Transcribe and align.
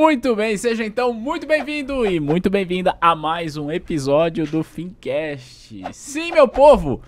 Muito 0.00 0.34
bem, 0.34 0.56
seja 0.56 0.82
então 0.82 1.12
muito 1.12 1.46
bem-vindo 1.46 2.06
e 2.06 2.18
muito 2.18 2.48
bem-vinda 2.48 2.96
a 3.02 3.14
mais 3.14 3.58
um 3.58 3.70
episódio 3.70 4.46
do 4.46 4.64
Fincast. 4.64 5.78
Sim, 5.92 6.32
meu 6.32 6.48
povo, 6.48 7.02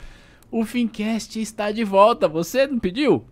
o 0.51 0.63
Fincast 0.63 1.41
está 1.41 1.73
de 1.73 1.85
volta. 1.85 2.29
Você 2.29 2.67
não 2.67 2.79
pediu? 2.79 3.25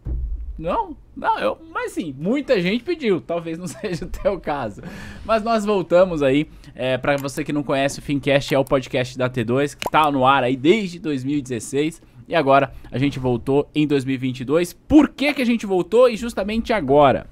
Não? 0.58 0.96
Não, 1.14 1.38
eu, 1.38 1.58
mas 1.74 1.92
sim, 1.92 2.16
muita 2.18 2.58
gente 2.62 2.82
pediu, 2.82 3.20
talvez 3.20 3.58
não 3.58 3.66
seja 3.68 4.06
o 4.06 4.08
teu 4.08 4.40
caso. 4.40 4.80
Mas 5.26 5.42
nós 5.42 5.62
voltamos 5.62 6.22
aí, 6.22 6.48
é, 6.74 6.96
para 6.96 7.18
você 7.18 7.44
que 7.44 7.52
não 7.52 7.62
conhece, 7.62 7.98
o 7.98 8.02
Fincast 8.02 8.54
é 8.54 8.58
o 8.58 8.64
podcast 8.64 9.18
da 9.18 9.28
T2, 9.28 9.76
que 9.76 9.90
tá 9.90 10.10
no 10.10 10.24
ar 10.24 10.42
aí 10.42 10.56
desde 10.56 10.98
2016. 10.98 12.00
E 12.26 12.34
agora 12.34 12.72
a 12.90 12.96
gente 12.96 13.18
voltou 13.18 13.68
em 13.74 13.86
2022. 13.86 14.72
Por 14.72 15.10
que, 15.10 15.34
que 15.34 15.42
a 15.42 15.46
gente 15.46 15.66
voltou 15.66 16.08
e 16.08 16.16
justamente 16.16 16.72
agora? 16.72 17.26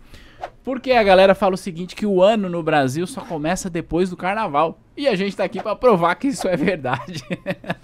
Porque 0.62 0.92
a 0.92 1.02
galera 1.02 1.34
fala 1.34 1.54
o 1.54 1.58
seguinte, 1.58 1.96
que 1.96 2.04
o 2.04 2.22
ano 2.22 2.48
no 2.48 2.62
Brasil 2.62 3.06
só 3.06 3.22
começa 3.22 3.70
depois 3.70 4.10
do 4.10 4.16
carnaval. 4.16 4.78
E 4.96 5.08
a 5.08 5.14
gente 5.14 5.36
tá 5.36 5.44
aqui 5.44 5.62
para 5.62 5.74
provar 5.74 6.14
que 6.16 6.28
isso 6.28 6.46
é 6.46 6.56
verdade. 6.56 7.24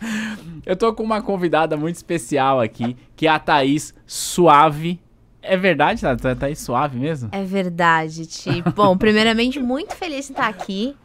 Eu 0.66 0.76
tô 0.76 0.92
com 0.92 1.02
uma 1.02 1.22
convidada 1.22 1.76
muito 1.76 1.96
especial 1.96 2.60
aqui, 2.60 2.96
que 3.16 3.26
é 3.26 3.30
a 3.30 3.38
Thaís 3.38 3.94
Suave. 4.06 5.00
É 5.40 5.56
verdade, 5.56 6.02
Thaís? 6.02 6.38
Thaís 6.38 6.58
Suave 6.58 6.98
mesmo? 6.98 7.28
É 7.32 7.42
verdade, 7.44 8.26
Ti. 8.26 8.62
Bom, 8.74 8.96
primeiramente, 8.96 9.60
muito 9.60 9.94
feliz 9.94 10.26
de 10.26 10.32
estar 10.32 10.48
aqui 10.48 10.96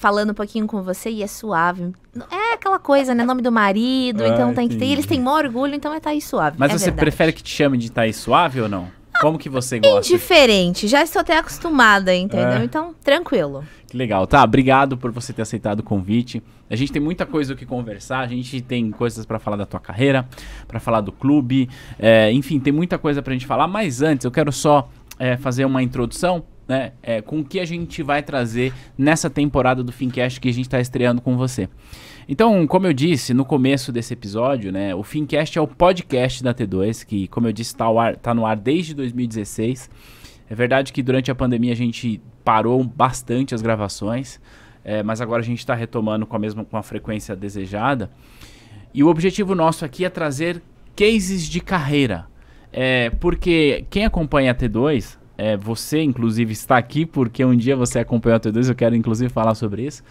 falando 0.00 0.30
um 0.30 0.34
pouquinho 0.34 0.66
com 0.66 0.82
você 0.82 1.10
e 1.10 1.22
é 1.22 1.26
suave. 1.26 1.92
É 2.30 2.54
aquela 2.54 2.78
coisa, 2.78 3.14
né? 3.14 3.22
Nome 3.22 3.42
do 3.42 3.52
marido, 3.52 4.24
ah, 4.24 4.28
então 4.28 4.54
tem 4.54 4.66
que 4.66 4.76
ter. 4.76 4.86
Eles 4.86 5.04
têm 5.04 5.20
maior 5.20 5.44
orgulho, 5.44 5.74
então 5.74 5.92
é 5.92 6.00
Thaís 6.00 6.24
Suave. 6.24 6.56
Mas 6.58 6.70
é 6.70 6.78
você 6.78 6.84
verdade. 6.86 7.00
prefere 7.00 7.32
que 7.34 7.42
te 7.42 7.50
chame 7.50 7.76
de 7.76 7.92
Thaís 7.92 8.16
Suave 8.16 8.62
ou 8.62 8.68
não? 8.68 8.99
Como 9.20 9.38
que 9.38 9.48
você 9.50 9.78
gosta? 9.78 10.12
Indiferente, 10.12 10.88
já 10.88 11.02
estou 11.02 11.20
até 11.20 11.36
acostumada, 11.36 12.14
entendeu? 12.14 12.60
É. 12.60 12.64
Então, 12.64 12.94
tranquilo. 13.04 13.62
Que 13.86 13.96
legal, 13.96 14.26
tá? 14.26 14.42
Obrigado 14.42 14.96
por 14.96 15.10
você 15.10 15.32
ter 15.32 15.42
aceitado 15.42 15.80
o 15.80 15.82
convite. 15.82 16.42
A 16.70 16.76
gente 16.76 16.90
tem 16.90 17.02
muita 17.02 17.26
coisa 17.26 17.52
o 17.52 17.56
que 17.56 17.66
conversar, 17.66 18.20
a 18.20 18.26
gente 18.26 18.60
tem 18.62 18.90
coisas 18.90 19.26
para 19.26 19.38
falar 19.38 19.56
da 19.56 19.66
tua 19.66 19.80
carreira, 19.80 20.26
para 20.66 20.80
falar 20.80 21.02
do 21.02 21.12
clube, 21.12 21.68
é, 21.98 22.32
enfim, 22.32 22.58
tem 22.58 22.72
muita 22.72 22.96
coisa 22.96 23.20
pra 23.20 23.32
gente 23.32 23.46
falar. 23.46 23.66
Mas 23.66 24.00
antes, 24.00 24.24
eu 24.24 24.30
quero 24.30 24.50
só 24.50 24.88
é, 25.18 25.36
fazer 25.36 25.64
uma 25.64 25.82
introdução 25.82 26.42
né, 26.66 26.92
é, 27.02 27.20
com 27.20 27.40
o 27.40 27.44
que 27.44 27.58
a 27.58 27.64
gente 27.64 28.02
vai 28.02 28.22
trazer 28.22 28.72
nessa 28.96 29.28
temporada 29.28 29.82
do 29.82 29.90
Fincast 29.90 30.40
que 30.40 30.48
a 30.48 30.52
gente 30.52 30.66
está 30.66 30.80
estreando 30.80 31.20
com 31.20 31.36
você. 31.36 31.68
Então, 32.32 32.64
como 32.64 32.86
eu 32.86 32.92
disse 32.92 33.34
no 33.34 33.44
começo 33.44 33.90
desse 33.90 34.12
episódio, 34.12 34.70
né, 34.70 34.94
o 34.94 35.02
Fincast 35.02 35.58
é 35.58 35.60
o 35.60 35.66
podcast 35.66 36.44
da 36.44 36.54
T2, 36.54 37.04
que, 37.04 37.26
como 37.26 37.48
eu 37.48 37.52
disse, 37.52 37.72
está 37.72 37.86
tá 38.22 38.32
no 38.32 38.46
ar 38.46 38.56
desde 38.56 38.94
2016. 38.94 39.90
É 40.48 40.54
verdade 40.54 40.92
que 40.92 41.02
durante 41.02 41.28
a 41.32 41.34
pandemia 41.34 41.72
a 41.72 41.76
gente 41.76 42.22
parou 42.44 42.84
bastante 42.84 43.52
as 43.52 43.60
gravações, 43.60 44.40
é, 44.84 45.02
mas 45.02 45.20
agora 45.20 45.42
a 45.42 45.44
gente 45.44 45.58
está 45.58 45.74
retomando 45.74 46.24
com 46.24 46.36
a 46.36 46.38
mesma 46.38 46.64
com 46.64 46.76
a 46.76 46.84
frequência 46.84 47.34
desejada. 47.34 48.08
E 48.94 49.02
o 49.02 49.08
objetivo 49.08 49.56
nosso 49.56 49.84
aqui 49.84 50.04
é 50.04 50.08
trazer 50.08 50.62
cases 50.94 51.48
de 51.48 51.60
carreira. 51.60 52.28
É, 52.72 53.10
porque 53.10 53.86
quem 53.90 54.04
acompanha 54.04 54.52
a 54.52 54.54
T2, 54.54 55.18
é, 55.36 55.56
você 55.56 56.00
inclusive 56.00 56.52
está 56.52 56.78
aqui 56.78 57.04
porque 57.04 57.44
um 57.44 57.56
dia 57.56 57.74
você 57.74 57.98
acompanhou 57.98 58.36
a 58.36 58.40
T2, 58.40 58.68
eu 58.68 58.74
quero 58.76 58.94
inclusive 58.94 59.28
falar 59.28 59.56
sobre 59.56 59.84
isso. 59.84 60.04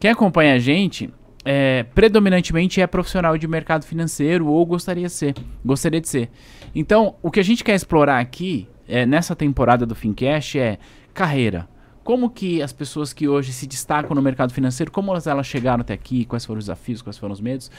Quem 0.00 0.10
acompanha 0.10 0.54
a 0.54 0.58
gente 0.58 1.10
é, 1.44 1.84
predominantemente 1.94 2.80
é 2.80 2.86
profissional 2.86 3.36
de 3.36 3.46
mercado 3.48 3.84
financeiro 3.84 4.46
ou 4.46 4.64
gostaria 4.64 5.06
de 5.06 5.12
ser, 5.12 5.34
gostaria 5.64 6.00
de 6.00 6.08
ser. 6.08 6.30
Então, 6.74 7.16
o 7.22 7.30
que 7.30 7.40
a 7.40 7.42
gente 7.42 7.64
quer 7.64 7.74
explorar 7.74 8.20
aqui 8.20 8.68
é, 8.88 9.04
nessa 9.04 9.34
temporada 9.34 9.84
do 9.84 9.94
Fincast 9.94 10.58
é 10.58 10.78
carreira. 11.12 11.68
Como 12.04 12.30
que 12.30 12.60
as 12.60 12.72
pessoas 12.72 13.12
que 13.12 13.28
hoje 13.28 13.52
se 13.52 13.66
destacam 13.66 14.14
no 14.14 14.22
mercado 14.22 14.52
financeiro, 14.52 14.90
como 14.90 15.12
elas 15.14 15.46
chegaram 15.46 15.82
até 15.82 15.94
aqui, 15.94 16.24
quais 16.24 16.44
foram 16.44 16.58
os 16.58 16.64
desafios, 16.64 17.00
quais 17.00 17.16
foram 17.16 17.32
os 17.32 17.40
medos. 17.40 17.70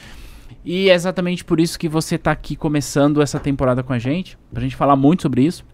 E 0.64 0.88
é 0.88 0.94
exatamente 0.94 1.44
por 1.44 1.60
isso 1.60 1.78
que 1.78 1.88
você 1.88 2.14
está 2.14 2.32
aqui 2.32 2.56
começando 2.56 3.20
essa 3.20 3.38
temporada 3.38 3.82
com 3.82 3.92
a 3.92 3.98
gente, 3.98 4.38
para 4.50 4.60
a 4.60 4.62
gente 4.62 4.76
falar 4.76 4.96
muito 4.96 5.22
sobre 5.22 5.42
isso. 5.42 5.64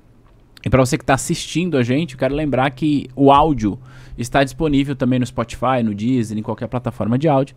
E 0.64 0.69
para 0.69 0.84
você 0.84 0.98
que 0.98 1.04
está 1.04 1.14
assistindo 1.14 1.76
a 1.76 1.82
gente, 1.82 2.14
eu 2.14 2.19
quero 2.19 2.34
lembrar 2.34 2.70
que 2.70 3.09
o 3.14 3.32
áudio 3.32 3.78
está 4.19 4.44
disponível 4.44 4.94
também 4.94 5.19
no 5.19 5.26
Spotify, 5.26 5.82
no 5.82 5.94
Deezer, 5.94 6.37
em 6.37 6.43
qualquer 6.43 6.66
plataforma 6.66 7.19
de 7.19 7.28
áudio. 7.28 7.56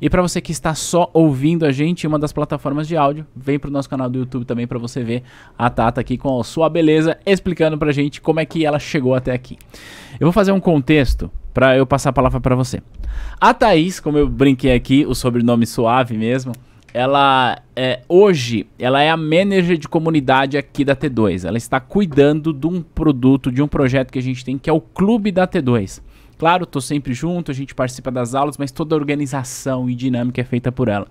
E 0.00 0.08
para 0.08 0.22
você 0.22 0.40
que 0.40 0.50
está 0.50 0.74
só 0.74 1.10
ouvindo 1.12 1.66
a 1.66 1.72
gente 1.72 2.06
uma 2.06 2.18
das 2.18 2.32
plataformas 2.32 2.88
de 2.88 2.96
áudio, 2.96 3.26
vem 3.36 3.58
para 3.58 3.68
o 3.68 3.72
nosso 3.72 3.88
canal 3.88 4.08
do 4.08 4.18
YouTube 4.18 4.44
também 4.44 4.66
para 4.66 4.78
você 4.78 5.02
ver 5.02 5.22
a 5.58 5.68
Tata 5.68 6.00
aqui 6.00 6.16
com 6.16 6.40
a 6.40 6.44
sua 6.44 6.70
beleza 6.70 7.18
explicando 7.26 7.76
para 7.76 7.90
a 7.90 7.92
gente 7.92 8.20
como 8.20 8.40
é 8.40 8.46
que 8.46 8.64
ela 8.64 8.78
chegou 8.78 9.14
até 9.14 9.32
aqui. 9.32 9.58
Eu 10.18 10.26
vou 10.26 10.32
fazer 10.32 10.52
um 10.52 10.60
contexto 10.60 11.30
para 11.52 11.76
eu 11.76 11.86
passar 11.86 12.10
a 12.10 12.12
palavra 12.12 12.40
para 12.40 12.54
você. 12.54 12.82
A 13.38 13.52
Thaís, 13.52 14.00
como 14.00 14.16
eu 14.16 14.28
brinquei 14.28 14.72
aqui, 14.72 15.04
o 15.06 15.14
sobrenome 15.14 15.66
suave 15.66 16.16
mesmo, 16.16 16.52
ela 16.92 17.60
é, 17.76 18.00
hoje 18.08 18.66
ela 18.78 19.00
é 19.02 19.10
a 19.10 19.16
manager 19.16 19.76
de 19.76 19.88
comunidade 19.88 20.56
aqui 20.56 20.84
da 20.84 20.96
T2. 20.96 21.46
Ela 21.46 21.58
está 21.58 21.78
cuidando 21.78 22.52
de 22.52 22.66
um 22.66 22.82
produto, 22.82 23.52
de 23.52 23.62
um 23.62 23.68
projeto 23.68 24.10
que 24.10 24.18
a 24.18 24.22
gente 24.22 24.44
tem, 24.44 24.58
que 24.58 24.70
é 24.70 24.72
o 24.72 24.80
Clube 24.80 25.30
da 25.30 25.46
T2. 25.46 26.00
Claro, 26.40 26.64
estou 26.64 26.80
sempre 26.80 27.12
junto, 27.12 27.50
a 27.50 27.54
gente 27.54 27.74
participa 27.74 28.10
das 28.10 28.34
aulas, 28.34 28.56
mas 28.56 28.72
toda 28.72 28.94
a 28.94 28.98
organização 28.98 29.90
e 29.90 29.94
dinâmica 29.94 30.40
é 30.40 30.44
feita 30.44 30.72
por 30.72 30.88
ela. 30.88 31.06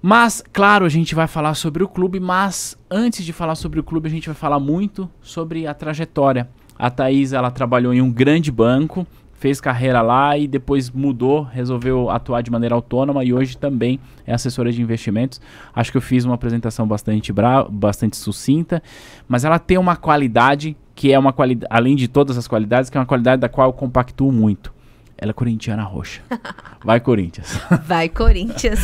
Mas, 0.00 0.42
claro, 0.50 0.86
a 0.86 0.88
gente 0.88 1.14
vai 1.14 1.26
falar 1.26 1.52
sobre 1.52 1.84
o 1.84 1.88
clube, 1.88 2.18
mas 2.18 2.74
antes 2.90 3.22
de 3.22 3.34
falar 3.34 3.54
sobre 3.54 3.80
o 3.80 3.82
clube, 3.82 4.08
a 4.08 4.10
gente 4.10 4.26
vai 4.26 4.34
falar 4.34 4.58
muito 4.58 5.10
sobre 5.20 5.66
a 5.66 5.74
trajetória. 5.74 6.48
A 6.78 6.88
Thaís, 6.88 7.34
ela 7.34 7.50
trabalhou 7.50 7.92
em 7.92 8.00
um 8.00 8.10
grande 8.10 8.50
banco, 8.50 9.06
fez 9.34 9.60
carreira 9.60 10.00
lá 10.00 10.38
e 10.38 10.48
depois 10.48 10.90
mudou, 10.90 11.42
resolveu 11.42 12.08
atuar 12.08 12.40
de 12.40 12.50
maneira 12.50 12.74
autônoma 12.74 13.22
e 13.24 13.34
hoje 13.34 13.58
também 13.58 14.00
é 14.26 14.32
assessora 14.32 14.72
de 14.72 14.80
investimentos. 14.80 15.38
Acho 15.74 15.92
que 15.92 15.98
eu 15.98 16.02
fiz 16.02 16.24
uma 16.24 16.36
apresentação 16.36 16.88
bastante 16.88 17.30
brava, 17.30 17.68
bastante 17.70 18.16
sucinta, 18.16 18.82
mas 19.28 19.44
ela 19.44 19.58
tem 19.58 19.76
uma 19.76 19.96
qualidade 19.96 20.74
que 20.94 21.12
é 21.12 21.18
uma 21.18 21.32
qualidade, 21.32 21.66
além 21.70 21.96
de 21.96 22.08
todas 22.08 22.38
as 22.38 22.46
qualidades, 22.46 22.88
que 22.88 22.96
é 22.96 23.00
uma 23.00 23.06
qualidade 23.06 23.40
da 23.40 23.48
qual 23.48 23.68
eu 23.68 23.72
compactuo 23.72 24.30
muito. 24.30 24.72
Ela 25.16 25.30
é 25.30 25.32
corintiana 25.34 25.82
roxa. 25.82 26.22
Vai, 26.84 27.00
Corinthians. 27.00 27.60
Vai, 27.86 28.08
Corinthians. 28.08 28.80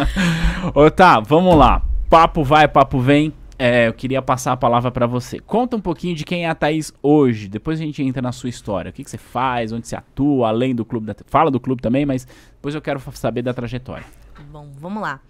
Ô, 0.74 0.90
tá, 0.90 1.20
vamos 1.20 1.56
lá. 1.56 1.82
Papo 2.08 2.42
vai, 2.42 2.66
papo 2.66 2.98
vem. 2.98 3.32
É, 3.56 3.86
eu 3.86 3.92
queria 3.92 4.20
passar 4.20 4.52
a 4.52 4.56
palavra 4.56 4.90
para 4.90 5.06
você. 5.06 5.38
Conta 5.38 5.76
um 5.76 5.80
pouquinho 5.80 6.16
de 6.16 6.24
quem 6.24 6.44
é 6.44 6.48
a 6.48 6.54
Thaís 6.54 6.92
hoje. 7.00 7.46
Depois 7.46 7.78
a 7.78 7.84
gente 7.84 8.02
entra 8.02 8.20
na 8.20 8.32
sua 8.32 8.48
história. 8.48 8.90
O 8.90 8.92
que, 8.92 9.04
que 9.04 9.10
você 9.10 9.18
faz, 9.18 9.70
onde 9.70 9.86
você 9.86 9.94
atua, 9.94 10.48
além 10.48 10.74
do 10.74 10.84
clube. 10.84 11.06
Da... 11.06 11.14
Fala 11.26 11.50
do 11.50 11.60
clube 11.60 11.80
também, 11.80 12.04
mas 12.04 12.26
depois 12.54 12.74
eu 12.74 12.80
quero 12.80 12.98
saber 13.12 13.42
da 13.42 13.54
trajetória. 13.54 14.06
Bom, 14.50 14.72
vamos 14.80 15.00
lá. 15.00 15.20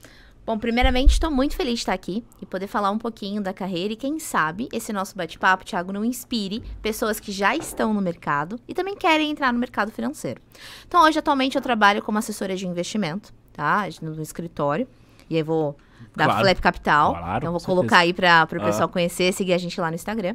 Bom, 0.50 0.59
primeiramente, 0.59 1.12
estou 1.12 1.31
muito 1.31 1.55
feliz 1.55 1.75
de 1.75 1.78
estar 1.83 1.93
aqui 1.93 2.25
e 2.43 2.44
poder 2.44 2.66
falar 2.66 2.91
um 2.91 2.99
pouquinho 2.99 3.41
da 3.41 3.53
carreira 3.53 3.93
e 3.93 3.97
quem 3.97 4.19
sabe 4.19 4.69
esse 4.72 4.93
nosso 4.93 5.16
bate-papo, 5.16 5.65
Thiago, 5.65 5.93
não 5.93 6.05
inspire 6.05 6.61
pessoas 6.83 7.21
que 7.21 7.31
já 7.31 7.55
estão 7.55 7.94
no 7.94 8.00
mercado 8.00 8.59
e 8.66 8.75
também 8.75 8.97
querem 8.97 9.31
entrar 9.31 9.53
no 9.53 9.61
mercado 9.61 9.93
financeiro. 9.93 10.41
Então, 10.88 11.05
hoje, 11.05 11.21
atualmente, 11.21 11.55
eu 11.55 11.62
trabalho 11.62 12.03
como 12.03 12.19
assessora 12.19 12.56
de 12.56 12.66
investimento, 12.66 13.33
tá? 13.53 13.87
No 14.03 14.21
escritório. 14.21 14.88
E 15.31 15.37
aí 15.37 15.43
vou 15.44 15.77
da 16.16 16.25
claro. 16.25 16.41
Flap 16.41 16.59
Capital. 16.59 17.12
Claro, 17.12 17.38
então 17.38 17.53
vou 17.53 17.61
colocar 17.61 17.99
aí 17.99 18.12
para 18.12 18.49
o 18.50 18.65
pessoal 18.65 18.88
ah. 18.88 18.93
conhecer, 18.93 19.32
seguir 19.32 19.53
a 19.53 19.59
gente 19.59 19.81
lá 19.81 19.88
no 19.88 19.94
Instagram. 19.94 20.34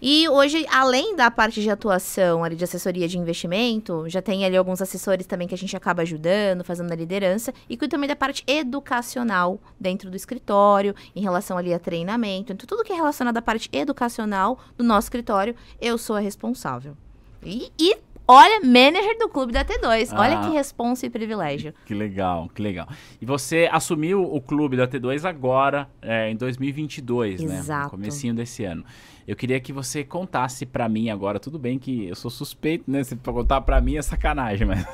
E 0.00 0.28
hoje, 0.28 0.66
além 0.70 1.16
da 1.16 1.30
parte 1.30 1.62
de 1.62 1.70
atuação 1.70 2.44
ali 2.44 2.54
de 2.54 2.64
assessoria 2.64 3.08
de 3.08 3.18
investimento, 3.18 4.08
já 4.08 4.20
tem 4.20 4.44
ali 4.44 4.56
alguns 4.56 4.82
assessores 4.82 5.26
também 5.26 5.48
que 5.48 5.54
a 5.54 5.58
gente 5.58 5.76
acaba 5.76 6.02
ajudando, 6.02 6.64
fazendo 6.64 6.92
a 6.92 6.96
liderança, 6.96 7.52
e 7.68 7.76
cuido 7.76 7.92
também 7.92 8.08
da 8.08 8.16
parte 8.16 8.44
educacional 8.46 9.58
dentro 9.80 10.10
do 10.10 10.16
escritório, 10.16 10.94
em 11.14 11.22
relação 11.22 11.56
ali 11.56 11.72
a 11.72 11.78
treinamento. 11.78 12.52
Então, 12.52 12.66
tudo 12.66 12.84
que 12.84 12.92
é 12.92 12.96
relacionado 12.96 13.36
à 13.36 13.42
parte 13.42 13.70
educacional 13.72 14.58
do 14.76 14.84
nosso 14.84 15.06
escritório, 15.06 15.54
eu 15.80 15.96
sou 15.96 16.16
a 16.16 16.20
responsável. 16.20 16.96
E, 17.42 17.70
e 17.78 17.96
Olha, 18.28 18.60
manager 18.60 19.16
do 19.18 19.28
clube 19.28 19.52
da 19.52 19.64
T2. 19.64 20.08
Ah, 20.10 20.20
Olha 20.20 20.40
que 20.40 20.50
responsa 20.50 21.06
e 21.06 21.10
privilégio. 21.10 21.72
Que 21.84 21.94
legal, 21.94 22.50
que 22.52 22.60
legal. 22.60 22.88
E 23.20 23.24
você 23.24 23.68
assumiu 23.70 24.20
o 24.24 24.40
clube 24.40 24.76
da 24.76 24.88
T2 24.88 25.24
agora, 25.24 25.88
é, 26.02 26.28
em 26.28 26.34
2022, 26.34 27.34
Exato. 27.34 27.52
né? 27.52 27.58
Exato. 27.60 27.84
No 27.84 27.90
comecinho 27.90 28.34
desse 28.34 28.64
ano. 28.64 28.84
Eu 29.26 29.34
queria 29.34 29.58
que 29.58 29.72
você 29.72 30.04
contasse 30.04 30.64
para 30.64 30.88
mim 30.88 31.10
agora, 31.10 31.40
tudo 31.40 31.58
bem 31.58 31.78
que 31.78 32.06
eu 32.06 32.14
sou 32.14 32.30
suspeito, 32.30 32.88
né? 32.88 33.02
Se 33.02 33.16
contar 33.16 33.60
para 33.62 33.80
mim 33.80 33.96
é 33.96 34.02
sacanagem, 34.02 34.64
mas 34.68 34.86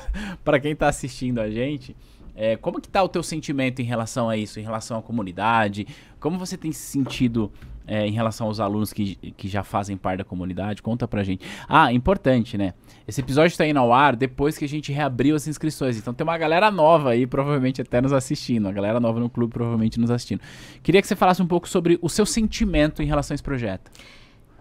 para 0.43 0.59
quem 0.59 0.75
tá 0.75 0.87
assistindo 0.87 1.39
a 1.39 1.49
gente, 1.49 1.95
é, 2.35 2.55
como 2.55 2.81
que 2.81 2.89
tá 2.89 3.03
o 3.03 3.07
teu 3.07 3.21
sentimento 3.21 3.79
em 3.79 3.85
relação 3.85 4.27
a 4.29 4.35
isso, 4.35 4.59
em 4.59 4.63
relação 4.63 4.97
à 4.97 5.01
comunidade? 5.01 5.85
Como 6.19 6.39
você 6.39 6.57
tem 6.57 6.71
se 6.71 6.81
sentido 6.81 7.51
é, 7.85 8.07
em 8.07 8.11
relação 8.11 8.47
aos 8.47 8.59
alunos 8.59 8.91
que, 8.91 9.15
que 9.15 9.47
já 9.47 9.63
fazem 9.63 9.95
parte 9.95 10.17
da 10.19 10.23
comunidade? 10.23 10.81
Conta 10.81 11.07
pra 11.07 11.23
gente. 11.23 11.45
Ah, 11.69 11.93
importante, 11.93 12.57
né? 12.57 12.73
Esse 13.07 13.21
episódio 13.21 13.51
está 13.51 13.67
indo 13.67 13.77
ao 13.77 13.93
ar 13.93 14.15
depois 14.15 14.57
que 14.57 14.65
a 14.65 14.69
gente 14.69 14.91
reabriu 14.91 15.35
as 15.35 15.47
inscrições. 15.47 15.95
Então 15.95 16.11
tem 16.11 16.23
uma 16.23 16.37
galera 16.37 16.71
nova 16.71 17.11
aí, 17.11 17.27
provavelmente 17.27 17.81
até 17.81 18.01
nos 18.01 18.13
assistindo. 18.13 18.67
A 18.67 18.71
galera 18.71 18.99
nova 18.99 19.19
no 19.19 19.29
clube, 19.29 19.53
provavelmente 19.53 19.99
nos 19.99 20.09
assistindo. 20.09 20.41
Queria 20.81 21.01
que 21.01 21.07
você 21.07 21.15
falasse 21.15 21.41
um 21.41 21.47
pouco 21.47 21.69
sobre 21.69 21.99
o 22.01 22.09
seu 22.09 22.25
sentimento 22.25 23.03
em 23.03 23.05
relação 23.05 23.33
a 23.33 23.35
esse 23.35 23.43
projeto. 23.43 23.91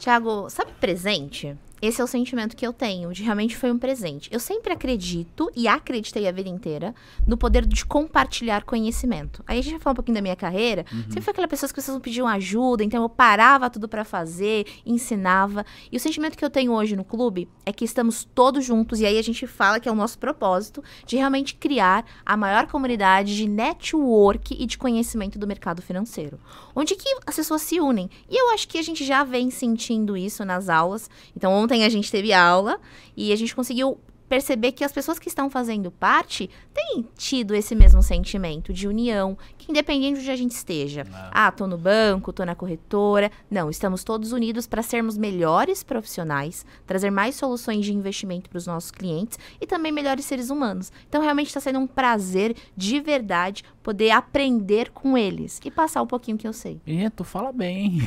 Tiago, 0.03 0.51
sabe 0.51 0.73
presente? 0.81 1.57
Esse 1.83 2.01
é 2.01 2.05
o 2.05 2.07
sentimento 2.07 2.55
que 2.55 2.65
eu 2.65 2.73
tenho, 2.73 3.13
de 3.13 3.25
realmente 3.25 3.57
foi 3.57 3.73
um 3.73 3.77
presente. 3.77 4.31
Eu 4.33 4.39
sempre 4.39 4.73
acredito, 4.73 5.51
e 5.57 5.67
acreditei 5.67 6.29
a 6.29 6.33
vida 6.33 6.49
inteira, 6.49 6.95
no 7.27 7.37
poder 7.37 7.67
de 7.67 7.85
compartilhar 7.85 8.63
conhecimento. 8.63 9.43
Aí 9.49 9.59
a 9.59 9.63
gente 9.63 9.73
vai 9.73 9.81
falar 9.81 9.93
um 9.95 9.97
pouquinho 9.97 10.15
da 10.15 10.23
minha 10.23 10.37
carreira. 10.37 10.87
Uhum. 10.93 11.03
Sempre 11.03 11.23
foi 11.23 11.33
aquela 11.33 11.49
pessoa 11.49 11.69
que 11.69 11.83
vocês 11.83 11.99
pediam 11.99 12.29
ajuda, 12.29 12.85
então 12.85 13.03
eu 13.03 13.09
parava 13.09 13.69
tudo 13.69 13.89
para 13.89 14.05
fazer, 14.05 14.65
ensinava. 14.87 15.67
E 15.91 15.97
o 15.97 16.01
sentimento 16.01 16.39
que 16.39 16.45
eu 16.45 16.51
tenho 16.51 16.71
hoje 16.73 16.95
no 16.95 17.03
clube 17.03 17.49
é 17.67 17.73
que 17.73 17.85
estamos 17.85 18.23
todos 18.33 18.65
juntos, 18.65 19.01
e 19.01 19.07
aí 19.07 19.19
a 19.19 19.23
gente 19.23 19.45
fala 19.49 19.81
que 19.81 19.89
é 19.89 19.93
o 19.93 19.97
nosso 19.97 20.21
propósito, 20.21 20.85
de 21.05 21.17
realmente 21.17 21.57
criar 21.57 22.07
a 22.25 22.37
maior 22.37 22.69
comunidade 22.69 23.35
de 23.35 23.49
network 23.49 24.55
e 24.57 24.67
de 24.67 24.79
conhecimento 24.79 25.37
do 25.37 25.49
mercado 25.49 25.83
financeiro. 25.83 26.39
Onde 26.77 26.95
que 26.95 27.09
as 27.27 27.35
pessoas 27.35 27.63
se 27.63 27.81
unem. 27.81 28.09
E 28.31 28.41
eu 28.41 28.55
acho 28.55 28.69
que 28.69 28.79
a 28.79 28.83
gente 28.83 29.05
já 29.05 29.25
vem 29.25 29.51
sentindo 29.51 30.17
isso 30.17 30.45
nas 30.45 30.69
aulas. 30.69 31.11
Então, 31.37 31.53
ontem 31.53 31.72
a 31.81 31.89
gente 31.89 32.11
teve 32.11 32.33
aula 32.33 32.79
e 33.17 33.33
a 33.33 33.37
gente 33.37 33.55
conseguiu 33.55 33.99
perceber 34.33 34.73
que 34.73 34.83
as 34.83 34.91
pessoas 34.91 35.19
que 35.19 35.29
estão 35.29 35.51
fazendo 35.51 35.91
parte 35.91 36.49
têm 36.73 37.07
tido 37.19 37.55
esse 37.55 37.75
mesmo 37.75 38.03
sentimento 38.03 38.73
de 38.73 38.89
união, 38.89 39.37
que 39.59 39.71
independente 39.71 40.15
de 40.15 40.21
onde 40.21 40.31
a 40.31 40.37
gente 40.37 40.53
esteja. 40.53 41.07
Ah, 41.31 41.53
tô 41.53 41.67
no 41.67 41.77
banco, 41.77 42.33
tô 42.33 42.43
na 42.43 42.55
corretora. 42.55 43.31
Não, 43.51 43.69
estamos 43.69 44.03
todos 44.03 44.33
unidos 44.33 44.67
para 44.67 44.83
sermos 44.83 45.19
melhores 45.19 45.83
profissionais, 45.83 46.65
trazer 46.87 47.11
mais 47.11 47.35
soluções 47.35 47.85
de 47.85 47.93
investimento 47.93 48.49
para 48.49 48.57
os 48.57 48.67
nossos 48.67 48.91
clientes 48.91 49.39
e 49.61 49.67
também 49.67 49.93
melhores 49.93 50.25
seres 50.25 50.49
humanos. 50.49 50.91
Então, 51.07 51.21
realmente 51.21 51.49
está 51.49 51.61
sendo 51.61 51.81
um 51.81 51.87
prazer 51.87 52.57
de 52.75 53.01
verdade 53.01 53.63
poder 53.83 54.13
aprender 54.13 54.93
com 54.93 55.19
eles 55.19 55.61
e 55.63 55.71
passar 55.71 56.01
um 56.01 56.07
pouquinho 56.07 56.39
que 56.39 56.49
eu 56.49 56.55
sei. 56.55 56.81
E 56.87 57.11
tu 57.11 57.23
fala 57.23 57.53
bem. 57.53 57.99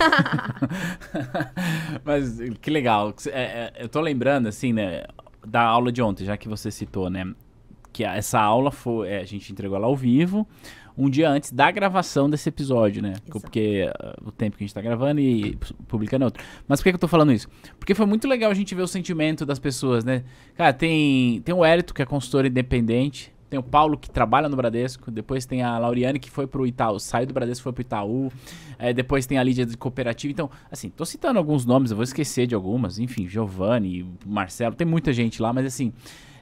Mas 2.04 2.40
que 2.60 2.72
legal. 2.72 3.14
É, 3.28 3.42
é, 3.42 3.74
eu 3.78 3.88
tô 3.88 4.02
lembrando, 4.02 4.48
assim, 4.48 4.74
né, 4.74 5.04
da 5.48 5.62
aula 5.64 5.92
de 5.92 6.02
ontem, 6.02 6.26
já 6.26 6.38
que 6.38 6.48
você 6.48 6.72
citou, 6.72 7.10
né? 7.10 7.34
Que 7.92 8.04
essa 8.04 8.40
aula 8.40 8.72
foi. 8.72 9.10
É, 9.10 9.22
a 9.22 9.26
gente 9.26 9.52
entregou 9.52 9.78
ela 9.78 9.88
ao 9.88 9.96
vivo 9.96 10.48
um 10.98 11.10
dia 11.10 11.30
antes 11.30 11.52
da 11.52 11.70
gravação 11.72 12.30
desse 12.30 12.48
episódio, 12.48 13.02
né? 13.02 13.10
Exato. 13.10 13.42
Porque 13.42 13.90
uh, 13.90 14.28
o 14.30 14.32
tempo 14.32 14.58
que 14.58 14.64
a 14.64 14.68
gente 14.68 14.74
tá 14.74 14.82
gravando 14.82 15.20
e 15.20 15.58
publicando 15.88 16.24
é 16.24 16.26
outro. 16.26 16.44
Mas 16.68 16.80
por 16.80 16.86
que, 16.86 16.92
que 16.92 16.96
eu 16.96 17.00
tô 17.00 17.08
falando 17.08 17.34
isso? 17.34 17.48
Porque 17.78 17.94
foi 17.94 18.06
muito 18.06 18.28
legal 18.28 18.50
a 18.50 18.54
gente 18.54 18.74
ver 18.74 18.82
o 18.82 18.88
sentimento 18.88 19.46
das 19.46 19.60
pessoas, 19.60 20.06
né? 20.06 20.24
Cara, 20.56 20.72
tem, 20.74 21.42
tem 21.42 21.54
o 21.54 21.66
Érito, 21.66 21.94
que 21.94 22.02
é 22.02 22.06
consultor 22.06 22.46
independente. 22.46 23.35
Tem 23.56 23.60
o 23.60 23.64
Paulo, 23.64 23.98
que 23.98 24.10
trabalha 24.10 24.50
no 24.50 24.58
Bradesco. 24.58 25.10
Depois 25.10 25.46
tem 25.46 25.62
a 25.64 25.80
Lauriane, 25.80 26.20
que 26.20 26.30
foi 26.30 26.46
pro 26.46 26.68
Itaú. 26.68 27.00
Saiu 27.00 27.26
do 27.26 27.34
Bradesco, 27.34 27.64
foi 27.64 27.72
pro 27.72 27.82
Itaú. 27.82 28.30
É, 28.78 28.92
depois 28.92 29.26
tem 29.26 29.38
a 29.38 29.44
Lídia 29.44 29.66
de 29.66 29.78
Cooperativa. 29.78 30.30
Então, 30.30 30.50
assim, 30.70 30.90
tô 30.90 31.06
citando 31.06 31.40
alguns 31.40 31.66
nomes, 31.66 31.90
eu 31.90 31.96
vou 31.96 32.04
esquecer 32.04 32.48
de 32.48 32.54
algumas. 32.54 33.00
Enfim, 33.00 33.30
Giovanni, 33.30 34.06
Marcelo, 34.26 34.76
tem 34.76 34.86
muita 34.86 35.14
gente 35.14 35.42
lá. 35.42 35.54
Mas, 35.54 35.68
assim, 35.68 35.94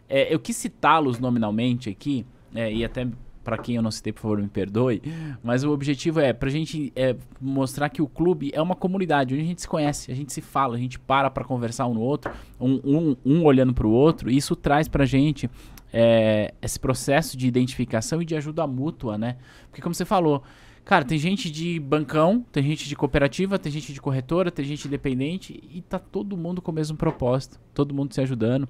é, 0.09 0.33
eu 0.33 0.39
quis 0.39 0.55
citá-los 0.55 1.19
nominalmente 1.19 1.87
aqui. 1.87 2.25
É, 2.55 2.73
e 2.73 2.83
até 2.83 3.07
para 3.43 3.59
quem 3.59 3.75
eu 3.75 3.83
não 3.83 3.91
citei, 3.91 4.11
por 4.11 4.21
favor, 4.21 4.41
me 4.41 4.47
perdoe. 4.47 4.99
Mas 5.43 5.63
o 5.63 5.71
objetivo 5.71 6.19
é 6.19 6.33
pra 6.33 6.49
gente 6.49 6.91
é, 6.95 7.15
mostrar 7.39 7.89
que 7.89 8.01
o 8.01 8.07
clube 8.07 8.49
é 8.55 8.61
uma 8.61 8.75
comunidade 8.75 9.35
onde 9.35 9.43
a 9.43 9.45
gente 9.45 9.61
se 9.61 9.67
conhece, 9.67 10.11
a 10.11 10.15
gente 10.15 10.33
se 10.33 10.41
fala, 10.41 10.75
a 10.75 10.79
gente 10.79 10.97
para 10.97 11.29
pra 11.29 11.43
conversar 11.43 11.85
um 11.85 11.93
no 11.93 12.01
outro, 12.01 12.31
um, 12.59 12.79
um, 12.83 13.15
um 13.23 13.43
olhando 13.43 13.73
pro 13.73 13.89
outro. 13.89 14.31
E 14.31 14.37
isso 14.37 14.55
traz 14.55 14.87
pra 14.87 15.05
gente 15.05 15.47
é, 15.93 16.53
esse 16.61 16.79
processo 16.79 17.37
de 17.37 17.47
identificação 17.47 18.21
e 18.21 18.25
de 18.25 18.35
ajuda 18.35 18.65
mútua, 18.65 19.17
né? 19.17 19.37
Porque 19.69 19.81
como 19.81 19.93
você 19.93 20.03
falou, 20.03 20.43
cara, 20.83 21.05
tem 21.05 21.19
gente 21.19 21.51
de 21.51 21.79
bancão, 21.79 22.43
tem 22.51 22.63
gente 22.63 22.89
de 22.89 22.95
cooperativa, 22.95 23.59
tem 23.59 23.71
gente 23.71 23.93
de 23.93 24.01
corretora, 24.01 24.49
tem 24.49 24.65
gente 24.65 24.87
independente 24.87 25.63
e 25.71 25.81
tá 25.81 25.99
todo 25.99 26.35
mundo 26.35 26.61
com 26.61 26.71
o 26.71 26.73
mesmo 26.73 26.97
propósito, 26.97 27.59
todo 27.75 27.93
mundo 27.93 28.13
se 28.13 28.21
ajudando. 28.21 28.67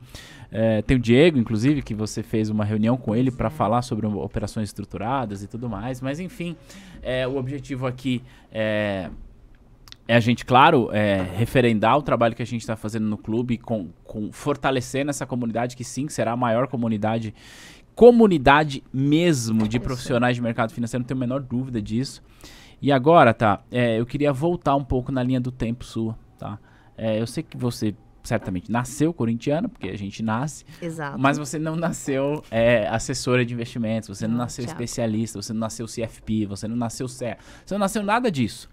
É, 0.51 0.81
tem 0.81 0.97
o 0.97 0.99
Diego, 0.99 1.39
inclusive, 1.39 1.81
que 1.81 1.95
você 1.95 2.21
fez 2.21 2.49
uma 2.49 2.65
reunião 2.65 2.97
com 2.97 3.15
ele 3.15 3.31
para 3.31 3.49
falar 3.49 3.81
sobre 3.81 4.05
operações 4.05 4.67
estruturadas 4.69 5.41
e 5.41 5.47
tudo 5.47 5.69
mais. 5.69 6.01
Mas 6.01 6.19
enfim, 6.19 6.57
é, 7.01 7.25
o 7.25 7.37
objetivo 7.37 7.87
aqui 7.87 8.21
é 8.51 9.09
é 10.07 10.15
a 10.15 10.19
gente, 10.19 10.43
claro, 10.45 10.89
é, 10.91 11.21
referendar 11.35 11.97
o 11.97 12.01
trabalho 12.01 12.35
que 12.35 12.41
a 12.41 12.45
gente 12.45 12.61
está 12.61 12.75
fazendo 12.75 13.05
no 13.05 13.17
clube, 13.17 13.57
com, 13.57 13.89
com 14.03 14.31
fortalecendo 14.31 15.09
essa 15.09 15.25
comunidade, 15.25 15.75
que 15.75 15.83
sim, 15.83 16.09
será 16.09 16.33
a 16.33 16.37
maior 16.37 16.67
comunidade, 16.67 17.33
comunidade 17.95 18.83
mesmo 18.91 19.67
de 19.67 19.79
profissionais 19.79 20.35
de 20.35 20.41
mercado 20.41 20.73
financeiro, 20.73 21.01
não 21.01 21.07
tenho 21.07 21.17
a 21.17 21.21
menor 21.21 21.41
dúvida 21.41 21.81
disso. 21.81 22.21
E 22.81 22.91
agora, 22.91 23.33
tá, 23.33 23.61
é, 23.71 23.99
eu 23.99 24.05
queria 24.05 24.33
voltar 24.33 24.75
um 24.75 24.83
pouco 24.83 25.11
na 25.11 25.23
linha 25.23 25.39
do 25.39 25.51
tempo 25.51 25.85
sua, 25.85 26.17
tá? 26.37 26.59
É, 26.97 27.19
eu 27.19 27.25
sei 27.25 27.41
que 27.41 27.55
você 27.55 27.95
certamente 28.23 28.71
nasceu 28.71 29.13
corintiano, 29.13 29.69
porque 29.69 29.89
a 29.89 29.97
gente 29.97 30.23
nasce, 30.23 30.65
Exato. 30.81 31.19
mas 31.19 31.37
você 31.37 31.59
não 31.59 31.75
nasceu 31.75 32.41
é, 32.49 32.87
assessora 32.87 33.45
de 33.45 33.53
investimentos, 33.53 34.09
você 34.09 34.27
não, 34.27 34.33
Não, 34.33 34.43
nasceu 34.43 34.65
especialista, 34.65 35.41
você 35.41 35.53
não 35.53 35.59
nasceu 35.59 35.85
CFP, 35.85 36.45
você 36.45 36.67
não 36.67 36.75
nasceu 36.75 37.07
CE, 37.07 37.35
você 37.65 37.73
não 37.73 37.79
nasceu 37.79 38.03
nada 38.03 38.31
disso. 38.31 38.69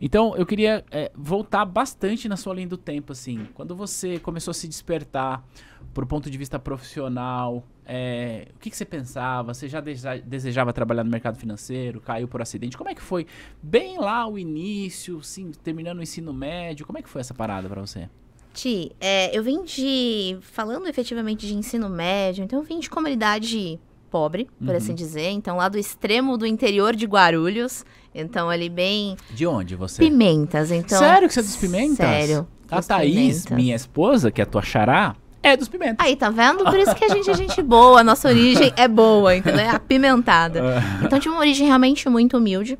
Então, 0.00 0.36
eu 0.36 0.46
queria 0.46 0.84
é, 0.90 1.10
voltar 1.14 1.64
bastante 1.64 2.28
na 2.28 2.36
sua 2.36 2.54
linha 2.54 2.68
do 2.68 2.76
tempo, 2.76 3.12
assim. 3.12 3.48
Quando 3.54 3.74
você 3.74 4.18
começou 4.18 4.52
a 4.52 4.54
se 4.54 4.68
despertar 4.68 5.44
por 5.92 6.06
ponto 6.06 6.30
de 6.30 6.38
vista 6.38 6.58
profissional, 6.58 7.64
é, 7.84 8.48
o 8.54 8.58
que, 8.58 8.70
que 8.70 8.76
você 8.76 8.84
pensava? 8.84 9.52
Você 9.52 9.68
já 9.68 9.80
deseja- 9.80 10.22
desejava 10.24 10.72
trabalhar 10.72 11.02
no 11.02 11.10
mercado 11.10 11.36
financeiro? 11.36 12.00
Caiu 12.00 12.28
por 12.28 12.40
acidente? 12.40 12.76
Como 12.76 12.88
é 12.90 12.94
que 12.94 13.02
foi? 13.02 13.26
Bem 13.62 13.98
lá 13.98 14.26
o 14.28 14.38
início, 14.38 15.22
sim, 15.22 15.50
terminando 15.64 15.98
o 15.98 16.02
ensino 16.02 16.32
médio, 16.32 16.86
como 16.86 16.98
é 16.98 17.02
que 17.02 17.08
foi 17.08 17.20
essa 17.20 17.34
parada 17.34 17.68
pra 17.68 17.80
você? 17.80 18.08
Ti, 18.54 18.92
é, 19.00 19.36
eu 19.36 19.42
vim 19.42 19.62
de. 19.64 20.38
Falando 20.42 20.86
efetivamente 20.88 21.46
de 21.46 21.54
ensino 21.54 21.88
médio, 21.88 22.44
então 22.44 22.58
eu 22.58 22.64
vim 22.64 22.78
de 22.80 22.88
comunidade 22.90 23.78
pobre, 24.10 24.48
por 24.58 24.70
Uhum. 24.70 24.76
assim 24.76 24.94
dizer. 24.94 25.28
Então, 25.30 25.56
lá 25.56 25.68
do 25.68 25.78
extremo 25.78 26.36
do 26.38 26.46
interior 26.46 26.94
de 26.96 27.06
Guarulhos. 27.06 27.84
Então, 28.14 28.48
ali 28.48 28.68
bem. 28.68 29.16
De 29.30 29.46
onde 29.46 29.76
você? 29.76 30.02
Pimentas, 30.02 30.70
então. 30.70 30.98
Sério 30.98 31.28
que 31.28 31.34
você 31.34 31.40
é 31.40 31.42
dos 31.42 31.56
Pimentas? 31.56 31.96
Sério. 31.96 32.48
A 32.70 32.76
dos 32.76 32.86
Thaís, 32.86 33.14
Pimentas. 33.14 33.50
minha 33.50 33.76
esposa, 33.76 34.30
que 34.30 34.42
é 34.42 34.44
tua 34.44 34.62
xará, 34.62 35.14
é 35.42 35.56
dos 35.56 35.68
Pimentas. 35.68 36.04
Aí, 36.04 36.16
tá 36.16 36.30
vendo? 36.30 36.64
Por 36.64 36.78
isso 36.78 36.94
que 36.94 37.04
a 37.04 37.08
gente 37.08 37.30
é 37.30 37.34
gente 37.34 37.62
boa, 37.62 38.00
a 38.00 38.04
nossa 38.04 38.28
origem 38.28 38.72
é 38.76 38.88
boa, 38.88 39.36
entendeu? 39.36 39.60
É 39.60 39.70
apimentada. 39.70 40.60
Então, 41.02 41.18
tinha 41.20 41.32
uma 41.32 41.40
origem 41.40 41.66
realmente 41.66 42.08
muito 42.08 42.36
humilde. 42.36 42.78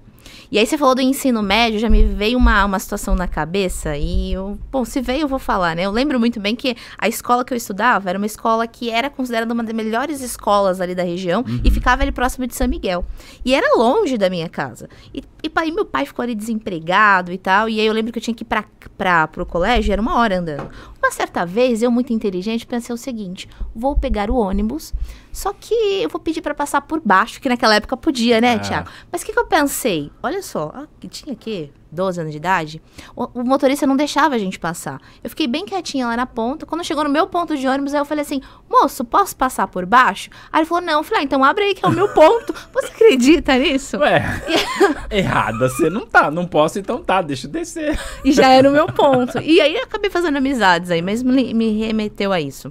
E 0.50 0.59
aí, 0.59 0.67
você 0.67 0.79
falou 0.79 0.95
do 0.95 1.03
ensino 1.03 1.43
médio, 1.43 1.79
já 1.79 1.91
me 1.91 2.05
veio 2.05 2.39
uma, 2.39 2.65
uma 2.65 2.79
situação 2.79 3.15
na 3.15 3.29
cabeça. 3.29 3.97
E, 3.99 4.33
eu, 4.33 4.59
bom, 4.73 4.83
se 4.83 4.99
veio, 5.00 5.23
eu 5.23 5.29
vou 5.29 5.39
falar, 5.39 5.77
né? 5.77 5.82
Eu 5.82 5.91
lembro 5.91 6.19
muito 6.19 6.41
bem 6.41 6.56
que 6.56 6.75
a 6.96 7.06
escola 7.06 7.44
que 7.44 7.53
eu 7.53 7.56
estudava 7.56 8.08
era 8.08 8.19
uma 8.19 8.25
escola 8.25 8.67
que 8.67 8.89
era 8.91 9.11
considerada 9.11 9.53
uma 9.53 9.63
das 9.63 9.75
melhores 9.75 10.22
escolas 10.22 10.81
ali 10.81 10.94
da 10.94 11.03
região 11.03 11.44
e 11.63 11.70
ficava 11.70 12.03
ali 12.03 12.11
próximo 12.11 12.46
de 12.46 12.55
São 12.55 12.67
Miguel. 12.67 13.05
E 13.44 13.55
era 13.55 13.77
longe 13.77 14.17
da 14.17 14.31
minha 14.31 14.49
casa. 14.49 14.89
E, 15.13 15.22
e 15.43 15.51
pai, 15.51 15.70
meu 15.70 15.84
pai 15.84 16.06
ficou 16.06 16.22
ali 16.22 16.34
desempregado 16.34 17.31
e 17.31 17.37
tal. 17.37 17.69
E 17.69 17.79
aí, 17.79 17.87
eu 17.87 17.93
lembro 17.93 18.11
que 18.11 18.19
eu 18.19 18.22
tinha 18.22 18.34
que 18.34 18.43
ir 18.43 18.46
pra, 18.46 18.65
pra, 18.96 19.29
pro 19.29 19.44
colégio, 19.44 19.93
era 19.93 20.01
uma 20.01 20.17
hora 20.17 20.39
andando. 20.39 20.70
Uma 20.99 21.11
certa 21.11 21.44
vez, 21.44 21.82
eu, 21.82 21.91
muito 21.91 22.13
inteligente, 22.13 22.67
pensei 22.67 22.94
o 22.94 22.99
seguinte: 22.99 23.49
vou 23.75 23.96
pegar 23.96 24.31
o 24.31 24.37
ônibus, 24.37 24.94
só 25.32 25.53
que 25.53 25.75
eu 25.75 26.08
vou 26.08 26.20
pedir 26.20 26.43
pra 26.43 26.55
passar 26.55 26.81
por 26.82 27.01
baixo, 27.05 27.41
que 27.41 27.49
naquela 27.49 27.75
época 27.75 27.97
podia, 27.97 28.41
né, 28.41 28.55
Ah. 28.55 28.58
Tiago? 28.58 28.91
Mas 29.11 29.23
o 29.23 29.27
que, 29.27 29.32
que 29.32 29.39
eu 29.39 29.47
pensei? 29.47 30.11
Olha 30.23 30.43
só, 30.43 30.73
ah, 30.75 30.87
que 30.99 31.08
tinha 31.08 31.32
aqui 31.32 31.73
12 31.91 32.20
anos 32.20 32.32
de 32.32 32.37
idade, 32.37 32.82
o, 33.17 33.41
o 33.41 33.44
motorista 33.44 33.87
não 33.87 33.97
deixava 33.97 34.35
a 34.35 34.39
gente 34.39 34.58
passar. 34.58 35.01
Eu 35.25 35.31
fiquei 35.31 35.47
bem 35.47 35.65
quietinha 35.65 36.06
lá 36.06 36.17
na 36.17 36.27
ponta. 36.27 36.67
Quando 36.67 36.85
chegou 36.85 37.03
no 37.03 37.11
meu 37.11 37.27
ponto 37.27 37.56
de 37.56 37.67
ônibus, 37.67 37.94
aí 37.94 38.01
eu 38.01 38.05
falei 38.05 38.23
assim: 38.23 38.41
moço, 38.69 39.05
posso 39.05 39.35
passar 39.37 39.67
por 39.69 39.87
baixo? 39.87 40.29
Aí 40.53 40.61
ele 40.61 40.67
falou: 40.67 40.85
não. 40.85 40.99
Eu 40.99 41.03
falei: 41.03 41.23
ah, 41.23 41.25
então 41.25 41.43
abre 41.43 41.65
aí 41.65 41.75
que 41.75 41.85
é 41.85 41.89
o 41.89 41.93
meu 41.93 42.08
ponto. 42.08 42.55
Você 42.75 42.87
acredita 42.89 43.56
nisso? 43.56 43.97
Ué, 43.99 44.23
errada 45.11 45.69
você 45.69 45.89
não 45.89 46.06
tá. 46.06 46.31
Não 46.31 46.47
posso, 46.47 46.79
então 46.79 47.03
tá, 47.03 47.23
deixa 47.23 47.47
eu 47.47 47.51
descer. 47.51 47.99
E 48.25 48.32
já 48.32 48.49
era 48.49 48.69
o 48.69 48.73
meu 48.73 48.87
ponto. 48.87 49.39
E 49.39 49.61
aí 49.61 49.75
eu 49.75 49.82
acabei 49.85 50.11
fazendo 50.11 50.37
amizades 50.37 50.91
aí, 50.91 51.01
mas 51.01 51.23
me, 51.23 51.55
me 51.55 51.79
remeteu 51.79 52.32
a 52.32 52.41
isso. 52.41 52.70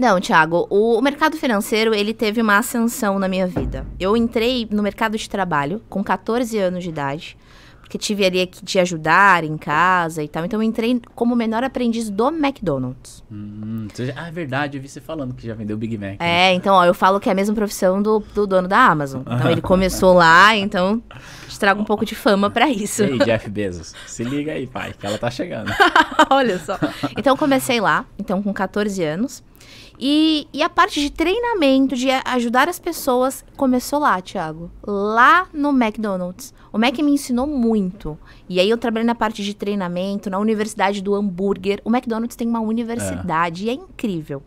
Não, 0.00 0.18
Thiago, 0.18 0.66
o, 0.70 0.98
o 0.98 1.02
mercado 1.02 1.36
financeiro, 1.36 1.94
ele 1.94 2.14
teve 2.14 2.40
uma 2.40 2.56
ascensão 2.56 3.18
na 3.18 3.28
minha 3.28 3.46
vida. 3.46 3.86
Eu 4.00 4.16
entrei 4.16 4.66
no 4.70 4.82
mercado 4.82 5.18
de 5.18 5.28
trabalho 5.28 5.82
com 5.90 6.02
14 6.02 6.56
anos 6.58 6.82
de 6.82 6.88
idade, 6.88 7.36
porque 7.80 7.98
tive 7.98 8.24
ali 8.24 8.46
que 8.46 8.64
te 8.64 8.78
ajudar 8.78 9.44
em 9.44 9.58
casa 9.58 10.22
e 10.22 10.28
tal. 10.28 10.42
Então 10.46 10.58
eu 10.58 10.62
entrei 10.62 11.02
como 11.14 11.36
menor 11.36 11.62
aprendiz 11.62 12.08
do 12.08 12.28
McDonald's. 12.28 13.22
Hum, 13.30 13.88
já- 13.94 14.14
ah, 14.16 14.28
é 14.28 14.30
verdade, 14.30 14.78
eu 14.78 14.82
vi 14.82 14.88
você 14.88 15.02
falando 15.02 15.34
que 15.34 15.46
já 15.46 15.52
vendeu 15.52 15.76
o 15.76 15.78
Big 15.78 15.98
Mac. 15.98 16.18
né? 16.18 16.48
É, 16.50 16.54
então, 16.54 16.74
ó, 16.76 16.84
eu 16.86 16.94
falo 16.94 17.20
que 17.20 17.28
é 17.28 17.32
a 17.32 17.34
mesma 17.34 17.54
profissão 17.54 18.00
do, 18.00 18.20
do 18.34 18.46
dono 18.46 18.66
da 18.66 18.78
Amazon. 18.78 19.20
Então 19.20 19.50
ele 19.50 19.60
começou 19.62 20.14
lá, 20.14 20.56
então 20.56 21.02
trago 21.58 21.82
um 21.82 21.84
pouco 21.84 22.06
de 22.06 22.14
fama 22.14 22.48
pra 22.48 22.70
isso. 22.70 23.02
Ei, 23.02 23.18
Jeff 23.18 23.50
Bezos, 23.50 23.92
se 24.06 24.24
liga 24.24 24.52
aí, 24.52 24.66
pai, 24.66 24.94
que 24.98 25.04
ela 25.06 25.18
tá 25.18 25.30
chegando. 25.30 25.70
Olha 26.30 26.58
só. 26.58 26.78
Então 27.18 27.36
comecei 27.36 27.82
lá, 27.82 28.06
então 28.18 28.42
com 28.42 28.50
14 28.54 29.04
anos. 29.04 29.42
E, 30.02 30.48
e 30.50 30.62
a 30.62 30.70
parte 30.70 30.98
de 30.98 31.10
treinamento, 31.10 31.94
de 31.94 32.08
ajudar 32.10 32.70
as 32.70 32.78
pessoas, 32.78 33.44
começou 33.54 33.98
lá, 33.98 34.18
Thiago. 34.22 34.70
Lá 34.82 35.46
no 35.52 35.68
McDonald's. 35.68 36.54
O 36.72 36.78
Mac 36.78 36.96
me 37.00 37.12
ensinou 37.12 37.46
muito. 37.46 38.18
E 38.48 38.58
aí 38.58 38.70
eu 38.70 38.78
trabalhei 38.78 39.06
na 39.06 39.14
parte 39.14 39.44
de 39.44 39.52
treinamento, 39.52 40.30
na 40.30 40.38
Universidade 40.38 41.02
do 41.02 41.14
Hambúrguer. 41.14 41.82
O 41.84 41.90
McDonald's 41.90 42.34
tem 42.34 42.48
uma 42.48 42.60
universidade 42.60 43.66
e 43.66 43.68
é 43.68 43.74
incrível. 43.74 44.42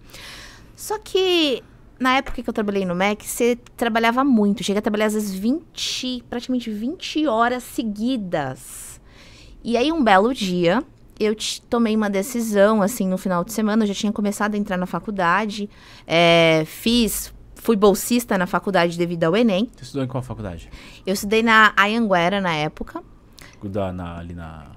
Só 0.76 0.98
que 0.98 1.62
na 2.00 2.18
época 2.18 2.42
que 2.42 2.50
eu 2.50 2.54
trabalhei 2.54 2.84
no 2.84 2.96
Mac, 2.96 3.22
você 3.22 3.56
trabalhava 3.78 4.24
muito. 4.24 4.64
Chega 4.64 4.80
a 4.80 4.82
trabalhar 4.82 5.06
às 5.06 5.14
vezes 5.14 5.36
20, 5.36 6.24
praticamente 6.28 6.72
20 6.72 7.28
horas 7.28 7.62
seguidas. 7.62 9.00
E 9.64 9.78
aí 9.78 9.92
um 9.92 10.04
belo 10.04 10.34
dia, 10.34 10.84
eu 11.20 11.36
tomei 11.70 11.96
uma 11.96 12.10
decisão, 12.10 12.82
assim, 12.82 13.08
no 13.08 13.18
final 13.18 13.44
de 13.44 13.52
semana. 13.54 13.84
Eu 13.84 13.88
já 13.88 13.94
tinha 13.94 14.12
começado 14.12 14.56
a 14.56 14.58
entrar 14.58 14.78
na 14.78 14.86
faculdade. 14.86 15.70
é, 16.08 16.64
fiz, 16.66 17.34
fui 17.56 17.76
bolsista 17.76 18.38
na 18.38 18.46
faculdade 18.48 18.98
devido 18.98 19.24
ao 19.24 19.36
Enem. 19.38 19.70
Você 19.76 19.84
estudou 19.84 20.04
em 20.04 20.08
qual 20.08 20.22
faculdade? 20.24 20.70
Eu 21.06 21.14
estudei 21.14 21.42
na 21.44 21.74
Anhanguera 21.78 22.42
na 22.42 22.54
época, 22.54 23.02
Da, 23.64 23.94
na, 23.94 24.18
ali 24.20 24.34
na. 24.34 24.68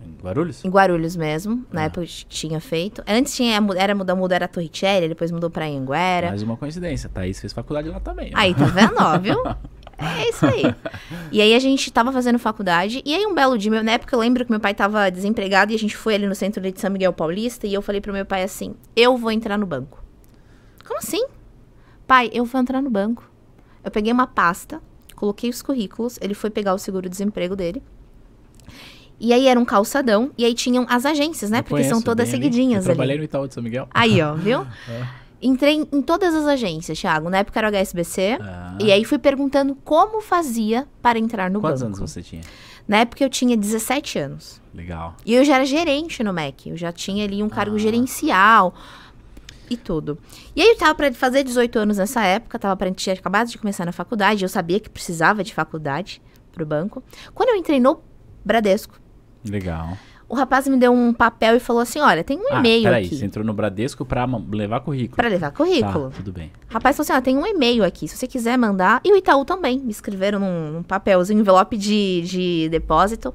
Em 0.00 0.12
Guarulhos? 0.22 0.64
em 0.64 0.68
Guarulhos 0.70 1.16
mesmo, 1.16 1.66
na 1.72 1.80
Ah. 1.80 1.84
época 1.86 2.06
que 2.06 2.24
tinha 2.26 2.60
feito. 2.60 3.02
Antes 3.06 3.34
tinha, 3.34 3.58
era 3.76 3.94
mudar, 3.96 4.14
mudar 4.14 4.36
era 4.36 4.46
Torricelli, 4.48 5.08
depois 5.08 5.30
mudou 5.32 5.50
pra 5.50 5.64
Anhanguera. 5.64 6.28
Mais 6.28 6.42
uma 6.42 6.56
coincidência. 6.56 7.08
Thaís 7.08 7.40
fez 7.40 7.52
faculdade 7.52 7.88
lá 7.88 7.98
também. 7.98 8.30
ó. 8.34 8.38
Aí, 8.38 8.54
tá 8.54 8.66
vendo, 8.66 8.94
ó, 8.98 9.18
viu? 9.18 9.36
É 9.98 10.28
isso 10.28 10.46
aí. 10.46 10.62
E 11.30 11.42
aí 11.42 11.54
a 11.54 11.58
gente 11.58 11.90
tava 11.92 12.10
fazendo 12.10 12.38
faculdade, 12.38 13.02
e 13.04 13.14
aí 13.14 13.26
um 13.26 13.34
belo 13.34 13.58
dia, 13.58 13.82
na 13.82 13.92
época 13.92 14.16
eu 14.16 14.20
lembro 14.20 14.44
que 14.46 14.50
meu 14.50 14.60
pai 14.60 14.72
tava 14.72 15.10
desempregado 15.10 15.72
e 15.72 15.74
a 15.74 15.78
gente 15.78 15.94
foi 15.94 16.14
ali 16.14 16.26
no 16.26 16.34
centro 16.34 16.62
de 16.62 16.80
São 16.80 16.90
Miguel 16.90 17.12
Paulista, 17.12 17.66
e 17.66 17.74
eu 17.74 17.82
falei 17.82 18.00
pro 18.00 18.12
meu 18.14 18.24
pai 18.24 18.42
assim: 18.42 18.74
eu 18.96 19.14
vou 19.16 19.30
entrar 19.30 19.58
no 19.58 19.66
banco. 19.66 20.02
Como 20.86 20.98
assim? 20.98 21.22
Pai, 22.06 22.30
eu 22.32 22.46
vou 22.46 22.58
entrar 22.60 22.80
no 22.80 22.88
banco. 22.88 23.28
Eu 23.84 23.90
peguei 23.90 24.10
uma 24.10 24.26
pasta, 24.26 24.80
coloquei 25.14 25.50
os 25.50 25.60
currículos, 25.60 26.18
ele 26.22 26.32
foi 26.32 26.48
pegar 26.48 26.72
o 26.72 26.78
seguro-desemprego 26.78 27.54
dele. 27.54 27.82
E 29.20 29.32
aí 29.32 29.48
era 29.48 29.58
um 29.58 29.64
calçadão, 29.64 30.30
e 30.38 30.44
aí 30.44 30.54
tinham 30.54 30.86
as 30.88 31.04
agências, 31.04 31.50
né? 31.50 31.58
Eu 31.58 31.64
Porque 31.64 31.84
são 31.84 32.00
todas 32.00 32.28
bem 32.30 32.36
ali. 32.36 32.44
seguidinhas 32.44 32.86
Eu 32.86 32.92
ali. 32.92 32.96
trabalhei 32.96 33.18
no 33.18 33.24
Itaú 33.24 33.48
de 33.48 33.52
São 33.54 33.62
Miguel. 33.62 33.88
Aí, 33.92 34.22
ó, 34.22 34.34
viu? 34.34 34.64
É. 34.88 35.17
Entrei 35.40 35.86
em- 35.92 36.02
todas 36.02 36.34
as 36.34 36.46
agências, 36.46 36.98
Thiago. 36.98 37.30
Na 37.30 37.38
época 37.38 37.60
era 37.60 37.68
o 37.68 37.70
HSBC. 37.70 38.38
Ah. 38.40 38.76
E 38.80 38.90
aí 38.90 39.04
fui 39.04 39.18
perguntando 39.18 39.74
como 39.84 40.20
fazia 40.20 40.86
para 41.00 41.18
entrar 41.18 41.50
no 41.50 41.60
Quantos 41.60 41.82
banco. 41.82 41.96
anos 41.98 42.10
você 42.10 42.22
tinha? 42.22 42.42
Na 42.86 42.98
época 42.98 43.22
eu 43.22 43.30
tinha 43.30 43.56
17 43.56 44.18
anos. 44.18 44.60
Legal. 44.74 45.14
E 45.24 45.34
eu 45.34 45.44
já 45.44 45.56
era 45.56 45.64
gerente 45.64 46.22
no 46.24 46.32
MEC. 46.32 46.70
Eu 46.70 46.76
já 46.76 46.90
tinha 46.90 47.24
ali 47.24 47.42
um 47.42 47.48
cargo 47.48 47.76
Ah. 47.76 47.78
gerencial 47.78 48.74
e 49.70 49.76
tudo. 49.76 50.18
E 50.56 50.62
aí 50.62 50.68
eu 50.70 50.76
tava 50.78 50.94
para 50.94 51.12
fazer 51.12 51.44
18 51.44 51.78
anos 51.78 51.98
nessa 51.98 52.24
época, 52.24 52.58
tava 52.58 52.74
para 52.76 52.90
tinha 52.92 53.14
acabado 53.14 53.48
de 53.48 53.58
começar 53.58 53.84
na 53.84 53.92
faculdade, 53.92 54.42
eu 54.42 54.48
sabia 54.48 54.80
que 54.80 54.88
precisava 54.88 55.44
de 55.44 55.52
faculdade 55.54 56.20
pro 56.52 56.64
banco. 56.66 57.02
Quando 57.34 57.50
eu 57.50 57.56
entrei 57.56 57.78
no 57.78 58.00
Bradesco, 58.44 58.98
Legal. 59.48 59.96
O 60.28 60.34
rapaz 60.34 60.68
me 60.68 60.76
deu 60.76 60.92
um 60.92 61.12
papel 61.12 61.56
e 61.56 61.60
falou 61.60 61.80
assim: 61.80 62.00
"Olha, 62.00 62.22
tem 62.22 62.38
um 62.38 62.52
ah, 62.52 62.58
e-mail 62.58 62.82
peraí. 62.82 63.06
aqui 63.06 63.16
Você 63.16 63.24
entrou 63.24 63.44
no 63.44 63.54
Bradesco 63.54 64.04
pra 64.04 64.28
levar 64.50 64.80
currículo. 64.80 65.16
para 65.16 65.28
levar 65.28 65.50
currículo". 65.52 66.10
Tá, 66.10 66.16
tudo 66.16 66.32
bem. 66.32 66.52
O 66.68 66.72
rapaz 66.72 66.96
falou 66.96 67.04
assim: 67.04 67.12
ah, 67.12 67.22
tem 67.22 67.36
um 67.36 67.46
e-mail 67.46 67.84
aqui, 67.84 68.06
se 68.06 68.16
você 68.16 68.26
quiser 68.26 68.58
mandar. 68.58 69.00
E 69.04 69.12
o 69.12 69.16
Itaú 69.16 69.44
também, 69.44 69.78
me 69.78 69.90
escreveram 69.90 70.38
num, 70.38 70.72
num 70.72 70.82
papelzinho, 70.82 71.40
envelope 71.40 71.76
de, 71.76 72.22
de 72.22 72.68
depósito. 72.68 73.34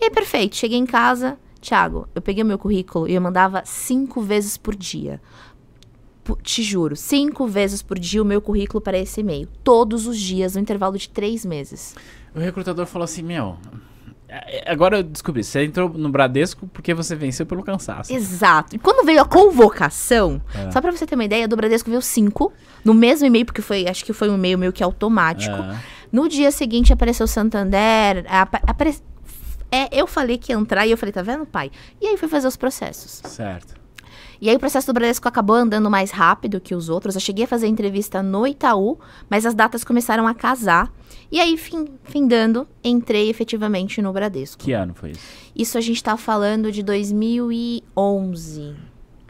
E 0.00 0.04
aí, 0.04 0.10
perfeito, 0.10 0.56
cheguei 0.56 0.78
em 0.78 0.86
casa, 0.86 1.38
Thiago, 1.60 2.06
eu 2.14 2.20
peguei 2.20 2.42
o 2.42 2.46
meu 2.46 2.58
currículo 2.58 3.08
e 3.08 3.14
eu 3.14 3.20
mandava 3.22 3.62
cinco 3.64 4.20
vezes 4.20 4.58
por 4.58 4.74
dia. 4.74 5.20
Te 6.42 6.62
juro, 6.62 6.96
cinco 6.96 7.46
vezes 7.46 7.82
por 7.82 7.98
dia 7.98 8.22
o 8.22 8.24
meu 8.24 8.40
currículo 8.40 8.80
para 8.80 8.98
esse 8.98 9.20
e-mail. 9.20 9.48
Todos 9.62 10.06
os 10.06 10.18
dias, 10.18 10.54
no 10.54 10.60
intervalo 10.60 10.98
de 10.98 11.08
três 11.08 11.44
meses. 11.44 11.94
O 12.34 12.38
recrutador 12.38 12.86
falou 12.86 13.04
assim: 13.04 13.22
Meu, 13.22 13.56
agora 14.66 14.98
eu 14.98 15.02
descobri. 15.02 15.44
Você 15.44 15.64
entrou 15.64 15.88
no 15.88 16.08
Bradesco 16.08 16.66
porque 16.68 16.92
você 16.94 17.14
venceu 17.14 17.44
pelo 17.46 17.62
cansaço. 17.62 18.12
Exato. 18.12 18.74
E 18.76 18.78
quando 18.78 19.04
veio 19.04 19.20
a 19.20 19.24
convocação, 19.24 20.40
É. 20.54 20.70
só 20.70 20.80
pra 20.80 20.90
você 20.90 21.06
ter 21.06 21.14
uma 21.14 21.24
ideia, 21.24 21.46
do 21.48 21.56
Bradesco 21.56 21.88
veio 21.90 22.02
cinco, 22.02 22.52
no 22.84 22.94
mesmo 22.94 23.26
e-mail, 23.26 23.44
porque 23.46 23.62
foi, 23.62 23.86
acho 23.88 24.04
que 24.04 24.12
foi 24.12 24.28
um 24.30 24.34
e-mail 24.34 24.58
meio 24.58 24.72
que 24.72 24.82
automático. 24.82 25.54
Ah, 25.56 25.78
No 26.12 26.28
dia 26.28 26.50
seguinte 26.52 26.92
apareceu 26.92 27.26
Santander. 27.26 28.24
apa- 28.28 28.60
apare- 28.66 28.98
É, 29.72 29.88
eu 29.90 30.06
falei 30.06 30.38
que 30.38 30.52
ia 30.52 30.56
entrar 30.56 30.86
e 30.86 30.92
eu 30.92 30.96
falei, 30.96 31.12
tá 31.12 31.20
vendo, 31.22 31.44
pai? 31.44 31.68
E 32.00 32.06
aí 32.06 32.16
fui 32.16 32.28
fazer 32.28 32.46
os 32.46 32.56
processos. 32.56 33.20
certo. 33.24 33.74
E 34.40 34.48
aí 34.50 34.54
o 34.56 34.58
processo 34.60 34.86
do 34.86 34.92
Bradesco 34.92 35.26
acabou 35.26 35.56
andando 35.56 35.90
mais 35.90 36.10
rápido 36.10 36.60
que 36.60 36.74
os 36.74 36.88
outros. 36.88 37.14
Eu 37.14 37.20
cheguei 37.20 37.44
a 37.44 37.48
fazer 37.48 37.66
entrevista 37.66 38.22
no 38.22 38.46
Itaú, 38.46 38.98
mas 39.28 39.44
as 39.46 39.54
datas 39.54 39.82
começaram 39.82 40.26
a 40.28 40.34
casar. 40.34 40.92
E 41.34 41.40
aí, 41.40 41.56
fim, 41.56 41.88
findando, 42.04 42.64
entrei 42.84 43.28
efetivamente 43.28 44.00
no 44.00 44.12
Bradesco. 44.12 44.62
Que 44.62 44.72
ano 44.72 44.94
foi 44.94 45.10
isso? 45.10 45.26
Isso 45.52 45.76
a 45.76 45.80
gente 45.80 46.00
tá 46.00 46.16
falando 46.16 46.70
de 46.70 46.80
2011. 46.80 48.76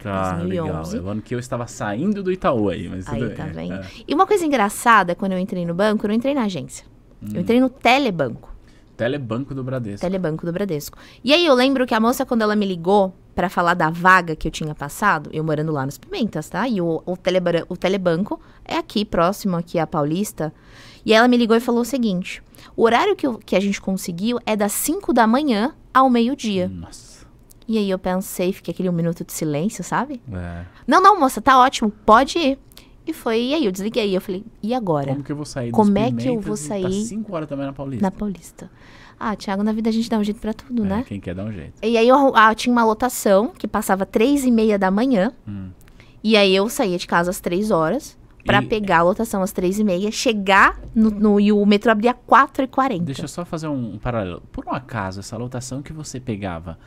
Ah, 0.03 0.37
legal. 0.43 0.67
2011. 0.67 0.97
É 0.97 1.01
o 1.01 1.09
ano 1.09 1.21
que 1.23 1.33
eu 1.33 1.39
estava 1.39 1.65
saindo 1.65 2.21
do 2.21 2.31
Itaú 2.31 2.69
aí, 2.69 2.87
mas 2.87 3.09
Aí, 3.09 3.21
bem. 3.21 3.35
tá 3.35 3.45
vendo? 3.47 3.73
É. 3.73 3.89
E 4.07 4.13
uma 4.13 4.27
coisa 4.27 4.45
engraçada, 4.45 5.15
quando 5.15 5.31
eu 5.31 5.39
entrei 5.39 5.65
no 5.65 5.73
banco, 5.73 6.05
eu 6.05 6.09
não 6.09 6.15
entrei 6.15 6.35
na 6.35 6.43
agência. 6.43 6.85
Hum. 7.23 7.29
Eu 7.33 7.41
entrei 7.41 7.59
no 7.59 7.71
telebanco. 7.71 8.53
Telebanco 8.95 9.55
do 9.55 9.63
Bradesco. 9.63 10.05
Telebanco 10.05 10.45
do 10.45 10.53
Bradesco. 10.53 10.99
E 11.23 11.33
aí 11.33 11.43
eu 11.43 11.55
lembro 11.55 11.87
que 11.87 11.95
a 11.95 11.99
moça, 11.99 12.23
quando 12.23 12.43
ela 12.43 12.55
me 12.55 12.67
ligou 12.67 13.15
pra 13.33 13.49
falar 13.49 13.73
da 13.73 13.89
vaga 13.89 14.35
que 14.35 14.47
eu 14.47 14.51
tinha 14.51 14.75
passado, 14.75 15.31
eu 15.33 15.43
morando 15.43 15.71
lá 15.71 15.83
nos 15.83 15.97
Pimentas, 15.97 16.49
tá? 16.49 16.67
E 16.67 16.79
o, 16.79 17.01
o, 17.03 17.17
o 17.67 17.77
telebanco 17.77 18.39
é 18.63 18.77
aqui, 18.77 19.03
próximo 19.03 19.57
aqui 19.57 19.79
a 19.79 19.87
Paulista. 19.87 20.53
E 21.05 21.13
ela 21.13 21.27
me 21.27 21.37
ligou 21.37 21.55
e 21.55 21.59
falou 21.59 21.81
o 21.81 21.85
seguinte: 21.85 22.41
o 22.75 22.83
horário 22.83 23.15
que, 23.15 23.27
eu- 23.27 23.37
que 23.37 23.55
a 23.55 23.59
gente 23.59 23.79
conseguiu 23.79 24.39
é 24.45 24.55
das 24.55 24.71
5 24.73 25.13
da 25.13 25.27
manhã 25.27 25.73
ao 25.93 26.09
meio-dia. 26.09 26.67
Nossa. 26.67 27.25
E 27.67 27.77
aí 27.77 27.89
eu 27.89 27.97
pensei, 27.97 28.53
fiquei 28.53 28.71
aquele 28.73 28.89
um 28.89 28.93
minuto 28.93 29.23
de 29.23 29.33
silêncio, 29.33 29.83
sabe? 29.83 30.21
É. 30.31 30.65
Não, 30.85 31.01
não, 31.01 31.19
moça, 31.19 31.41
tá 31.41 31.57
ótimo, 31.59 31.91
pode 32.05 32.37
ir. 32.37 32.59
E 33.07 33.13
foi, 33.13 33.39
e 33.41 33.53
aí 33.53 33.65
eu 33.65 33.71
desliguei. 33.71 34.15
Eu 34.15 34.21
falei, 34.21 34.43
e 34.61 34.73
agora? 34.73 35.07
Como 35.13 35.23
que 35.23 35.31
eu 35.31 35.35
vou 35.35 35.45
sair 35.45 35.71
Como 35.71 35.97
é 35.97 36.11
que 36.11 36.27
eu 36.27 36.39
vou 36.39 36.55
e 36.55 36.57
sair 36.57 36.83
Tá 36.83 36.89
5 37.07 37.35
horas 37.35 37.49
também 37.49 37.65
na 37.65 37.73
Paulista. 37.73 38.01
Na 38.03 38.11
Paulista. 38.11 38.69
Ah, 39.19 39.35
Thiago, 39.35 39.63
na 39.63 39.71
vida 39.71 39.89
a 39.89 39.93
gente 39.93 40.09
dá 40.09 40.17
um 40.17 40.23
jeito 40.23 40.39
pra 40.39 40.53
tudo, 40.53 40.83
É, 40.85 40.87
né? 40.87 41.05
Quem 41.07 41.19
quer 41.19 41.33
dar 41.35 41.45
um 41.45 41.51
jeito. 41.51 41.73
E 41.83 41.97
aí 41.97 42.07
eu 42.07 42.35
ah, 42.35 42.53
tinha 42.53 42.71
uma 42.71 42.83
lotação 42.83 43.49
que 43.57 43.67
passava 43.67 44.05
três 44.05 44.43
e 44.43 44.51
meia 44.51 44.77
da 44.77 44.91
manhã. 44.91 45.31
Hum. 45.47 45.69
E 46.23 46.35
aí 46.35 46.55
eu 46.55 46.67
saía 46.69 46.97
de 46.97 47.07
casa 47.07 47.29
às 47.29 47.39
três 47.39 47.69
horas 47.71 48.17
pra 48.45 48.61
E- 48.61 48.65
pegar 48.65 48.99
a 48.99 49.03
lotação 49.03 49.41
às 49.41 49.51
três 49.51 49.79
e 49.79 49.83
meia, 49.83 50.11
chegar 50.11 50.79
no, 50.93 51.09
no- 51.09 51.39
e 51.39 51.51
o 51.51 51.65
metrô 51.65 51.91
abria 51.91 52.13
quatro 52.13 52.63
e 52.63 52.67
quarenta. 52.67 53.03
Deixa 53.05 53.23
eu 53.23 53.27
só 53.27 53.43
fazer 53.43 53.67
um, 53.67 53.97
paralelo. 53.97 54.41
Por 54.51 54.65
um 54.67 54.71
acaso, 54.71 55.19
essa 55.19 55.35
lotação 55.35 55.81
que 55.81 55.91
você 55.91 56.19
pegava 56.19 56.77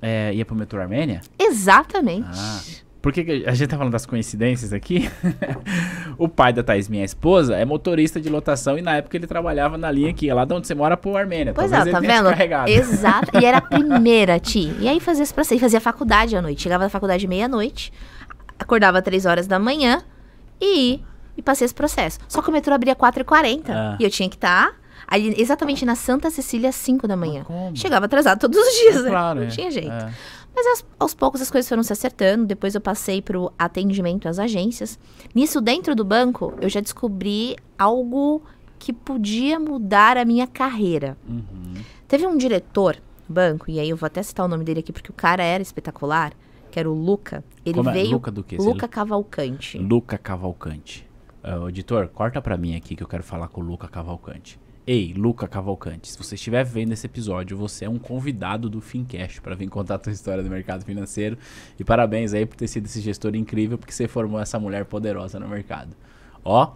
é, 0.00 0.32
ia 0.34 0.44
pro 0.44 0.56
metrô 0.56 0.80
Armênia? 0.80 1.20
Exatamente. 1.38 2.26
Ah. 2.32 2.60
Por 3.02 3.12
que 3.12 3.22
que 3.22 3.44
a 3.46 3.54
gente 3.54 3.68
tá 3.68 3.76
falando 3.76 3.92
das 3.92 4.04
coincidências 4.04 4.72
aqui? 4.72 5.08
o 6.18 6.28
pai 6.28 6.52
da 6.52 6.62
Thaís, 6.62 6.88
minha 6.88 7.04
esposa, 7.04 7.54
é 7.54 7.64
motorista 7.64 8.20
de 8.20 8.28
lotação 8.28 8.76
e 8.76 8.82
na 8.82 8.96
época 8.96 9.16
ele 9.16 9.28
trabalhava 9.28 9.78
na 9.78 9.88
linha 9.92 10.12
que 10.12 10.26
ia 10.26 10.34
lá 10.34 10.44
de 10.44 10.52
onde 10.52 10.66
você 10.66 10.74
mora 10.74 10.96
pro 10.96 11.16
Armênia. 11.16 11.52
Pois 11.54 11.70
Talvez 11.70 11.86
é, 11.88 11.92
tá 11.92 12.00
vendo? 12.00 12.28
Exato. 12.68 13.38
E 13.40 13.44
era 13.44 13.58
a 13.58 13.60
primeira, 13.62 14.40
Ti. 14.40 14.74
E 14.80 14.88
aí 14.88 14.98
fazia 14.98 15.22
esse 15.22 15.32
processo. 15.32 15.60
Fazia 15.60 15.80
faculdade 15.80 16.34
à 16.34 16.42
noite. 16.42 16.62
Chegava 16.62 16.82
da 16.84 16.90
faculdade 16.90 17.28
meia-noite, 17.28 17.92
acordava 18.58 19.00
três 19.00 19.24
horas 19.24 19.46
da 19.46 19.58
manhã 19.58 20.02
e, 20.60 21.00
e 21.36 21.42
passei 21.42 21.64
esse 21.64 21.74
processo. 21.74 22.18
Só 22.28 22.42
que 22.42 22.48
o 22.48 22.52
metrô 22.52 22.74
abria 22.74 22.94
4h40. 22.94 23.62
Ah. 23.68 23.96
E 24.00 24.04
eu 24.04 24.10
tinha 24.10 24.28
que 24.28 24.36
estar 24.36 24.74
ali 25.06 25.34
exatamente 25.40 25.84
na 25.84 25.94
Santa 25.94 26.30
Cecília 26.30 26.70
às 26.70 26.76
5 26.76 27.06
da 27.06 27.16
manhã. 27.16 27.44
Chegava 27.74 28.06
atrasado 28.06 28.40
todos 28.40 28.58
os 28.58 28.74
dias, 28.80 29.02
né? 29.04 29.10
Claro, 29.10 29.40
Não 29.40 29.46
é. 29.46 29.50
tinha 29.50 29.70
jeito. 29.70 29.90
É. 29.90 30.12
Mas 30.54 30.66
aos, 30.66 30.84
aos 30.98 31.14
poucos 31.14 31.40
as 31.42 31.50
coisas 31.50 31.68
foram 31.68 31.82
se 31.82 31.92
acertando. 31.92 32.46
Depois 32.46 32.74
eu 32.74 32.80
passei 32.80 33.20
pro 33.20 33.52
atendimento 33.58 34.26
às 34.28 34.38
agências. 34.38 34.98
Nisso, 35.34 35.60
dentro 35.60 35.94
do 35.94 36.04
banco, 36.04 36.54
eu 36.60 36.68
já 36.68 36.80
descobri 36.80 37.56
algo 37.78 38.42
que 38.78 38.92
podia 38.92 39.60
mudar 39.60 40.16
a 40.16 40.24
minha 40.24 40.46
carreira. 40.46 41.16
Uhum. 41.28 41.74
Teve 42.08 42.26
um 42.26 42.36
diretor 42.36 42.96
do 43.26 43.34
banco, 43.34 43.70
e 43.70 43.80
aí 43.80 43.90
eu 43.90 43.96
vou 43.96 44.06
até 44.06 44.22
citar 44.22 44.46
o 44.46 44.48
nome 44.48 44.64
dele 44.64 44.80
aqui 44.80 44.92
porque 44.92 45.10
o 45.10 45.14
cara 45.14 45.42
era 45.42 45.62
espetacular, 45.62 46.32
que 46.76 46.80
era 46.80 46.90
o 46.90 46.94
Luca. 46.94 47.42
Ele 47.64 47.74
Como 47.74 47.88
é? 47.88 47.92
veio. 47.94 48.10
Luca 48.10 48.30
do 48.30 48.44
quê? 48.44 48.58
Luca 48.58 48.86
Cavalcante. 48.86 49.78
Luca 49.78 50.18
Cavalcante. 50.18 51.08
O 51.62 51.70
editor, 51.70 52.06
corta 52.08 52.42
pra 52.42 52.54
mim 52.58 52.76
aqui 52.76 52.94
que 52.94 53.02
eu 53.02 53.08
quero 53.08 53.22
falar 53.22 53.48
com 53.48 53.62
o 53.62 53.64
Luca 53.64 53.88
Cavalcante. 53.88 54.60
Ei, 54.86 55.14
Luca 55.14 55.48
Cavalcante, 55.48 56.10
se 56.10 56.18
você 56.18 56.34
estiver 56.34 56.62
vendo 56.66 56.92
esse 56.92 57.06
episódio, 57.06 57.56
você 57.56 57.86
é 57.86 57.88
um 57.88 57.98
convidado 57.98 58.68
do 58.68 58.82
Fincast 58.82 59.40
para 59.40 59.54
vir 59.54 59.70
contar 59.70 59.94
a 59.94 59.98
tua 59.98 60.12
história 60.12 60.42
do 60.44 60.50
mercado 60.50 60.84
financeiro. 60.84 61.38
E 61.78 61.82
parabéns 61.82 62.34
aí 62.34 62.44
por 62.44 62.56
ter 62.56 62.68
sido 62.68 62.84
esse 62.84 63.00
gestor 63.00 63.34
incrível, 63.34 63.78
porque 63.78 63.92
você 63.92 64.06
formou 64.06 64.38
essa 64.38 64.58
mulher 64.60 64.84
poderosa 64.84 65.40
no 65.40 65.48
mercado. 65.48 65.96
Ó, 66.44 66.72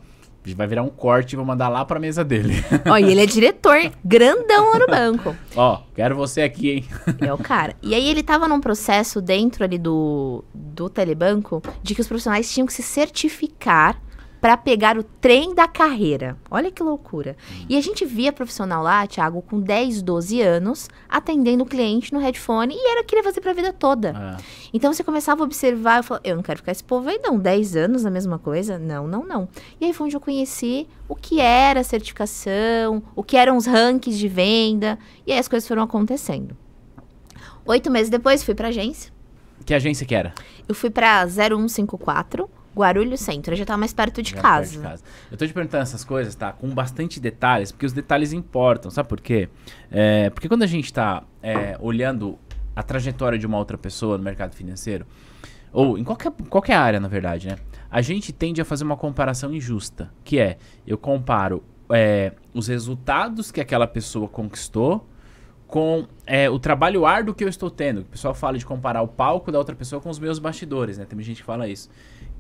vai 0.54 0.66
virar 0.66 0.82
um 0.82 0.88
corte 0.88 1.34
e 1.34 1.36
vou 1.36 1.44
mandar 1.44 1.68
lá 1.68 1.84
pra 1.84 2.00
mesa 2.00 2.24
dele. 2.24 2.64
Ó, 2.88 2.96
e 2.96 3.10
ele 3.10 3.22
é 3.22 3.26
diretor 3.26 3.78
grandão 4.04 4.72
lá 4.72 4.78
no 4.78 4.86
banco. 4.88 5.36
Ó, 5.54 5.82
quero 5.94 6.16
você 6.16 6.42
aqui, 6.42 6.70
hein? 6.70 6.84
É 7.20 7.32
o 7.32 7.38
cara. 7.38 7.74
E 7.82 7.94
aí 7.94 8.08
ele 8.08 8.22
tava 8.22 8.48
num 8.48 8.60
processo 8.60 9.20
dentro 9.20 9.64
ali 9.64 9.78
do, 9.78 10.42
do 10.54 10.88
telebanco 10.88 11.62
de 11.82 11.94
que 11.94 12.00
os 12.00 12.08
profissionais 12.08 12.52
tinham 12.52 12.66
que 12.66 12.72
se 12.72 12.82
certificar 12.82 14.00
para 14.40 14.56
pegar 14.56 14.96
o 14.96 15.02
trem 15.02 15.54
da 15.54 15.68
carreira. 15.68 16.36
Olha 16.50 16.70
que 16.70 16.82
loucura. 16.82 17.36
E 17.68 17.76
a 17.76 17.80
gente 17.80 18.04
via 18.04 18.32
profissional 18.32 18.82
lá, 18.82 19.06
Thiago, 19.06 19.42
com 19.42 19.60
10, 19.60 20.02
12 20.02 20.40
anos, 20.40 20.88
atendendo 21.08 21.64
o 21.64 21.66
cliente 21.66 22.12
no 22.12 22.18
headphone 22.18 22.74
e 22.74 22.90
era 22.90 23.04
queria 23.04 23.22
fazer 23.22 23.40
pra 23.40 23.52
vida 23.52 23.72
toda. 23.72 24.36
É. 24.38 24.42
Então 24.72 24.92
você 24.92 25.04
começava 25.04 25.42
a 25.42 25.44
observar, 25.44 25.98
eu 25.98 26.02
falava, 26.02 26.26
eu 26.26 26.36
não 26.36 26.42
quero 26.42 26.58
ficar 26.58 26.72
esse 26.72 26.84
povo 26.84 27.08
aí 27.08 27.18
não, 27.22 27.38
10 27.38 27.76
anos 27.76 28.06
a 28.06 28.10
mesma 28.10 28.38
coisa? 28.38 28.78
Não, 28.78 29.06
não, 29.06 29.24
não. 29.24 29.48
E 29.80 29.84
aí 29.84 29.92
foi 29.92 30.06
onde 30.06 30.16
eu 30.16 30.20
conheci 30.20 30.88
o 31.08 31.14
que 31.14 31.40
era 31.40 31.82
certificação, 31.84 33.02
o 33.14 33.22
que 33.22 33.36
eram 33.36 33.56
os 33.56 33.66
rankings 33.66 34.18
de 34.18 34.28
venda, 34.28 34.98
e 35.26 35.32
aí 35.32 35.38
as 35.38 35.48
coisas 35.48 35.68
foram 35.68 35.82
acontecendo. 35.82 36.56
Oito 37.66 37.90
meses 37.90 38.08
depois, 38.08 38.42
fui 38.42 38.54
pra 38.54 38.68
agência. 38.68 39.12
Que 39.66 39.74
agência 39.74 40.06
que 40.06 40.14
era? 40.14 40.32
Eu 40.66 40.74
fui 40.74 40.88
pra 40.88 41.26
0154, 41.26 42.48
Guarulhos 42.76 43.20
Centro. 43.20 43.52
Eu 43.52 43.58
já 43.58 43.64
tava 43.64 43.78
mais 43.78 43.92
perto 43.92 44.22
de 44.22 44.30
Já 44.30 44.40
casa. 44.40 44.70
perto 44.70 44.82
de 44.82 44.88
casa. 44.88 45.02
Eu 45.30 45.36
tô 45.36 45.46
te 45.46 45.52
perguntando 45.52 45.82
essas 45.82 46.04
coisas, 46.04 46.34
tá? 46.34 46.52
Com 46.52 46.68
bastante 46.70 47.20
detalhes, 47.20 47.72
porque 47.72 47.86
os 47.86 47.92
detalhes 47.92 48.32
importam, 48.32 48.90
sabe 48.90 49.08
por 49.08 49.20
quê? 49.20 49.48
É, 49.90 50.30
porque 50.30 50.48
quando 50.48 50.62
a 50.62 50.66
gente 50.66 50.92
tá 50.92 51.24
é, 51.42 51.76
olhando 51.80 52.38
a 52.74 52.82
trajetória 52.82 53.38
de 53.38 53.46
uma 53.46 53.58
outra 53.58 53.76
pessoa 53.76 54.16
no 54.16 54.24
mercado 54.24 54.54
financeiro, 54.54 55.06
ou 55.72 55.98
em 55.98 56.04
qualquer, 56.04 56.32
qualquer 56.48 56.74
área, 56.74 57.00
na 57.00 57.08
verdade, 57.08 57.48
né? 57.48 57.56
A 57.90 58.00
gente 58.00 58.32
tende 58.32 58.60
a 58.60 58.64
fazer 58.64 58.84
uma 58.84 58.96
comparação 58.96 59.52
injusta, 59.52 60.12
que 60.24 60.38
é, 60.38 60.58
eu 60.86 60.96
comparo 60.96 61.62
é, 61.90 62.32
os 62.54 62.68
resultados 62.68 63.50
que 63.50 63.60
aquela 63.60 63.86
pessoa 63.86 64.28
conquistou 64.28 65.06
com 65.66 66.06
é, 66.26 66.50
o 66.50 66.58
trabalho 66.58 67.06
árduo 67.06 67.34
que 67.34 67.44
eu 67.44 67.48
estou 67.48 67.70
tendo. 67.70 68.00
O 68.00 68.04
pessoal 68.04 68.34
fala 68.34 68.58
de 68.58 68.66
comparar 68.66 69.02
o 69.02 69.08
palco 69.08 69.52
da 69.52 69.58
outra 69.58 69.74
pessoa 69.74 70.00
com 70.00 70.10
os 70.10 70.18
meus 70.18 70.38
bastidores, 70.38 70.98
né? 70.98 71.04
Tem 71.04 71.20
gente 71.22 71.38
que 71.38 71.44
fala 71.44 71.68
isso. 71.68 71.88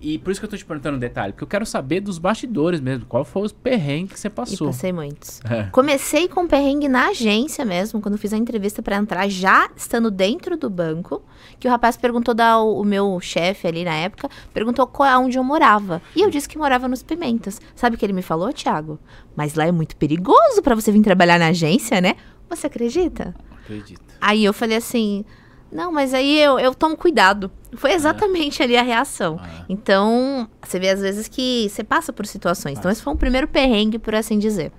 E 0.00 0.18
por 0.18 0.30
isso 0.30 0.40
que 0.40 0.46
eu 0.46 0.50
tô 0.50 0.56
te 0.56 0.64
perguntando 0.64 0.96
um 0.96 1.00
detalhe, 1.00 1.32
porque 1.34 1.44
eu 1.44 1.48
quero 1.48 1.66
saber 1.66 2.00
dos 2.00 2.18
bastidores 2.18 2.80
mesmo. 2.80 3.04
Qual 3.04 3.22
foi 3.22 3.42
os 3.42 3.52
perrengues 3.52 4.14
que 4.14 4.20
você 4.20 4.28
E 4.28 4.30
passou? 4.30 4.68
passei 4.68 4.92
muitos. 4.92 5.40
É. 5.44 5.64
Comecei 5.64 6.26
com 6.26 6.46
perrengue 6.46 6.88
na 6.88 7.08
agência 7.08 7.64
mesmo, 7.66 8.00
quando 8.00 8.16
fiz 8.16 8.32
a 8.32 8.36
entrevista 8.38 8.80
pra 8.82 8.96
entrar, 8.96 9.28
já 9.28 9.68
estando 9.76 10.10
dentro 10.10 10.56
do 10.56 10.70
banco, 10.70 11.22
que 11.58 11.68
o 11.68 11.70
rapaz 11.70 11.98
perguntou 11.98 12.32
da 12.34 12.58
o, 12.58 12.82
meu 12.82 13.20
chefe 13.20 13.66
ali 13.68 13.84
na 13.84 13.94
época, 13.94 14.30
perguntou 14.54 14.86
qual 14.86 15.22
onde 15.22 15.36
eu 15.36 15.44
morava. 15.44 16.00
E 16.16 16.22
eu 16.22 16.30
disse 16.30 16.48
que 16.48 16.56
morava 16.56 16.88
nos 16.88 17.02
Pimentas. 17.02 17.60
Sabe 17.74 17.96
o 17.96 17.98
que 17.98 18.06
ele 18.06 18.14
me 18.14 18.22
falou, 18.22 18.50
Thiago? 18.54 18.98
Mas 19.36 19.54
lá 19.54 19.66
é 19.66 19.72
muito 19.72 19.96
perigoso 19.96 20.62
pra 20.62 20.74
você 20.74 20.90
vir 20.90 21.02
trabalhar 21.02 21.38
na 21.38 21.48
agência, 21.48 22.00
né? 22.00 22.14
Você 22.48 22.66
acredita? 22.68 23.34
Acredito. 23.62 24.00
Aí 24.20 24.44
eu 24.44 24.52
falei 24.54 24.78
assim: 24.78 25.24
"Não, 25.72 25.90
mas 25.92 26.12
aí 26.14 26.38
eu, 26.40 26.58
eu 26.58 26.74
tomo 26.74 26.96
cuidado". 26.96 27.50
Foi 27.74 27.92
exatamente 27.92 28.62
ali 28.62 28.76
a 28.76 28.82
reação. 28.82 29.38
Ah, 29.40 29.64
Então, 29.68 30.48
você 30.62 30.78
vê 30.80 30.88
às 30.88 31.00
vezes 31.00 31.28
que 31.28 31.68
você 31.68 31.84
passa 31.84 32.12
por 32.12 32.26
situações. 32.26 32.78
Então, 32.78 32.90
esse 32.90 33.02
foi 33.02 33.12
um 33.12 33.16
primeiro 33.16 33.46
perrengue, 33.46 33.98
por 33.98 34.14
assim 34.14 34.38
dizer. 34.38 34.72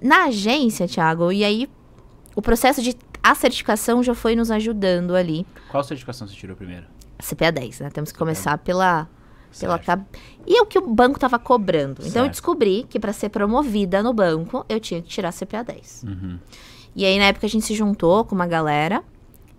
Na 0.00 0.24
agência, 0.24 0.86
Thiago, 0.88 1.30
e 1.32 1.44
aí 1.44 1.68
o 2.34 2.42
processo 2.42 2.82
de 2.82 2.96
a 3.22 3.34
certificação 3.34 4.02
já 4.02 4.14
foi 4.14 4.34
nos 4.36 4.50
ajudando 4.50 5.14
ali. 5.14 5.46
qual 5.70 5.82
certificação 5.84 6.26
você 6.28 6.34
tirou 6.34 6.54
primeiro? 6.56 6.84
CPA 7.18 7.50
10, 7.52 7.80
né? 7.80 7.90
Temos 7.90 8.10
que 8.12 8.18
começar 8.18 8.58
pela 8.58 9.08
pela 9.58 9.74
Certo. 9.74 9.86
cab- 9.86 10.04
E 10.46 10.58
é 10.58 10.62
o 10.62 10.66
que 10.66 10.76
o 10.78 10.86
banco 10.86 11.16
estava 11.16 11.38
cobrando. 11.38 12.00
Então 12.00 12.22
eu 12.22 12.24
Certo. 12.24 12.30
descobri 12.32 12.84
que 12.90 12.98
para 12.98 13.12
ser 13.12 13.28
promovida 13.28 14.02
no 14.02 14.12
banco, 14.12 14.66
eu 14.68 14.80
tinha 14.80 15.00
que 15.00 15.06
tirar 15.08 15.30
CPA 15.32 15.62
10. 15.62 16.02
Uhum. 16.06 16.38
E 16.96 17.04
aí 17.04 17.16
na 17.20 17.26
época 17.26 17.46
a 17.46 17.48
gente 17.48 17.64
se 17.64 17.72
juntou 17.74 18.24
com 18.24 18.34
uma 18.34 18.48
galera 18.48 19.02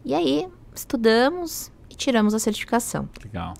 e 0.04 0.14
aí 0.14 0.48
estudamos 0.80 1.72
e 1.90 1.96
tiramos 1.96 2.34
a 2.34 2.40
certificação. 2.40 3.08
Legal. 3.24 3.54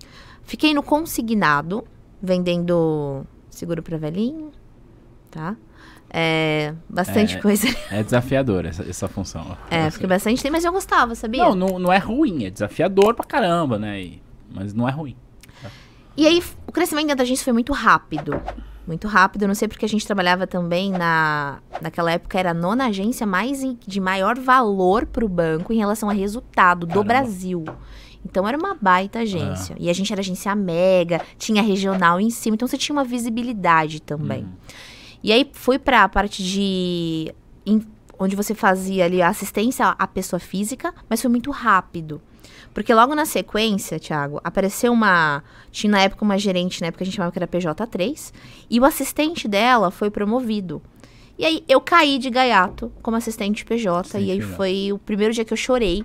Fiquei 0.44 0.74
no 0.74 0.84
consignado, 0.84 1.84
vendendo 2.22 3.26
seguro 3.50 3.82
para 3.82 3.98
velhinho, 3.98 4.52
tá? 5.32 5.56
É, 6.10 6.74
bastante 6.88 7.38
É, 7.38 7.42
coisa. 7.42 7.68
É 7.92 8.04
desafiador 8.04 8.66
essa, 8.66 8.84
essa 8.84 9.08
função. 9.08 9.58
É, 9.70 9.90
fiquei 9.90 10.08
bastante 10.08 10.42
tempo, 10.42 10.54
mas 10.54 10.64
eu 10.64 10.72
gostava, 10.72 11.16
sabia? 11.16 11.44
Não, 11.44 11.56
não, 11.56 11.80
não 11.80 11.92
é 11.94 11.98
ruim, 11.98 12.46
é 12.46 12.50
desafiador 12.50 13.14
pra 13.16 13.26
caramba, 13.26 13.78
né? 13.80 14.02
E- 14.02 14.22
mas 14.54 14.74
não 14.74 14.88
é 14.88 14.92
ruim. 14.92 15.16
E 16.16 16.26
aí, 16.26 16.42
o 16.66 16.72
crescimento 16.72 17.08
dentro 17.08 17.18
da 17.18 17.24
agência 17.24 17.44
foi 17.44 17.52
muito 17.52 17.74
rápido. 17.74 18.42
Muito 18.88 19.08
rápido. 19.08 19.44
Eu 19.44 19.48
não 19.48 19.56
sei 19.56 19.68
porque 19.68 19.86
a 19.86 19.90
gente 19.90 20.06
trabalhava 20.06 20.46
também 20.46 20.92
na... 20.92 21.60
Naquela 21.82 22.12
época, 22.12 22.38
era 22.40 22.52
a 22.52 22.54
nona 22.54 22.86
agência 22.88 23.26
mais 23.26 23.64
em- 23.64 23.78
de 23.86 24.00
maior 24.00 24.38
valor 24.38 25.06
pro 25.08 25.28
banco 25.28 25.74
em 25.74 25.78
relação 25.78 26.10
a 26.10 26.14
resultado 26.14 26.86
do 26.86 26.94
Caramba. 26.94 27.06
Brasil. 27.06 27.66
Então, 28.24 28.48
era 28.48 28.58
uma 28.58 28.76
baita 28.80 29.20
agência. 29.20 29.76
E 29.80 29.90
a 29.90 29.94
gente 29.94 30.12
era 30.12 30.22
agência 30.22 30.56
mega, 30.56 31.22
tinha 31.38 31.62
regional 31.62 32.20
em 32.20 32.30
cima. 32.30 32.56
Então, 32.56 32.68
você 32.68 32.78
tinha 32.78 32.96
uma 32.96 33.04
visibilidade 33.04 34.02
também. 34.02 34.44
Hum. 34.44 34.52
E 35.24 35.32
aí, 35.32 35.50
fui 35.54 35.80
pra 35.80 36.08
parte 36.08 36.44
de... 36.44 37.34
em- 37.66 37.86
onde 38.18 38.36
você 38.36 38.54
fazia 38.56 39.06
ali 39.06 39.22
a 39.22 39.28
assistência 39.30 39.88
à 39.90 40.08
pessoa 40.08 40.40
física, 40.40 40.94
mas 41.10 41.22
foi 41.22 41.30
muito 41.30 41.52
rápido. 41.52 42.22
Porque 42.76 42.94
logo 42.94 43.16
na 43.16 43.24
sequência, 43.26 43.98
Thiago, 43.98 44.42
apareceu 44.44 44.92
uma. 44.92 45.42
Tinha 45.72 45.92
na 45.92 46.02
época 46.02 46.26
uma 46.26 46.38
gerente, 46.38 46.82
na 46.82 46.88
época 46.88 47.04
a 47.04 47.06
gente 47.06 47.16
chamava 47.16 47.32
que 47.32 47.40
era 47.40 47.48
PJ3, 47.48 48.34
e 48.70 48.82
o 48.82 48.84
assistente 48.84 49.48
dela 49.48 49.90
foi 49.90 50.12
promovido. 50.12 50.82
E 51.40 51.46
aí 51.46 51.64
eu 51.70 51.80
caí 51.80 52.18
de 52.18 52.30
gaiato 52.30 52.92
como 53.02 53.16
assistente 53.16 53.64
PJ, 53.64 54.02
Assistente 54.02 54.26
e 54.26 54.32
aí 54.32 54.42
foi 54.42 54.92
o 54.92 55.00
primeiro 55.00 55.34
dia 55.34 55.46
que 55.46 55.54
eu 55.54 55.58
chorei 55.58 56.04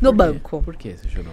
no 0.00 0.10
Por 0.10 0.16
banco. 0.16 0.62
Por 0.62 0.76
que 0.76 0.96
você 0.96 1.08
chorou? 1.08 1.32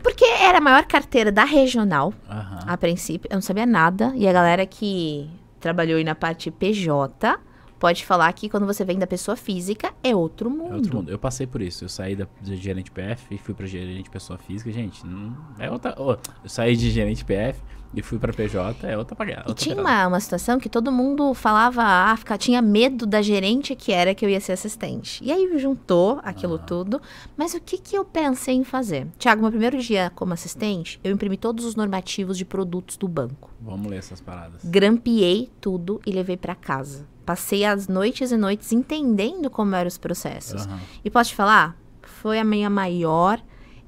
Porque 0.00 0.24
era 0.24 0.58
a 0.58 0.60
maior 0.60 0.84
carteira 0.86 1.32
da 1.32 1.44
regional, 1.44 2.14
Aham. 2.30 2.60
a 2.68 2.76
princípio, 2.76 3.28
eu 3.28 3.34
não 3.34 3.42
sabia 3.42 3.66
nada, 3.66 4.12
e 4.14 4.28
a 4.28 4.32
galera 4.32 4.64
que 4.64 5.28
trabalhou 5.58 5.98
aí 5.98 6.04
na 6.04 6.14
parte 6.14 6.52
PJ 6.52 7.36
pode 7.78 8.04
falar 8.04 8.32
que 8.32 8.48
quando 8.48 8.66
você 8.66 8.84
vem 8.84 8.98
da 8.98 9.06
pessoa 9.06 9.36
física 9.36 9.92
é 10.02 10.14
outro 10.14 10.50
mundo. 10.50 10.72
É 10.72 10.76
outro 10.76 10.96
mundo. 10.96 11.10
Eu 11.10 11.18
passei 11.18 11.46
por 11.46 11.60
isso. 11.62 11.84
Eu 11.84 11.88
saí 11.88 12.16
da, 12.16 12.26
de 12.40 12.56
gerente 12.56 12.90
PF 12.90 13.26
e 13.34 13.38
fui 13.38 13.54
pra 13.54 13.66
gerente 13.66 14.08
pessoa 14.10 14.38
física. 14.38 14.70
Gente, 14.72 15.06
não, 15.06 15.36
é 15.58 15.70
outra. 15.70 15.94
ô, 16.00 16.12
eu 16.12 16.18
saí 16.48 16.76
de 16.76 16.90
gerente 16.90 17.24
PF 17.24 17.60
e 17.94 18.02
fui 18.02 18.18
pra 18.18 18.32
PJ, 18.32 18.86
é 18.86 18.98
outra 18.98 19.14
pagada. 19.16 19.50
E 19.50 19.54
tinha 19.54 19.76
uma, 19.80 20.06
uma 20.08 20.20
situação 20.20 20.58
que 20.58 20.68
todo 20.68 20.90
mundo 20.92 21.32
falava, 21.32 21.82
ah, 21.82 22.16
fica- 22.16 22.36
tinha 22.36 22.60
medo 22.60 23.06
da 23.06 23.22
gerente 23.22 23.74
que 23.74 23.90
era 23.92 24.14
que 24.14 24.24
eu 24.24 24.28
ia 24.28 24.40
ser 24.40 24.52
assistente. 24.52 25.22
E 25.24 25.30
aí 25.32 25.58
juntou 25.58 26.18
aquilo 26.22 26.58
tudo. 26.58 27.00
Mas 27.36 27.54
o 27.54 27.60
que, 27.60 27.78
que 27.78 27.96
eu 27.96 28.04
pensei 28.04 28.54
em 28.54 28.64
fazer? 28.64 29.06
Tiago, 29.18 29.40
meu 29.40 29.50
primeiro 29.50 29.78
dia 29.78 30.10
como 30.14 30.32
assistente, 30.34 31.00
eu 31.02 31.12
imprimi 31.12 31.36
todos 31.36 31.64
os 31.64 31.74
normativos 31.76 32.36
de 32.36 32.44
produtos 32.44 32.96
do 32.96 33.06
banco. 33.08 33.50
Vamos 33.60 33.86
ler 33.90 33.98
essas 33.98 34.20
paradas. 34.20 34.60
Grampeei 34.64 35.48
tudo 35.60 36.00
e 36.04 36.10
levei 36.10 36.36
pra 36.36 36.54
casa. 36.54 37.06
Passei 37.26 37.64
as 37.64 37.88
noites 37.88 38.30
e 38.32 38.36
noites 38.36 38.72
entendendo 38.72 39.50
como 39.50 39.74
eram 39.74 39.88
os 39.88 39.98
processos. 39.98 40.64
Aham. 40.66 40.78
E 41.04 41.10
posso 41.10 41.30
te 41.30 41.36
falar? 41.36 41.76
Foi 42.22 42.38
a 42.38 42.44
minha 42.44 42.70
maior, 42.70 43.38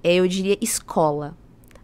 eh, 0.05 0.17
eu 0.17 0.27
diria, 0.29 0.59
escola. 0.61 1.35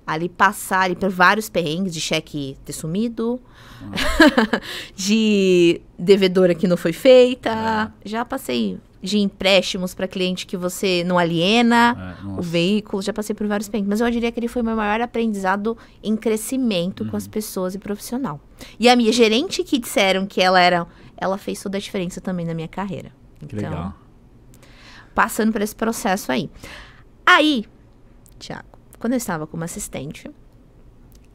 Ali 0.06 0.28
passar 0.28 0.82
ali 0.82 0.96
por 0.96 1.08
vários 1.08 1.48
perrengues 1.48 1.94
de 1.94 2.00
cheque 2.00 2.58
ter 2.64 2.74
sumido, 2.74 3.40
de 4.94 5.80
devedora 5.98 6.54
que 6.54 6.66
não 6.66 6.76
foi 6.76 6.92
feita. 6.92 7.92
Já 8.04 8.24
passei 8.24 8.78
de 9.02 9.18
empréstimos 9.18 9.94
para 9.94 10.08
cliente 10.08 10.46
que 10.46 10.56
você 10.56 11.04
não 11.04 11.18
aliena 11.18 12.16
É, 12.24 12.26
o 12.38 12.40
veículo, 12.42 13.02
já 13.02 13.12
passei 13.12 13.34
por 13.34 13.46
vários 13.46 13.68
perrengues. 13.68 13.88
Mas 13.88 14.00
eu 14.00 14.10
diria 14.10 14.32
que 14.32 14.40
ele 14.40 14.48
foi 14.48 14.62
o 14.62 14.64
meu 14.64 14.74
maior 14.76 15.00
aprendizado 15.00 15.76
em 16.02 16.16
crescimento 16.16 17.04
Uhum. 17.04 17.10
com 17.10 17.16
as 17.16 17.26
pessoas 17.28 17.74
e 17.74 17.78
profissional. 17.78 18.40
E 18.80 18.88
a 18.88 18.96
minha 18.96 19.12
gerente 19.12 19.62
que 19.62 19.78
disseram 19.78 20.26
que 20.26 20.40
ela 20.40 20.58
era, 20.60 20.86
ela 21.16 21.38
fez 21.38 21.62
toda 21.62 21.76
a 21.76 21.80
diferença 21.80 22.20
também 22.20 22.46
na 22.46 22.54
minha 22.54 22.68
carreira. 22.68 23.12
Que 23.38 23.56
Então, 23.56 23.70
legal. 23.70 23.94
passando 25.14 25.52
por 25.52 25.60
esse 25.60 25.74
processo 25.74 26.30
aí. 26.32 26.50
Aí, 27.26 27.64
Tiago, 28.38 28.68
quando 28.98 29.12
eu 29.14 29.18
estava 29.18 29.46
como 29.46 29.64
assistente, 29.64 30.30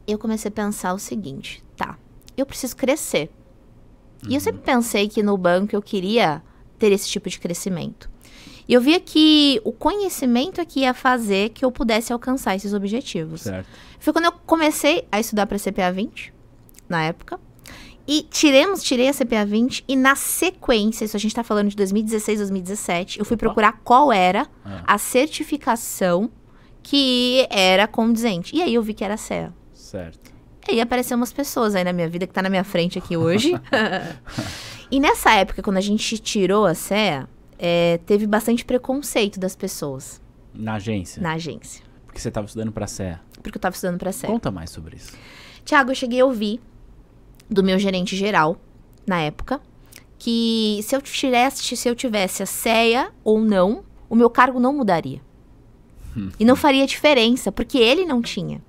eu 0.06 0.18
comecei 0.18 0.48
a 0.48 0.52
pensar 0.52 0.92
o 0.92 0.98
seguinte: 0.98 1.62
tá, 1.76 1.98
eu 2.36 2.46
preciso 2.46 2.76
crescer. 2.76 3.30
E 4.28 4.34
eu 4.34 4.40
sempre 4.40 4.60
pensei 4.60 5.08
que 5.08 5.22
no 5.22 5.36
banco 5.38 5.74
eu 5.74 5.80
queria 5.80 6.42
ter 6.78 6.92
esse 6.92 7.08
tipo 7.08 7.28
de 7.28 7.38
crescimento. 7.38 8.10
E 8.68 8.72
eu 8.74 8.80
via 8.80 9.00
que 9.00 9.60
o 9.64 9.72
conhecimento 9.72 10.60
é 10.60 10.64
que 10.64 10.80
ia 10.80 10.94
fazer 10.94 11.48
que 11.50 11.64
eu 11.64 11.72
pudesse 11.72 12.12
alcançar 12.12 12.54
esses 12.54 12.72
objetivos. 12.72 13.40
Certo. 13.42 13.66
Foi 13.98 14.12
quando 14.12 14.26
eu 14.26 14.32
comecei 14.32 15.08
a 15.10 15.18
estudar 15.18 15.46
para 15.46 15.58
CPA 15.58 15.90
20, 15.90 16.32
na 16.88 17.02
época. 17.02 17.40
E 18.12 18.22
tiremos, 18.28 18.82
tirei 18.82 19.08
a 19.08 19.12
CPA 19.14 19.44
20 19.46 19.84
e 19.86 19.94
na 19.94 20.16
sequência, 20.16 21.04
isso 21.04 21.16
a 21.16 21.20
gente 21.20 21.32
tá 21.32 21.44
falando 21.44 21.68
de 21.68 21.76
2016, 21.76 22.40
2017, 22.40 23.20
eu 23.20 23.24
fui 23.24 23.36
Opa. 23.36 23.46
procurar 23.46 23.72
qual 23.84 24.12
era 24.12 24.48
Ah. 24.64 24.82
a 24.84 24.98
certificação 24.98 26.28
que 26.82 27.46
era 27.50 27.86
condizente. 27.86 28.56
E 28.56 28.62
aí 28.62 28.74
eu 28.74 28.82
vi 28.82 28.94
que 28.94 29.04
era 29.04 29.14
a 29.14 29.16
CEA. 29.16 29.54
Certo. 29.72 30.32
E 30.68 30.72
aí 30.72 30.80
apareceram 30.80 31.20
umas 31.20 31.32
pessoas 31.32 31.76
aí 31.76 31.84
na 31.84 31.92
minha 31.92 32.08
vida 32.08 32.26
que 32.26 32.32
tá 32.32 32.42
na 32.42 32.50
minha 32.50 32.64
frente 32.64 32.98
aqui 32.98 33.16
hoje. 33.16 33.52
e 34.90 34.98
nessa 34.98 35.32
época, 35.34 35.62
quando 35.62 35.76
a 35.76 35.80
gente 35.80 36.18
tirou 36.18 36.66
a 36.66 36.74
CEA, 36.74 37.28
é, 37.58 38.00
teve 38.06 38.26
bastante 38.26 38.64
preconceito 38.64 39.38
das 39.38 39.54
pessoas 39.54 40.20
Na 40.52 40.74
agência. 40.74 41.22
na 41.22 41.34
agência. 41.34 41.84
Porque 42.06 42.20
você 42.20 42.30
tava 42.30 42.46
estudando 42.46 42.72
pra 42.72 42.86
CEA. 42.88 43.20
Porque 43.40 43.56
eu 43.56 43.60
tava 43.62 43.74
estudando 43.74 43.98
pra 43.98 44.10
CEA. 44.10 44.28
Conta 44.28 44.50
mais 44.50 44.70
sobre 44.70 44.96
isso. 44.96 45.12
Tiago, 45.64 45.92
eu 45.92 45.94
cheguei 45.94 46.20
a 46.20 46.24
ouvir 46.24 46.60
do 47.50 47.62
meu 47.62 47.78
gerente 47.78 48.14
geral, 48.16 48.56
na 49.06 49.20
época, 49.20 49.60
que 50.18 50.80
se 50.82 50.94
eu 50.94 51.02
tivesse, 51.02 51.76
se 51.76 51.88
eu 51.88 51.94
tivesse 51.94 52.42
a 52.42 52.46
CEA 52.46 53.10
ou 53.24 53.40
não, 53.40 53.82
o 54.08 54.14
meu 54.14 54.30
cargo 54.30 54.60
não 54.60 54.72
mudaria. 54.72 55.20
E 56.38 56.44
não 56.44 56.56
faria 56.56 56.86
diferença, 56.86 57.50
porque 57.52 57.78
ele 57.78 58.04
não 58.04 58.20
tinha. 58.20 58.60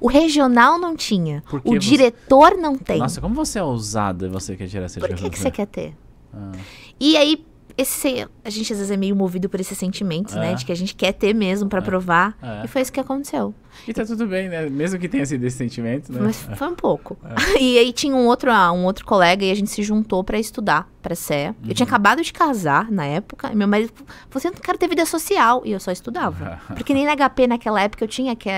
O 0.00 0.08
regional 0.08 0.78
não 0.78 0.96
tinha. 0.96 1.42
Por 1.50 1.60
que 1.60 1.68
O 1.68 1.72
você- 1.72 1.78
diretor 1.78 2.56
não 2.56 2.78
tem. 2.78 2.98
Nossa, 2.98 3.20
como 3.20 3.34
você 3.34 3.58
é 3.58 3.62
ousada 3.62 4.26
e 4.26 4.28
você 4.28 4.56
quer 4.56 4.68
tirar 4.68 4.84
essa 4.84 4.98
Por 5.00 5.08
que, 5.14 5.28
que 5.28 5.38
você 5.38 5.50
quer 5.50 5.66
ter? 5.66 5.96
Ah. 6.32 6.52
E 6.98 7.16
aí, 7.16 7.44
esse, 7.76 8.26
a 8.44 8.50
gente 8.50 8.72
às 8.72 8.78
vezes 8.78 8.90
é 8.90 8.96
meio 8.96 9.14
movido 9.16 9.48
por 9.48 9.60
esses 9.60 9.76
sentimentos, 9.78 10.34
né? 10.34 10.52
É. 10.52 10.54
De 10.54 10.64
que 10.64 10.72
a 10.72 10.74
gente 10.74 10.94
quer 10.94 11.12
ter 11.12 11.34
mesmo 11.34 11.68
pra 11.68 11.80
provar. 11.82 12.36
É. 12.42 12.64
E 12.64 12.68
foi 12.68 12.82
isso 12.82 12.92
que 12.92 13.00
aconteceu. 13.00 13.54
E 13.88 13.92
tá 13.94 14.04
tudo 14.04 14.26
bem, 14.26 14.48
né? 14.48 14.68
Mesmo 14.68 14.98
que 14.98 15.08
tenha 15.08 15.24
sido 15.24 15.42
esse 15.44 15.56
sentimento, 15.56 16.12
né? 16.12 16.20
Mas 16.22 16.46
foi 16.56 16.68
um 16.68 16.74
pouco. 16.74 17.16
E 17.60 17.78
aí 17.78 17.92
tinha 17.92 18.14
um 18.14 18.26
outro, 18.26 18.50
ah, 18.50 18.70
um 18.72 18.84
outro 18.84 19.04
colega 19.06 19.44
e 19.44 19.50
a 19.50 19.54
gente 19.54 19.70
se 19.70 19.82
juntou 19.82 20.22
pra 20.22 20.38
estudar 20.38 20.88
pra 21.00 21.14
CEA. 21.14 21.54
Eu 21.62 21.68
Uhum. 21.68 21.74
tinha 21.74 21.86
acabado 21.86 22.22
de 22.22 22.32
casar 22.32 22.90
na 22.90 23.06
época. 23.06 23.50
E 23.52 23.56
meu 23.56 23.66
marido 23.68 23.92
falou: 23.96 24.06
Você 24.30 24.50
não 24.50 24.56
quer 24.56 24.76
ter 24.76 24.88
vida 24.88 25.06
social. 25.06 25.62
E 25.64 25.72
eu 25.72 25.80
só 25.80 25.90
estudava. 25.90 26.60
Porque 26.74 26.92
nem 26.92 27.06
na 27.06 27.16
HP 27.16 27.46
naquela 27.46 27.80
época 27.80 28.04
eu 28.04 28.08
tinha 28.08 28.36
que, 28.36 28.48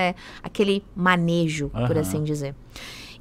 aquele 0.43 0.83
manejo, 0.95 1.69
por 1.69 1.81
Aham. 1.91 1.99
assim 2.01 2.23
dizer. 2.23 2.53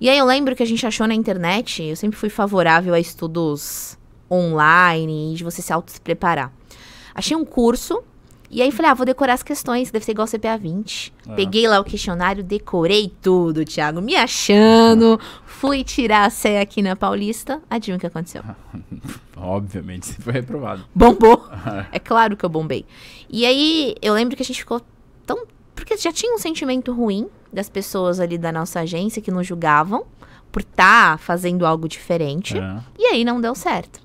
E 0.00 0.09
aí 0.11 0.18
eu 0.18 0.26
lembro 0.26 0.57
que 0.57 0.62
a 0.62 0.66
gente 0.66 0.85
achou 0.85 1.07
na 1.07 1.14
internet, 1.14 1.83
eu 1.83 1.94
sempre 1.96 2.18
fui 2.18 2.28
favorável 2.28 2.92
a 2.92 2.98
estudos 3.00 3.96
online 4.35 5.33
e 5.33 5.37
de 5.37 5.44
você 5.44 5.62
se 5.62 5.73
auto-preparar. 5.73 6.53
Achei 7.14 7.37
um 7.37 7.44
curso. 7.44 8.03
E 8.51 8.62
aí 8.62 8.70
falei, 8.70 8.92
ah, 8.92 8.94
vou 8.94 9.05
decorar 9.05 9.33
as 9.33 9.42
questões, 9.42 9.88
que 9.88 9.92
deve 9.92 10.05
ser 10.05 10.12
igual 10.12 10.29
CPA 10.29 10.57
20. 10.57 11.12
Ah. 11.27 11.33
Peguei 11.35 11.66
lá 11.66 11.81
o 11.81 11.85
questionário, 11.85 12.44
decorei 12.44 13.12
tudo, 13.20 13.64
Thiago, 13.64 14.01
me 14.01 14.14
achando. 14.14 15.18
Fui 15.44 15.83
tirar 15.83 16.27
a 16.27 16.31
CE 16.31 16.59
aqui 16.59 16.81
na 16.81 16.94
Paulista. 16.94 17.61
Adivinha 17.68 17.97
o 17.97 18.01
que 18.01 18.07
aconteceu? 18.07 18.44
Obviamente, 19.37 20.07
você 20.07 20.23
foi 20.23 20.33
reprovado. 20.35 20.85
Bombou. 20.94 21.49
É 21.90 21.99
claro 21.99 22.37
que 22.37 22.44
eu 22.44 22.49
bombei. 22.49 22.85
E 23.29 23.44
aí, 23.44 23.97
eu 24.01 24.14
lembro 24.14 24.37
que 24.37 24.42
a 24.42 24.47
gente 24.47 24.61
ficou 24.61 24.81
tão. 25.27 25.47
Porque 25.75 25.97
já 25.97 26.12
tinha 26.12 26.33
um 26.33 26.38
sentimento 26.38 26.92
ruim 26.92 27.29
das 27.53 27.68
pessoas 27.68 28.20
ali 28.20 28.38
da 28.38 28.53
nossa 28.53 28.81
agência 28.81 29.20
que 29.20 29.31
nos 29.31 29.47
julgavam 29.47 30.05
por 30.53 30.62
estar 30.62 31.18
fazendo 31.18 31.66
algo 31.66 31.88
diferente. 31.88 32.57
É. 32.57 32.79
E 32.97 33.07
aí 33.07 33.25
não 33.25 33.40
deu 33.40 33.57
certo. 33.57 34.04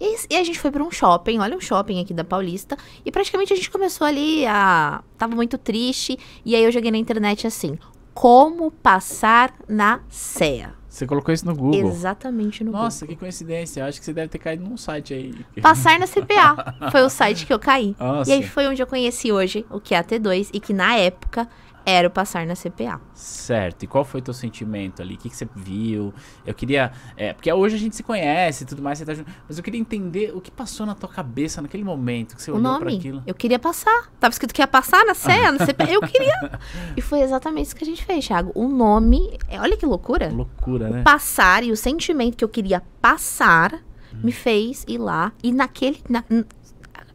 E, 0.00 0.16
e 0.30 0.36
a 0.36 0.44
gente 0.44 0.58
foi 0.58 0.70
pra 0.70 0.82
um 0.82 0.90
shopping, 0.90 1.38
olha 1.38 1.56
um 1.56 1.60
shopping 1.60 2.00
aqui 2.00 2.14
da 2.14 2.24
Paulista, 2.24 2.76
e 3.04 3.10
praticamente 3.10 3.52
a 3.52 3.56
gente 3.56 3.70
começou 3.70 4.06
ali 4.06 4.46
a. 4.46 5.02
Tava 5.18 5.34
muito 5.34 5.58
triste, 5.58 6.18
e 6.44 6.54
aí 6.54 6.64
eu 6.64 6.72
joguei 6.72 6.90
na 6.90 6.98
internet 6.98 7.46
assim: 7.46 7.78
como 8.14 8.70
passar 8.70 9.54
na 9.68 10.00
CEA. 10.08 10.74
Você 10.90 11.06
colocou 11.06 11.32
isso 11.32 11.46
no 11.46 11.54
Google. 11.54 11.88
Exatamente 11.88 12.64
no 12.64 12.72
Nossa, 12.72 13.06
Google. 13.06 13.16
que 13.16 13.20
coincidência. 13.20 13.80
Eu 13.80 13.86
acho 13.86 14.00
que 14.00 14.04
você 14.04 14.12
deve 14.12 14.28
ter 14.28 14.38
caído 14.38 14.64
num 14.64 14.76
site 14.76 15.14
aí. 15.14 15.34
Passar 15.62 16.00
na 16.00 16.06
CPA 16.06 16.74
foi 16.90 17.02
o 17.02 17.08
site 17.08 17.46
que 17.46 17.52
eu 17.52 17.60
caí. 17.60 17.94
Nossa. 17.98 18.28
E 18.28 18.34
aí 18.34 18.42
foi 18.42 18.66
onde 18.66 18.82
eu 18.82 18.86
conheci 18.88 19.30
hoje 19.30 19.64
o 19.70 19.78
que 19.78 19.94
é 19.94 19.98
a 19.98 20.04
T2 20.04 20.50
e 20.52 20.58
que 20.58 20.72
na 20.72 20.96
época 20.96 21.48
era 21.86 22.06
o 22.08 22.10
passar 22.10 22.46
na 22.46 22.54
CPA. 22.54 23.00
Certo. 23.14 23.82
E 23.82 23.86
qual 23.86 24.04
foi 24.04 24.20
teu 24.22 24.34
sentimento 24.34 25.00
ali? 25.02 25.14
O 25.14 25.18
que, 25.18 25.28
que 25.30 25.36
você 25.36 25.48
viu? 25.54 26.12
Eu 26.46 26.54
queria. 26.54 26.92
É, 27.16 27.32
porque 27.32 27.52
hoje 27.52 27.76
a 27.76 27.78
gente 27.78 27.96
se 27.96 28.02
conhece 28.02 28.64
e 28.64 28.66
tudo 28.66 28.82
mais, 28.82 28.98
você 28.98 29.04
tá 29.04 29.14
junto. 29.14 29.30
Mas 29.48 29.58
eu 29.58 29.64
queria 29.64 29.80
entender 29.80 30.32
o 30.34 30.40
que 30.40 30.50
passou 30.50 30.84
na 30.86 30.94
tua 30.94 31.08
cabeça 31.08 31.60
naquele 31.62 31.84
momento 31.84 32.36
que 32.36 32.42
você 32.42 32.50
o 32.50 32.56
olhou 32.56 32.78
pra 32.78 32.90
aquilo. 32.90 33.22
Eu 33.26 33.34
queria 33.34 33.58
passar. 33.58 34.10
Tava 34.20 34.32
escrito 34.32 34.52
que 34.54 34.62
ia 34.62 34.68
passar 34.68 35.04
na 35.04 35.14
CEA, 35.14 35.52
na 35.52 35.66
CPA. 35.66 35.90
Eu 35.90 36.00
queria. 36.02 36.60
E 36.96 37.00
foi 37.00 37.20
exatamente 37.20 37.66
isso 37.66 37.76
que 37.76 37.84
a 37.84 37.86
gente 37.86 38.04
fez, 38.04 38.26
Thiago. 38.26 38.50
O 38.54 38.68
nome. 38.68 39.38
é- 39.48 39.60
Olha 39.60 39.76
que 39.76 39.86
loucura. 39.86 40.28
Loucura, 40.30 40.88
né? 40.90 41.02
Passar 41.02 41.62
e 41.62 41.70
o 41.72 41.76
sentimento 41.76 42.36
que 42.36 42.44
eu 42.44 42.48
queria 42.48 42.82
passar 43.00 43.80
me 44.12 44.32
fez 44.32 44.84
ir 44.88 44.98
lá. 44.98 45.32
E 45.42 45.52
naquele. 45.52 46.00
na- 46.08 46.24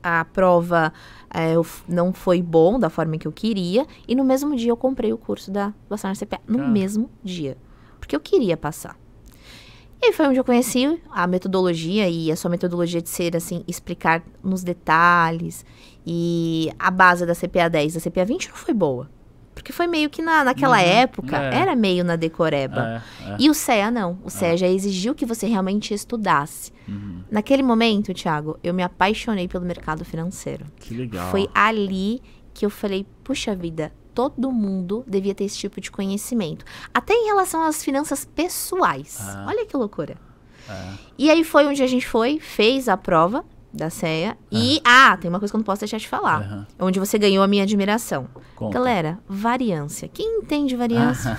a 0.03 0.23
prova 0.25 0.93
é, 1.35 1.53
eu 1.53 1.65
não 1.87 2.13
foi 2.13 2.41
bom 2.41 2.79
da 2.79 2.89
forma 2.89 3.17
que 3.17 3.27
eu 3.27 3.31
queria. 3.31 3.85
E 4.07 4.15
no 4.15 4.23
mesmo 4.23 4.55
dia 4.55 4.71
eu 4.71 4.77
comprei 4.77 5.11
o 5.11 5.17
curso 5.17 5.51
da 5.51 5.73
na 5.89 6.15
CPA. 6.15 6.39
No 6.47 6.63
Ah. 6.63 6.67
mesmo 6.67 7.09
dia. 7.23 7.57
Porque 7.99 8.15
eu 8.15 8.19
queria 8.19 8.55
passar. 8.55 8.97
E 10.01 10.07
aí 10.07 10.13
foi 10.13 10.27
onde 10.27 10.39
eu 10.39 10.43
conheci 10.43 11.01
a 11.11 11.25
metodologia 11.27 12.07
e 12.09 12.31
a 12.31 12.35
sua 12.35 12.49
metodologia 12.49 13.01
de 13.01 13.09
ser 13.09 13.35
assim, 13.35 13.63
explicar 13.67 14.23
nos 14.43 14.63
detalhes. 14.63 15.65
E 16.05 16.71
a 16.77 16.91
base 16.91 17.25
da 17.25 17.33
CPA 17.33 17.69
10 17.69 17.95
da 17.95 17.99
CPA 17.99 18.23
20 18.25 18.49
não 18.49 18.55
foi 18.55 18.73
boa. 18.73 19.09
Porque 19.55 19.71
foi 19.71 19.87
meio 19.87 20.09
que 20.09 20.21
na, 20.21 20.43
naquela 20.43 20.77
Uhum, 20.77 20.83
época, 20.83 21.37
é. 21.37 21.55
era 21.55 21.75
meio 21.75 22.03
na 22.03 22.15
decoreba. 22.17 23.01
É, 23.21 23.31
é. 23.31 23.35
E 23.39 23.49
o 23.49 23.53
CEA 23.53 23.89
não. 23.89 24.19
O 24.23 24.29
CEA 24.29 24.57
já 24.57 24.67
exigiu 24.67 25.15
que 25.15 25.25
você 25.25 25.47
realmente 25.47 25.93
estudasse. 25.93 26.71
Uhum. 26.87 27.23
Naquele 27.31 27.63
momento, 27.63 28.13
Thiago, 28.13 28.59
eu 28.61 28.73
me 28.73 28.83
apaixonei 28.83 29.47
pelo 29.47 29.65
mercado 29.65 30.03
financeiro. 30.05 30.65
Que 30.77 30.93
legal. 30.93 31.31
Foi 31.31 31.49
ali 31.55 32.21
que 32.53 32.65
eu 32.65 32.69
falei, 32.69 33.05
puxa 33.23 33.55
vida, 33.55 33.91
todo 34.13 34.51
mundo 34.51 35.03
devia 35.07 35.33
ter 35.33 35.45
esse 35.45 35.57
tipo 35.57 35.81
de 35.81 35.89
conhecimento. 35.89 36.63
Até 36.93 37.13
em 37.13 37.25
relação 37.25 37.63
às 37.63 37.83
finanças 37.83 38.25
pessoais. 38.25 39.17
Ah. 39.21 39.45
Olha 39.47 39.65
que 39.65 39.75
loucura. 39.75 40.15
É. 40.69 40.93
E 41.17 41.31
aí 41.31 41.43
foi 41.43 41.65
onde 41.65 41.81
a 41.81 41.87
gente 41.87 42.07
foi, 42.07 42.39
fez 42.39 42.89
a 42.89 42.97
prova 42.97 43.43
da 43.75 43.89
CEA. 43.89 44.37
E, 44.51 44.79
ah, 44.83 45.17
tem 45.19 45.29
uma 45.29 45.39
coisa 45.39 45.51
que 45.51 45.55
eu 45.55 45.59
não 45.59 45.65
posso 45.65 45.81
deixar 45.81 45.97
de 45.97 46.07
falar. 46.07 46.41
Aham. 46.41 46.67
Onde 46.79 46.99
você 46.99 47.17
ganhou 47.17 47.43
a 47.43 47.47
minha 47.47 47.63
admiração. 47.63 48.27
Conta. 48.55 48.73
Galera, 48.77 49.19
variância. 49.27 50.07
Quem 50.07 50.39
entende 50.39 50.75
variância? 50.75 51.37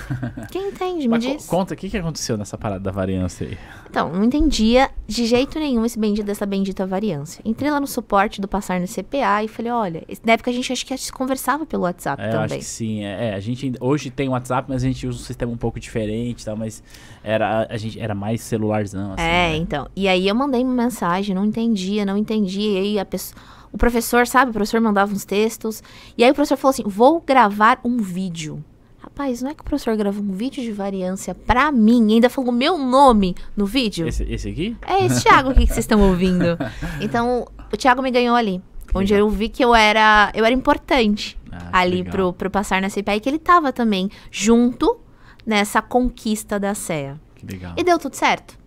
Quem 0.50 0.68
entende? 0.68 1.02
Me 1.08 1.08
Mas 1.08 1.22
diz. 1.24 1.46
conta, 1.46 1.74
o 1.74 1.76
que, 1.76 1.88
que 1.88 1.96
aconteceu 1.96 2.36
nessa 2.36 2.58
parada 2.58 2.80
da 2.80 2.90
variância 2.90 3.46
aí? 3.46 3.56
Então, 3.88 4.12
não 4.12 4.24
entendia 4.24 4.90
de 5.06 5.24
jeito 5.24 5.58
nenhum 5.58 5.84
esse 5.84 5.98
bendito 5.98 6.26
dessa 6.26 6.44
bendita 6.44 6.86
variância. 6.86 7.40
Entrei 7.44 7.70
lá 7.70 7.80
no 7.80 7.86
suporte 7.86 8.40
do 8.40 8.46
Passar 8.48 8.78
no 8.80 8.86
CPA 8.86 9.42
e 9.44 9.48
falei, 9.48 9.72
olha, 9.72 10.04
na 10.24 10.34
época 10.34 10.50
a 10.50 10.54
gente 10.54 10.72
acho 10.72 10.84
que 10.84 11.12
conversava 11.12 11.64
pelo 11.64 11.84
WhatsApp 11.84 12.20
É, 12.20 12.26
eu 12.26 12.28
acho 12.30 12.42
também. 12.42 12.58
que 12.58 12.64
sim. 12.64 13.04
É, 13.04 13.28
é, 13.28 13.34
a 13.34 13.40
gente 13.40 13.72
hoje 13.80 14.10
tem 14.10 14.28
WhatsApp, 14.28 14.68
mas 14.68 14.84
a 14.84 14.86
gente 14.86 15.06
usa 15.06 15.18
um 15.18 15.24
sistema 15.24 15.50
um 15.50 15.56
pouco 15.56 15.80
diferente, 15.80 16.42
e 16.42 16.44
tal, 16.44 16.56
mas 16.56 16.82
era 17.24 17.66
a 17.70 17.76
gente 17.76 17.98
era 17.98 18.14
mais 18.14 18.40
celularzão 18.42 19.12
assim. 19.14 19.22
é, 19.22 19.48
né? 19.50 19.56
então. 19.56 19.88
E 19.96 20.06
aí 20.08 20.28
eu 20.28 20.34
mandei 20.34 20.62
uma 20.62 20.74
mensagem, 20.84 21.34
não 21.34 21.44
entendia, 21.44 22.04
não 22.04 22.16
entendia. 22.16 22.25
E 22.34 22.78
aí 22.78 22.98
a 22.98 23.04
pessoa, 23.04 23.40
o 23.72 23.78
professor, 23.78 24.26
sabe, 24.26 24.50
o 24.50 24.54
professor 24.54 24.80
mandava 24.80 25.12
uns 25.12 25.24
textos. 25.24 25.82
E 26.16 26.24
aí 26.24 26.30
o 26.30 26.34
professor 26.34 26.56
falou 26.56 26.70
assim: 26.70 26.82
vou 26.86 27.20
gravar 27.20 27.78
um 27.84 27.98
vídeo. 27.98 28.62
Rapaz, 28.98 29.40
não 29.40 29.50
é 29.50 29.54
que 29.54 29.60
o 29.60 29.64
professor 29.64 29.96
gravou 29.96 30.22
um 30.22 30.32
vídeo 30.32 30.62
de 30.62 30.72
variância 30.72 31.34
pra 31.34 31.70
mim, 31.70 32.10
e 32.10 32.14
ainda 32.14 32.28
falou 32.28 32.50
meu 32.52 32.76
nome 32.76 33.34
no 33.56 33.64
vídeo? 33.64 34.06
Esse, 34.08 34.24
esse 34.24 34.48
aqui? 34.48 34.76
É 34.86 35.06
esse 35.06 35.22
Thiago 35.22 35.50
aqui 35.50 35.60
que 35.60 35.68
vocês 35.68 35.78
estão 35.84 36.00
ouvindo. 36.00 36.58
Então, 37.00 37.46
o 37.72 37.76
Thiago 37.76 38.02
me 38.02 38.10
ganhou 38.10 38.34
ali. 38.34 38.60
Onde 38.94 39.12
legal. 39.12 39.28
eu 39.28 39.32
vi 39.32 39.48
que 39.48 39.64
eu 39.64 39.74
era, 39.74 40.30
eu 40.34 40.44
era 40.44 40.54
importante 40.54 41.38
Ah, 41.52 41.80
ali 41.80 42.02
pro, 42.02 42.32
pro 42.32 42.50
passar 42.50 42.80
na 42.82 42.88
CPI, 42.88 43.20
que 43.20 43.28
ele 43.28 43.38
tava 43.38 43.72
também 43.72 44.10
junto 44.30 44.98
nessa 45.44 45.80
conquista 45.80 46.58
da 46.58 46.74
CEA. 46.74 47.18
Que 47.36 47.46
legal. 47.46 47.74
E 47.76 47.84
deu 47.84 47.98
tudo 47.98 48.14
certo. 48.14 48.58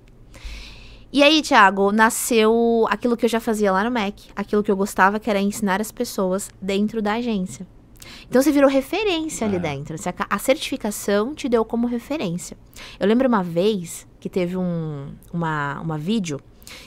E 1.12 1.24
aí, 1.24 1.42
Thiago, 1.42 1.92
nasceu 1.92 2.86
aquilo 2.90 3.18
que 3.18 3.26
eu 3.26 3.30
já 3.30 3.40
fazia 3.40 3.72
lá 3.72 3.84
no 3.84 3.90
MEC, 3.90 4.30
aquilo 4.36 4.62
que 4.64 4.70
eu 4.70 4.78
gostava, 4.78 5.20
que 5.20 5.30
era 5.30 5.40
ensinar 5.42 5.82
as 5.82 5.92
pessoas 5.92 6.50
dentro 6.62 7.02
da 7.02 7.14
agência. 7.14 7.66
Então 8.28 8.42
você 8.42 8.52
virou 8.52 8.70
referência 8.70 9.46
ali 9.46 9.56
É. 9.58 9.60
dentro. 9.60 9.96
A 10.30 10.38
certificação 10.38 11.34
te 11.34 11.50
deu 11.50 11.66
como 11.66 11.88
referência. 11.88 12.56
Eu 13.00 13.08
lembro 13.08 13.28
uma 13.28 13.44
vez 13.44 14.08
que 14.20 14.30
teve 14.30 14.56
um, 14.56 15.10
uma, 15.34 15.80
uma 15.82 15.98
vídeo 15.98 16.40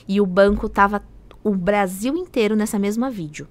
e 0.06 0.20
o 0.20 0.26
banco 0.26 0.68
tava 0.68 1.02
o 1.42 1.54
Brasil 1.54 2.16
inteiro 2.16 2.54
nessa 2.54 2.78
mesma 2.78 3.10
vídeo. 3.10 3.48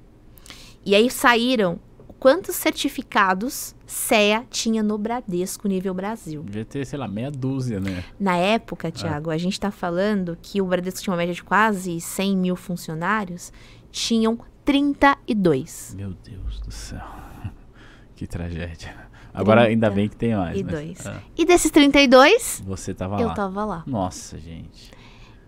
E 0.86 0.96
aí 0.96 1.10
saíram 1.12 1.80
quantos 2.22 2.56
certificados 2.56 3.74
CEA 3.88 4.46
tinha 4.48 4.84
no 4.84 4.96
Bradesco 4.96 5.68
nível 5.68 5.92
Brasil. 5.92 6.44
Devia 6.44 6.64
ter, 6.64 6.86
sei 6.86 7.00
lá, 7.00 7.08
meia 7.08 7.32
dúzia, 7.32 7.80
né? 7.80 8.04
Na 8.20 8.38
época, 8.38 8.92
Tiago, 8.92 9.32
a 9.32 9.38
gente 9.40 9.60
tá 9.60 9.72
falando 9.72 10.38
que 10.40 10.62
o 10.62 10.66
Bradesco 10.68 11.02
tinha 11.02 11.12
uma 11.12 11.18
média 11.18 11.34
de 11.34 11.44
quase 11.44 12.00
100 12.00 12.38
mil 12.38 12.56
funcionários, 12.56 13.52
tinham 13.92 14.38
32. 14.64 15.96
Meu 15.98 16.14
Deus 16.24 16.60
do 16.60 16.70
céu. 16.72 17.02
que 18.16 18.28
tragédia. 18.28 18.96
Agora 19.34 19.64
ainda 19.64 19.90
bem 19.90 20.08
que 20.08 20.16
tem 20.16 20.36
mais. 20.36 20.60
E 20.60 20.64
mas- 20.64 20.74
dois. 20.74 21.08
ah, 21.08 21.22
E 21.36 21.44
desses 21.44 21.72
32, 21.72 22.62
você 22.64 22.94
tava 22.94 23.20
eu 23.20 23.30
lá. 23.30 23.34
tava 23.34 23.66
lá. 23.66 23.84
Nossa, 23.88 24.38
gente. 24.38 24.92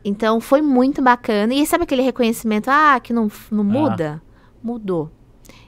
Então 0.03 0.41
foi 0.41 0.63
muito 0.63 1.03
bacana. 1.03 1.53
E 1.53 1.63
sabe 1.67 1.83
aquele 1.83 2.01
reconhecimento, 2.01 2.67
ah, 2.69 2.99
que 2.99 3.13
não, 3.13 3.29
não 3.51 3.63
muda? 3.63 4.19
Mudou. 4.63 5.11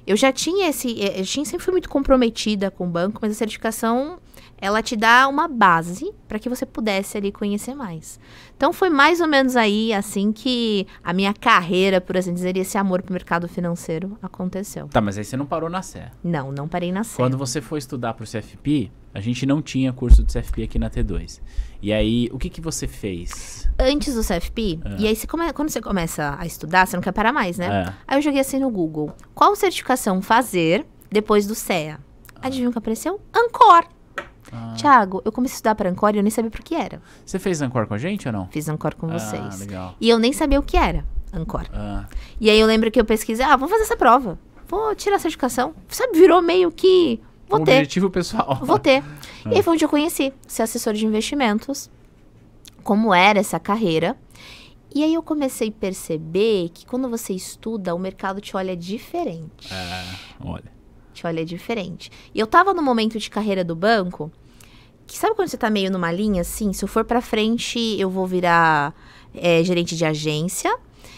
Eu 0.06 0.15
já 0.15 0.32
tinha 0.32 0.69
esse. 0.69 1.02
eh, 1.02 1.19
Eu 1.21 1.26
tinha, 1.26 1.45
sempre 1.45 1.63
fui 1.63 1.71
muito 1.71 1.89
comprometida 1.89 2.69
com 2.69 2.86
o 2.86 2.89
banco, 2.89 3.19
mas 3.21 3.32
a 3.32 3.36
certificação 3.36 4.19
ela 4.58 4.82
te 4.82 4.95
dá 4.95 5.28
uma 5.28 5.48
base 5.48 6.12
para 6.28 6.39
que 6.39 6.48
você 6.50 6.65
pudesse 6.65 7.17
ali 7.17 7.32
conhecer 7.32 7.76
mais. 7.76 8.19
Então 8.58 8.72
foi 8.72 8.89
mais 8.89 9.20
ou 9.20 9.28
menos 9.28 9.56
aí 9.56 9.91
assim 9.94 10.32
que 10.32 10.88
a 11.04 11.12
minha 11.13 11.34
carreira, 11.34 12.00
por 12.00 12.15
assim 12.18 12.34
dizer, 12.34 12.56
esse 12.58 12.78
amor 12.78 13.02
pro 13.02 13.12
mercado 13.13 13.48
financeiro 13.48 14.18
aconteceu. 14.22 14.88
Tá, 14.88 15.02
mas 15.02 15.18
aí 15.18 15.24
você 15.26 15.36
não 15.36 15.46
parou 15.46 15.70
na 15.70 15.82
Sé. 15.82 16.10
Não, 16.24 16.52
não 16.52 16.68
parei 16.68 16.91
na 16.91 17.04
Sé. 17.04 17.18
Quando 17.18 17.38
você 17.38 17.60
foi 17.62 17.80
estudar 17.80 18.13
pro 18.13 18.26
CFP, 18.26 18.89
a 19.13 19.20
gente 19.20 19.46
não 19.46 19.62
tinha 19.62 19.91
curso 19.91 20.24
de 20.24 20.32
CFP 20.34 20.63
aqui 20.63 20.80
na 20.80 20.89
T2. 20.89 21.41
E 21.82 21.91
aí, 21.94 22.30
o 22.32 22.38
que 22.39 22.50
que 22.50 22.62
você 22.62 22.88
fez? 22.88 23.70
Antes 23.78 24.15
do 24.15 24.22
CFP, 24.24 24.80
e 24.98 25.08
aí 25.08 25.15
você 25.15 25.28
come- 25.28 25.52
quando 25.54 25.70
você 25.70 25.82
começa 25.82 26.36
a 26.39 26.46
estudar, 26.46 26.88
você 26.88 26.96
não 26.98 27.04
quer 27.04 27.12
parar 27.12 27.32
mais, 27.34 27.58
né? 27.58 27.86
É. 27.88 27.94
Aí 28.08 28.18
eu 28.18 28.22
joguei 28.22 28.39
assim 28.39 28.60
no 28.60 28.70
Google. 28.70 29.13
Qual 29.34 29.56
certificação 29.56 30.22
fazer 30.22 30.86
depois 31.12 31.46
do 31.46 31.54
CEA? 31.54 32.00
Adivinha 32.41 32.70
o 32.70 32.72
que 32.72 32.78
apareceu? 32.78 33.20
Ancor. 33.34 33.86
Ah. 34.56 34.74
Tiago, 34.78 35.22
eu 35.26 35.32
comecei 35.32 35.56
a 35.56 35.58
estudar 35.58 35.76
para 35.76 35.89
Ancor 35.89 36.13
e 36.13 36.18
eu 36.18 36.24
nem 36.24 36.32
sabia 36.32 36.50
por 36.52 36.62
que 36.62 36.74
era. 36.76 37.02
Você 37.26 37.38
fez 37.39 37.62
Ancor 37.62 37.86
com 37.88 37.94
a 37.94 37.98
gente 37.98 38.28
ou 38.28 38.32
não? 38.34 38.48
Fiz 38.48 38.70
Ancor 38.70 38.96
com 38.96 39.08
Ah, 39.08 39.20
vocês. 39.20 39.60
legal. 39.60 39.96
E 40.00 40.10
eu 40.10 40.18
nem 40.20 40.32
sabia 40.34 40.60
o 40.60 40.63
que 40.63 40.78
era 40.78 41.06
Ancor. 41.34 41.65
Ah, 41.74 42.06
E 42.39 42.50
aí 42.50 42.60
eu 42.60 42.68
lembro 42.68 42.89
que 42.91 43.00
eu 43.00 43.06
pesquisei, 43.06 43.46
ah, 43.46 43.56
vou 43.58 43.68
fazer 43.68 43.84
essa 43.84 43.98
prova. 43.98 44.39
Vou 44.68 44.96
tirar 44.96 45.18
a 45.18 45.20
certificação. 45.20 45.76
Sabe, 45.89 46.18
virou 46.18 46.41
meio 46.41 46.72
que. 46.72 47.20
Vou 47.48 47.60
um 47.62 47.63
ter. 47.63 47.74
objetivo 47.74 48.10
pessoal. 48.10 48.60
Vou 48.63 48.80
ter. 48.80 49.04
E 49.52 49.58
aí 49.58 49.62
foi 49.62 49.74
onde 49.76 49.86
eu 49.86 49.89
conheci 49.89 50.34
ser 50.48 50.63
assessor 50.63 50.94
de 50.94 51.06
investimentos, 51.06 51.88
como 52.84 53.13
era 53.13 53.39
essa 53.39 53.60
carreira. 53.60 54.18
E 54.94 55.04
aí 55.04 55.13
eu 55.13 55.22
comecei 55.22 55.70
a 55.70 55.72
perceber 55.72 56.70
que 56.74 56.84
quando 56.86 57.08
você 57.10 57.34
estuda, 57.34 57.94
o 57.94 58.00
mercado 58.00 58.41
te 58.41 58.58
olha 58.58 58.76
diferente. 58.76 59.72
É, 59.72 60.04
olha. 60.44 60.72
Te 61.13 61.28
olha 61.28 61.46
diferente. 61.46 62.10
E 62.34 62.39
eu 62.39 62.48
tava 62.48 62.74
no 62.74 62.82
momento 62.82 63.20
de 63.20 63.30
carreira 63.30 63.63
do 63.63 63.76
banco, 63.76 64.32
que 65.08 65.18
sabe 65.18 65.36
quando 65.36 65.48
você 65.50 65.58
tá 65.58 65.70
meio 65.70 65.91
numa 65.91 66.12
linha 66.12 66.41
assim? 66.41 66.74
Se 66.74 66.84
eu 66.84 66.88
for 66.88 67.04
pra 67.06 67.22
frente, 67.22 67.80
eu 68.00 68.10
vou 68.10 68.26
virar 68.28 68.94
é, 69.34 69.63
gerente 69.63 69.96
de 69.96 70.06
agência. 70.06 70.76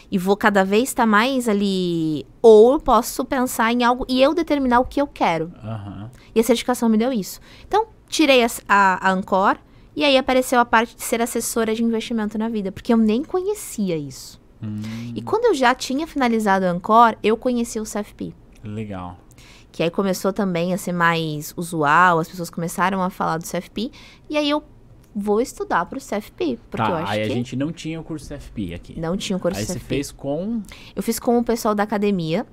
E 0.09 0.17
vou 0.17 0.37
cada 0.37 0.63
vez 0.63 0.83
estar 0.89 1.05
mais 1.05 1.49
ali. 1.49 2.25
Ou 2.41 2.73
eu 2.73 2.79
posso 2.79 3.25
pensar 3.25 3.73
em 3.73 3.83
algo 3.83 4.05
e 4.07 4.21
eu 4.21 4.33
determinar 4.33 4.79
o 4.79 4.85
que 4.85 5.01
eu 5.01 5.07
quero. 5.07 5.51
Aham. 5.61 6.09
E 6.33 6.39
a 6.39 6.43
certificação 6.43 6.87
me 6.87 6.97
deu 6.97 7.11
isso. 7.11 7.41
Então, 7.67 7.87
tirei 8.07 8.41
a, 8.43 8.47
a, 8.69 9.09
a 9.09 9.11
Ancor 9.11 9.57
e 9.93 10.05
aí 10.05 10.15
apareceu 10.17 10.59
a 10.61 10.65
parte 10.65 10.95
de 10.95 11.03
ser 11.03 11.21
assessora 11.21 11.75
de 11.75 11.83
investimento 11.83 12.37
na 12.37 12.47
vida, 12.47 12.71
porque 12.71 12.93
eu 12.93 12.97
nem 12.97 13.21
conhecia 13.21 13.97
isso. 13.97 14.39
Hum, 14.63 14.79
E 15.13 15.21
quando 15.21 15.43
eu 15.45 15.53
já 15.53 15.75
tinha 15.75 16.07
finalizado 16.07 16.65
a 16.65 16.69
Ancor, 16.69 17.17
eu 17.21 17.35
conheci 17.35 17.77
o 17.79 17.83
CFP. 17.83 18.33
legal. 18.63 19.17
Que 19.77 19.83
aí 19.83 19.91
começou 19.91 20.33
também 20.33 20.73
a 20.73 20.77
ser 20.79 20.91
mais 20.91 21.53
usual, 21.55 22.17
as 22.17 22.27
pessoas 22.27 22.49
começaram 22.49 22.99
a 23.03 23.11
falar 23.11 23.37
do 23.37 23.43
CFP. 23.43 23.91
E 24.27 24.35
aí 24.35 24.49
eu 24.49 24.63
vou 25.15 25.39
estudar 25.39 25.85
pro 25.85 25.99
CFP, 25.99 26.57
porque 26.67 26.81
eu 26.81 26.95
Tá, 26.95 27.03
acho 27.03 27.11
aí 27.11 27.25
que 27.27 27.31
a 27.31 27.35
gente 27.35 27.55
não 27.55 27.71
tinha 27.71 28.01
o 28.01 28.03
curso 28.03 28.27
CFP 28.27 28.73
aqui. 28.73 28.99
não 28.99 29.15
tinha 29.15 29.37
o 29.37 29.39
curso 29.39 29.59
aí 29.59 29.63
você 29.65 29.73
CFP. 29.75 29.85
fez 29.87 30.11
com 30.11 30.63
Eu 30.95 31.03
fiz 31.03 31.19
com 31.19 31.37
o 31.37 31.43
pessoal 31.43 31.75
da 31.75 31.83
academia, 31.83 32.43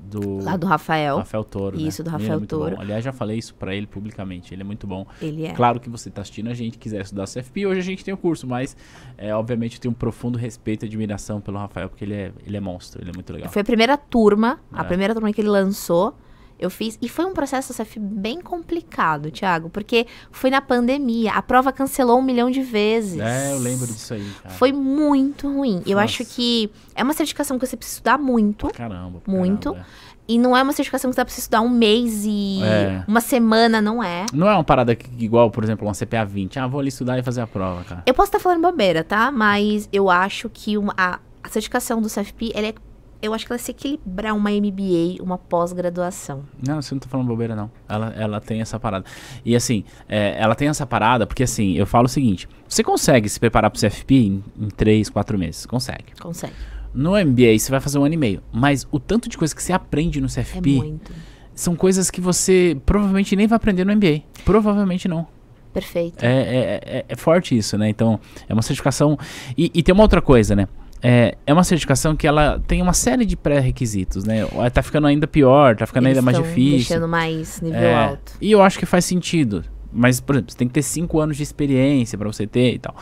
do 0.00 0.38
lá 0.42 0.56
do 0.56 0.66
Rafael. 0.66 1.18
Rafael 1.18 1.44
Toro, 1.44 1.76
né? 1.76 1.82
Isso, 1.84 2.02
do 2.02 2.08
Ele 2.08 2.16
é 2.16 2.18
Rafael 2.18 2.38
muito 2.40 2.58
Toro. 2.58 2.74
bom. 2.74 2.82
Aliás, 2.82 3.04
já 3.04 3.12
falei 3.12 3.38
isso 3.38 3.54
pra 3.54 3.72
ele 3.72 3.86
publicamente. 3.86 4.52
Ele 4.52 4.62
é 4.62 4.64
muito 4.64 4.84
bom. 4.84 5.06
Ele 5.22 5.44
é. 5.46 5.52
Claro 5.52 5.78
que 5.78 5.88
você 5.88 6.10
tá 6.10 6.22
assistindo 6.22 6.48
a 6.50 6.54
gente, 6.54 6.76
quiser 6.76 7.02
estudar 7.02 7.26
CFP, 7.26 7.66
hoje 7.66 7.78
a 7.78 7.84
gente 7.84 8.04
tem 8.04 8.12
o 8.12 8.16
curso, 8.16 8.48
mas 8.48 8.76
é, 9.16 9.32
obviamente 9.32 9.76
eu 9.76 9.80
tenho 9.80 9.92
um 9.92 9.96
profundo 9.96 10.36
respeito 10.36 10.84
e 10.84 10.86
admiração 10.86 11.40
pelo 11.40 11.56
Rafael, 11.58 11.88
porque 11.88 12.04
ele 12.04 12.14
é, 12.14 12.32
ele 12.44 12.56
é 12.56 12.60
monstro, 12.60 13.00
ele 13.00 13.10
é 13.10 13.12
muito 13.14 13.32
legal. 13.32 13.48
Foi 13.48 13.62
a 13.62 13.64
primeira 13.64 13.96
turma, 13.96 14.58
a 14.72 14.80
É. 14.80 14.84
primeira 14.84 15.14
turma 15.14 15.32
que 15.32 15.40
ele 15.40 15.50
lançou. 15.50 16.16
Eu 16.58 16.70
fiz. 16.70 16.98
E 17.00 17.08
foi 17.08 17.24
um 17.24 17.32
processo 17.32 17.72
CF 17.72 17.98
bem 18.00 18.40
complicado, 18.40 19.30
Thiago, 19.30 19.70
porque 19.70 20.06
foi 20.32 20.50
na 20.50 20.60
pandemia. 20.60 21.32
A 21.32 21.42
prova 21.42 21.72
cancelou 21.72 22.18
um 22.18 22.22
milhão 22.22 22.50
de 22.50 22.62
vezes. 22.62 23.20
É, 23.20 23.52
eu 23.52 23.58
lembro 23.58 23.86
disso 23.86 24.14
aí, 24.14 24.28
cara. 24.42 24.54
Foi 24.54 24.72
muito 24.72 25.48
ruim. 25.52 25.82
Eu 25.86 25.92
Nossa. 25.96 26.04
acho 26.04 26.24
que 26.24 26.70
é 26.94 27.02
uma 27.02 27.12
certificação 27.12 27.58
que 27.58 27.66
você 27.66 27.76
precisa 27.76 27.96
estudar 27.98 28.18
muito. 28.18 28.68
Caramba. 28.72 29.20
Muito. 29.26 29.70
caramba, 29.72 29.86
E 30.30 30.38
não 30.38 30.54
é 30.54 30.62
uma 30.62 30.72
certificação 30.74 31.10
que 31.10 31.14
você 31.14 31.24
precisa 31.24 31.44
estudar 31.44 31.62
um 31.62 31.68
mês 31.70 32.24
e 32.26 32.60
É. 32.62 33.02
uma 33.08 33.20
semana, 33.20 33.80
não 33.80 34.02
é. 34.02 34.22
é. 34.22 34.26
Não 34.34 34.46
é 34.46 34.52
uma 34.54 34.64
parada 34.64 34.94
que- 34.94 35.08
igual, 35.24 35.50
por 35.50 35.64
exemplo, 35.64 35.86
uma 35.86 35.94
CPA 35.94 36.24
20. 36.24 36.58
Ah, 36.58 36.66
vou 36.66 36.80
ali 36.80 36.88
estudar 36.88 37.18
e 37.18 37.22
fazer 37.22 37.40
a 37.40 37.46
prova, 37.46 37.82
cara. 37.84 38.02
Eu 38.04 38.12
posso 38.12 38.28
estar 38.28 38.38
falando 38.38 38.60
bobeira, 38.60 39.02
tá? 39.02 39.30
Mas 39.32 39.88
eu 39.90 40.10
acho 40.10 40.50
que 40.50 40.76
uma- 40.76 40.92
a, 40.98 41.18
a 41.42 41.48
certificação 41.48 42.02
do 42.02 42.08
CFP, 42.10 42.52
ela 42.54 42.66
é, 42.66 42.74
eu 43.20 43.34
acho 43.34 43.44
que 43.46 43.52
ela 43.52 43.58
se 43.58 43.70
equilibrar 43.70 44.34
uma 44.36 44.50
MBA, 44.50 45.22
uma 45.22 45.36
pós-graduação. 45.38 46.42
Não, 46.66 46.80
você 46.80 46.94
não 46.94 47.00
tá 47.00 47.08
falando 47.08 47.26
bobeira, 47.26 47.54
não. 47.56 47.70
Ela, 47.88 48.12
ela 48.16 48.40
tem 48.40 48.60
essa 48.60 48.78
parada. 48.78 49.04
E 49.44 49.54
assim, 49.56 49.84
é, 50.08 50.36
ela 50.40 50.54
tem 50.54 50.68
essa 50.68 50.86
parada 50.86 51.26
porque 51.26 51.42
assim, 51.42 51.72
eu 51.74 51.86
falo 51.86 52.06
o 52.06 52.08
seguinte: 52.08 52.48
você 52.68 52.82
consegue 52.82 53.28
se 53.28 53.38
preparar 53.40 53.70
pro 53.70 53.80
CFP 53.80 54.14
em, 54.14 54.44
em 54.60 54.68
3, 54.68 55.08
4 55.10 55.38
meses? 55.38 55.66
Consegue. 55.66 56.04
Consegue. 56.20 56.54
No 56.94 57.10
MBA 57.12 57.58
você 57.58 57.70
vai 57.70 57.80
fazer 57.80 57.98
um 57.98 58.04
ano 58.04 58.14
e 58.14 58.18
meio. 58.18 58.42
Mas 58.52 58.86
o 58.90 58.98
tanto 58.98 59.28
de 59.28 59.36
coisa 59.36 59.54
que 59.54 59.62
você 59.62 59.72
aprende 59.72 60.20
no 60.20 60.26
É 60.26 60.30
CFP 60.30 60.70
muito. 60.76 61.12
são 61.54 61.76
coisas 61.76 62.10
que 62.10 62.20
você 62.20 62.76
provavelmente 62.86 63.34
nem 63.36 63.46
vai 63.46 63.56
aprender 63.56 63.84
no 63.84 63.94
MBA. 63.94 64.22
Provavelmente 64.44 65.06
não. 65.06 65.26
Perfeito. 65.72 66.24
É, 66.24 66.28
é, 66.40 66.80
é- 66.98 67.04
é 67.08 67.16
forte 67.16 67.56
isso, 67.56 67.76
né? 67.76 67.88
Então, 67.90 68.18
é 68.48 68.52
uma 68.54 68.62
certificação. 68.62 69.18
E, 69.56 69.70
e 69.74 69.82
tem 69.82 69.92
uma 69.92 70.02
outra 70.02 70.22
coisa, 70.22 70.56
né? 70.56 70.66
É, 71.02 71.36
é 71.46 71.52
uma 71.52 71.62
certificação 71.64 72.16
que 72.16 72.26
ela 72.26 72.60
tem 72.66 72.82
uma 72.82 72.92
série 72.92 73.24
de 73.24 73.36
pré-requisitos, 73.36 74.24
né? 74.24 74.44
Ó, 74.52 74.68
Tá 74.70 74.82
ficando 74.82 75.06
ainda 75.06 75.26
pior, 75.26 75.76
tá 75.76 75.86
ficando 75.86 76.06
Eles 76.08 76.18
ainda 76.18 76.22
mais 76.32 76.36
difícil. 76.38 76.76
deixando 76.78 77.08
mais 77.08 77.60
nível 77.60 77.78
É, 77.80 77.94
alto. 77.94 78.32
E 78.40 78.50
eu 78.50 78.60
acho 78.62 78.78
que 78.78 78.86
faz 78.86 79.04
sentido. 79.04 79.64
Mas, 79.92 80.20
por 80.20 80.34
exemplo, 80.34 80.52
você 80.52 80.58
tem 80.58 80.68
que 80.68 80.74
ter 80.74 80.82
cinco 80.82 81.20
anos 81.20 81.36
de 81.36 81.42
experiência 81.42 82.18
pra 82.18 82.26
você 82.26 82.46
ter 82.46 82.74
e 82.74 82.78
tal. 82.78 82.94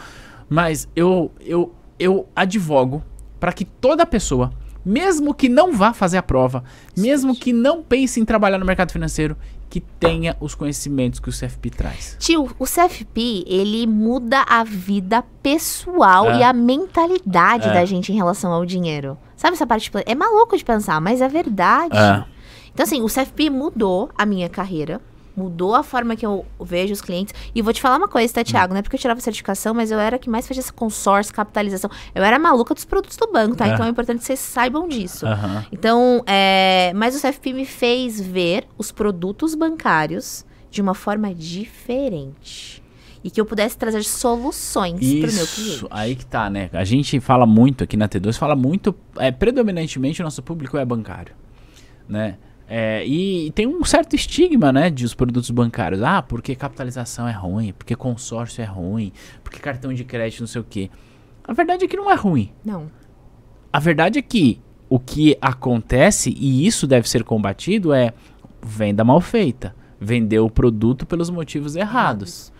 Mas 0.49 0.87
eu, 0.95 1.33
eu, 1.41 1.75
eu 1.99 2.29
advogo 2.37 3.03
para 3.41 3.53
que 3.53 3.65
toda 3.65 4.07
pessoa, 4.07 4.53
mesmo 4.87 5.35
que 5.35 5.49
não 5.49 5.73
vá 5.73 5.93
fazer 5.93 6.17
a 6.17 6.23
prova, 6.23 6.63
mesmo 6.97 7.35
que 7.35 7.53
não 7.53 7.83
pense 7.83 8.21
em 8.21 8.25
trabalhar 8.25 8.57
no 8.57 8.65
mercado 8.65 8.93
financeiro, 8.93 9.37
que 9.69 9.81
tenha 9.81 10.37
os 10.41 10.55
conhecimentos 10.55 11.19
que 11.19 11.29
o 11.29 11.33
CFP 11.33 11.71
traz. 11.71 12.17
Tio, 12.21 12.49
o 12.57 12.65
CFP, 12.65 13.43
ele 13.49 13.85
muda 13.85 14.43
a 14.49 14.63
vida 14.63 15.25
pessoal 15.43 16.31
É. 16.31 16.39
e 16.39 16.43
a 16.45 16.53
mentalidade 16.53 17.69
É. 17.69 17.73
da 17.73 17.85
gente 17.85 18.13
em 18.13 18.15
relação 18.15 18.53
ao 18.53 18.65
dinheiro. 18.65 19.19
Sabe 19.37 19.55
essa 19.55 19.67
parte? 19.67 19.91
É 20.07 20.15
maluco 20.15 20.57
de 20.57 20.65
pensar, 20.65 21.01
mas 21.01 21.21
é 21.21 21.29
verdade. 21.29 21.97
É. 21.97 22.25
Então, 22.73 22.85
assim, 22.85 23.03
o 23.03 23.07
CFP 23.09 23.51
mudou 23.51 24.09
a 24.17 24.25
minha 24.25 24.49
carreira. 24.49 25.01
Mudou 25.37 25.75
a 25.75 25.83
forma 25.83 26.17
que 26.17 26.25
eu 26.25 26.47
vejo 26.59 26.95
os 26.95 27.03
clientes. 27.03 27.35
E 27.55 27.61
vou 27.61 27.73
te 27.73 27.81
falar 27.81 27.99
uma 27.99 28.09
coisa, 28.09 28.33
tá, 28.33 28.43
Thiago? 28.43 28.73
Não 28.73 28.79
é 28.79 28.83
porque 28.83 28.97
eu 28.97 29.01
tirava 29.01 29.21
certificação, 29.21 29.75
mas 29.75 29.91
eu 29.91 29.99
era 29.99 30.19
que 30.19 30.31
mais 30.31 30.49
fazia 30.49 30.61
esse 30.61 30.73
consórcio, 30.73 31.35
capitalização. 31.35 31.91
Eu 32.15 32.25
era 32.25 32.39
maluca 32.39 32.73
dos 32.73 32.87
produtos 32.87 33.17
do 33.19 33.31
banco, 33.31 33.55
tá? 33.55 33.69
É. 33.69 33.75
Então 33.75 33.85
é 33.85 33.89
importante 33.89 34.21
que 34.21 34.25
vocês 34.25 34.39
saibam 34.39 34.89
disso. 34.89 35.27
Aham. 35.27 35.67
Então, 35.71 36.23
é, 36.27 36.93
mas 36.95 37.15
o 37.15 37.21
CFP 37.21 37.53
me 37.53 37.67
fez 37.67 38.19
ver 38.19 38.67
os 38.79 38.91
produtos 38.91 39.55
bancários 39.55 40.45
de 40.71 40.81
uma 40.81 40.95
forma 40.95 41.35
diferente. 41.35 42.83
E 43.23 43.31
que 43.31 43.41
eu 43.41 43.45
pudesse 43.45 43.77
trazer 43.77 44.05
soluções 44.05 45.01
para 45.01 45.31
o 45.31 45.33
meu 45.35 45.47
cliente. 45.47 45.77
Isso, 45.77 45.89
aí 45.91 46.15
que 46.15 46.25
tá, 46.25 46.49
né? 46.49 46.71
A 46.73 46.85
gente 46.85 47.19
fala 47.19 47.45
muito 47.45 47.83
aqui 47.83 47.97
na 47.97 48.09
T2, 48.09 48.39
fala 48.39 48.55
muito, 48.55 48.95
é, 49.17 49.33
predominantemente 49.33 50.21
o 50.23 50.25
nosso 50.25 50.43
público 50.43 50.77
é 50.79 50.85
bancário, 50.85 51.35
né? 52.09 52.39
É, 52.69 53.07
e 53.07 53.51
tem 53.53 53.67
um 53.67 53.85
certo 53.85 54.17
estigma, 54.17 54.73
né, 54.73 54.91
de 54.91 55.05
os 55.05 55.15
produtos 55.15 55.51
bancários. 55.51 56.03
Ah, 56.03 56.21
porque 56.21 56.55
capitalização 56.57 57.29
é 57.29 57.33
ruim, 57.33 57.73
porque 57.73 57.95
consórcio 57.95 58.63
é 58.63 58.65
ruim, 58.65 59.13
porque 59.43 59.59
cartão 59.59 59.93
de 59.93 60.05
crédito 60.05 60.41
não 60.41 60.47
sei 60.47 60.61
o 60.61 60.67
quê. 60.69 60.91
A 61.47 61.53
verdade 61.53 61.85
é 61.85 61.89
que 61.89 61.97
não 61.97 62.11
é 62.11 62.15
ruim. 62.15 62.51
Não. 62.65 62.91
A 63.73 63.79
verdade 63.79 64.19
é 64.19 64.23
que 64.23 64.61
o 64.89 64.99
que 64.99 65.37
acontece, 65.41 66.35
e 66.37 66.67
isso 66.67 66.87
deve 66.87 67.09
ser 67.09 67.23
combatido, 67.23 67.93
é 67.93 68.13
venda 68.63 69.05
mal 69.05 69.21
feita. 69.21 69.75
Vender 70.01 70.41
o 70.41 70.51
produto 70.51 71.07
pelos 71.07 71.31
motivos 71.31 71.77
errados. 71.77 72.53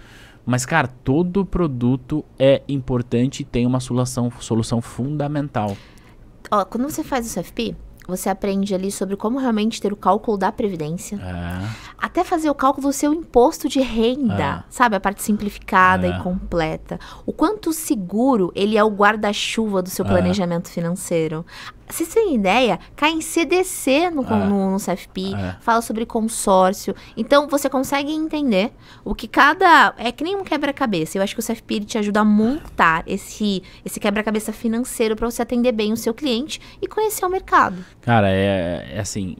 Mas, 0.45 0.65
cara, 0.65 0.87
todo 0.87 1.45
produto 1.45 2.25
é 2.39 2.63
importante 2.69 3.41
e 3.41 3.45
tem 3.45 3.67
uma 3.67 3.81
solução, 3.81 4.31
solução 4.39 4.81
fundamental. 4.81 5.77
Ó, 6.51 6.65
quando 6.65 6.89
você 6.89 7.03
faz 7.03 7.29
o 7.29 7.41
CFP, 7.41 7.75
você 8.07 8.29
aprende 8.29 8.75
ali 8.75 8.91
sobre 8.91 9.17
como 9.17 9.39
realmente 9.39 9.81
ter 9.81 9.93
o 9.93 9.97
cálculo 9.97 10.37
da 10.37 10.53
previdência. 10.53 11.17
É, 11.17 11.96
Até 11.99 12.23
fazer 12.25 12.51
o 12.51 12.55
cálculo 12.55 12.89
do 12.89 12.93
seu 12.93 13.13
imposto 13.15 13.69
de 13.69 13.81
renda, 13.81 14.65
É. 14.69 14.71
sabe? 14.71 14.97
A 14.97 15.01
parte 15.01 15.23
simplificada 15.23 16.07
É. 16.07 16.11
e 16.11 16.23
completa. 16.23 16.99
O 17.25 17.33
quanto 17.33 17.73
seguro, 17.73 18.53
ele 18.55 18.77
é 18.77 18.85
o 18.85 18.91
guarda-chuva 18.91 19.81
do 19.83 19.89
seu 19.89 20.05
É. 20.05 20.09
planejamento 20.09 20.69
financeiro. 20.69 21.45
Vocês 21.89 22.09
têm 22.13 22.35
ideia? 22.35 22.81
Cai 22.97 23.13
em 23.13 23.21
CDC 23.21 24.11
no, 24.11 24.23
É. 24.25 24.45
no, 24.47 24.71
no 24.73 24.77
CFP, 24.79 25.35
É. 25.35 25.57
fala 25.61 25.81
sobre 25.81 26.05
consórcio. 26.05 26.95
Então, 27.17 27.47
você 27.49 27.71
consegue 27.71 28.13
entender 28.13 28.73
o 29.05 29.15
que 29.15 29.29
cada... 29.29 29.95
É 29.97 30.11
que 30.11 30.25
nem 30.25 30.37
um 30.37 30.43
quebra-cabeça. 30.45 31.17
Eu 31.17 31.23
acho 31.23 31.35
que 31.35 31.41
o 31.41 31.45
CFP 31.45 31.81
te 31.81 31.97
ajuda 31.97 32.21
a 32.21 32.25
montar 32.25 33.05
esse, 33.07 33.63
esse 33.85 34.01
quebra-cabeça 34.01 34.53
financeiro 34.53 35.15
para 35.15 35.31
você 35.31 35.43
atender 35.43 35.73
bem 35.73 35.93
o 35.93 35.97
seu 35.97 36.13
cliente 36.13 36.61
e 36.83 36.87
conhecer 36.89 37.25
o 37.25 37.29
mercado. 37.31 37.77
cara, 38.01 38.29
é, 38.31 38.91
é 38.95 39.01
assim. 39.01 39.37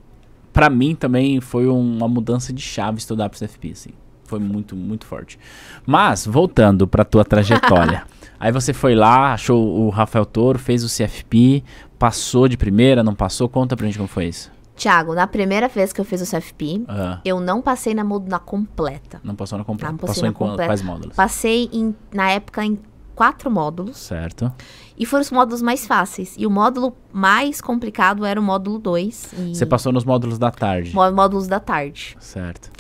Pra 0.57 0.71
mim 0.71 0.95
também 0.95 1.41
foi 1.41 1.67
uma 1.69 2.09
mudança 2.09 2.51
de 2.53 2.63
chave 2.63 2.99
estudar 2.99 3.29
pro 3.29 3.39
CFP, 3.39 3.73
assim. 3.73 3.91
foi 4.25 4.39
muito, 4.41 4.75
muito 4.75 5.05
forte. 5.07 5.39
Mas, 5.87 6.27
voltando 6.27 6.87
pra 6.89 7.05
tua 7.05 7.25
trajetória. 7.25 8.05
aí 8.41 8.51
você 8.51 8.73
foi 8.73 8.95
lá, 8.95 9.35
achou 9.35 9.63
o 9.81 9.91
Rafael 9.91 10.25
Toro, 10.25 10.59
fez 10.59 10.83
o 10.83 10.89
CFP, 10.89 11.63
passou 11.99 12.49
de 12.49 12.57
primeira, 12.57 13.05
não 13.05 13.15
passou? 13.15 13.49
Conta 13.49 13.77
pra 13.77 13.87
gente 13.87 13.99
como 13.99 14.09
foi 14.09 14.27
isso. 14.29 14.51
Tiago, 14.75 15.15
na 15.15 15.27
primeira 15.27 15.69
vez 15.69 15.93
que 15.93 16.01
eu 16.01 16.05
fiz 16.05 16.21
o 16.21 16.25
CFP, 16.37 16.85
Ah, 16.89 17.21
eu 17.25 17.39
não 17.39 17.63
passei 17.63 17.95
na, 17.95 18.03
na 18.03 18.39
completa. 18.39 19.21
não 19.23 19.35
passou 19.35 19.59
na 19.59 19.65
completa. 19.65 19.93
Não 19.93 19.99
passei 19.99 20.09
passou 20.15 20.23
na 20.25 20.31
em 20.31 20.33
completa. 20.33 20.69
quais 20.69 20.83
módulos? 20.83 21.17
Passei, 21.17 21.71
em, 21.73 21.95
na 22.13 22.31
época, 22.31 22.65
em 22.65 22.79
quatro 23.15 23.51
módulos. 23.51 23.97
Certo. 23.97 24.53
E 24.99 25.05
foram 25.05 25.21
os 25.23 25.31
módulos 25.31 25.61
mais 25.63 25.87
fáceis. 25.87 26.35
E 26.39 26.47
o 26.47 26.51
módulo 26.51 26.97
mais 27.13 27.61
complicado 27.61 28.25
era 28.25 28.41
o 28.41 28.43
módulo 28.43 28.79
2. 28.79 29.35
Você 29.53 29.67
passou 29.67 29.93
nos 29.93 30.05
módulos 30.05 30.39
da 30.39 30.51
tarde. 30.51 30.95
Módulos 30.95 31.47
da 31.47 31.61
tarde. 31.61 32.17
Certo. 32.19 32.71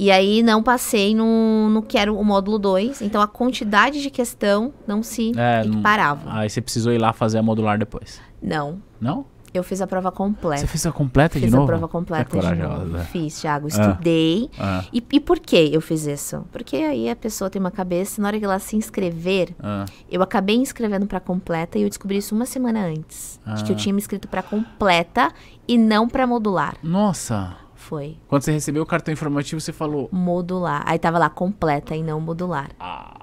E 0.00 0.10
aí 0.12 0.42
não 0.44 0.62
passei 0.62 1.14
no, 1.14 1.68
no 1.70 1.82
que 1.82 1.98
era 1.98 2.12
o 2.12 2.24
módulo 2.24 2.58
2. 2.58 3.02
Então 3.02 3.20
a 3.20 3.26
quantidade 3.26 4.00
de 4.00 4.10
questão 4.10 4.72
não 4.86 5.02
se 5.02 5.32
É, 5.36 5.64
não- 5.64 5.72
equiparava. 5.74 6.22
Aí 6.32 6.48
você 6.48 6.60
precisou 6.60 6.92
ir 6.92 6.98
lá 6.98 7.12
fazer 7.12 7.38
a 7.38 7.42
modular 7.42 7.78
depois. 7.78 8.20
Não. 8.40 8.80
Não? 9.00 9.26
Eu 9.52 9.62
fiz 9.64 9.80
a 9.80 9.86
prova 9.86 10.12
completa. 10.12 10.60
Você 10.60 10.66
fez 10.66 10.84
a 10.86 10.92
completa. 10.92 11.34
Fiz 11.38 11.42
de 11.42 11.50
novo? 11.50 11.64
a 11.64 11.66
prova 11.66 11.88
completa 11.88 12.36
É 12.36 12.40
de 12.54 12.62
novo. 12.62 12.98
Fiz, 13.06 13.40
Thiago. 13.40 13.66
Estudei. 13.68 14.50
Ah, 14.58 14.84
E, 14.92 15.02
e 15.12 15.20
por 15.20 15.38
que 15.38 15.70
eu 15.74 15.80
fiz 15.80 16.06
isso? 16.06 16.44
Porque 16.52 16.76
aí 16.76 17.08
a 17.08 17.16
pessoa 17.16 17.48
tem 17.48 17.58
uma 17.60 17.70
cabeça, 17.70 18.20
na 18.20 18.28
hora 18.28 18.38
que 18.38 18.44
ela 18.44 18.58
se 18.58 18.76
inscrever, 18.76 19.54
ah. 19.60 19.84
eu 20.10 20.22
acabei 20.22 20.56
inscrevendo 20.56 21.06
pra 21.06 21.18
completa 21.20 21.78
e 21.78 21.82
eu 21.82 21.88
descobri 21.88 22.18
isso 22.18 22.34
uma 22.34 22.46
semana 22.46 22.84
antes. 22.86 23.40
De 23.56 23.64
que 23.64 23.72
eu 23.72 23.76
Ah. 23.76 23.78
tinha 23.78 23.92
me 23.92 23.98
inscrito 24.00 24.28
pra 24.28 24.42
completa 24.42 25.32
e 25.66 25.78
não 25.78 26.08
pra 26.08 26.26
modular. 26.26 26.76
Nossa. 26.82 27.56
Foi. 27.74 28.16
Quando 28.28 28.42
você 28.42 28.52
recebeu 28.52 28.82
o 28.82 28.86
cartão 28.86 29.12
informativo, 29.12 29.60
você 29.60 29.72
falou. 29.72 30.08
Modular. 30.12 30.82
Aí 30.84 30.98
tava 30.98 31.16
lá 31.18 31.30
completa 31.30 31.94
e 31.96 32.02
não 32.02 32.20
modular. 32.20 32.70
Ah, 32.78 33.14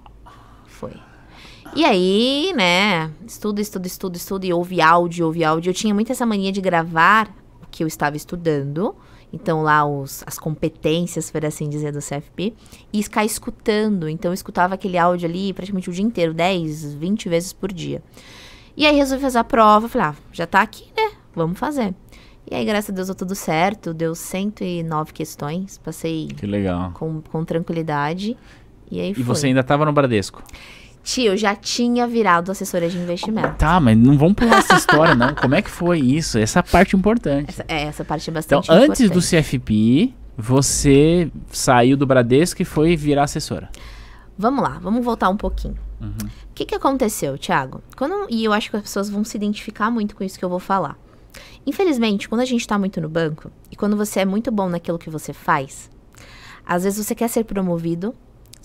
Foi. 0.65 0.93
E 1.75 1.83
aí, 1.83 2.53
né, 2.55 3.11
estudo, 3.27 3.59
estudo, 3.59 3.85
estudo, 3.85 4.15
estudo, 4.15 4.45
e 4.45 4.53
ouve 4.53 4.79
áudio, 4.81 5.25
ouve 5.25 5.43
áudio. 5.43 5.71
Eu 5.71 5.73
tinha 5.73 5.93
muito 5.93 6.11
essa 6.11 6.25
mania 6.25 6.51
de 6.51 6.61
gravar 6.61 7.27
o 7.61 7.67
que 7.69 7.83
eu 7.83 7.87
estava 7.87 8.15
estudando. 8.15 8.95
Então, 9.33 9.61
lá, 9.61 9.85
os, 9.85 10.23
as 10.25 10.39
competências, 10.39 11.29
por 11.29 11.43
assim 11.45 11.67
dizer, 11.67 11.91
do 11.91 11.99
CFP. 11.99 12.53
E 12.93 13.03
ficar 13.03 13.25
escutando. 13.25 14.07
Então, 14.07 14.31
eu 14.31 14.33
escutava 14.33 14.75
aquele 14.75 14.97
áudio 14.97 15.27
ali 15.27 15.51
praticamente 15.51 15.89
o 15.89 15.93
dia 15.93 16.05
inteiro, 16.05 16.33
10, 16.33 16.93
20 16.95 17.27
vezes 17.27 17.51
por 17.51 17.73
dia. 17.73 18.01
E 18.77 18.85
aí, 18.85 18.95
resolvi 18.95 19.21
fazer 19.21 19.39
a 19.39 19.43
prova. 19.43 19.89
Falei, 19.89 20.07
ah, 20.07 20.15
já 20.31 20.47
tá 20.47 20.61
aqui, 20.61 20.85
né? 20.95 21.11
Vamos 21.35 21.59
fazer. 21.59 21.93
E 22.49 22.55
aí, 22.55 22.63
graças 22.63 22.89
a 22.91 22.93
Deus, 22.93 23.07
deu 23.07 23.15
tudo 23.15 23.35
certo. 23.35 23.93
Deu 23.93 24.15
109 24.15 25.11
questões. 25.11 25.77
Passei 25.79 26.27
que 26.27 26.45
legal. 26.45 26.91
com, 26.93 27.21
com 27.21 27.43
tranquilidade. 27.43 28.37
E 28.89 29.01
aí 29.01 29.11
E 29.11 29.15
foi. 29.15 29.23
você 29.23 29.47
ainda 29.47 29.63
tava 29.63 29.83
no 29.83 29.91
Bradesco? 29.91 30.41
Tio, 31.05 31.33
eu 31.33 31.37
já 31.37 31.55
tinha 31.55 32.07
virado 32.07 32.51
assessora 32.51 32.89
de 32.89 32.97
investimento. 32.97 33.55
Tá, 33.59 33.79
mas 33.79 33.95
não 33.95 34.17
vamos 34.17 34.33
pular 34.33 34.57
essa 34.57 34.73
história, 34.73 35.13
não. 35.13 35.35
Como 35.35 35.53
é 35.53 35.61
que 35.61 35.69
foi 35.69 35.99
isso? 35.99 36.39
Essa 36.39 36.59
é 36.59 36.61
parte 36.63 36.95
importante. 36.95 37.49
Essa, 37.49 37.65
é, 37.67 37.83
essa 37.83 38.03
parte 38.03 38.27
é 38.27 38.31
Então, 38.31 38.59
bastante 38.59 38.71
antes 38.71 39.09
do 39.11 39.19
importante. 39.19 39.43
CFP, 39.43 40.13
você 40.35 41.31
saiu 41.51 41.95
do 41.95 42.07
Bradesco 42.07 42.59
e 42.63 42.65
foi 42.65 42.95
virar 42.95 43.25
assessora. 43.25 43.69
Vamos 44.35 44.63
lá, 44.63 44.79
vamos 44.81 45.05
voltar 45.05 45.29
um 45.29 45.37
pouquinho. 45.37 45.77
Uhum. 46.01 46.27
O 46.27 46.53
que, 46.55 46.65
que 46.65 46.73
aconteceu, 46.73 47.37
Thiago? 47.37 47.83
Quando, 47.95 48.25
e 48.27 48.43
eu 48.43 48.51
acho 48.51 48.71
que 48.71 48.75
as 48.75 48.81
pessoas 48.81 49.07
vão 49.07 49.23
se 49.23 49.37
identificar 49.37 49.91
muito 49.91 50.15
com 50.15 50.23
isso 50.23 50.39
que 50.39 50.43
eu 50.43 50.49
vou 50.49 50.59
falar. 50.59 50.97
Infelizmente, 51.67 52.27
quando 52.27 52.41
a 52.41 52.45
gente 52.45 52.67
tá 52.67 52.79
muito 52.79 52.99
no 52.99 53.07
banco, 53.07 53.51
e 53.71 53.75
quando 53.75 53.95
você 53.95 54.21
é 54.21 54.25
muito 54.25 54.51
bom 54.51 54.67
naquilo 54.67 54.97
que 54.97 55.09
você 55.11 55.33
faz, 55.33 55.87
às 56.65 56.83
vezes 56.83 57.05
você 57.05 57.13
quer 57.13 57.27
ser 57.27 57.43
promovido, 57.43 58.15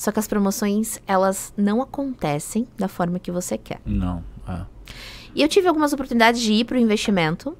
só 0.00 0.10
que 0.10 0.18
as 0.18 0.26
promoções, 0.26 0.98
elas 1.06 1.52
não 1.58 1.82
acontecem 1.82 2.66
da 2.78 2.88
forma 2.88 3.18
que 3.18 3.30
você 3.30 3.58
quer. 3.58 3.82
Não. 3.84 4.24
Ah. 4.48 4.64
E 5.34 5.42
eu 5.42 5.46
tive 5.46 5.68
algumas 5.68 5.92
oportunidades 5.92 6.40
de 6.40 6.54
ir 6.54 6.64
para 6.64 6.78
o 6.78 6.80
investimento 6.80 7.54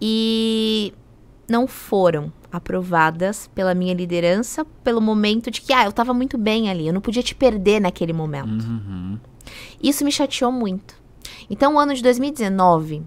e 0.00 0.92
não 1.48 1.68
foram 1.68 2.32
aprovadas 2.50 3.48
pela 3.54 3.76
minha 3.76 3.94
liderança, 3.94 4.64
pelo 4.82 5.00
momento 5.00 5.52
de 5.52 5.60
que, 5.60 5.72
ah, 5.72 5.84
eu 5.84 5.90
estava 5.90 6.12
muito 6.12 6.36
bem 6.36 6.68
ali, 6.68 6.88
eu 6.88 6.92
não 6.92 7.00
podia 7.00 7.22
te 7.22 7.32
perder 7.32 7.80
naquele 7.80 8.12
momento. 8.12 8.64
Uhum. 8.64 9.20
Isso 9.80 10.04
me 10.04 10.10
chateou 10.10 10.50
muito. 10.50 10.96
Então, 11.48 11.76
o 11.76 11.78
ano 11.78 11.94
de 11.94 12.02
2019 12.02 13.04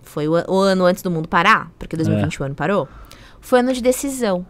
foi 0.00 0.26
o, 0.26 0.32
o 0.32 0.60
ano 0.60 0.86
antes 0.86 1.02
do 1.02 1.10
mundo 1.10 1.28
parar, 1.28 1.70
porque 1.78 1.94
2020 1.94 2.40
o 2.40 2.44
ano 2.46 2.54
parou. 2.54 2.88
Foi 3.38 3.60
ano 3.60 3.74
de 3.74 3.82
decisão. 3.82 4.46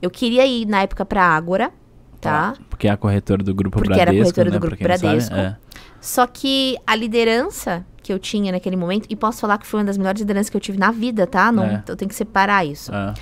Eu 0.00 0.12
queria 0.12 0.46
ir 0.46 0.64
na 0.64 0.82
época 0.82 1.04
para 1.04 1.24
Ágora, 1.24 1.72
tá? 2.20 2.54
Porque 2.68 2.86
é 2.88 2.90
a 2.90 2.96
corretora 2.96 3.42
do 3.42 3.54
Grupo 3.54 3.78
Porque 3.78 3.92
era 3.92 4.02
a 4.02 4.04
Bradesco. 4.12 4.24
corretora 4.34 4.50
do 4.50 4.54
né, 4.54 4.58
Grupo 4.60 4.76
quem 4.76 4.86
não 4.88 4.98
Bradesco. 4.98 5.34
sabe. 5.34 5.40
É. 5.48 5.56
Só 6.00 6.26
que 6.26 6.76
a 6.86 6.94
liderança 6.96 7.84
que 8.02 8.12
eu 8.12 8.18
tinha 8.18 8.50
naquele 8.52 8.76
momento, 8.76 9.06
e 9.10 9.14
posso 9.16 9.40
falar 9.40 9.58
que 9.58 9.66
foi 9.66 9.80
uma 9.80 9.86
das 9.86 9.98
melhores 9.98 10.20
lideranças 10.20 10.48
que 10.48 10.56
eu 10.56 10.60
tive 10.60 10.78
na 10.78 10.90
vida, 10.90 11.26
tá? 11.26 11.52
Não, 11.52 11.64
É. 11.64 11.84
Eu 11.86 11.96
tenho 11.96 12.08
que 12.08 12.14
separar 12.14 12.64
isso. 12.64 12.90
Ah. 12.94 13.12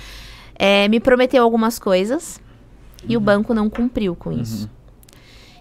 É, 0.55 0.87
me 0.87 0.99
prometeu 0.99 1.43
algumas 1.43 1.77
coisas 1.79 2.39
e 3.07 3.15
Uhum. 3.15 3.21
o 3.21 3.25
banco 3.25 3.53
não 3.53 3.69
cumpriu 3.69 4.15
com 4.15 4.31
isso. 4.31 4.69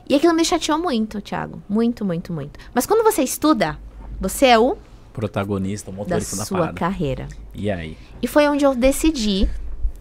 E 0.09 0.15
aquilo 0.15 0.33
me 0.35 0.45
chateou 0.45 0.79
muito, 0.79 1.21
Thiago. 1.21 1.63
Muito, 1.69 2.05
muito, 2.05 2.33
muito. 2.33 2.59
Mas 2.73 2.87
quando 2.87 3.03
você 3.05 3.23
estuda, 3.23 3.77
você 4.21 4.47
é 4.47 4.59
o 4.59 4.77
Protagonista, 5.13 5.91
o 5.91 5.93
da 5.93 5.99
motorista 5.99 6.37
da, 6.37 6.45
sua 6.45 6.59
parada. 6.59 6.79
carreira. 6.79 7.29
E 7.55 7.71
aí? 7.71 7.97
E 8.23 8.27
foi 8.29 8.47
onde 8.49 8.65
eu 8.65 8.75
decidi, 8.75 9.49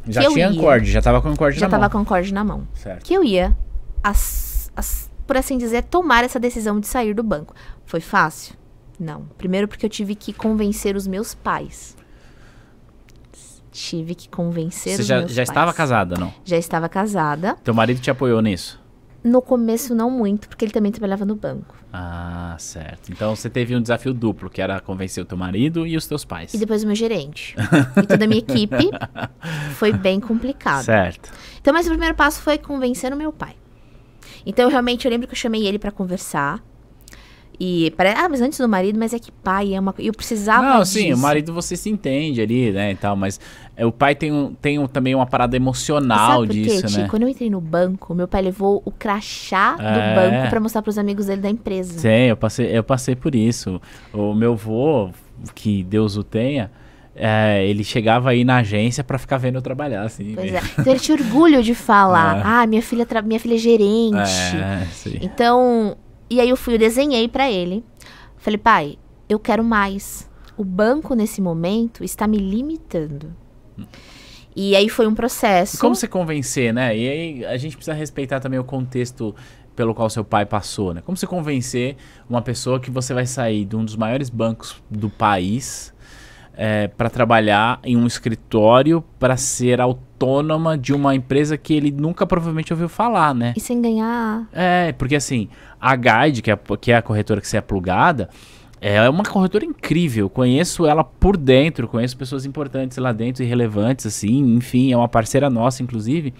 Já 0.07 0.23
eu 0.23 0.31
tinha 0.31 0.49
ia. 0.49 0.59
acorde, 0.59 0.91
já 0.91 1.01
tava 1.01 1.21
com 1.21 1.29
já 1.59 1.67
na 1.67 1.69
tava 1.71 1.81
mão. 1.83 1.89
com 1.89 1.99
o 2.01 2.05
corte 2.05 2.33
na 2.33 2.43
mão, 2.43 2.67
Certo. 2.73 3.03
que 3.03 3.13
eu 3.13 3.23
ia, 3.23 3.55
as- 4.03 4.71
as- 4.75 5.09
por 5.25 5.35
assim 5.37 5.57
dizer, 5.57 5.83
tomar 5.83 6.23
essa 6.23 6.39
decisão 6.39 6.79
de 6.79 6.87
sair 6.87 7.13
do 7.13 7.23
banco. 7.23 7.53
Foi 7.85 7.99
fácil? 7.99 8.55
Não. 8.99 9.23
Primeiro 9.37 9.67
porque 9.67 9.85
eu 9.85 9.89
tive 9.89 10.15
que 10.15 10.31
convencer 10.33 10.95
os 10.95 11.05
meus 11.07 11.35
pais. 11.35 11.95
Tive 13.71 14.15
que 14.15 14.27
convencer 14.27 14.95
Você 14.95 15.01
os 15.01 15.07
já, 15.07 15.19
meus 15.19 15.31
já 15.31 15.35
pais. 15.41 15.49
estava 15.49 15.73
casada, 15.73 16.15
não? 16.17 16.33
Já 16.43 16.57
estava 16.57 16.89
casada. 16.89 17.55
Teu 17.63 17.73
marido 17.73 17.99
te 18.01 18.09
apoiou 18.09 18.41
nisso? 18.41 18.79
No 19.23 19.41
começo, 19.41 19.93
não 19.95 20.09
muito, 20.09 20.47
porque 20.47 20.63
ele 20.63 20.71
também 20.71 20.91
trabalhava 20.91 21.25
no 21.25 21.35
banco. 21.35 21.75
Ah, 21.91 22.55
certo. 22.59 23.11
Então 23.11 23.35
você 23.35 23.49
teve 23.49 23.75
um 23.75 23.81
desafio 23.81 24.13
duplo, 24.13 24.49
que 24.49 24.61
era 24.61 24.79
convencer 24.79 25.23
o 25.23 25.25
teu 25.25 25.37
marido 25.37 25.85
e 25.87 25.97
os 25.97 26.05
teus 26.05 26.23
pais. 26.23 26.53
E 26.53 26.57
depois 26.57 26.83
o 26.83 26.87
meu 26.87 26.95
gerente. 26.95 27.55
e 28.01 28.05
toda 28.05 28.23
a 28.23 28.27
minha 28.27 28.39
equipe. 28.39 28.89
Foi 29.75 29.91
bem 29.91 30.19
complicado. 30.19 30.83
Certo. 30.83 31.31
Então, 31.59 31.73
mas 31.73 31.85
o 31.85 31.89
primeiro 31.89 32.15
passo 32.15 32.41
foi 32.41 32.57
convencer 32.57 33.11
o 33.11 33.17
meu 33.17 33.31
pai. 33.33 33.55
Então, 34.45 34.65
eu 34.65 34.69
realmente, 34.69 35.05
eu 35.05 35.11
lembro 35.11 35.27
que 35.27 35.33
eu 35.33 35.37
chamei 35.37 35.65
ele 35.65 35.79
pra 35.79 35.91
conversar. 35.91 36.63
E, 37.59 37.91
pare- 37.97 38.13
ah, 38.15 38.29
mas 38.29 38.39
antes 38.39 38.59
do 38.59 38.69
marido, 38.69 38.99
mas 38.99 39.13
é 39.13 39.19
que 39.19 39.31
pai 39.31 39.73
é 39.73 39.79
uma 39.79 39.91
coisa. 39.91 40.07
Eu 40.07 40.13
precisava 40.13 40.61
Não, 40.77 40.85
sim, 40.85 41.05
o 41.05 41.09
disso. 41.15 41.21
marido 41.21 41.51
você 41.53 41.75
se 41.75 41.89
entende 41.89 42.39
ali, 42.39 42.71
né, 42.71 42.91
e 42.91 42.95
tal, 42.95 43.15
mas 43.15 43.39
é, 43.75 43.83
o 43.83 43.91
pai 43.91 44.13
tem, 44.13 44.31
um, 44.31 44.53
tem 44.53 44.77
um- 44.77 44.87
também 44.87 45.15
uma 45.15 45.25
parada 45.25 45.55
emocional 45.55 46.41
Sabe 46.41 46.47
por 46.47 46.53
quê, 46.53 46.61
disso, 46.61 46.85
Ti? 46.87 46.97
né? 46.99 47.07
Quando 47.09 47.23
eu 47.23 47.29
entrei 47.29 47.49
no 47.49 47.59
banco, 47.59 48.13
meu 48.13 48.27
pai 48.27 48.43
levou 48.43 48.81
o 48.85 48.91
crachá 48.91 49.75
do 49.75 49.81
É. 49.81 50.15
banco 50.15 50.49
pra 50.51 50.59
mostrar 50.59 50.81
pros 50.83 50.99
amigos 50.99 51.25
dele 51.25 51.41
da 51.41 51.49
empresa. 51.49 51.97
Sim, 51.97 52.09
eu 52.29 52.37
passei, 52.37 52.77
eu 52.77 52.83
passei 52.83 53.15
por 53.15 53.33
isso. 53.33 53.81
O 54.13 54.35
meu 54.35 54.55
vô, 54.55 55.09
que 55.55 55.81
Deus 55.83 56.15
o 56.15 56.23
tenha, 56.23 56.69
é, 57.15 57.65
ele 57.67 57.83
chegava 57.83 58.29
aí 58.29 58.43
na 58.43 58.57
agência 58.57 59.03
pra 59.03 59.17
ficar 59.17 59.37
vendo 59.37 59.55
eu 59.55 59.61
trabalhar, 59.63 60.03
assim. 60.03 60.33
Pois 60.35 60.51
meio- 60.51 60.57
é. 60.57 60.61
Então 60.79 60.93
ele 60.93 60.99
tinha 60.99 61.17
orgulho 61.17 61.63
de 61.63 61.73
falar: 61.73 62.37
É. 62.37 62.41
ah, 62.45 62.67
minha 62.67 62.83
filha, 62.83 63.07
minha 63.25 63.39
filha 63.39 63.55
é 63.55 63.57
gerente. 63.57 64.15
É, 64.55 64.85
sim. 64.91 65.17
Então, 65.23 65.97
e 66.29 66.39
aí 66.39 66.49
eu 66.49 66.55
fui, 66.55 66.75
eu 66.75 66.79
desenhei 66.79 67.27
pra 67.27 67.49
ele. 67.49 67.83
Falei, 68.37 68.57
pai, 68.57 68.97
eu 69.27 69.39
quero 69.39 69.63
mais. 69.63 70.29
O 70.57 70.63
banco 70.63 71.13
nesse 71.13 71.41
momento 71.41 72.03
está 72.03 72.27
me 72.27 72.37
limitando. 72.37 73.35
E 74.55 74.75
aí 74.75 74.89
foi 74.89 75.05
um 75.05 75.13
processo. 75.13 75.77
Como 75.79 75.95
você 75.95 76.07
convencer, 76.07 76.73
né? 76.73 76.97
E 76.97 77.09
aí 77.09 77.45
a 77.45 77.57
gente 77.57 77.75
precisa 77.75 77.95
respeitar 77.95 78.39
também 78.39 78.59
o 78.59 78.63
contexto 78.63 79.35
pelo 79.75 79.93
qual 79.93 80.09
seu 80.09 80.25
pai 80.25 80.45
passou, 80.45 80.95
né? 80.95 81.01
Como 81.05 81.15
você 81.15 81.27
convencer 81.27 81.95
uma 82.27 82.41
pessoa 82.41 82.79
que 82.79 82.89
você 82.89 83.13
vai 83.13 83.27
sair 83.27 83.65
de 83.65 83.75
um 83.75 83.85
dos 83.85 83.95
maiores 83.95 84.29
bancos 84.29 84.81
do 84.89 85.09
país 85.09 85.93
para 86.97 87.07
trabalhar 87.07 87.79
em 87.83 87.95
um 87.95 88.07
escritório 88.07 89.03
para 89.19 89.37
ser 89.37 89.79
autônoma 90.17 90.77
de 90.77 90.93
uma 90.93 91.15
empresa 91.15 91.57
que 91.57 91.73
ele 91.73 91.91
nunca 91.91 92.25
provavelmente 92.25 92.73
ouviu 92.73 92.89
falar, 92.89 93.33
né? 93.35 93.53
E 93.55 93.59
sem 93.59 93.79
ganhar. 93.79 94.47
É, 94.51 94.91
porque 94.93 95.15
assim, 95.15 95.47
a 95.79 95.95
Guide, 95.95 96.41
que 96.41 96.51
é, 96.51 96.59
que 96.81 96.91
é 96.91 96.97
a 96.97 97.01
corretora 97.01 97.39
que 97.39 97.47
você 97.47 97.57
é 97.57 97.61
plugada, 97.61 98.29
é 98.81 99.07
uma 99.09 99.23
corretora 99.23 99.63
incrível. 99.63 100.29
Conheço 100.29 100.85
ela 100.85 101.03
por 101.03 101.37
dentro, 101.37 101.87
conheço 101.87 102.17
pessoas 102.17 102.45
importantes 102.45 102.97
lá 102.97 103.11
dentro 103.11 103.43
e 103.43 103.45
relevantes, 103.45 104.07
assim, 104.07 104.55
enfim, 104.55 104.91
é 104.91 104.97
uma 104.97 105.07
parceira 105.07 105.49
nossa, 105.49 105.83
inclusive. 105.83 106.33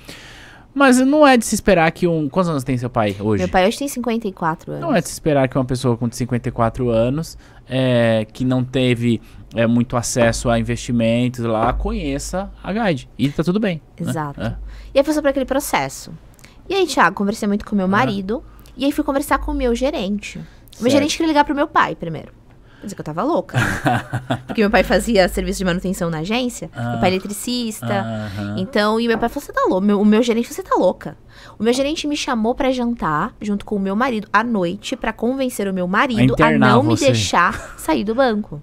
Mas 0.74 1.00
não 1.00 1.26
é 1.26 1.38
de 1.38 1.44
se 1.44 1.56
esperar 1.56 1.90
que 1.92 2.08
um. 2.08 2.30
Quantos 2.30 2.52
anos 2.52 2.64
tem 2.64 2.78
seu 2.78 2.90
pai 2.90 3.16
hoje? 3.20 3.42
Meu 3.42 3.50
pai 3.50 3.68
hoje 3.68 3.80
tem 3.80 3.88
54 3.88 4.74
anos. 4.74 4.82
Não 4.82 4.96
é 4.96 5.02
de 5.02 5.08
se 5.08 5.14
esperar 5.14 5.48
que 5.48 5.58
uma 5.58 5.66
pessoa 5.66 5.98
com 5.98 6.12
54 6.12 6.90
anos, 6.90 7.36
é, 7.68 8.28
que 8.32 8.46
não 8.46 8.64
teve 8.64 9.20
é, 9.58 9.68
muito 9.68 9.98
acesso 9.98 10.50
a 10.50 10.60
investimentos 10.60 11.44
lá, 11.44 11.74
conheça 11.74 12.50
a 12.64 12.72
Guide. 12.72 13.10
E 13.18 13.30
tá 13.30 13.44
tudo 13.44 13.60
bem. 13.60 13.82
né? 14.00 14.10
Exato. 14.10 14.42
É. 14.42 14.56
E 14.94 15.00
aí 15.00 15.04
passou 15.04 15.22
por 15.22 15.30
aquele 15.30 15.46
processo. 15.46 16.12
E 16.70 16.74
aí, 16.74 16.86
Thiago, 16.86 17.16
conversei 17.16 17.48
muito 17.48 17.66
com 17.66 17.76
meu 17.76 17.88
marido. 17.88 18.44
E 18.76 18.86
aí 18.86 18.92
fui 18.92 19.04
conversar 19.04 19.40
com 19.40 19.52
o 19.52 19.56
meu 19.56 19.74
gerente. 19.74 20.38
O 20.38 20.42
meu 20.42 20.92
Certo. 20.92 20.92
gerente 20.92 21.18
queria 21.18 21.28
ligar 21.30 21.44
pro 21.44 21.56
meu 21.56 21.68
pai 21.68 21.96
primeiro. 21.96 22.32
Quer 22.80 22.86
dizer 22.86 22.96
que 22.96 23.02
eu 23.02 23.06
tava 23.06 23.24
louca. 23.24 23.58
Porque 24.46 24.62
meu 24.62 24.70
pai 24.70 24.84
fazia 24.84 25.28
serviço 25.28 25.58
de 25.58 25.66
manutenção 25.66 26.12
na 26.12 26.20
agência. 26.20 26.70
Meu 26.76 27.00
pai 27.00 27.06
é 27.10 27.14
eletricista. 27.14 28.30
Então, 28.56 29.00
e 29.00 29.08
meu 29.08 29.18
pai 29.18 29.30
falou: 29.30 29.44
você 29.44 29.52
tá 29.52 29.62
louca. 29.68 29.98
O 29.98 30.06
meu 30.06 30.22
gerente, 30.22 30.54
você 30.54 30.62
tá 30.62 30.76
louca. 30.76 31.18
O 31.58 31.64
meu 31.64 31.74
gerente 31.74 32.06
me 32.06 32.16
chamou 32.16 32.54
pra 32.54 32.72
jantar, 32.72 33.34
junto 33.42 33.66
com 33.66 33.76
o 33.76 33.80
meu 33.80 33.96
marido, 33.96 34.28
à 34.32 34.44
noite, 34.44 34.96
pra 34.96 35.12
convencer 35.12 35.68
o 35.68 35.74
meu 35.74 35.88
marido 35.88 36.20
a, 36.20 36.24
internar 36.52 36.70
não 36.70 36.84
me 36.84 36.96
você. 36.96 37.06
deixar 37.06 37.76
sair 37.80 38.04
do 38.04 38.14
banco. 38.14 38.62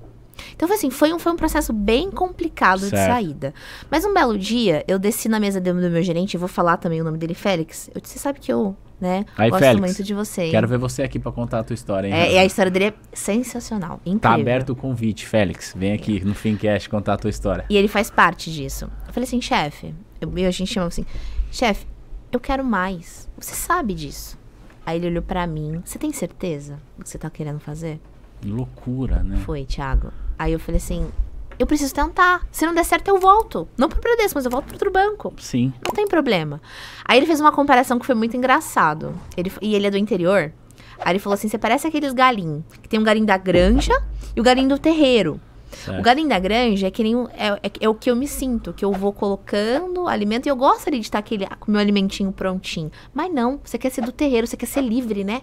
Então, 0.55 0.69
foi 0.69 0.77
assim, 0.77 0.91
foi 0.91 1.13
um, 1.13 1.19
foi 1.19 1.33
um 1.33 1.37
processo 1.37 1.73
bem 1.73 2.11
complicado 2.11 2.81
de 2.81 2.91
Certo. 2.91 3.11
saída. 3.13 3.55
Mas 3.91 4.05
um 4.05 4.13
belo 4.13 4.37
dia, 4.39 4.85
eu 4.87 4.99
desci 4.99 5.29
na 5.29 5.41
mesa 5.41 5.61
do, 5.61 5.73
do 5.73 5.91
meu 5.91 6.03
gerente, 6.03 6.37
vou 6.37 6.49
falar 6.49 6.77
também 6.77 7.01
o 7.01 7.05
nome 7.05 7.19
dele, 7.19 7.35
Félix. 7.35 7.91
Eu 7.95 8.01
disse, 8.01 8.15
você 8.15 8.19
sabe 8.19 8.41
que 8.41 8.53
eu, 8.53 8.77
né, 9.01 9.25
Aí, 9.37 9.51
gosto 9.51 9.63
Félix, 9.63 9.81
muito 9.87 10.03
de 10.05 10.15
você. 10.15 10.43
hein?" 10.43 10.51
Quero 10.51 10.69
ver 10.69 10.79
você 10.79 11.03
aqui 11.03 11.19
pra 11.19 11.33
contar 11.33 11.61
a 11.61 11.65
tua 11.65 11.75
história, 11.75 12.09
hein? 12.09 12.15
É, 12.15 12.33
e 12.35 12.39
a 12.39 12.45
história 12.45 12.71
dele 12.71 12.87
é 12.87 12.95
sensacional, 13.13 14.01
incrível. 14.07 14.21
Tá 14.21 14.35
aberto 14.35 14.71
o 14.71 14.77
convite, 14.77 15.27
Félix. 15.27 15.75
Vem 15.77 15.93
aqui 15.93 16.25
no 16.25 16.35
Fincast 16.35 16.89
contar 16.89 17.15
a 17.15 17.17
tua 17.17 17.31
história. 17.31 17.65
E 17.69 17.77
ele 17.77 17.89
faz 17.89 18.11
parte 18.11 18.53
disso. 18.53 18.91
Eu 19.07 19.13
falei 19.13 19.27
assim, 19.27 19.41
chefe, 19.41 19.95
eu, 20.21 20.31
a 20.47 20.51
gente 20.51 20.73
chamava 20.73 20.89
assim, 20.89 21.05
chefe, 21.51 21.87
eu 22.33 22.41
quero 22.41 22.65
mais. 22.65 23.29
Você 23.39 23.55
sabe 23.55 23.95
disso. 23.95 24.39
Aí 24.87 24.99
ele 24.99 25.07
olhou 25.07 25.23
pra 25.23 25.47
mim, 25.47 25.81
você 25.85 25.99
tem 25.99 26.13
certeza 26.13 26.79
do 26.99 27.05
que 27.05 27.09
você 27.09 27.17
tá 27.17 27.31
querendo 27.31 27.59
fazer? 27.59 27.99
Loucura, 28.45 29.23
né? 29.23 29.37
Foi, 29.39 29.65
Thiago. 29.65 30.13
Aí 30.39 30.53
eu 30.53 30.59
falei 30.59 30.79
assim, 30.79 31.07
eu 31.59 31.67
preciso 31.67 31.95
tentar. 31.95 32.47
Se 32.51 32.67
não 32.67 32.75
der 32.75 32.85
certo, 32.85 33.09
eu 33.09 33.19
volto. 33.19 33.69
Não 33.77 33.89
pro 33.89 34.01
Bradesco, 34.01 34.37
mas 34.37 34.45
eu 34.45 34.51
volto 34.51 34.65
pro 34.67 34.75
outro 34.75 34.91
banco. 34.91 35.33
Sim. 35.39 35.73
Não 35.87 35.93
tem 35.95 36.07
problema. 36.07 36.61
Aí 37.05 37.19
ele 37.19 37.27
fez 37.27 37.41
uma 37.41 37.53
comparação 37.53 37.99
que 37.99 38.07
foi 38.07 38.15
muito 38.15 38.37
engraçado. 38.37 39.15
Ele, 39.37 39.53
e 39.63 39.75
ele 39.75 39.87
é 39.87 39.91
do 39.91 39.97
interior. 39.99 40.53
Aí 40.99 41.13
ele 41.13 41.19
falou 41.19 41.35
assim: 41.35 41.49
você 41.49 41.59
parece 41.59 41.87
aqueles 41.87 42.13
galinhos. 42.13 42.63
Que 42.83 42.89
tem 42.89 42.99
um 42.99 43.05
galinho 43.05 43.27
da 43.27 43.37
granja 43.37 43.93
e 44.35 44.41
o 44.41 44.43
galinho 44.45 44.69
do 44.69 44.79
terreiro. 44.79 45.41
Certo. 45.71 45.99
O 45.99 46.03
galinho 46.03 46.29
da 46.29 46.39
granja 46.39 46.87
é 46.87 46.91
que 46.91 47.03
nem 47.03 47.17
o- 47.17 47.29
é, 47.33 47.49
é- 47.63 47.71
é 47.81 47.89
o 47.89 47.95
que 47.97 48.09
eu 48.09 48.15
me 48.15 48.29
sinto, 48.29 48.73
que 48.73 48.85
eu 48.85 48.93
vou 48.93 49.13
colocando 49.13 50.07
alimento 50.07 50.47
e 50.47 50.49
eu 50.49 50.55
gosto 50.55 50.87
ali 50.89 51.01
de 51.01 51.07
estar 51.07 51.19
aquele, 51.19 51.47
com 51.59 51.69
o 51.69 51.73
meu 51.73 51.81
alimentinho 51.81 52.31
prontinho. 52.33 52.93
Mas 53.13 53.33
não, 53.35 53.59
você 53.63 53.77
quer 53.77 53.91
ser 53.91 54.03
do 54.03 54.13
terreiro, 54.13 54.47
você 54.47 54.57
quer 54.57 54.67
ser 54.67 54.83
livre, 54.83 55.25
né? 55.25 55.43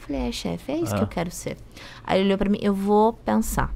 Eu 0.00 0.06
falei, 0.06 0.28
é, 0.28 0.32
chefe, 0.32 0.70
é 0.70 0.76
isso 0.76 0.94
que 0.94 1.00
Ah. 1.00 1.02
eu 1.02 1.08
quero 1.08 1.30
ser. 1.32 1.56
Aí 2.04 2.18
ele 2.20 2.26
olhou 2.26 2.38
pra 2.38 2.48
mim, 2.48 2.58
eu 2.62 2.72
vou 2.72 3.12
pensar. 3.12 3.74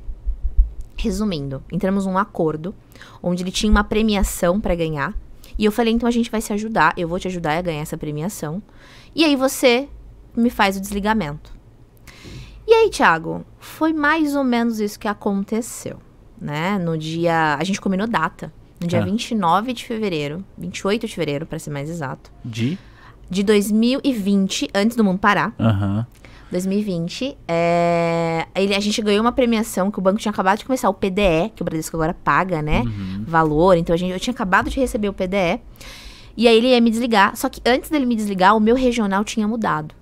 Resumindo, 0.97 1.63
entramos 1.71 2.07
num 2.07 2.17
acordo 2.17 2.75
onde 3.23 3.43
ele 3.43 3.51
tinha 3.51 3.71
uma 3.71 3.85
premiação 3.85 4.61
pra 4.61 4.75
ganhar. 4.75 5.15
E 5.59 5.65
eu 5.65 5.73
falei, 5.73 5.93
então 5.93 6.09
a 6.09 6.13
gente 6.13 6.31
vai 6.31 6.41
se 6.41 6.53
ajudar, 6.53 6.93
eu 6.97 7.07
vou 7.09 7.19
te 7.19 7.29
ajudar 7.29 7.57
a 7.59 7.63
ganhar 7.63 7.81
essa 7.81 7.97
premiação. 7.97 8.63
E 9.15 9.25
aí 9.25 9.37
você 9.37 9.89
me 10.37 10.51
faz 10.51 10.77
o 10.77 10.81
desligamento. 10.81 11.55
E 12.67 12.73
aí, 12.73 12.91
Thiago, 12.91 13.45
foi 13.59 13.93
mais 13.93 14.35
ou 14.35 14.43
menos 14.45 14.81
isso 14.81 14.99
que 14.99 15.07
aconteceu, 15.09 15.99
né? 16.41 16.79
No 16.79 16.99
dia, 16.99 17.55
a 17.59 17.65
gente 17.65 17.81
combinou 17.81 18.07
data, 18.07 18.53
no 18.81 18.87
dia 18.87 19.01
Ah. 19.01 19.05
29 19.05 19.73
de 19.73 19.85
fevereiro, 19.85 20.45
28 20.59 21.07
de 21.07 21.15
fevereiro, 21.15 21.47
pra 21.47 21.59
ser 21.59 21.71
mais 21.71 21.89
exato, 21.89 22.31
De? 22.45 22.77
de 23.31 23.43
2020, 23.43 24.69
antes 24.75 24.97
do 24.97 25.05
mundo 25.05 25.19
parar. 25.19 25.55
Aham. 25.59 26.07
2020, 26.51 27.37
é, 27.49 28.47
ele, 28.55 28.75
a 28.75 28.81
gente 28.81 29.03
ganhou 29.03 29.21
uma 29.21 29.33
premiação 29.33 29.91
que 29.91 29.99
o 29.99 30.03
banco 30.03 30.19
tinha 30.19 30.31
acabado 30.31 30.59
de 30.59 30.65
começar, 30.65 30.89
o 30.89 30.95
PDE, 30.95 31.51
que 31.55 31.63
o 31.63 31.65
Bradesco 31.65 31.97
agora 31.97 32.15
paga, 32.15 32.63
né? 32.63 32.83
Uhum. 32.83 33.25
Valor. 33.27 33.77
Então 33.77 33.93
a 33.93 33.97
gente, 33.97 34.13
eu 34.13 34.21
tinha 34.21 34.33
acabado 34.33 34.71
de 34.71 34.79
receber 34.79 35.09
o 35.09 35.13
PDE. 35.13 35.61
E 36.37 36.47
aí 36.47 36.57
ele 36.57 36.69
ia 36.69 36.81
me 36.81 36.91
desligar. 36.91 37.37
Só 37.37 37.49
que 37.49 37.61
antes 37.67 37.91
dele 37.91 38.07
me 38.07 38.15
desligar, 38.15 38.57
o 38.57 38.61
meu 38.61 38.77
regional 38.77 39.25
tinha 39.25 39.49
mudado. 39.49 39.95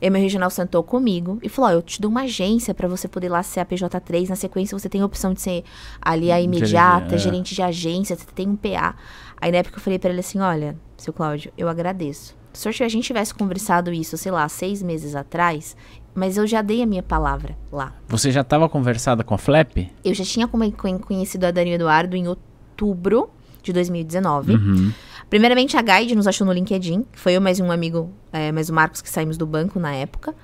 E 0.00 0.08
meu 0.08 0.22
regional 0.22 0.48
sentou 0.48 0.82
comigo 0.82 1.38
e 1.42 1.48
falou: 1.48 1.70
Ó, 1.70 1.74
eu 1.74 1.82
te 1.82 2.00
dou 2.00 2.10
uma 2.10 2.22
agência 2.22 2.72
pra 2.72 2.88
você 2.88 3.06
poder 3.06 3.28
lá 3.28 3.42
ser 3.42 3.60
a 3.60 3.66
PJ3. 3.66 4.30
Na 4.30 4.36
sequência, 4.36 4.78
você 4.78 4.88
tem 4.88 5.02
a 5.02 5.04
opção 5.04 5.34
de 5.34 5.42
ser 5.42 5.62
ali 6.00 6.32
a 6.32 6.40
imediata, 6.40 7.16
é. 7.16 7.18
gerente 7.18 7.54
de 7.54 7.60
agência, 7.60 8.16
você 8.16 8.24
tem 8.34 8.48
um 8.48 8.56
PA. 8.56 8.94
Aí 9.38 9.52
na 9.52 9.58
época 9.58 9.76
eu 9.76 9.82
falei 9.82 9.98
pra 9.98 10.08
ele 10.08 10.20
assim: 10.20 10.38
olha, 10.38 10.74
seu 10.96 11.12
Cláudio, 11.12 11.52
eu 11.58 11.68
agradeço. 11.68 12.39
Se 12.52 12.68
a 12.68 12.88
gente 12.88 13.06
tivesse 13.06 13.32
conversado 13.32 13.92
isso, 13.92 14.16
sei 14.16 14.32
lá, 14.32 14.48
seis 14.48 14.82
meses 14.82 15.14
atrás, 15.14 15.76
mas 16.14 16.36
eu 16.36 16.46
já 16.46 16.62
dei 16.62 16.82
a 16.82 16.86
minha 16.86 17.02
palavra 17.02 17.56
lá. 17.70 17.94
Você 18.08 18.30
já 18.30 18.42
tava 18.42 18.68
conversada 18.68 19.22
com 19.22 19.34
a 19.34 19.38
Flap? 19.38 19.76
Eu 20.04 20.14
já 20.14 20.24
tinha 20.24 20.48
conhecido 20.48 21.44
a 21.44 21.50
Dani 21.50 21.72
Eduardo 21.72 22.16
em 22.16 22.26
outubro 22.26 23.30
de 23.62 23.72
2019. 23.72 24.54
Uhum. 24.54 24.92
Primeiramente, 25.28 25.76
a 25.76 25.82
Guide 25.82 26.16
nos 26.16 26.26
achou 26.26 26.44
no 26.44 26.52
LinkedIn. 26.52 27.06
Foi 27.12 27.34
eu 27.34 27.40
mais 27.40 27.60
um 27.60 27.70
amigo, 27.70 28.10
é, 28.32 28.50
mais 28.50 28.68
o 28.68 28.74
Marcos, 28.74 29.00
que 29.00 29.08
saímos 29.08 29.36
do 29.36 29.46
banco 29.46 29.78
na 29.78 29.94
época. 29.94 30.34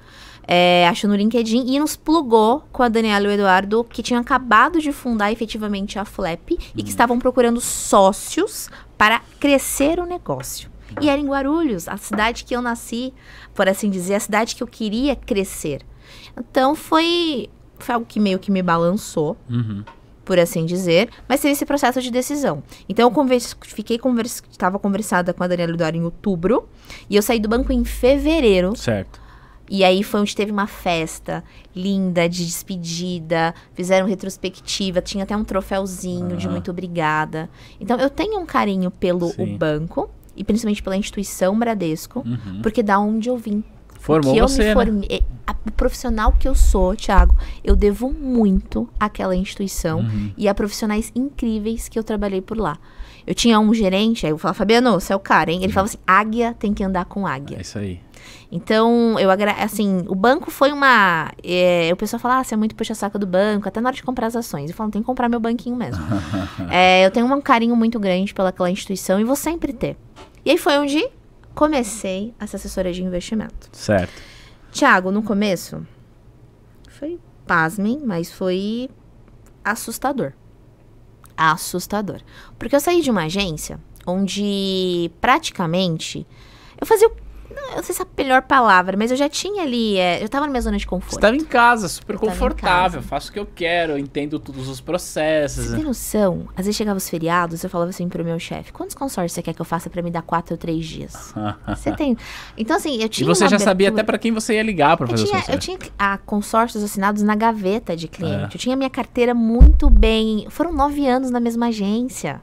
É, 0.47 0.87
achou 0.87 1.11
no 1.11 1.17
LinkedIn 1.17 1.67
e 1.67 1.81
nos 1.81 1.97
plugou 1.97 2.63
com 2.71 2.85
a 2.85 2.89
Daniela 2.89 3.27
e 3.27 3.29
o 3.29 3.33
Eduardo, 3.33 3.83
que 3.83 4.01
tinham 4.01 4.21
acabado 4.21 4.79
de 4.79 4.93
fundar 4.93 5.33
efetivamente 5.33 5.99
a 5.99 6.05
Flap 6.05 6.53
e 6.53 6.83
que 6.85 6.89
estavam 6.89 7.19
procurando 7.19 7.61
sócios 7.61 8.71
para 8.97 9.21
crescer 9.41 9.99
o 9.99 10.07
negócio. 10.07 10.71
E 11.01 11.09
era 11.09 11.20
em 11.20 11.26
Guarulhos, 11.26 11.89
a 11.89 11.97
cidade 11.97 12.45
que 12.45 12.55
eu 12.55 12.62
nasci, 12.62 13.12
por 13.55 13.68
assim 13.68 13.91
dizer, 13.91 14.14
a 14.14 14.20
cidade 14.20 14.55
que 14.55 14.62
eu 14.62 14.66
queria 14.66 15.14
crescer. 15.16 15.82
Então 16.39 16.74
foi, 16.74 17.49
foi 17.78 17.95
algo 17.95 18.07
que 18.07 18.20
meio 18.20 18.39
que 18.39 18.51
me 18.51 18.62
balançou 18.62 19.37
Uhum. 19.51 19.82
por 20.24 20.39
assim 20.39 20.64
dizer, 20.64 21.09
mas 21.28 21.41
teve 21.41 21.53
esse 21.53 21.64
processo 21.66 22.01
de 22.03 22.11
decisão. 22.11 22.62
Então 22.89 23.07
eu 23.09 23.11
converse, 23.11 23.55
fiquei 23.62 23.99
convers, 23.99 24.43
estava 24.51 24.78
conversada 24.78 25.32
com 25.32 25.43
a 25.45 25.47
Daniela 25.49 25.72
Eduardo 25.72 25.97
em 25.99 26.03
outubro 26.05 26.68
e 27.11 27.16
eu 27.16 27.22
saí 27.22 27.39
do 27.41 27.49
banco 27.49 27.72
em 27.72 27.84
fevereiro. 27.84 28.74
Certo. 28.76 29.20
E 29.68 29.82
aí 29.82 30.05
foi 30.05 30.20
onde 30.20 30.34
teve 30.37 30.53
uma 30.53 30.68
festa 30.68 31.43
linda 31.74 32.28
de 32.28 32.47
despedida, 32.47 33.53
fizeram 33.74 34.07
retrospectiva, 34.07 35.01
tinha 35.01 35.24
até 35.24 35.37
um 35.37 35.43
troféuzinho 35.43 36.37
de 36.37 36.47
Aham. 36.47 36.53
muito 36.53 36.70
obrigada. 36.70 37.51
Então 37.80 37.99
eu 37.99 38.09
tenho 38.09 38.39
um 38.39 38.47
carinho 38.47 38.91
pelo 38.93 39.28
Sim. 39.30 39.55
o 39.55 39.59
banco 39.59 40.09
e 40.37 40.45
principalmente 40.45 40.82
pela 40.82 40.97
instituição 40.97 41.59
Bradesco, 41.59 42.20
Uhum. 42.26 42.61
porque 42.62 42.82
da 42.82 42.99
onde 42.99 43.28
eu 43.28 43.37
vim 43.37 43.62
Formou 43.99 44.32
que 44.34 44.39
eu 44.39 44.47
você, 44.49 44.59
me 44.59 44.64
né? 44.66 44.72
formei, 44.74 45.22
a- 45.47 45.55
o 45.66 45.70
profissional 45.72 46.32
que 46.32 46.47
eu 46.47 46.55
sou, 46.55 46.95
Thiago, 46.95 47.34
eu 47.64 47.74
devo 47.74 48.12
muito 48.12 48.89
àquela 49.01 49.34
instituição 49.34 50.01
Uhum. 50.01 50.30
e 50.37 50.49
a 50.49 50.55
profissionais 50.55 51.11
incríveis 51.14 51.89
que 51.89 51.99
eu 51.99 52.05
trabalhei 52.05 52.41
por 52.41 52.57
lá. 52.57 52.78
Eu 53.27 53.35
tinha 53.35 53.59
um 53.59 53.74
gerente, 53.74 54.24
aí 54.24 54.33
eu 54.33 54.39
falava, 54.39 54.57
Fabiano, 54.57 54.93
você 54.93 55.12
é 55.12 55.16
o 55.16 55.20
cara, 55.20 55.51
hein? 55.51 55.62
Ele 55.62 55.72
falava 55.72 55.89
assim, 55.89 55.99
águia 56.07 56.55
tem 56.59 56.72
que 56.72 56.85
andar 56.85 57.07
com 57.07 57.27
águia. 57.27 57.59
É 57.59 57.61
isso 57.62 57.79
aí. 57.79 58.01
Então, 58.51 59.18
eu 59.18 59.29
assim, 59.59 60.05
o 60.09 60.14
banco 60.14 60.51
foi 60.51 60.70
uma. 60.70 61.33
É, 61.43 61.91
o 61.93 61.97
pessoal 61.97 62.20
fala, 62.20 62.39
ah, 62.39 62.45
você 62.45 62.55
é 62.55 62.57
muito 62.57 62.77
puxa-saco 62.77 63.18
do 63.18 63.27
banco, 63.27 63.68
até 63.68 63.81
na 63.81 63.89
hora 63.89 63.97
de 63.97 64.03
comprar 64.03 64.29
as 64.29 64.37
ações. 64.37 64.70
Eu 64.70 64.77
falo, 64.77 64.91
tem 64.91 65.03
que 65.03 65.07
comprar 65.07 65.29
meu 65.29 65.41
banquinho 65.41 65.74
mesmo. 65.74 66.05
É, 66.70 67.05
eu 67.07 67.11
tenho 67.11 67.27
um 67.27 67.41
carinho 67.41 67.74
muito 67.74 67.99
grande 67.99 68.33
pelaquela 68.33 68.70
instituição 68.70 69.18
e 69.18 69.24
vou 69.24 69.37
sempre 69.37 69.72
ter. 69.72 69.97
E 70.45 70.51
aí 70.51 70.59
foi 70.59 70.79
onde 70.79 71.09
comecei 71.55 72.33
essa 72.39 72.57
assessoria 72.57 72.93
de 72.93 73.03
investimento. 73.03 73.68
Certo. 73.72 74.22
Tiago, 74.70 75.11
no 75.11 75.22
começo, 75.22 75.85
foi, 76.89 77.18
pasmem, 77.47 78.01
mas 78.05 78.31
foi 78.31 78.89
assustador. 79.64 80.33
Assustador. 81.37 82.20
Porque 82.59 82.74
eu 82.76 82.80
saí 82.80 83.03
de 83.03 83.11
uma 83.11 83.24
agência 83.24 83.78
onde 84.07 85.11
praticamente 85.20 86.26
eu 86.80 86.87
fazia. 86.87 87.09
o- 87.09 87.26
não, 87.57 87.71
Eu 87.71 87.77
não 87.77 87.83
sei 87.83 87.95
se 87.95 88.03
é 88.03 88.05
a 88.05 88.09
melhor 88.23 88.43
palavra, 88.43 88.97
mas 88.97 89.11
eu 89.11 89.17
já 89.17 89.29
tinha 89.29 89.63
ali. 89.63 89.97
é, 89.97 90.23
eu 90.23 90.29
tava 90.29 90.47
na 90.47 90.51
minha 90.53 90.61
zona 90.61 90.77
de 90.77 90.85
Você 90.85 90.89
conforto. 90.91 91.15
estava 91.15 91.35
em 91.37 91.45
casa, 91.45 91.89
super 91.89 92.15
tava 92.17 92.27
em 92.27 92.29
confortável, 92.31 93.01
casa. 93.01 93.03
faço 93.03 93.31
o 93.31 93.33
que 93.33 93.39
eu 93.39 93.47
quero, 93.47 93.93
eu 93.95 93.99
entendo 93.99 94.39
todos 94.39 94.69
os 94.69 94.81
processos. 94.81 95.65
Você 95.67 95.75
tem 95.77 95.85
noção? 95.85 96.49
Às 96.57 96.67
vezes 96.67 96.77
chegava 96.77 96.97
os 96.97 97.09
feriados, 97.09 97.63
eu 97.65 97.71
falava 97.71 97.91
assim 97.91 98.09
pro 98.09 98.25
meu 98.25 98.39
chefe: 98.39 98.73
quantos 98.73 98.95
consórcios 98.95 99.33
você 99.33 99.43
quer 99.43 99.53
que 99.55 99.61
eu 99.61 99.65
faça 99.65 99.89
pra 99.91 100.03
me 100.03 100.11
dar 100.11 100.23
quatro 100.23 100.55
ou 100.55 100.59
três 100.59 100.85
dias? 100.87 101.35
Você 101.69 101.93
tem. 101.93 102.17
Então, 102.57 102.77
assim, 102.77 102.97
eu 102.99 103.07
E 103.07 103.09
tinha. 103.09 103.27
você 103.29 103.45
uma 103.45 103.51
já 103.51 103.59
sabia 103.59 103.89
abertura- 103.89 104.03
até 104.03 104.03
pra 104.07 104.19
quem 104.19 104.33
você 104.33 104.55
ia 104.55 104.63
ligar 104.63 104.97
pra 104.97 105.07
Eu 105.07 105.11
fazer 105.11 105.25
tinha, 105.25 105.43
seu 105.43 105.55
eu 105.55 105.59
tinha 105.61 105.79
ah, 105.99 106.19
consórcios 106.19 106.83
assinados 106.83 107.23
na 107.23 107.35
gaveta 107.35 107.97
de 107.97 108.09
cliente. 108.09 108.55
Eu 108.57 108.61
tinha 108.61 108.77
minha 108.77 108.91
carteira 108.91 109.35
muito 109.35 109.89
bem. 109.91 110.47
Foram 110.51 110.73
nove 110.73 111.07
anos 111.07 111.31
na 111.31 111.41
mesma 111.41 111.67
agência. 111.67 112.41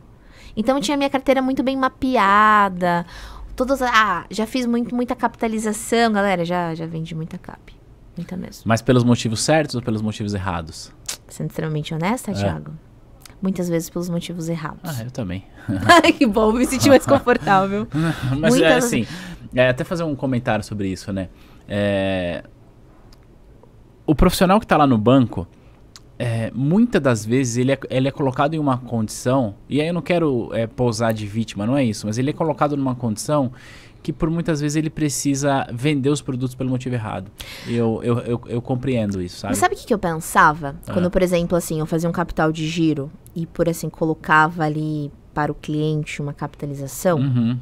Então 0.56 0.78
eu 0.78 0.82
tinha 0.82 0.96
minha 0.96 1.10
carteira 1.10 1.42
muito 1.42 1.64
bem 1.64 1.76
mapeada. 1.76 3.06
Todas. 3.56 3.82
Ah, 3.82 4.26
já 4.30 4.46
fiz 4.48 4.66
muito, 4.66 4.96
muita 4.96 5.16
capitalização, 5.16 6.12
galera. 6.12 6.44
Já, 6.46 6.74
já 6.76 6.86
vendi 6.86 7.14
muita 7.16 7.38
cap. 7.38 7.74
Muita 8.18 8.36
mesmo. 8.38 8.64
Mas 8.66 8.82
pelos 8.82 9.04
motivos 9.04 9.42
certos 9.42 9.76
ou 9.76 9.82
pelos 9.82 10.02
motivos 10.02 10.34
errados? 10.34 10.92
Sendo 11.28 11.50
extremamente 11.50 11.94
honesta, 11.94 12.32
É. 12.32 12.34
Thiago. 12.34 12.72
Muitas 13.42 13.68
vezes 13.68 13.90
pelos 13.90 14.10
motivos 14.10 14.48
errados. 14.50 14.80
Ah, 14.84 15.04
eu 15.04 15.12
também. 15.12 15.46
Que 16.18 16.26
bom, 16.26 16.52
me 16.54 16.66
senti 16.66 16.88
mais 16.90 17.06
confortável. 17.06 17.88
Mas 18.40 18.56
é 18.56 18.60
Muitas- 18.60 18.86
assim, 18.86 19.06
é, 19.54 19.70
até 19.70 19.84
fazer 19.84 20.04
um 20.04 20.16
comentário 20.16 20.64
sobre 20.64 20.88
isso, 20.88 21.12
né? 21.12 21.30
É, 21.68 22.44
o 24.06 24.14
profissional 24.16 24.60
que 24.60 24.68
tá 24.68 24.78
lá 24.78 24.86
no 24.88 24.98
banco, 24.98 25.48
é, 26.24 26.50
muitas 26.56 27.02
das 27.02 27.26
vezes 27.26 27.58
ele 27.58 27.74
é, 27.74 27.80
ele 27.90 28.08
é 28.08 28.12
colocado 28.12 28.54
em 28.54 28.60
uma 28.60 28.78
condição, 28.78 29.56
e 29.68 29.82
aí 29.82 29.88
eu 29.90 29.94
não 29.94 30.02
quero 30.02 30.50
é, 30.54 30.66
pousar 30.66 31.14
de 31.14 31.28
vítima, 31.28 31.66
não 31.66 31.76
é 31.76 31.84
isso, 31.84 32.08
mas 32.08 32.18
ele 32.18 32.30
é 32.30 32.34
colocado 32.34 32.78
numa 32.78 32.96
condição 32.96 33.52
que 34.02 34.14
por 34.14 34.30
muitas 34.30 34.62
vezes 34.62 34.78
ele 34.78 34.90
precisa 34.90 35.68
vender 35.74 36.10
os 36.10 36.22
produtos 36.22 36.56
pelo 36.56 36.70
motivo 36.70 36.96
errado. 36.96 37.30
Eu, 37.68 38.00
eu, 38.04 38.20
eu, 38.20 38.42
eu 38.48 38.62
compreendo 38.62 39.22
isso, 39.22 39.38
sabe? 39.38 39.52
Mas 39.52 39.58
sabe 39.58 39.76
o 39.76 39.78
que, 39.78 39.86
que 39.86 39.94
eu 39.94 40.00
pensava? 40.00 40.76
Ah. 40.88 40.94
Quando, 40.94 41.12
por 41.12 41.22
exemplo, 41.22 41.58
assim, 41.58 41.80
eu 41.82 41.86
fazia 41.86 42.08
um 42.10 42.14
capital 42.14 42.54
de 42.54 42.68
giro 42.68 43.12
e, 43.36 43.46
por 43.46 43.68
assim, 43.68 43.90
colocava 43.90 44.64
ali 44.64 45.12
para 45.34 45.52
o 45.52 45.56
cliente 45.56 46.22
uma 46.22 46.34
capitalização, 46.34 47.18
Uhum. 47.20 47.58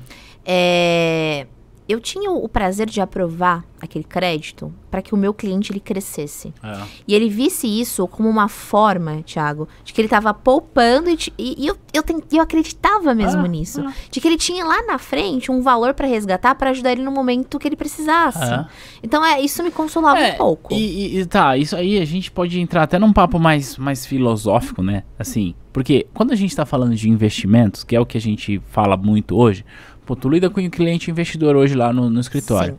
é, 0.46 1.48
eu 1.92 2.00
tinha 2.00 2.32
o 2.32 2.48
prazer 2.48 2.90
de 2.90 3.02
aprovar 3.02 3.64
aquele 3.82 4.04
crédito 4.04 4.72
para 4.92 5.02
que 5.02 5.14
o 5.14 5.18
meu 5.18 5.34
cliente 5.34 5.72
ele 5.72 5.80
crescesse. 5.80 6.54
É. 6.64 6.82
E 7.08 7.16
ele 7.16 7.28
visse 7.30 7.66
isso 7.68 8.08
como 8.08 8.30
uma 8.30 8.48
forma, 8.48 9.24
Thiago, 9.24 9.68
de 9.84 9.92
que 9.92 10.00
ele 10.02 10.06
estava 10.06 10.34
poupando 10.34 11.10
e, 11.10 11.18
e- 11.38 11.64
e 11.64 11.68
eu, 11.68 11.76
eu, 11.94 12.04
eu 12.32 12.42
acreditava 12.44 13.16
mesmo 13.16 13.42
Ah, 13.42 13.48
nisso. 13.48 13.84
De 14.12 14.22
que 14.22 14.28
ele 14.28 14.38
tinha 14.38 14.64
lá 14.64 14.84
na 14.86 15.00
frente 15.00 15.52
um 15.52 15.62
valor 15.62 15.94
para 15.96 16.06
resgatar 16.08 16.54
para 16.56 16.70
ajudar 16.70 16.92
ele 16.92 17.02
no 17.02 17.12
momento 17.12 17.58
que 17.58 17.68
ele 17.68 17.76
precisasse. 17.76 18.44
Ah. 18.44 18.68
Então, 19.02 19.26
é, 19.26 19.42
isso 19.42 19.64
me 19.64 19.72
consolava 19.72 20.20
É, 20.20 20.34
um 20.34 20.38
pouco. 20.38 20.74
E, 20.74 21.18
e- 21.20 21.26
tá, 21.26 21.58
isso 21.58 21.76
aí 21.76 21.98
a 22.00 22.06
gente 22.06 22.30
pode 22.32 22.60
entrar 22.60 22.84
até 22.84 23.00
num 23.00 23.12
papo 23.14 23.40
mais, 23.40 23.78
mais 23.78 24.06
filosófico, 24.06 24.84
né? 24.84 25.04
Assim, 25.18 25.56
porque 25.74 26.06
quando 26.14 26.32
a 26.32 26.36
gente 26.36 26.56
tá 26.56 26.66
falando 26.68 26.94
de 26.96 27.10
investimentos, 27.10 27.84
que 27.84 27.96
é 27.96 28.00
o 28.00 28.06
que 28.06 28.18
a 28.18 28.22
gente 28.22 28.62
fala 28.68 28.96
muito 28.96 29.36
hoje, 29.36 29.66
pô, 30.06 30.16
tu 30.16 30.30
lida 30.30 30.50
com 30.50 30.60
o 30.60 30.70
cliente 30.70 31.10
investidor 31.10 31.56
hoje 31.56 31.76
lá 31.76 31.92
no, 31.92 32.10
no 32.10 32.20
escritório. 32.20 32.78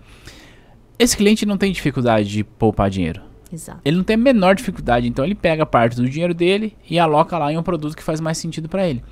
Esse 0.99 1.17
cliente 1.17 1.45
não 1.45 1.57
tem 1.57 1.73
dificuldade 1.73 2.29
de 2.29 2.45
poupar 2.45 2.89
dinheiro. 2.91 3.23
Exato. 3.53 3.81
Ele 3.85 3.97
não 3.97 4.05
tem 4.05 4.15
a 4.15 4.19
menor 4.19 4.55
dificuldade, 4.55 5.07
então 5.07 5.25
ele 5.25 5.35
pega 5.35 5.67
parte 5.67 5.97
do 5.97 6.09
dinheiro 6.09 6.33
dele 6.33 6.75
e 6.89 6.99
aloca 6.99 7.37
lá 7.37 7.53
em 7.53 7.59
um 7.59 7.63
produto 7.63 7.97
que 7.97 8.03
faz 8.03 8.21
mais 8.21 8.39
sentido 8.39 8.69
para 8.69 8.89
ele. 8.89 9.03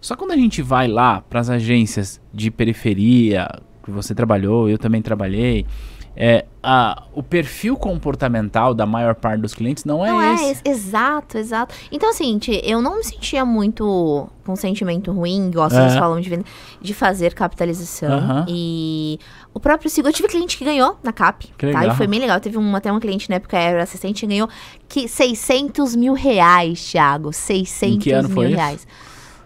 Só 0.00 0.16
quando 0.16 0.32
a 0.32 0.36
gente 0.36 0.60
vai 0.62 0.88
lá 0.88 1.20
para 1.20 1.40
as 1.40 1.48
agências 1.48 2.20
de 2.32 2.50
periferia, 2.50 3.48
que 3.84 3.90
você 3.90 4.14
trabalhou, 4.14 4.68
eu 4.68 4.78
também 4.78 5.00
trabalhei, 5.00 5.64
é, 6.16 6.44
a, 6.62 7.02
o 7.12 7.22
perfil 7.22 7.76
comportamental 7.76 8.72
da 8.72 8.86
maior 8.86 9.14
parte 9.14 9.40
dos 9.40 9.52
clientes 9.52 9.84
não 9.84 10.04
é 10.06 10.10
Não 10.10 10.20
é, 10.22 10.34
esse. 10.34 10.44
ex- 10.44 10.62
exato, 10.64 11.36
exato. 11.36 11.74
Então, 11.90 12.08
assim, 12.10 12.38
eu 12.62 12.80
não 12.80 12.98
me 12.98 13.04
sentia 13.04 13.44
muito 13.44 14.28
com 14.44 14.52
um 14.52 14.56
sentimento 14.56 15.10
ruim, 15.12 15.48
igual 15.48 15.68
vocês 15.68 15.92
É. 15.94 15.98
falam 15.98 16.20
de, 16.20 16.28
venda- 16.30 16.44
de 16.80 16.94
fazer 16.94 17.34
capitalização. 17.34 18.44
E 18.48 19.18
o 19.52 19.58
próprio 19.60 19.90
seguro, 19.90 20.10
eu 20.12 20.16
tive 20.16 20.28
cliente 20.28 20.56
que 20.56 20.64
ganhou 20.64 20.98
na 21.02 21.12
CAP, 21.12 21.46
Que 21.58 21.72
tá? 21.72 21.80
legal. 21.80 21.94
E 21.94 21.96
foi 21.98 22.06
bem 22.06 22.20
legal. 22.20 22.38
Teve 22.40 22.58
um, 22.58 22.76
até 22.76 22.90
uma 22.90 23.00
cliente 23.00 23.28
na 23.28 23.36
época, 23.36 23.58
era 23.58 23.82
assistente, 23.82 24.22
e 24.24 24.28
ganhou 24.28 24.48
que 24.88 25.08
600 25.08 25.96
mil 25.96 26.12
reais, 26.14 26.90
Thiago. 26.92 27.32
600 27.32 27.96
Em 27.96 27.98
que 27.98 28.12
ano 28.12 28.28
mil 28.28 28.34
foi 28.34 28.52
isso? 28.74 28.86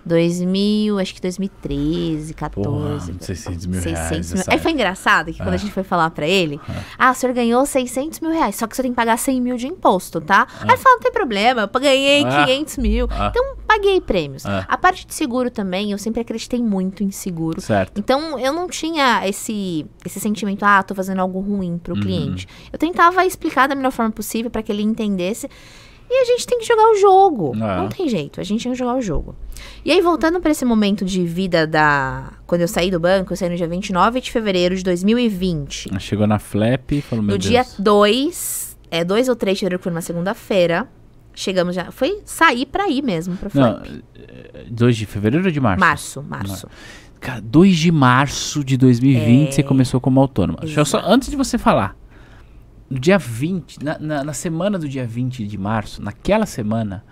Reais. 0.08 0.38
2000, 0.38 0.98
acho 0.98 1.14
que 1.14 1.20
2013, 1.20 2.34
14. 2.34 3.12
Porra, 3.12 3.20
600 3.20 3.66
mil 3.66 3.80
reais. 3.80 3.98
600 4.08 4.32
mil. 4.32 4.40
essa 4.40 4.52
Aí 4.52 4.58
foi 4.58 4.72
engraçado 4.72 5.32
que 5.32 5.38
quando 5.38 5.50
Ah. 5.50 5.54
a 5.54 5.56
gente 5.58 5.72
foi 5.72 5.82
falar 5.82 6.10
pra 6.10 6.26
ele, 6.26 6.60
ah, 6.98 7.10
o 7.10 7.14
senhor 7.14 7.32
ganhou 7.34 7.64
600 7.66 8.20
mil 8.20 8.30
reais, 8.30 8.56
só 8.56 8.66
que 8.66 8.74
você 8.76 8.82
tem 8.82 8.92
que 8.92 8.96
pagar 8.96 9.16
100 9.18 9.40
mil 9.40 9.56
de 9.56 9.66
imposto, 9.66 10.20
tá? 10.20 10.46
Aí 10.60 10.68
ele 10.70 10.76
falou, 10.76 10.96
não 10.98 11.02
tem 11.02 11.12
problema, 11.12 11.70
eu 11.72 11.80
ganhei 11.80 12.24
Ah. 12.24 12.44
500 12.46 12.76
mil. 12.78 13.06
Ah. 13.10 13.28
Então, 13.30 13.56
paguei 13.66 14.00
prêmios. 14.00 14.44
Ah. 14.46 14.64
A 14.68 14.76
parte 14.76 15.06
de 15.06 15.14
seguro 15.14 15.50
também, 15.50 15.92
eu 15.92 15.98
sempre 15.98 16.20
acreditei 16.20 16.60
muito 16.62 17.02
em 17.02 17.10
seguro. 17.10 17.60
Certo. 17.60 17.98
Então, 17.98 18.38
eu 18.38 18.52
não 18.52 18.68
tinha 18.68 19.26
esse, 19.28 19.86
esse 20.04 20.20
sentimento, 20.20 20.62
ah, 20.64 20.82
tô 20.82 20.94
fazendo 20.94 21.20
algo 21.20 21.40
ruim 21.40 21.78
pro 21.78 21.94
Uhum. 21.94 22.00
cliente. 22.00 22.48
Eu 22.72 22.78
tentava 22.78 23.24
explicar 23.26 23.68
da 23.68 23.74
melhor 23.74 23.92
forma 23.92 24.10
possível 24.10 24.50
pra 24.50 24.62
que 24.62 24.72
ele 24.72 24.82
entendesse. 24.82 25.48
E 26.10 26.22
a 26.22 26.24
gente 26.24 26.46
tem 26.46 26.58
que 26.58 26.64
jogar 26.64 26.90
o 26.90 26.96
jogo. 26.96 27.52
É. 27.54 27.76
Não 27.76 27.88
tem 27.88 28.08
jeito, 28.08 28.40
a 28.40 28.44
gente 28.44 28.62
tem 28.62 28.72
que 28.72 28.78
jogar 28.78 28.96
o 28.96 29.02
jogo. 29.02 29.34
E 29.84 29.92
aí, 29.92 30.00
voltando 30.00 30.40
pra 30.40 30.50
esse 30.50 30.64
momento 30.64 31.04
de 31.04 31.24
vida 31.24 31.66
da. 31.66 32.32
Quando 32.46 32.62
eu 32.62 32.68
saí 32.68 32.90
do 32.90 32.98
banco, 32.98 33.32
eu 33.32 33.36
saí 33.36 33.50
no 33.50 33.56
dia 33.56 33.68
29 33.68 34.20
de 34.20 34.30
fevereiro 34.32 34.74
de 34.74 34.82
2020. 34.84 35.90
Chegou 36.00 36.26
na 36.26 36.38
flap 36.38 36.92
e 36.92 37.00
falou, 37.02 37.22
meu 37.22 37.34
No 37.34 37.38
Deus. 37.38 37.50
dia 37.50 37.64
2, 37.78 38.78
é 38.90 39.04
2 39.04 39.28
ou 39.28 39.36
3 39.36 39.56
de 39.56 39.60
fevereiro, 39.60 39.78
que 39.78 39.82
foi 39.84 39.92
numa 39.92 40.00
segunda-feira. 40.00 40.88
Chegamos 41.34 41.74
já. 41.74 41.90
Foi 41.92 42.20
sair 42.24 42.66
pra 42.66 42.88
ir 42.88 43.02
mesmo, 43.02 43.36
pra 43.36 43.48
Não, 43.54 43.76
Flap. 43.76 44.02
2 44.70 44.96
de 44.96 45.06
fevereiro 45.06 45.44
ou 45.46 45.50
de 45.52 45.60
março? 45.60 45.80
Março, 45.80 46.22
março. 46.22 46.68
Cara, 47.20 47.40
2 47.40 47.76
de 47.76 47.90
março 47.92 48.62
de 48.64 48.76
2020 48.76 49.52
você 49.54 49.62
começou 49.62 50.00
como 50.00 50.20
autônoma. 50.20 50.60
Deixa 50.62 50.80
eu 50.80 50.84
só, 50.84 51.00
antes 51.04 51.28
de 51.30 51.36
você 51.36 51.58
falar, 51.58 51.96
no 52.90 52.98
dia 52.98 53.18
20, 53.18 53.82
na, 53.84 53.98
na, 53.98 54.24
na 54.24 54.32
semana 54.32 54.78
do 54.78 54.88
dia 54.88 55.06
20 55.06 55.46
de 55.46 55.58
março, 55.58 56.02
naquela 56.02 56.46
semana, 56.46 57.04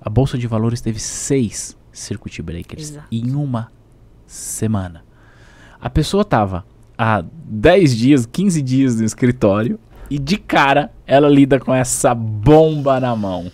a 0.00 0.08
Bolsa 0.08 0.38
de 0.38 0.46
Valores 0.46 0.80
teve 0.80 1.00
seis 1.00 1.76
circuit 1.92 2.40
breakers 2.42 2.90
Exato. 2.90 3.06
em 3.10 3.34
uma 3.34 3.70
semana. 4.26 5.04
A 5.80 5.90
pessoa 5.90 6.24
tava 6.24 6.64
há 6.96 7.24
10 7.44 7.96
dias, 7.96 8.26
15 8.26 8.62
dias 8.62 8.96
no 8.96 9.04
escritório 9.04 9.78
e 10.08 10.18
de 10.18 10.36
cara 10.36 10.92
ela 11.06 11.28
lida 11.28 11.58
com 11.58 11.74
essa 11.74 12.14
bomba 12.14 13.00
na 13.00 13.14
mão. 13.16 13.50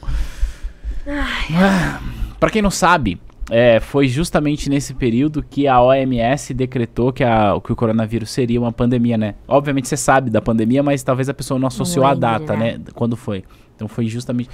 Ah, 1.07 2.01
Pra 2.39 2.51
quem 2.51 2.61
não 2.61 2.70
sabe, 2.70 3.20
é, 3.53 3.79
foi 3.81 4.09
justamente 4.09 4.69
nesse 4.71 4.95
período 4.95 5.43
que 5.43 5.69
a 5.69 5.81
OMS 5.81 6.55
decretou 6.55 7.13
que, 7.13 7.23
a- 7.23 7.61
que 7.63 7.73
o 7.73 7.77
coronavírus 7.77 8.31
seria 8.31 8.59
uma 8.61 8.73
pandemia, 8.73 9.19
né? 9.19 9.35
Obviamente 9.47 9.87
você 9.89 9.97
sabe 9.97 10.31
da 10.31 10.41
pandemia, 10.41 10.83
mas 10.83 11.03
talvez 11.03 11.29
a 11.29 11.35
pessoa 11.35 11.61
não 11.61 11.69
associou 11.69 12.05
a 12.05 12.13
lembre, 12.13 12.21
data, 12.21 12.57
né? 12.57 12.79
né? 12.79 12.85
Quando 12.95 13.17
foi. 13.17 13.45
Então 13.77 13.87
foi 13.87 14.07
justamente. 14.07 14.49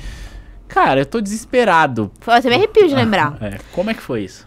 Cara, 0.66 1.00
eu 1.00 1.06
tô 1.06 1.20
desesperado. 1.20 2.10
Até 2.26 2.48
me 2.50 2.56
arrepio 2.56 2.88
de 2.88 2.94
lembrar. 2.94 3.38
É, 3.40 3.58
como 3.72 3.88
é 3.90 3.94
que 3.94 4.02
foi 4.02 4.24
isso? 4.24 4.46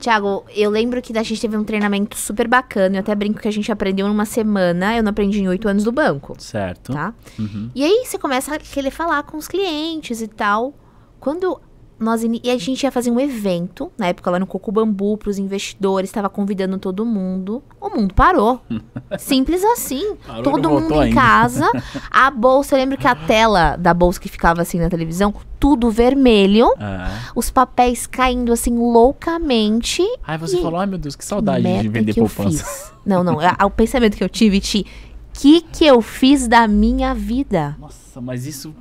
Tiago, 0.00 0.44
eu 0.54 0.70
lembro 0.70 1.02
que 1.02 1.16
a 1.18 1.22
gente 1.24 1.40
teve 1.40 1.56
um 1.56 1.64
treinamento 1.64 2.16
super 2.16 2.46
bacana. 2.46 2.96
Eu 2.96 3.00
até 3.00 3.12
brinco 3.16 3.40
que 3.40 3.48
a 3.48 3.50
gente 3.50 3.70
aprendeu 3.72 4.06
numa 4.06 4.24
semana. 4.24 4.96
Eu 4.96 5.02
não 5.02 5.10
aprendi 5.10 5.40
em 5.42 5.48
oito 5.48 5.68
anos 5.68 5.82
do 5.82 5.90
banco, 5.90 6.36
Certo. 6.38 6.92
tá? 6.92 7.12
Uhum. 7.38 7.68
E 7.74 7.82
aí 7.84 8.04
você 8.06 8.16
começa 8.16 8.54
a 8.54 8.58
querer 8.58 8.92
falar 8.92 9.24
com 9.24 9.36
os 9.36 9.48
clientes 9.48 10.22
e 10.22 10.28
tal. 10.28 10.72
Quando 11.18 11.60
nós 11.98 12.22
e 12.22 12.50
a 12.50 12.56
gente 12.58 12.82
ia 12.84 12.92
fazer 12.92 13.10
um 13.10 13.18
evento, 13.18 13.90
na 13.98 14.06
época 14.06 14.30
lá 14.30 14.38
no 14.38 14.46
Coco 14.46 14.70
Bambu, 14.70 15.16
pros 15.18 15.38
investidores, 15.38 16.08
estava 16.10 16.28
convidando 16.28 16.78
todo 16.78 17.04
mundo. 17.04 17.62
O 17.80 17.88
mundo 17.90 18.14
parou. 18.14 18.60
Simples 19.18 19.62
assim. 19.64 20.14
Parou 20.26 20.42
todo 20.44 20.70
mundo 20.70 20.94
em 20.94 21.00
ainda. 21.04 21.14
casa. 21.20 21.66
A 22.10 22.30
bolsa, 22.30 22.74
eu 22.74 22.78
lembro 22.78 22.96
que 22.96 23.06
a 23.06 23.14
tela 23.14 23.76
da 23.76 23.92
bolsa 23.92 24.20
que 24.20 24.28
ficava 24.28 24.62
assim 24.62 24.78
na 24.78 24.88
televisão, 24.88 25.34
tudo 25.58 25.90
vermelho. 25.90 26.72
Ah. 26.78 27.30
Os 27.34 27.50
papéis 27.50 28.06
caindo 28.06 28.52
assim 28.52 28.76
loucamente. 28.78 30.02
Aí 30.26 30.38
você 30.38 30.58
E 30.58 30.62
falou, 30.62 30.78
ai 30.80 30.86
meu 30.86 30.98
Deus, 30.98 31.16
que 31.16 31.24
saudade 31.24 31.62
meta 31.62 31.82
de 31.82 31.88
vender 31.88 32.14
poupança. 32.14 32.92
Não, 33.04 33.24
não. 33.24 33.40
é- 33.42 33.56
o 33.64 33.70
pensamento 33.70 34.16
que 34.16 34.22
eu 34.22 34.28
tive, 34.28 34.60
Ti, 34.60 34.86
que 35.32 35.60
que 35.62 35.84
eu 35.84 36.00
fiz 36.00 36.46
da 36.46 36.68
minha 36.68 37.14
vida? 37.14 37.76
Nossa, 37.80 38.20
mas 38.20 38.46
isso 38.46 38.74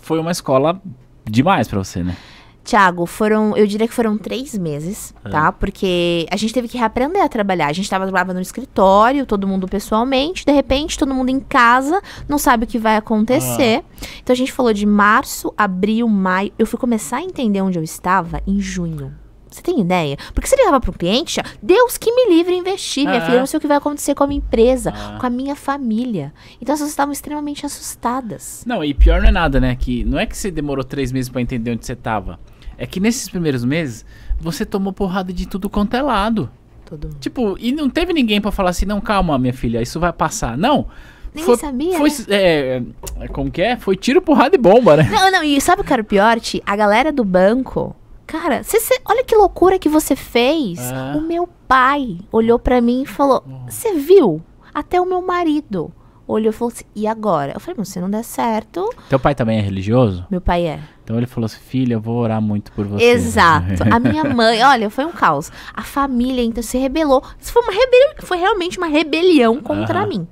foi 0.00 0.18
uma 0.18 0.30
escola 0.30 0.80
demais 1.24 1.68
pra 1.68 1.78
você, 1.78 2.02
né? 2.02 2.16
Tiago, 2.64 3.06
foram, 3.06 3.56
eu 3.56 3.66
diria 3.66 3.88
que 3.88 3.94
foram 3.94 4.16
três 4.16 4.56
meses, 4.56 5.12
É. 5.24 5.28
tá? 5.30 5.50
Porque 5.50 6.26
a 6.30 6.36
gente 6.36 6.54
teve 6.54 6.68
que 6.68 6.78
reaprender 6.78 7.22
a 7.22 7.28
trabalhar. 7.28 7.66
A 7.66 7.72
gente 7.72 7.90
tava 7.90 8.04
trabalhando 8.04 8.34
no 8.36 8.40
escritório, 8.42 9.26
todo 9.26 9.48
mundo 9.48 9.66
pessoalmente, 9.66 10.44
de 10.46 10.52
repente, 10.52 10.96
todo 10.98 11.12
mundo 11.14 11.28
em 11.30 11.40
casa, 11.40 12.00
não 12.28 12.38
sabe 12.38 12.64
o 12.64 12.66
que 12.66 12.78
vai 12.78 12.96
acontecer. 12.96 13.82
Ah. 13.84 14.06
Então 14.22 14.32
a 14.32 14.36
gente 14.36 14.52
falou 14.52 14.72
de 14.72 14.86
março, 14.86 15.52
abril, 15.56 16.08
maio. 16.08 16.52
Eu 16.58 16.66
fui 16.66 16.78
começar 16.78 17.16
a 17.18 17.22
entender 17.22 17.60
onde 17.60 17.78
eu 17.78 17.82
estava 17.82 18.40
em 18.46 18.60
junho. 18.60 19.12
Você 19.50 19.60
tem 19.60 19.78
ideia? 19.80 20.16
Porque 20.32 20.48
você 20.48 20.56
ligava 20.56 20.80
para 20.80 20.90
um 20.90 20.94
cliente, 20.94 21.38
Deus 21.62 21.98
que 21.98 22.10
me 22.10 22.34
livre 22.34 22.54
investir, 22.56 23.04
minha 23.04 23.18
Ah. 23.18 23.20
filha, 23.26 23.34
eu 23.34 23.40
não 23.40 23.46
sei 23.46 23.58
o 23.58 23.60
que 23.60 23.66
vai 23.66 23.76
acontecer 23.76 24.14
com 24.14 24.24
a 24.24 24.26
minha 24.26 24.38
empresa, 24.38 24.94
Ah. 24.96 25.18
com 25.20 25.26
a 25.26 25.28
minha 25.30 25.54
família. 25.54 26.32
Então 26.58 26.72
as 26.72 26.78
pessoas 26.78 26.88
estavam 26.90 27.12
extremamente 27.12 27.66
assustadas. 27.66 28.62
Não, 28.66 28.82
e 28.82 28.94
pior 28.94 29.20
não 29.20 29.28
é 29.28 29.32
nada, 29.32 29.60
né? 29.60 29.76
Que 29.76 30.04
não 30.04 30.18
é 30.18 30.24
que 30.24 30.34
você 30.36 30.50
demorou 30.50 30.82
três 30.82 31.12
meses 31.12 31.28
pra 31.28 31.42
entender 31.42 31.70
onde 31.72 31.84
você 31.84 31.94
tava. 31.94 32.40
É 32.82 32.86
que 32.86 32.98
nesses 32.98 33.28
primeiros 33.28 33.64
meses, 33.64 34.04
você 34.40 34.66
tomou 34.66 34.92
porrada 34.92 35.32
de 35.32 35.46
tudo 35.46 35.70
quanto 35.70 35.94
é 35.94 36.02
lado. 36.02 36.50
Todo. 36.84 37.10
Tipo, 37.20 37.56
e 37.60 37.70
não 37.70 37.88
teve 37.88 38.12
ninguém 38.12 38.40
pra 38.40 38.50
falar 38.50 38.70
assim, 38.70 38.84
não, 38.84 39.00
calma, 39.00 39.38
minha 39.38 39.52
filha, 39.54 39.80
isso 39.80 40.00
vai 40.00 40.12
passar. 40.12 40.58
Não. 40.58 40.88
Ninguém 41.32 41.56
sabia, 41.56 41.96
Foi, 41.96 42.10
né? 42.10 42.16
é, 42.30 42.82
é, 43.20 43.28
como 43.28 43.52
que 43.52 43.62
é? 43.62 43.76
Foi 43.76 43.94
tiro, 43.94 44.20
porrada 44.20 44.56
e 44.56 44.58
bomba, 44.58 44.96
né? 44.96 45.08
Não, 45.12 45.30
não, 45.30 45.44
e 45.44 45.60
sabe 45.60 45.82
o 45.82 45.84
que 45.84 45.92
era 45.92 46.02
o 46.02 46.04
pior, 46.04 46.40
Ti? 46.40 46.60
A 46.66 46.74
galera 46.74 47.12
do 47.12 47.24
banco. 47.24 47.94
Cara, 48.26 48.64
cê- 48.64 48.80
cê- 48.80 49.00
olha 49.04 49.22
que 49.22 49.36
loucura 49.36 49.78
que 49.78 49.88
você 49.88 50.16
fez. 50.16 50.80
Ah. 50.80 51.14
O 51.16 51.20
meu 51.20 51.48
pai 51.68 52.18
olhou 52.32 52.58
pra 52.58 52.80
mim 52.80 53.02
e 53.02 53.06
falou: 53.06 53.44
Você 53.68 53.94
viu? 53.94 54.42
Até 54.74 55.00
o 55.00 55.06
meu 55.06 55.22
marido 55.22 55.92
olhou 56.26 56.50
e 56.50 56.52
falou 56.52 56.72
assim: 56.72 56.84
E 56.94 57.06
agora? 57.06 57.52
Eu 57.54 57.60
falei: 57.60 57.76
"Mas 57.78 57.88
Se 57.88 58.00
não 58.00 58.10
der 58.10 58.24
certo. 58.24 58.88
Teu 59.08 59.18
pai 59.18 59.34
também 59.34 59.58
é 59.58 59.62
religioso? 59.62 60.26
Meu 60.30 60.40
pai 60.40 60.66
é. 60.66 60.80
Então 61.04 61.16
ele 61.16 61.26
falou 61.26 61.46
assim, 61.46 61.58
filha, 61.60 61.94
eu 61.94 62.00
vou 62.00 62.16
orar 62.18 62.40
muito 62.40 62.70
por 62.72 62.86
você. 62.86 63.04
Exato. 63.04 63.66
A 63.90 63.98
minha 64.00 64.22
mãe, 64.24 64.62
olha, 64.62 64.88
foi 64.88 65.04
um 65.04 65.10
caos. 65.10 65.50
A 65.74 65.82
família 65.82 66.42
então 66.44 66.62
se 66.62 66.78
rebelou. 66.78 67.22
Isso 67.40 67.52
foi 67.52 67.62
uma 67.62 67.72
rebelião, 67.72 68.14
foi 68.20 68.38
realmente 68.38 68.78
uma 68.78 68.86
rebelião 68.86 69.60
contra 69.60 69.98
Aham. 70.00 70.08
mim. 70.08 70.28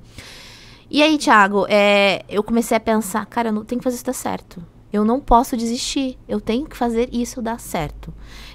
E 0.89 1.03
aí, 1.03 1.17
Thiago, 1.17 1.65
é, 1.69 2.23
eu 2.29 2.41
comecei 2.43 2.75
a 2.75 2.79
pensar, 2.79 3.25
cara, 3.25 3.49
eu 3.49 3.53
não 3.53 3.63
tenho 3.65 3.79
que 3.79 3.83
fazer 3.83 3.95
isso 3.95 4.05
dar 4.05 4.13
certo. 4.13 4.63
Eu 4.91 5.05
não 5.05 5.19
posso 5.19 5.55
desistir. 5.55 6.17
Eu 6.27 6.41
tenho 6.41 6.65
que 6.65 6.75
fazer 6.75 7.09
isso 7.13 7.41
dar 7.41 7.59
certo. 7.59 8.13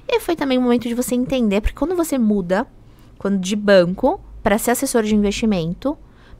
E 0.08 0.14
aí 0.14 0.20
foi 0.20 0.36
também 0.36 0.58
o 0.58 0.62
momento 0.62 0.88
de 0.88 0.94
você 0.94 1.14
entender, 1.14 1.60
porque 1.60 1.76
quando 1.76 1.96
você 1.96 2.18
muda, 2.18 2.66
quando 3.18 3.38
de 3.38 3.56
banco 3.56 4.20
para 4.42 4.58
ser 4.58 4.70
assessor 4.72 5.02
de 5.02 5.14
investimento, 5.14 5.96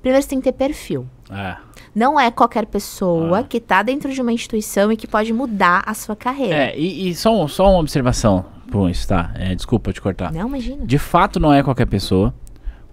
primeiro 0.07 0.23
você 0.23 0.29
tem 0.29 0.41
que 0.41 0.45
ter 0.45 0.53
perfil. 0.53 1.07
É. 1.31 1.57
Não 1.95 2.21
é 2.21 2.31
qualquer 2.31 2.67
pessoa 2.67 3.41
Ah. 3.41 3.43
que 3.43 3.59
tá 3.59 3.83
dentro 3.83 4.13
de 4.13 4.21
uma 4.23 4.33
instituição 4.33 4.93
e 4.93 4.97
que 4.97 5.07
pode 5.07 5.33
mudar 5.33 5.83
a 5.87 5.95
sua 5.95 6.15
carreira. 6.15 6.55
É, 6.55 6.79
e, 6.79 7.09
e 7.09 7.15
só, 7.15 7.35
um- 7.43 7.49
só 7.49 7.69
uma 7.71 7.81
observação 7.81 8.45
com 8.71 8.89
isso, 8.89 9.09
tá? 9.09 9.33
É, 9.35 9.55
desculpa 9.55 9.93
te 9.93 10.01
cortar. 10.01 10.33
Não, 10.33 10.47
imagina. 10.49 10.85
De 10.87 10.99
fato, 10.99 11.41
não 11.41 11.53
é 11.53 11.63
qualquer 11.63 11.87
pessoa. 11.87 12.33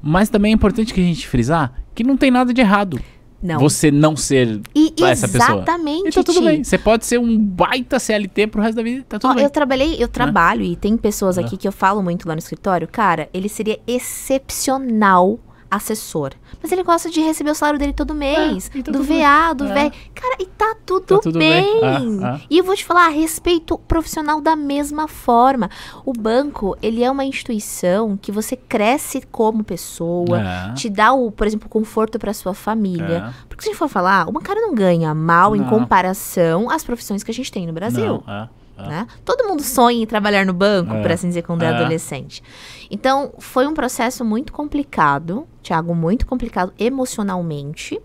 Mas 0.01 0.29
também 0.29 0.51
é 0.51 0.55
importante 0.55 0.93
que 0.93 0.99
a 0.99 1.03
gente 1.03 1.27
frisar 1.27 1.71
que 1.93 2.03
não 2.03 2.17
tem 2.17 2.31
nada 2.31 2.51
de 2.53 2.59
errado 2.61 2.99
Não. 3.41 3.59
você 3.59 3.91
não 3.91 4.15
ser 4.17 4.59
E 4.75 4.93
essa 5.03 5.27
pessoa. 5.27 5.57
exatamente. 5.57 6.07
E 6.09 6.11
tá 6.11 6.23
tudo 6.23 6.41
bem. 6.41 6.63
Você 6.63 6.77
pode 6.77 7.05
ser 7.05 7.19
um 7.19 7.37
baita 7.37 7.99
CLT 7.99 8.47
pro 8.47 8.61
resto 8.61 8.75
da 8.77 8.83
vida. 8.83 9.05
Tá 9.07 9.19
tudo 9.19 9.29
Ó, 9.31 9.33
bem. 9.35 9.43
eu 9.43 9.49
trabalhei, 9.49 9.95
eu 10.03 10.07
trabalho 10.07 10.63
e 10.63 10.75
tem 10.75 10.97
pessoas 10.97 11.37
Ah. 11.37 11.41
aqui 11.41 11.55
que 11.57 11.67
eu 11.67 11.71
falo 11.71 12.01
muito 12.01 12.27
lá 12.27 12.33
no 12.35 12.39
escritório. 12.39 12.87
Cara, 12.87 13.29
ele 13.33 13.47
seria 13.47 13.79
excepcional 13.85 15.39
assessor. 15.75 16.31
Mas 16.61 16.71
ele 16.71 16.83
gosta 16.83 17.09
de 17.09 17.19
receber 17.21 17.51
o 17.51 17.55
salário 17.55 17.79
dele 17.79 17.93
todo 17.93 18.13
mês. 18.13 18.69
e 18.73 18.83
tá 18.83 18.91
do 18.91 18.99
tudo 18.99 19.07
bem. 19.07 19.21
VA, 19.23 19.53
do 19.53 19.65
É. 19.67 19.91
Cara, 20.13 20.35
e 20.39 20.45
tá 20.45 20.75
tudo, 20.85 21.05
Tá 21.05 21.19
tudo 21.19 21.39
bem. 21.39 21.79
bem. 21.81 22.19
Ah, 22.23 22.35
ah. 22.35 22.41
E 22.49 22.57
eu 22.57 22.63
vou 22.63 22.75
te 22.75 22.85
falar, 22.85 23.07
respeito 23.09 23.77
profissional 23.77 24.39
da 24.39 24.55
mesma 24.55 25.07
forma. 25.07 25.69
O 26.05 26.13
banco, 26.13 26.77
ele 26.81 27.03
é 27.03 27.09
uma 27.11 27.25
instituição 27.25 28.17
que 28.21 28.31
você 28.31 28.55
cresce 28.55 29.21
como 29.31 29.63
pessoa. 29.63 30.39
É. 30.41 30.73
Te 30.73 30.89
dá 30.89 31.13
o, 31.13 31.31
por 31.31 31.45
exemplo, 31.47 31.67
conforto 31.69 32.17
para 32.19 32.33
sua 32.33 32.53
família. 32.53 33.27
É. 33.29 33.33
Porque 33.49 33.63
se 33.63 33.69
a 33.69 33.71
gente 33.71 33.79
for 33.79 33.89
falar, 33.89 34.27
o 34.27 34.31
bancário 34.31 34.61
não 34.61 34.73
ganha 34.73 35.13
mal 35.13 35.55
em 35.55 35.59
Não. 35.59 35.69
comparação 35.69 36.69
às 36.69 36.83
profissões 36.83 37.23
que 37.23 37.31
a 37.31 37.33
gente 37.33 37.51
tem 37.51 37.65
no 37.67 37.73
Brasil. 37.73 38.23
Não, 38.25 38.33
é, 38.33 38.49
é. 38.77 38.87
né? 38.87 39.07
Todo 39.23 39.47
mundo 39.47 39.61
sonha 39.63 40.01
em 40.03 40.05
trabalhar 40.05 40.45
no 40.45 40.53
banco, 40.53 40.93
É. 40.93 41.01
por 41.01 41.11
assim 41.11 41.27
dizer, 41.27 41.41
quando 41.43 41.63
é, 41.63 41.67
É. 41.67 41.69
adolescente. 41.69 42.41
Então, 42.89 43.33
foi 43.39 43.67
um 43.67 43.73
processo 43.73 44.23
muito 44.25 44.51
complicado, 44.53 45.47
Thiago, 45.61 45.93
muito 45.95 46.25
complicado 46.25 46.73
emocionalmente. 46.79 47.99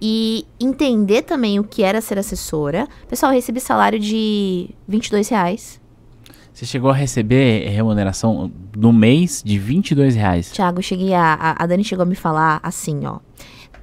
E 0.00 0.46
entender 0.60 1.22
também 1.22 1.58
o 1.58 1.64
que 1.64 1.82
era 1.82 2.00
ser 2.00 2.18
assessora. 2.18 2.86
Pessoal, 3.08 3.32
eu 3.32 3.36
recebi 3.36 3.58
salário 3.60 3.98
de 3.98 4.70
22 4.86 5.28
reais. 5.28 5.80
Você 6.54 6.64
chegou 6.66 6.90
a 6.90 6.94
receber 6.94 7.68
remuneração 7.68 8.50
no 8.76 8.92
mês 8.92 9.42
de 9.44 9.58
22 9.58 10.14
reais. 10.14 10.50
Thiago, 10.52 10.78
eu 10.78 10.82
cheguei 10.82 11.14
a, 11.14 11.34
a. 11.34 11.64
A 11.64 11.66
Dani 11.66 11.82
chegou 11.82 12.04
a 12.04 12.06
me 12.06 12.14
falar 12.14 12.60
assim, 12.62 13.06
ó. 13.06 13.18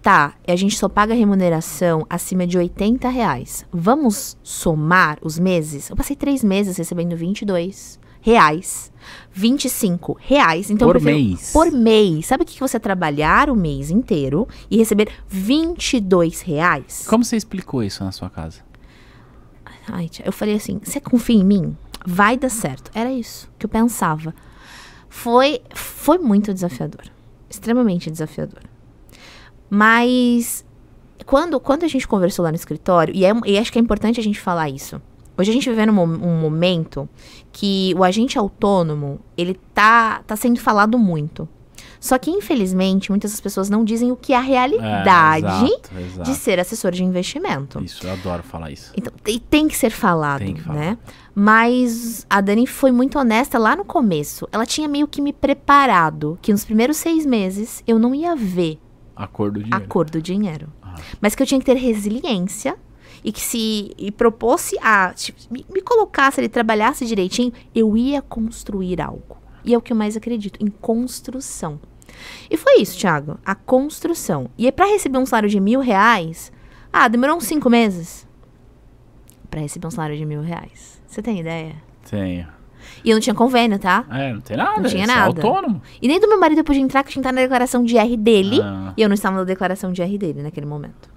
Tá, 0.05 0.35
a 0.47 0.55
gente 0.55 0.77
só 0.77 0.87
paga 0.87 1.15
remuneração 1.15 2.05
acima 2.07 2.45
de 2.45 2.59
80 2.59 3.09
reais. 3.09 3.65
Vamos 3.71 4.37
somar 4.43 5.17
os 5.23 5.39
meses? 5.39 5.89
Eu 5.89 5.95
passei 5.95 6.15
três 6.15 6.43
meses 6.43 6.77
recebendo 6.77 7.17
22 7.17 7.99
reais. 8.21 8.91
25 9.31 10.15
reais. 10.21 10.69
Então 10.69 10.87
Por 10.87 11.01
mês. 11.01 11.51
Por 11.51 11.71
mês. 11.71 12.27
Sabe 12.27 12.43
o 12.43 12.45
que 12.45 12.53
que 12.53 12.59
você 12.59 12.79
trabalhar 12.79 13.49
o 13.49 13.55
mês 13.55 13.89
inteiro 13.89 14.47
e 14.69 14.77
receber 14.77 15.09
22 15.27 16.41
reais? 16.41 17.07
Como 17.09 17.23
você 17.23 17.35
explicou 17.35 17.81
isso 17.81 18.03
na 18.03 18.11
sua 18.11 18.29
casa? 18.29 18.61
Ai, 19.87 20.07
tia, 20.07 20.23
eu 20.23 20.31
falei 20.31 20.53
assim: 20.53 20.79
você 20.83 21.01
confia 21.01 21.35
em 21.35 21.43
mim? 21.43 21.75
Vai 22.05 22.37
dar 22.37 22.49
certo. 22.49 22.91
Era 22.93 23.11
isso 23.11 23.49
que 23.57 23.65
eu 23.65 23.69
pensava. 23.71 24.35
Foi, 25.09 25.61
foi 25.73 26.19
muito 26.19 26.53
desafiador. 26.53 27.05
Extremamente 27.49 28.11
desafiador. 28.11 28.61
Mas 29.75 30.63
quando, 31.25 31.59
quando 31.59 31.83
a 31.83 31.87
gente 31.87 32.07
conversou 32.07 32.43
lá 32.43 32.49
no 32.49 32.55
escritório, 32.55 33.13
e, 33.13 33.25
é, 33.25 33.31
e 33.45 33.57
acho 33.57 33.71
que 33.73 33.77
é 33.77 33.81
importante 33.81 34.21
a 34.21 34.23
gente 34.23 34.39
falar 34.39 34.69
isso. 34.69 35.01
Hoje 35.37 35.51
a 35.51 35.53
gente 35.53 35.69
vive 35.69 35.85
num 35.85 36.01
um 36.01 36.39
momento 36.39 37.09
que 37.51 37.93
o 37.97 38.03
agente 38.05 38.37
autônomo, 38.37 39.19
ele 39.37 39.59
tá, 39.73 40.21
tá 40.25 40.35
sendo 40.37 40.61
falado 40.61 40.97
muito. 40.97 41.45
Só 41.99 42.17
que, 42.17 42.31
infelizmente, 42.31 43.09
muitas 43.09 43.31
das 43.31 43.41
pessoas 43.41 43.69
não 43.69 43.83
dizem 43.83 44.11
o 44.13 44.15
que 44.15 44.31
é 44.31 44.37
a 44.37 44.41
realidade 44.41 45.45
É, 45.45 45.65
exato, 45.65 45.97
exato. 45.99 46.29
de 46.29 46.37
ser 46.37 46.57
assessor 46.59 46.91
de 46.91 47.03
investimento. 47.03 47.83
Isso, 47.83 48.05
eu 48.07 48.13
adoro 48.13 48.43
falar 48.43 48.71
isso. 48.71 48.93
Então, 48.95 49.11
e 49.27 49.39
tem 49.39 49.67
que 49.67 49.75
ser 49.75 49.89
falado, 49.89 50.39
Tem 50.39 50.53
que 50.53 50.61
falar. 50.61 50.79
né? 50.79 50.97
Mas 51.33 52.25
a 52.29 52.39
Dani 52.39 52.65
foi 52.65 52.91
muito 52.91 53.19
honesta 53.19 53.57
lá 53.57 53.75
no 53.75 53.83
começo. 53.83 54.47
Ela 54.53 54.65
tinha 54.65 54.87
meio 54.87 55.07
que 55.07 55.21
me 55.21 55.33
preparado 55.33 56.39
que 56.41 56.51
nos 56.53 56.63
primeiros 56.63 56.95
seis 56.95 57.25
meses 57.25 57.83
eu 57.85 57.99
não 57.99 58.15
ia 58.15 58.35
ver 58.35 58.79
Acordo 59.15 59.63
de 59.63 59.69
a 59.73 59.79
cor 59.79 60.09
do 60.09 60.21
dinheiro. 60.21 60.67
Ah. 60.81 60.95
Mas 61.21 61.35
que 61.35 61.41
eu 61.41 61.47
tinha 61.47 61.59
que 61.59 61.65
ter 61.65 61.77
resiliência 61.77 62.77
e 63.23 63.31
que 63.31 63.41
se 63.41 63.93
e 63.97 64.11
propôs 64.11 64.73
a 64.81 65.13
tipo, 65.13 65.39
me, 65.49 65.65
me 65.71 65.81
colocasse 65.81 66.39
ali, 66.39 66.49
trabalhasse 66.49 67.05
direitinho, 67.05 67.51
eu 67.73 67.95
ia 67.95 68.21
construir 68.21 69.01
algo. 69.01 69.37
E 69.63 69.73
é 69.73 69.77
o 69.77 69.81
que 69.81 69.91
eu 69.91 69.97
mais 69.97 70.15
acredito, 70.15 70.63
em 70.63 70.67
construção. 70.67 71.79
E 72.49 72.55
foi 72.55 72.81
isso, 72.81 72.99
Thiago, 72.99 73.39
a 73.43 73.55
construção. 73.55 74.49
E 74.57 74.65
aí, 74.65 74.71
pra 74.71 74.85
receber 74.85 75.17
um 75.17 75.25
salário 75.25 75.49
de 75.49 75.59
mil 75.59 75.79
reais, 75.79 76.51
ah, 76.93 77.07
demorou 77.07 77.37
uns 77.37 77.45
cinco 77.45 77.69
meses 77.69 78.27
pra 79.49 79.61
receber 79.61 79.87
um 79.87 79.91
salário 79.91 80.17
de 80.17 80.25
mil 80.25 80.41
reais. 80.41 81.01
Você 81.07 81.21
tem 81.21 81.39
ideia? 81.39 81.75
Tenho. 82.09 82.54
E 83.03 83.09
eu 83.09 83.15
não 83.15 83.21
tinha 83.21 83.33
convênio, 83.35 83.77
tá? 83.79 84.05
É, 84.11 84.33
não 84.33 84.41
tem 84.41 84.55
nada. 84.57 84.81
Não 84.81 84.89
tinha 84.89 85.03
é 85.03 85.07
nada. 85.07 85.41
autônomo. 85.41 85.81
E 86.01 86.07
nem 86.07 86.19
do 86.19 86.27
meu 86.27 86.39
marido 86.39 86.59
eu 86.59 86.63
podia 86.63 86.81
entrar, 86.81 87.03
que 87.03 87.11
tinha 87.11 87.21
que 87.21 87.27
estar 87.27 87.35
na 87.35 87.41
declaração 87.41 87.83
de 87.83 87.97
R 87.97 88.17
dele. 88.17 88.59
Ah, 88.63 88.93
E 88.97 89.01
eu 89.01 89.07
não 89.09 89.13
estava 89.13 89.37
na 89.37 89.43
declaração 89.43 89.91
de 89.91 90.01
R 90.01 90.17
dele 90.17 90.41
naquele 90.41 90.65
momento. 90.65 91.09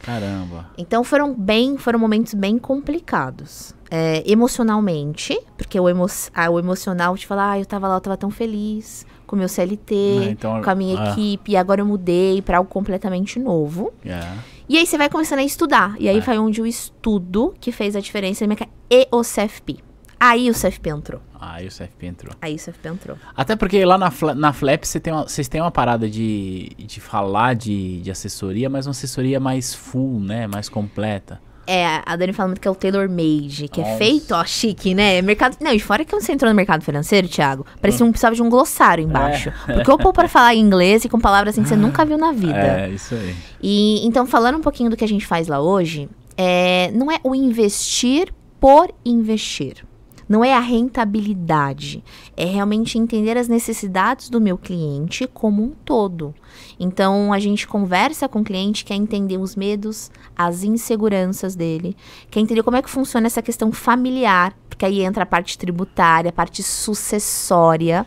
caramba. 0.00 0.66
Então 0.76 1.02
foram 1.02 1.32
bem, 1.34 1.76
foram 1.78 1.98
momentos 1.98 2.34
bem 2.34 2.58
complicados. 2.58 3.74
É, 3.90 4.22
emocionalmente, 4.30 5.38
porque 5.56 5.78
o, 5.78 5.88
emo 5.88 6.06
ah, 6.34 6.50
o 6.50 6.58
emocional 6.58 7.16
te 7.16 7.26
fala, 7.26 7.52
ah, 7.52 7.58
eu 7.60 7.64
tava 7.66 7.86
lá, 7.86 7.94
eu 7.96 8.00
tava 8.00 8.16
tão 8.16 8.30
feliz 8.30 9.06
com 9.26 9.36
o 9.36 9.38
meu 9.38 9.48
CLT, 9.48 9.94
É, 9.94 10.30
então, 10.30 10.60
com 10.62 10.70
a 10.70 10.74
minha 10.74 11.00
ah. 11.00 11.10
equipe, 11.12 11.52
e 11.52 11.56
agora 11.56 11.80
eu 11.80 11.86
mudei 11.86 12.42
pra 12.42 12.58
algo 12.58 12.68
completamente 12.68 13.38
novo. 13.38 13.92
É. 14.04 14.20
E 14.68 14.76
aí 14.78 14.86
você 14.86 14.96
vai 14.98 15.08
começando 15.08 15.38
a 15.40 15.44
estudar. 15.44 15.94
E 15.98 16.08
aí 16.08 16.18
É. 16.18 16.20
foi 16.22 16.38
onde 16.38 16.60
o 16.60 16.66
estudo 16.66 17.54
que 17.60 17.70
fez 17.70 17.94
a 17.94 18.00
diferença 18.00 18.44
na 18.44 18.48
minha 18.48 18.56
ca- 18.56 18.68
e 18.90 19.06
o 19.12 19.22
CFP. 19.22 19.78
Aí 20.26 20.48
o 20.48 20.54
CFP 20.54 20.88
entrou. 20.88 21.20
Aí 21.38 21.66
o 21.66 21.68
CFP 21.68 22.06
entrou. 22.06 22.34
Aí 22.40 22.54
o 22.54 22.56
CFP 22.56 22.88
entrou. 22.88 23.18
Até 23.36 23.54
porque 23.54 23.84
lá 23.84 23.98
na, 23.98 24.10
na 24.34 24.54
Flap 24.54 24.84
vocês 24.84 25.48
têm 25.48 25.60
uma 25.60 25.70
parada 25.70 26.08
de, 26.08 26.70
de 26.78 26.98
falar 26.98 27.54
de, 27.54 28.00
de 28.00 28.10
assessoria, 28.10 28.70
mas 28.70 28.86
uma 28.86 28.92
assessoria 28.92 29.38
mais 29.38 29.74
full, 29.74 30.18
né? 30.18 30.46
Mais 30.46 30.70
completa. 30.70 31.38
É, 31.66 32.00
a 32.06 32.16
Dani 32.16 32.32
fala 32.32 32.48
muito 32.48 32.60
que 32.60 32.66
é 32.66 32.70
o 32.70 32.74
tailor 32.74 33.06
made, 33.06 33.68
que 33.68 33.82
é 33.82 33.84
Nossa. 33.84 33.98
feito, 33.98 34.34
ó, 34.34 34.42
chique, 34.46 34.94
né? 34.94 35.20
Mercado. 35.20 35.58
Não, 35.60 35.74
e 35.74 35.78
fora 35.78 36.06
que 36.06 36.14
você 36.14 36.32
entrou 36.32 36.50
no 36.50 36.56
mercado 36.56 36.82
financeiro, 36.82 37.28
Thiago, 37.28 37.66
parecia 37.78 38.06
um 38.06 38.10
precisava 38.10 38.34
de 38.34 38.42
um 38.42 38.48
glossário 38.48 39.04
embaixo. 39.04 39.52
Porque 39.66 39.90
ou 39.90 40.10
para 40.10 40.26
falar 40.26 40.54
inglês 40.54 41.04
e 41.04 41.08
com 41.10 41.20
palavras 41.20 41.54
assim 41.54 41.62
que 41.62 41.68
você 41.68 41.76
nunca 41.76 42.02
viu 42.02 42.16
na 42.16 42.32
vida. 42.32 42.56
É, 42.56 42.88
isso 42.88 43.14
aí. 43.14 43.36
E 43.62 44.06
então, 44.06 44.24
falando 44.24 44.56
um 44.56 44.62
pouquinho 44.62 44.88
do 44.88 44.96
que 44.96 45.04
a 45.04 45.08
gente 45.08 45.26
faz 45.26 45.48
lá 45.48 45.60
hoje, 45.60 46.08
é, 46.34 46.90
não 46.94 47.12
é 47.12 47.18
o 47.22 47.34
investir 47.34 48.32
por 48.58 48.90
investir. 49.04 49.84
Não 50.28 50.44
é 50.44 50.54
a 50.54 50.60
rentabilidade. 50.60 52.02
É 52.36 52.44
realmente 52.44 52.98
entender 52.98 53.36
as 53.36 53.48
necessidades 53.48 54.28
do 54.28 54.40
meu 54.40 54.56
cliente 54.56 55.26
como 55.26 55.62
um 55.62 55.70
todo. 55.84 56.34
Então, 56.78 57.32
a 57.32 57.38
gente 57.38 57.66
conversa 57.66 58.28
com 58.28 58.40
o 58.40 58.44
cliente, 58.44 58.84
quer 58.84 58.94
entender 58.94 59.38
os 59.38 59.54
medos, 59.56 60.10
as 60.36 60.64
inseguranças 60.64 61.54
dele, 61.54 61.96
quer 62.30 62.40
entender 62.40 62.62
como 62.62 62.76
é 62.76 62.82
que 62.82 62.90
funciona 62.90 63.26
essa 63.26 63.42
questão 63.42 63.72
familiar, 63.72 64.54
porque 64.68 64.84
aí 64.84 65.02
entra 65.02 65.22
a 65.22 65.26
parte 65.26 65.56
tributária, 65.56 66.30
a 66.30 66.32
parte 66.32 66.62
sucessória. 66.62 68.04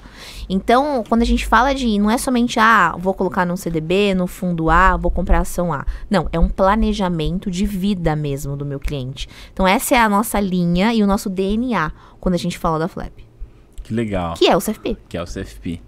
Então, 0.50 1.04
quando 1.08 1.22
a 1.22 1.26
gente 1.26 1.46
fala 1.46 1.74
de. 1.74 1.98
Não 1.98 2.12
é 2.12 2.18
somente, 2.18 2.60
ah, 2.60 2.96
vou 2.98 3.14
colocar 3.14 3.46
num 3.46 3.56
CDB, 3.56 4.14
no 4.14 4.28
fundo 4.28 4.70
A, 4.70 4.98
vou 4.98 5.10
comprar 5.10 5.40
ação 5.40 5.72
A. 5.74 5.86
Não, 6.10 6.28
é 6.32 6.40
um 6.40 6.50
planejamento 6.50 7.50
de 7.50 7.66
vida 7.66 8.16
mesmo 8.16 8.58
do 8.58 8.66
meu 8.66 8.80
cliente. 8.80 9.30
Então, 9.54 9.68
essa 9.68 9.96
é 9.96 10.00
a 10.00 10.10
nossa 10.10 10.40
linha 10.40 10.94
e 10.94 11.02
o 11.02 11.08
nosso 11.08 11.30
DNA 11.30 11.92
quando 12.20 12.36
a 12.36 12.38
gente 12.38 12.58
fala 12.58 12.78
da 12.78 12.88
Flap, 12.88 13.14
Que 13.84 13.94
legal. 13.94 14.34
que 14.34 14.48
é 14.48 14.56
o 14.58 14.60
CFP. 14.60 14.98
Que 15.08 15.18
é 15.18 15.22
o 15.22 15.26
CFP. 15.26 15.82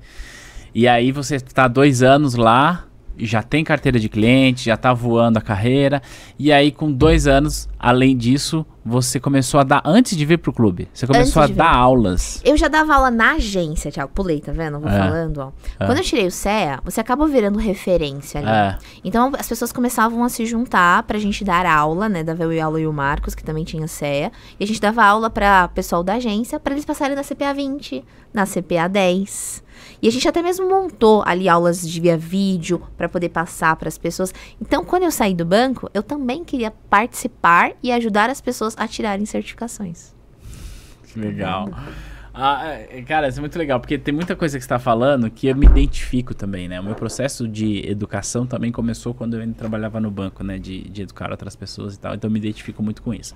E 0.74 0.88
aí 0.88 1.12
você 1.12 1.36
está 1.36 1.68
dois 1.68 2.02
anos 2.04 2.36
lá, 2.36 2.86
já 3.18 3.44
tem 3.44 3.64
carteira 3.66 4.00
de 4.00 4.08
cliente, 4.08 4.66
já 4.66 4.78
tá 4.78 4.94
voando 4.94 5.38
a 5.38 5.42
carreira. 5.42 6.02
E 6.38 6.54
aí, 6.54 6.72
com 6.72 6.90
dois 6.90 7.28
anos, 7.28 7.68
além 7.78 8.16
disso, 8.16 8.66
você 8.86 9.20
começou 9.20 9.60
a 9.60 9.64
dar. 9.64 9.82
Antes 9.84 10.16
de 10.18 10.24
vir 10.26 10.38
pro 10.38 10.54
clube, 10.54 10.88
você 10.94 11.06
começou 11.06 11.44
Antes 11.44 11.60
a 11.60 11.64
dar 11.64 11.76
aulas. 11.76 12.42
Eu 12.46 12.56
já 12.56 12.70
dava 12.70 12.96
aula 12.96 13.12
na 13.12 13.34
agência, 13.34 13.92
Thiago. 13.92 14.10
Pulei, 14.16 14.40
tá 14.40 14.54
vendo? 14.54 14.80
Vou 14.80 14.90
É. 14.90 14.98
falando, 14.98 15.38
ó. 15.40 15.52
Quando 15.86 15.98
eu 15.98 16.04
tirei 16.04 16.28
o 16.28 16.32
CEA, 16.32 16.80
você 16.84 17.02
acaba 17.02 17.28
virando 17.28 17.60
referência 17.60 18.40
ali. 18.40 18.50
É. 18.50 18.78
Então, 19.04 19.34
as 19.38 19.50
pessoas 19.50 19.74
começavam 19.74 20.24
a 20.24 20.30
se 20.30 20.46
juntar 20.46 21.04
pra 21.04 21.20
gente 21.20 21.44
dar 21.44 21.66
aula, 21.66 22.08
né? 22.08 22.24
Dava 22.24 22.44
eu 22.44 22.54
e 22.54 22.60
aula 22.62 22.80
e 22.80 22.88
o 22.88 22.94
Marcos, 22.94 23.36
que 23.36 23.44
também 23.44 23.66
tinha 23.66 23.86
CEA. 23.86 24.32
E 24.58 24.64
a 24.64 24.68
gente 24.68 24.80
dava 24.80 25.04
aula 25.04 25.30
pra 25.30 25.68
pessoal 25.68 26.04
da 26.06 26.14
agência, 26.14 26.58
pra 26.58 26.74
eles 26.74 26.86
passarem 26.86 27.18
na 27.18 27.24
CPA 27.24 27.54
20, 27.54 28.02
na 28.34 28.46
CPA 28.46 28.88
10. 28.88 29.62
E 30.02 30.08
a 30.08 30.12
gente 30.12 30.28
até 30.28 30.42
mesmo 30.42 30.70
montou 30.70 31.24
ali 31.26 31.50
aulas 31.50 31.88
de 31.88 32.00
via 32.00 32.18
vídeo 32.18 32.82
pra 32.98 33.10
poder 33.10 33.30
passar 33.30 33.76
pras 33.76 33.98
pessoas. 33.98 34.34
Então, 34.62 34.84
quando 34.84 35.04
eu 35.04 35.12
saí 35.12 35.34
do 35.34 35.46
banco, 35.46 35.90
eu 35.94 36.02
também 36.02 36.44
queria 36.44 36.72
participar 36.72 37.72
e 37.84 37.92
ajudar 37.92 38.30
as 38.30 38.40
pessoas 38.40 38.76
a 38.78 38.88
tirarem 38.88 39.26
certificações. 39.26 40.14
Que 41.12 41.20
legal. 41.20 41.70
Ah, 42.34 42.64
é, 42.68 43.02
cara, 43.02 43.28
isso 43.28 43.40
é 43.40 43.42
muito 43.42 43.58
legal, 43.58 43.80
porque 43.80 43.98
tem 43.98 44.14
muita 44.14 44.36
coisa 44.36 44.58
que 44.58 44.62
você 44.62 44.66
está 44.66 44.80
falando 44.80 45.30
que 45.30 45.48
eu 45.48 45.56
me 45.56 45.66
identifico 45.66 46.34
também, 46.34 46.68
né? 46.70 46.80
O 46.80 46.84
meu 46.84 46.96
processo 46.96 47.48
de 47.48 47.86
educação 47.86 48.46
também 48.46 48.72
começou 48.72 49.14
quando 49.14 49.34
eu 49.34 49.42
ainda 49.42 49.56
trabalhava 49.56 50.00
no 50.00 50.10
banco, 50.10 50.44
né? 50.44 50.58
De, 50.58 50.84
de 50.90 51.02
educar 51.02 51.32
outras 51.32 51.56
pessoas 51.56 51.96
e 51.96 52.00
tal, 52.00 52.16
então 52.16 52.30
eu 52.30 52.32
me 52.32 52.40
identifico 52.40 52.82
muito 52.82 53.02
com 53.02 53.14
isso. 53.14 53.36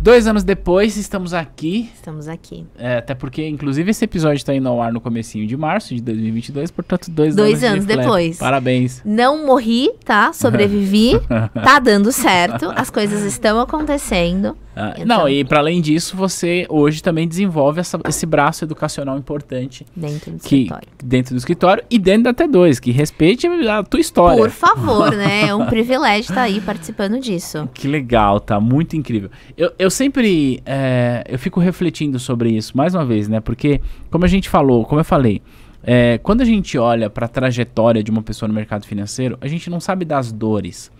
Dois 0.00 0.26
anos 0.26 0.44
depois, 0.44 0.96
estamos 0.96 1.34
aqui. 1.34 1.90
Estamos 1.94 2.28
aqui. 2.28 2.64
É, 2.78 2.98
até 2.98 3.14
porque, 3.14 3.46
inclusive, 3.46 3.90
esse 3.90 4.04
episódio 4.04 4.36
está 4.36 4.54
indo 4.54 4.68
ao 4.68 4.80
ar 4.80 4.92
no 4.92 5.00
comecinho 5.00 5.46
de 5.46 5.56
março 5.56 5.94
de 5.94 6.00
2022, 6.00 6.70
portanto, 6.70 7.10
dois, 7.10 7.34
dois 7.34 7.64
anos, 7.64 7.84
anos 7.84 7.86
de 7.86 7.96
depois. 7.96 8.38
Parabéns. 8.38 9.02
Não 9.04 9.44
morri, 9.44 9.90
tá? 10.04 10.32
Sobrevivi. 10.32 11.12
tá 11.52 11.78
dando 11.80 12.12
certo. 12.12 12.72
As 12.76 12.88
coisas 12.88 13.24
estão 13.24 13.58
acontecendo. 13.58 14.56
Ah, 14.78 14.94
não, 15.06 15.26
e 15.26 15.42
para 15.42 15.60
além 15.60 15.80
disso, 15.80 16.14
você 16.14 16.66
hoje 16.68 17.02
também 17.02 17.26
desenvolve 17.26 17.80
essa, 17.80 17.98
esse 18.06 18.26
braço 18.26 18.62
educacional 18.62 19.16
importante. 19.16 19.86
Dentro 19.96 20.32
do 20.32 20.38
que, 20.38 20.64
escritório. 20.64 20.88
Dentro 21.02 21.34
do 21.34 21.38
escritório 21.38 21.84
e 21.90 21.98
dentro 21.98 22.24
da 22.24 22.34
T2, 22.34 22.78
que 22.78 22.90
respeite 22.90 23.46
a 23.46 23.82
tua 23.82 24.00
história. 24.00 24.36
Por 24.36 24.50
favor, 24.50 25.12
né? 25.16 25.48
É 25.48 25.54
um 25.54 25.64
privilégio 25.64 26.30
estar 26.30 26.42
aí 26.42 26.60
participando 26.60 27.18
disso. 27.18 27.66
Que 27.72 27.88
legal, 27.88 28.38
tá? 28.38 28.60
Muito 28.60 28.94
incrível. 28.94 29.30
Eu, 29.56 29.72
eu 29.78 29.90
sempre 29.90 30.60
é, 30.66 31.24
eu 31.26 31.38
fico 31.38 31.58
refletindo 31.58 32.18
sobre 32.18 32.50
isso, 32.50 32.76
mais 32.76 32.94
uma 32.94 33.04
vez, 33.04 33.28
né? 33.28 33.40
Porque, 33.40 33.80
como 34.10 34.26
a 34.26 34.28
gente 34.28 34.46
falou, 34.46 34.84
como 34.84 35.00
eu 35.00 35.04
falei, 35.04 35.40
é, 35.82 36.18
quando 36.18 36.42
a 36.42 36.44
gente 36.44 36.76
olha 36.76 37.08
para 37.08 37.24
a 37.24 37.28
trajetória 37.28 38.02
de 38.02 38.10
uma 38.10 38.22
pessoa 38.22 38.46
no 38.46 38.52
mercado 38.52 38.84
financeiro, 38.84 39.38
a 39.40 39.48
gente 39.48 39.70
não 39.70 39.80
sabe 39.80 40.04
das 40.04 40.30
dores. 40.30 40.90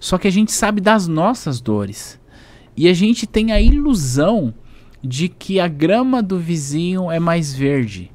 Só 0.00 0.16
que 0.16 0.28
a 0.28 0.32
gente 0.32 0.50
sabe 0.50 0.80
das 0.80 1.06
nossas 1.06 1.60
dores. 1.60 2.17
E 2.78 2.88
a 2.88 2.94
gente 2.94 3.26
tem 3.26 3.50
a 3.50 3.60
ilusão 3.60 4.54
de 5.02 5.28
que 5.28 5.58
a 5.58 5.66
grama 5.66 6.22
do 6.22 6.38
vizinho 6.38 7.10
é 7.10 7.18
mais 7.18 7.52
verde. 7.52 8.08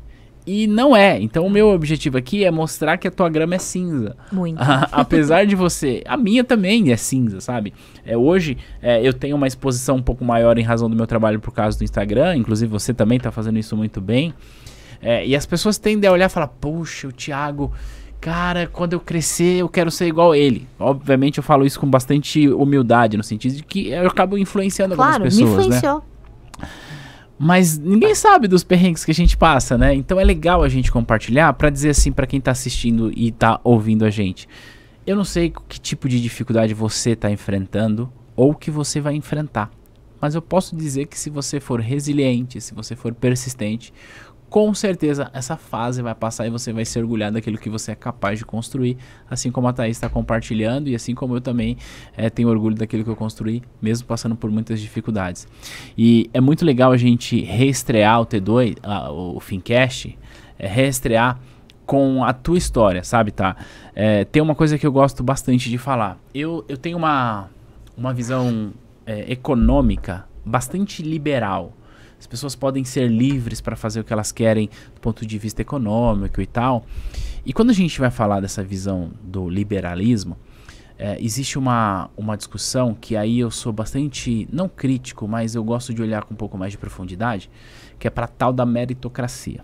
E 0.48 0.68
não 0.68 0.96
é. 0.96 1.22
Então, 1.22 1.46
o 1.46 1.50
meu 1.50 1.68
objetivo 1.68 2.18
aqui 2.18 2.46
é 2.46 2.50
mostrar 2.50 2.98
que 2.98 3.06
a 3.06 3.12
tua 3.12 3.28
grama 3.28 3.56
é 3.56 3.60
cinza. 3.60 4.16
Muito. 4.32 4.62
apesar 4.90 5.46
de 5.46 5.54
você. 5.54 6.02
A 6.08 6.16
minha 6.16 6.46
também 6.46 6.94
é 6.94 6.96
cinza, 6.96 7.42
sabe? 7.42 7.74
É, 8.06 8.16
hoje 8.16 8.58
é, 8.82 9.06
eu 9.06 9.12
tenho 9.12 9.36
uma 9.36 9.48
exposição 9.48 9.98
um 9.98 10.02
pouco 10.02 10.24
maior 10.24 10.58
em 10.58 10.64
razão 10.64 10.90
do 10.90 10.96
meu 10.96 11.08
trabalho 11.08 11.42
por 11.42 11.52
causa 11.52 11.78
do 11.78 11.84
Instagram. 11.84 12.38
Inclusive, 12.38 12.72
você 12.72 12.94
também 12.94 13.18
está 13.18 13.32
fazendo 13.34 13.60
isso 13.60 13.76
muito 13.76 14.00
bem. 14.00 14.34
É, 15.02 15.28
e 15.28 15.36
as 15.36 15.46
pessoas 15.46 15.78
tendem 15.78 16.10
a 16.10 16.14
olhar 16.14 16.28
e 16.28 16.30
falar: 16.30 16.48
Poxa, 16.48 17.10
o 17.10 17.12
Thiago 17.12 17.70
cara, 18.24 18.68
quando 18.68 18.94
eu 18.94 19.02
crescer 19.02 19.58
eu 19.58 19.68
quero 19.68 19.92
ser 19.92 20.08
igual 20.08 20.32
a 20.32 20.38
ele. 20.38 20.66
Obviamente 20.80 21.40
eu 21.40 21.44
falo 21.44 21.66
isso 21.66 21.78
com 21.78 21.90
bastante 21.90 22.48
humildade, 22.48 23.18
no 23.18 23.24
sentido 23.24 23.58
de 23.58 23.64
que 23.64 23.90
eu 23.90 24.08
acabo 24.08 24.38
influenciando 24.38 24.96
claro, 24.96 25.26
algumas 25.26 25.36
pessoas, 25.36 25.52
me 25.52 25.66
influenciou. 25.66 26.04
né? 26.58 26.68
Mas 27.38 27.78
ninguém 27.78 28.16
sabe 28.16 28.48
dos 28.48 28.64
perrengues 28.64 29.04
que 29.04 29.12
a 29.12 29.14
gente 29.14 29.36
passa, 29.36 29.78
né? 29.78 29.94
Então 29.94 30.18
é 30.18 30.24
legal 30.24 30.64
a 30.64 30.70
gente 30.70 30.90
compartilhar 30.90 31.52
para 31.54 31.70
dizer 31.70 31.90
assim 31.90 32.14
para 32.14 32.26
quem 32.26 32.40
tá 32.40 32.52
assistindo 32.52 33.12
e 33.14 33.30
tá 33.30 33.60
ouvindo 33.62 34.06
a 34.06 34.10
gente. 34.10 34.48
Eu 35.06 35.18
não 35.18 35.26
sei 35.26 35.52
que 35.68 35.78
tipo 35.78 36.08
de 36.08 36.22
dificuldade 36.22 36.74
você 36.74 37.18
tá 37.18 37.30
enfrentando 37.30 38.10
ou 38.38 38.56
que 38.56 38.72
você 38.72 39.02
vai 39.02 39.16
enfrentar. 39.16 39.70
Mas 40.22 40.34
eu 40.34 40.42
posso 40.42 40.78
dizer 40.78 41.08
que 41.08 41.20
se 41.20 41.30
você 41.30 41.60
for 41.60 41.82
resiliente, 41.82 42.62
se 42.62 42.74
você 42.74 42.96
for 42.96 43.14
persistente, 43.14 43.94
com 44.54 44.72
certeza 44.72 45.32
essa 45.34 45.58
fase 45.58 46.04
vai 46.04 46.14
passar 46.14 46.46
e 46.46 46.50
você 46.52 46.72
vai 46.72 46.86
se 46.86 47.00
orgulhar 47.00 47.32
daquilo 47.32 47.58
que 47.58 47.72
você 47.72 47.94
é 47.94 47.96
capaz 47.96 48.38
de 48.38 48.46
construir, 48.46 49.00
assim 49.28 49.50
como 49.50 49.68
a 49.68 49.74
Thaís 49.74 49.98
está 49.98 50.08
compartilhando 50.08 50.88
e 50.88 50.94
assim 50.94 51.16
como 51.16 51.36
eu 51.36 51.42
também 51.42 51.76
é, 52.16 52.30
tenho 52.30 52.50
orgulho 52.50 52.76
daquilo 52.76 53.04
que 53.04 53.10
eu 53.10 53.16
construí, 53.16 53.64
mesmo 53.82 54.08
passando 54.08 54.36
por 54.36 54.52
muitas 54.52 54.80
dificuldades. 54.80 55.48
E 55.98 56.30
é 56.36 56.40
muito 56.40 56.64
legal 56.64 56.92
a 56.92 56.98
gente 56.98 57.42
reestrear 57.42 58.22
o 58.22 58.28
T2, 58.28 58.78
a, 58.84 59.12
o 59.12 59.40
Fincast, 59.40 60.16
é, 60.60 60.68
reestrear 60.68 61.40
com 61.84 62.24
a 62.24 62.32
tua 62.32 62.60
história, 62.60 63.04
sabe, 63.04 63.32
tá? 63.32 63.56
É, 63.96 64.24
tem 64.24 64.40
uma 64.40 64.54
coisa 64.54 64.78
que 64.78 64.86
eu 64.86 64.92
gosto 64.92 65.24
bastante 65.24 65.68
de 65.68 65.80
falar. 65.80 66.20
Eu, 66.32 66.64
eu 66.70 66.78
tenho 66.78 67.00
uma, 67.00 67.50
uma 67.98 68.14
visão 68.14 68.72
é, 69.04 69.32
econômica 69.32 70.28
bastante 70.46 71.02
liberal 71.02 71.74
as 72.24 72.28
pessoas 72.28 72.56
podem 72.56 72.86
ser 72.86 73.10
livres 73.10 73.60
para 73.60 73.76
fazer 73.76 74.00
o 74.00 74.04
que 74.06 74.14
elas 74.14 74.32
querem 74.32 74.70
do 74.96 75.02
ponto 75.02 75.26
de 75.26 75.38
vista 75.38 75.62
econômico 75.62 76.42
e 76.42 76.46
tal. 76.46 76.86
E 77.46 77.52
quando 77.52 77.72
a 77.72 77.74
gente 77.74 78.00
vai 78.00 78.10
falar 78.10 78.40
dessa 78.40 78.64
visão 78.64 79.12
do 79.22 79.50
liberalismo, 79.50 80.38
é, 80.98 81.22
existe 81.22 81.60
uma, 81.60 82.10
uma 82.16 82.38
discussão 82.38 82.96
que 82.96 83.18
aí 83.18 83.40
eu 83.40 83.52
sou 83.52 83.74
bastante, 83.74 84.48
não 84.54 84.70
crítico, 84.70 85.28
mas 85.28 85.54
eu 85.54 85.66
gosto 85.66 85.94
de 85.94 86.02
olhar 86.02 86.24
com 86.24 86.34
um 86.34 86.38
pouco 86.38 86.58
mais 86.58 86.72
de 86.72 86.78
profundidade, 86.78 87.50
que 88.00 88.08
é 88.08 88.10
para 88.10 88.26
tal 88.26 88.54
da 88.54 88.66
meritocracia. 88.66 89.62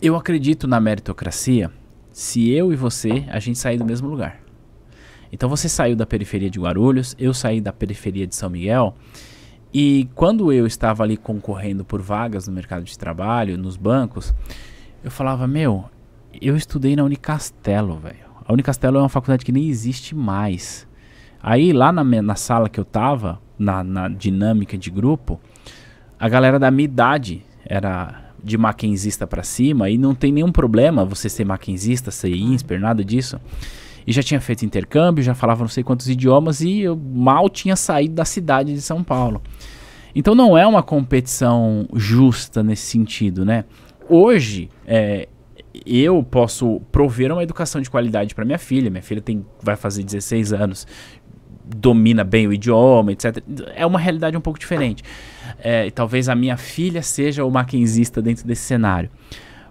Eu 0.00 0.16
acredito 0.16 0.66
na 0.66 0.80
meritocracia 0.80 1.70
se 2.10 2.48
eu 2.48 2.72
e 2.72 2.76
você, 2.76 3.26
a 3.28 3.38
gente 3.38 3.58
sair 3.58 3.76
do 3.76 3.84
mesmo 3.84 4.08
lugar. 4.08 4.40
Então 5.30 5.46
você 5.46 5.68
saiu 5.68 5.94
da 5.94 6.06
periferia 6.06 6.48
de 6.48 6.58
Guarulhos, 6.58 7.14
eu 7.18 7.34
saí 7.34 7.60
da 7.60 7.70
periferia 7.70 8.26
de 8.26 8.34
São 8.34 8.48
Miguel, 8.48 8.96
e 9.72 10.08
quando 10.14 10.52
eu 10.52 10.66
estava 10.66 11.02
ali 11.02 11.16
concorrendo 11.16 11.84
por 11.84 12.02
vagas 12.02 12.46
no 12.46 12.52
mercado 12.52 12.84
de 12.84 12.98
trabalho, 12.98 13.56
nos 13.56 13.76
bancos, 13.76 14.34
eu 15.02 15.10
falava, 15.10 15.46
meu, 15.46 15.86
eu 16.40 16.56
estudei 16.56 16.94
na 16.94 17.04
Unicastelo, 17.04 17.96
velho. 17.96 18.30
A 18.44 18.52
Unicastelo 18.52 18.98
é 18.98 19.00
uma 19.00 19.08
faculdade 19.08 19.44
que 19.44 19.52
nem 19.52 19.68
existe 19.68 20.14
mais. 20.14 20.86
Aí 21.42 21.72
lá 21.72 21.90
na, 21.90 22.04
na 22.04 22.34
sala 22.34 22.68
que 22.68 22.78
eu 22.78 22.84
tava, 22.84 23.40
na, 23.58 23.82
na 23.82 24.08
dinâmica 24.08 24.76
de 24.76 24.90
grupo, 24.90 25.40
a 26.20 26.28
galera 26.28 26.58
da 26.58 26.70
minha 26.70 26.84
idade 26.84 27.42
era 27.64 28.30
de 28.44 28.58
maquinzista 28.58 29.26
para 29.26 29.42
cima 29.42 29.88
e 29.88 29.96
não 29.96 30.14
tem 30.14 30.32
nenhum 30.32 30.52
problema 30.52 31.04
você 31.04 31.28
ser 31.28 31.44
maquinzista, 31.44 32.10
ser 32.10 32.34
INSPER, 32.34 32.78
nada 32.78 33.04
disso 33.04 33.40
e 34.06 34.12
já 34.12 34.22
tinha 34.22 34.40
feito 34.40 34.64
intercâmbio, 34.64 35.22
já 35.22 35.34
falava 35.34 35.60
não 35.60 35.68
sei 35.68 35.82
quantos 35.82 36.08
idiomas 36.08 36.60
e 36.60 36.80
eu 36.80 36.96
mal 36.96 37.48
tinha 37.48 37.76
saído 37.76 38.14
da 38.14 38.24
cidade 38.24 38.72
de 38.72 38.80
São 38.80 39.02
Paulo. 39.02 39.42
Então 40.14 40.34
não 40.34 40.56
é 40.56 40.66
uma 40.66 40.82
competição 40.82 41.86
justa 41.94 42.62
nesse 42.62 42.86
sentido, 42.86 43.44
né? 43.44 43.64
Hoje, 44.08 44.68
é, 44.86 45.28
eu 45.86 46.22
posso 46.22 46.80
prover 46.92 47.32
uma 47.32 47.42
educação 47.42 47.80
de 47.80 47.88
qualidade 47.88 48.34
para 48.34 48.44
minha 48.44 48.58
filha. 48.58 48.90
Minha 48.90 49.02
filha 49.02 49.22
tem, 49.22 49.44
vai 49.62 49.76
fazer 49.76 50.02
16 50.02 50.52
anos, 50.52 50.86
domina 51.64 52.24
bem 52.24 52.46
o 52.46 52.52
idioma, 52.52 53.12
etc. 53.12 53.42
É 53.74 53.86
uma 53.86 53.98
realidade 53.98 54.36
um 54.36 54.40
pouco 54.40 54.58
diferente. 54.58 55.02
É, 55.58 55.90
talvez 55.90 56.28
a 56.28 56.34
minha 56.34 56.56
filha 56.56 57.02
seja 57.02 57.44
o 57.44 57.50
maquinzista 57.50 58.20
dentro 58.20 58.46
desse 58.46 58.62
cenário. 58.62 59.08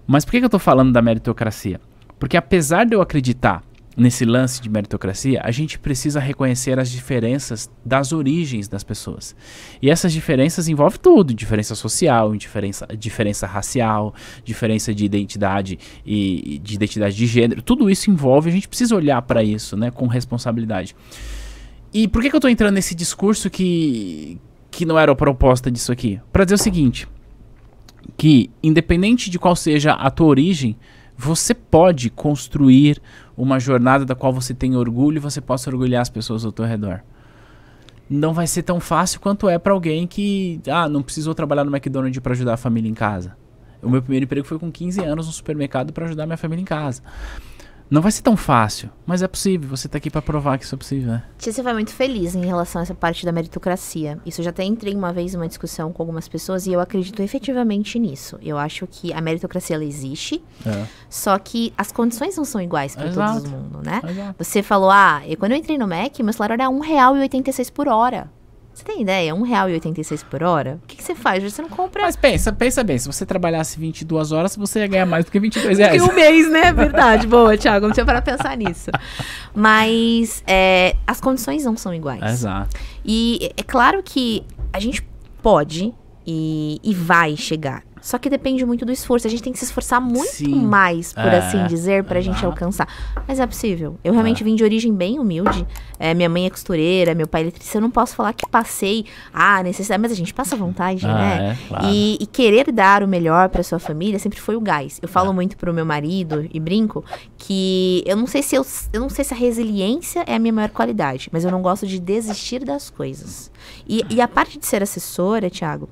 Mas 0.06 0.24
por 0.24 0.32
que, 0.32 0.38
que 0.38 0.44
eu 0.44 0.48
estou 0.48 0.60
falando 0.60 0.92
da 0.92 1.00
meritocracia? 1.00 1.80
Porque 2.18 2.36
apesar 2.36 2.84
de 2.84 2.94
eu 2.94 3.00
acreditar 3.00 3.62
nesse 3.96 4.24
lance 4.24 4.60
de 4.60 4.68
meritocracia, 4.68 5.40
a 5.42 5.50
gente 5.50 5.78
precisa 5.78 6.18
reconhecer 6.18 6.78
as 6.78 6.90
diferenças 6.90 7.70
das 7.84 8.12
origens 8.12 8.68
das 8.68 8.82
pessoas. 8.82 9.36
E 9.80 9.90
essas 9.90 10.12
diferenças 10.12 10.68
envolvem 10.68 10.98
tudo: 11.00 11.34
diferença 11.34 11.74
social, 11.74 12.34
diferença, 12.36 12.86
diferença 12.98 13.46
racial, 13.46 14.14
diferença 14.44 14.94
de 14.94 15.04
identidade 15.04 15.78
e 16.04 16.60
de 16.62 16.74
identidade 16.74 17.16
de 17.16 17.26
gênero. 17.26 17.62
Tudo 17.62 17.90
isso 17.90 18.10
envolve, 18.10 18.50
a 18.50 18.52
gente 18.52 18.68
precisa 18.68 18.94
olhar 18.96 19.20
para 19.22 19.42
isso, 19.42 19.76
né, 19.76 19.90
com 19.90 20.06
responsabilidade. 20.06 20.94
E 21.92 22.08
por 22.08 22.22
que, 22.22 22.30
que 22.30 22.34
eu 22.34 22.38
estou 22.38 22.50
entrando 22.50 22.74
nesse 22.74 22.94
discurso 22.94 23.50
que, 23.50 24.38
que 24.70 24.86
não 24.86 24.98
era 24.98 25.12
a 25.12 25.14
proposta 25.14 25.70
disso 25.70 25.92
aqui? 25.92 26.18
Para 26.32 26.44
dizer 26.44 26.54
o 26.54 26.58
seguinte: 26.58 27.06
que 28.16 28.50
independente 28.62 29.28
de 29.28 29.38
qual 29.38 29.54
seja 29.54 29.92
a 29.92 30.10
tua 30.10 30.28
origem, 30.28 30.76
você 31.22 31.54
pode 31.54 32.10
construir 32.10 33.00
uma 33.36 33.60
jornada 33.60 34.04
da 34.04 34.12
qual 34.12 34.32
você 34.32 34.52
tem 34.52 34.76
orgulho 34.76 35.18
e 35.18 35.20
você 35.20 35.40
possa 35.40 35.70
orgulhar 35.70 36.02
as 36.02 36.10
pessoas 36.10 36.44
ao 36.44 36.50
teu 36.50 36.64
redor. 36.64 37.00
Não 38.10 38.34
vai 38.34 38.48
ser 38.48 38.64
tão 38.64 38.80
fácil 38.80 39.20
quanto 39.20 39.48
é 39.48 39.56
para 39.56 39.72
alguém 39.72 40.04
que, 40.04 40.60
ah, 40.68 40.88
não 40.88 41.00
precisou 41.00 41.32
trabalhar 41.32 41.62
no 41.62 41.70
McDonald's 41.70 42.18
para 42.18 42.32
ajudar 42.32 42.54
a 42.54 42.56
família 42.56 42.90
em 42.90 42.94
casa. 42.94 43.36
O 43.80 43.88
meu 43.88 44.02
primeiro 44.02 44.24
emprego 44.24 44.44
foi 44.44 44.58
com 44.58 44.70
15 44.70 45.00
anos 45.04 45.26
no 45.26 45.32
supermercado 45.32 45.92
para 45.92 46.06
ajudar 46.06 46.26
minha 46.26 46.36
família 46.36 46.62
em 46.62 46.66
casa. 46.66 47.02
Não 47.92 48.00
vai 48.00 48.10
ser 48.10 48.22
tão 48.22 48.38
fácil, 48.38 48.88
mas 49.04 49.20
é 49.20 49.28
possível. 49.28 49.68
Você 49.68 49.86
está 49.86 49.98
aqui 49.98 50.08
para 50.08 50.22
provar 50.22 50.56
que 50.56 50.64
isso 50.64 50.74
é 50.74 50.78
possível, 50.78 51.12
né? 51.12 51.24
Tia, 51.36 51.52
você 51.52 51.60
vai 51.60 51.74
muito 51.74 51.90
feliz 51.90 52.34
em 52.34 52.42
relação 52.42 52.80
a 52.80 52.84
essa 52.84 52.94
parte 52.94 53.26
da 53.26 53.30
meritocracia. 53.30 54.18
Isso 54.24 54.40
eu 54.40 54.44
já 54.46 54.48
até 54.48 54.64
entrei 54.64 54.94
uma 54.94 55.12
vez 55.12 55.34
em 55.34 55.36
uma 55.36 55.46
discussão 55.46 55.92
com 55.92 56.02
algumas 56.02 56.26
pessoas 56.26 56.66
e 56.66 56.72
eu 56.72 56.80
acredito 56.80 57.20
efetivamente 57.20 57.98
nisso. 57.98 58.38
Eu 58.40 58.56
acho 58.56 58.86
que 58.86 59.12
a 59.12 59.20
meritocracia 59.20 59.76
ela 59.76 59.84
existe, 59.84 60.42
é. 60.64 60.86
só 61.10 61.38
que 61.38 61.74
as 61.76 61.92
condições 61.92 62.34
não 62.34 62.46
são 62.46 62.62
iguais 62.62 62.96
para 62.96 63.10
todo 63.12 63.50
mundo, 63.50 63.82
né? 63.84 64.00
Exato. 64.08 64.42
Você 64.42 64.62
falou, 64.62 64.90
ah, 64.90 65.20
eu, 65.26 65.36
quando 65.36 65.52
eu 65.52 65.58
entrei 65.58 65.76
no 65.76 65.86
MEC, 65.86 66.22
meu 66.22 66.32
salário 66.32 66.54
era 66.54 66.68
R$1,86 66.70 67.70
por 67.70 67.88
hora. 67.88 68.30
Você 68.74 68.84
tem 68.84 69.02
ideia? 69.02 69.34
R$1,86 69.34 70.24
por 70.24 70.42
hora? 70.42 70.78
O 70.82 70.86
que, 70.86 70.96
que, 70.96 71.02
você 71.02 71.14
faz? 71.14 71.42
Você 71.42 71.60
não 71.60 71.68
compra. 71.68 72.02
Mas 72.02 72.16
pensa, 72.16 72.52
pensa 72.52 72.82
bem. 72.82 72.96
Se 72.98 73.06
você 73.06 73.26
trabalhasse 73.26 73.78
22 73.78 74.32
horas, 74.32 74.56
você 74.56 74.80
ia 74.80 74.86
ganhar 74.86 75.06
mais 75.06 75.24
do 75.24 75.30
que 75.30 75.38
22 75.38 75.78
reais. 75.78 76.02
Que 76.02 76.10
um 76.10 76.14
mês, 76.14 76.50
né? 76.50 76.72
Verdade. 76.74 77.26
Boa, 77.26 77.56
Thiago. 77.56 77.86
Não 77.86 77.92
tinha 77.92 78.06
para 78.06 78.22
pensar 78.22 78.56
nisso. 78.56 78.90
Mas 79.54 80.42
é, 80.46 80.96
as 81.06 81.20
condições 81.20 81.64
não 81.64 81.76
são 81.76 81.94
iguais. 81.94 82.22
Exato. 82.22 82.76
E 83.04 83.52
é 83.56 83.62
claro 83.62 84.02
que 84.02 84.42
a 84.72 84.80
gente 84.80 85.06
pode 85.42 85.92
E, 86.26 86.78
e 86.82 86.94
vai 86.94 87.36
chegar. 87.36 87.82
Só 88.02 88.18
que 88.18 88.28
depende 88.28 88.66
muito 88.66 88.84
do 88.84 88.92
esforço. 88.92 89.26
A 89.26 89.30
gente 89.30 89.42
tem 89.42 89.52
que 89.52 89.58
se 89.58 89.64
esforçar 89.64 90.00
muito 90.00 90.26
Sim. 90.32 90.60
mais, 90.66 91.12
por 91.12 91.24
É, 91.24 91.38
assim 91.38 91.64
dizer, 91.66 92.04
pra 92.04 92.20
gente 92.20 92.32
exato. 92.34 92.46
alcançar. 92.48 92.88
Mas 93.26 93.38
é 93.40 93.46
possível. 93.46 93.96
Eu 94.04 94.12
realmente 94.12 94.42
vim 94.44 94.54
de 94.54 94.64
origem 94.64 94.92
bem 94.92 95.18
humilde. 95.18 95.66
É, 95.98 96.12
minha 96.12 96.28
mãe 96.28 96.44
é 96.46 96.50
costureira, 96.50 97.14
meu 97.14 97.26
pai 97.28 97.42
é 97.42 97.44
eletricista. 97.44 97.78
Eu 97.78 97.82
não 97.82 97.90
posso 97.90 98.14
falar 98.16 98.32
que 98.32 98.44
passei 98.48 99.06
a 99.32 99.62
necessidade, 99.62 100.02
mas 100.02 100.10
a 100.12 100.16
gente 100.16 100.34
passa 100.34 100.56
vontade, 100.56 101.06
Ah, 101.06 101.14
né? 101.14 101.56
é, 101.62 101.68
claro. 101.68 101.86
E, 101.86 102.18
e 102.20 102.26
querer 102.26 102.72
dar 102.72 103.02
o 103.04 103.08
melhor 103.08 103.48
pra 103.48 103.62
sua 103.62 103.78
família 103.78 104.18
sempre 104.18 104.40
foi 104.40 104.56
o 104.56 104.60
gás. 104.60 104.98
Eu 105.00 105.08
falo 105.08 105.32
muito 105.32 105.56
pro 105.56 105.72
meu 105.72 105.86
marido 105.86 106.46
e 106.52 106.58
brinco 106.58 107.04
que 107.38 108.02
eu 108.04 108.16
não 108.16 108.26
sei 108.26 108.42
se 108.42 108.56
eu, 108.56 108.66
eu 108.92 109.00
não 109.00 109.08
sei 109.08 109.24
se 109.24 109.32
a 109.32 109.36
resiliência 109.36 110.24
é 110.26 110.34
a 110.34 110.38
minha 110.38 110.52
maior 110.52 110.70
qualidade, 110.70 111.28
mas 111.32 111.44
eu 111.44 111.50
não 111.50 111.62
gosto 111.62 111.86
de 111.86 112.00
desistir 112.00 112.64
das 112.64 112.90
coisas. 112.90 113.50
E, 113.88 114.02
e 114.10 114.20
a 114.20 114.26
parte 114.26 114.58
de 114.58 114.66
ser 114.66 114.82
assessora, 114.82 115.48
Thiago, 115.48 115.88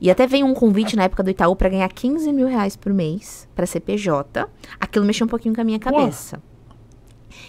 e 0.00 0.10
até 0.10 0.26
veio 0.26 0.46
um 0.46 0.54
convite 0.54 0.96
na 0.96 1.04
época 1.04 1.22
do 1.22 1.30
Itaú 1.30 1.56
pra 1.56 1.68
ganhar 1.68 1.88
15 1.88 2.32
mil 2.32 2.46
reais 2.46 2.76
por 2.76 2.92
mês 2.92 3.48
pra 3.54 3.66
ser 3.66 3.80
PJ. 3.80 4.48
Aquilo 4.78 5.04
mexeu 5.04 5.26
um 5.26 5.28
pouquinho 5.28 5.54
com 5.54 5.60
a 5.60 5.64
minha 5.64 5.78
cabeça. 5.78 6.42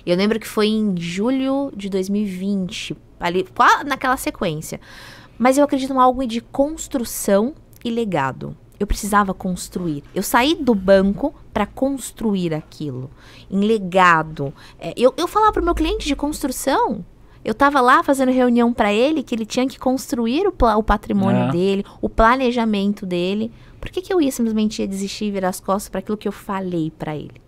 Eu 0.06 0.16
lembro 0.16 0.40
que 0.40 0.48
foi 0.48 0.68
em 0.68 0.96
julho 0.98 1.72
de 1.76 1.90
2020, 1.90 2.96
ali, 3.20 3.46
naquela 3.86 4.18
sequência. 4.18 4.80
Mas 5.38 5.58
eu 5.58 5.64
acredito 5.64 5.94
em 5.94 5.98
algo 5.98 6.26
de 6.26 6.42
construção 6.42 7.54
e 7.84 7.92
legado. 7.92 8.56
Eu 8.80 8.86
precisava 8.86 9.34
construir. 9.34 10.04
Eu 10.14 10.22
saí 10.22 10.56
do 10.56 10.76
banco 10.76 11.34
para 11.52 11.66
construir 11.66 12.54
aquilo. 12.54 13.10
Em 13.50 13.62
legado. 13.62 14.54
É, 14.80 14.94
eu, 14.96 15.14
eu 15.18 15.28
falava 15.28 15.52
pro 15.52 15.64
meu 15.64 15.74
cliente 15.74 16.08
de 16.08 16.16
construção. 16.16 17.04
Eu 17.48 17.54
tava 17.54 17.80
lá 17.80 18.04
fazendo 18.04 18.30
reunião 18.30 18.74
para 18.74 18.92
ele 18.94 19.24
que 19.24 19.34
ele 19.34 19.46
tinha 19.46 19.66
que 19.66 19.80
construir 19.80 20.46
o, 20.46 20.54
o 20.78 20.84
patrimônio 20.84 21.44
É. 21.44 21.52
dele, 21.52 21.86
o 22.02 22.10
planejamento 22.10 23.06
dele. 23.06 23.50
Por 23.80 23.90
que, 23.90 24.02
que 24.02 24.14
eu 24.14 24.20
ia 24.22 24.32
simplesmente 24.32 24.82
ia 24.82 24.88
desistir 24.88 25.26
e 25.26 25.32
virar 25.32 25.48
as 25.48 25.62
costas 25.62 25.88
para 25.88 26.00
aquilo 26.00 26.18
que 26.18 26.28
eu 26.28 26.32
falei 26.34 26.92
para 26.92 27.16
ele? 27.16 27.42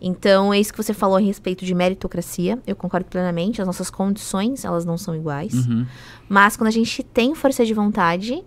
Então, 0.00 0.54
é 0.54 0.60
isso 0.60 0.72
que 0.72 0.80
você 0.80 0.94
falou 0.94 1.16
a 1.16 1.20
respeito 1.20 1.64
de 1.64 1.74
meritocracia. 1.74 2.56
Eu 2.66 2.76
concordo 2.76 3.06
plenamente. 3.06 3.60
As 3.60 3.66
nossas 3.66 3.90
condições, 3.90 4.64
elas 4.64 4.84
não 4.84 4.96
são 4.96 5.16
iguais. 5.16 5.54
Uhum. 5.66 5.84
Mas 6.28 6.56
quando 6.56 6.68
a 6.68 6.72
gente 6.72 7.02
tem 7.02 7.34
força 7.34 7.64
de 7.64 7.74
vontade, 7.74 8.44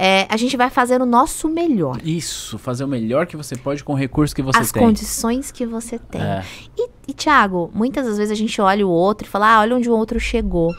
é, 0.00 0.26
a 0.30 0.36
gente 0.36 0.56
vai 0.56 0.70
fazer 0.70 1.02
o 1.02 1.06
nosso 1.06 1.48
melhor. 1.48 1.98
Isso, 2.04 2.56
fazer 2.56 2.84
o 2.84 2.88
melhor 2.88 3.26
que 3.26 3.36
você 3.36 3.56
pode 3.56 3.82
com 3.82 3.92
o 3.94 3.96
recurso 3.96 4.32
que 4.34 4.40
você 4.42 4.60
As 4.60 4.70
tem. 4.70 4.80
condições 4.80 5.50
que 5.50 5.66
você 5.66 5.98
tem. 5.98 6.22
É. 6.22 6.44
E, 6.78 6.88
e, 7.08 7.12
Thiago, 7.12 7.68
muitas 7.74 8.06
das 8.06 8.16
vezes 8.16 8.30
a 8.30 8.36
gente 8.36 8.60
olha 8.60 8.86
o 8.86 8.90
outro 8.90 9.26
e 9.26 9.30
fala, 9.30 9.56
ah, 9.56 9.60
olha 9.60 9.74
onde 9.74 9.90
o 9.90 9.92
outro 9.96 10.20
chegou. 10.20 10.72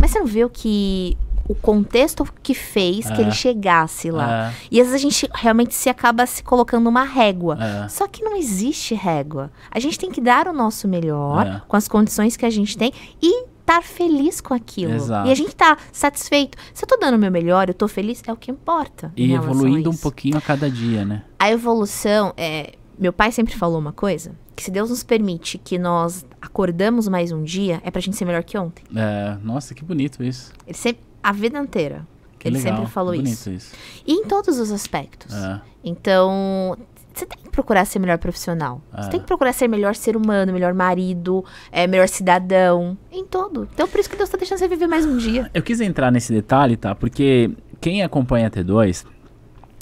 Mas 0.00 0.10
você 0.10 0.18
não 0.20 0.26
vê 0.26 0.42
o 0.42 0.48
que. 0.48 1.16
O 1.48 1.56
contexto 1.56 2.24
que 2.40 2.54
fez 2.54 3.04
que 3.10 3.20
É. 3.20 3.22
ele 3.22 3.32
chegasse 3.32 4.10
lá. 4.12 4.48
É, 4.48 4.52
E 4.70 4.80
às 4.80 4.86
vezes 4.86 4.94
a 4.94 5.02
gente 5.02 5.28
realmente 5.34 5.74
se 5.74 5.88
acaba 5.90 6.24
se 6.24 6.42
colocando 6.42 6.88
uma 6.88 7.02
régua. 7.02 7.58
é. 7.60 7.88
Só 7.88 8.06
que 8.06 8.22
não 8.24 8.36
existe 8.36 8.94
régua. 8.94 9.50
A 9.70 9.80
gente 9.80 9.98
tem 9.98 10.10
que 10.10 10.20
dar 10.20 10.46
o 10.46 10.52
nosso 10.52 10.86
melhor 10.88 11.46
É. 11.46 11.62
com 11.66 11.76
as 11.76 11.88
condições 11.88 12.36
que 12.36 12.46
a 12.46 12.50
gente 12.50 12.78
tem 12.78 12.92
e 13.20 13.44
estar 13.62 13.82
feliz 13.82 14.40
com 14.40 14.52
aquilo. 14.52 14.92
Exato. 14.92 15.28
E 15.28 15.32
a 15.32 15.34
gente 15.34 15.54
tá 15.56 15.76
satisfeito. 15.90 16.58
Se 16.74 16.84
eu 16.84 16.88
tô 16.88 16.96
dando 16.96 17.14
o 17.14 17.18
meu 17.18 17.30
melhor, 17.30 17.68
eu 17.68 17.74
tô 17.74 17.88
feliz, 17.88 18.22
é 18.26 18.32
o 18.32 18.36
que 18.36 18.50
importa. 18.50 19.12
E 19.16 19.32
evoluindo 19.32 19.90
um 19.90 19.96
pouquinho 19.96 20.36
a 20.36 20.40
cada 20.40 20.70
dia, 20.70 21.04
né? 21.04 21.24
A 21.38 21.50
evolução 21.50 22.32
é. 22.36 22.74
Meu 22.98 23.12
pai 23.12 23.32
sempre 23.32 23.56
falou 23.56 23.78
uma 23.78 23.92
coisa: 23.92 24.32
que 24.54 24.62
se 24.62 24.70
Deus 24.70 24.90
nos 24.90 25.02
permite 25.02 25.58
que 25.58 25.78
nós 25.78 26.26
acordamos 26.40 27.08
mais 27.08 27.32
um 27.32 27.42
dia, 27.42 27.80
é 27.84 27.90
pra 27.90 28.00
gente 28.00 28.16
ser 28.16 28.24
melhor 28.24 28.44
que 28.44 28.56
ontem. 28.58 28.84
É, 28.94 29.36
nossa, 29.42 29.74
que 29.74 29.84
bonito 29.84 30.22
isso. 30.22 30.52
Ele 30.66 30.76
sempre. 30.76 31.02
A 31.22 31.32
vida 31.32 31.58
inteira. 31.58 32.06
Que 32.38 32.48
ele 32.48 32.58
legal, 32.58 32.76
sempre 32.78 32.90
falou 32.90 33.14
isso. 33.14 33.50
isso. 33.50 33.72
E 34.04 34.12
em 34.12 34.24
todos 34.24 34.58
os 34.58 34.72
aspectos. 34.72 35.32
É. 35.32 35.60
Então, 35.84 36.76
você 37.18 37.26
tem 37.26 37.42
que 37.42 37.50
procurar 37.50 37.84
ser 37.84 37.98
melhor 37.98 38.18
profissional. 38.18 38.80
Você 38.96 39.10
tem 39.10 39.20
que 39.20 39.26
procurar 39.26 39.52
ser 39.52 39.68
melhor 39.68 39.94
ser 39.94 40.16
humano, 40.16 40.52
melhor 40.52 40.74
marido, 40.74 41.44
é, 41.70 41.86
melhor 41.86 42.08
cidadão. 42.08 42.96
Em 43.10 43.24
tudo. 43.24 43.68
Então, 43.72 43.86
por 43.88 44.00
isso 44.00 44.08
que 44.08 44.16
Deus 44.16 44.28
tá 44.28 44.36
deixando 44.36 44.58
você 44.58 44.68
viver 44.68 44.86
mais 44.86 45.04
um 45.04 45.16
dia. 45.16 45.50
Eu 45.52 45.62
quis 45.62 45.80
entrar 45.80 46.10
nesse 46.10 46.32
detalhe, 46.32 46.76
tá? 46.76 46.94
Porque 46.94 47.50
quem 47.80 48.02
acompanha 48.02 48.46
a 48.46 48.50
T2 48.50 49.04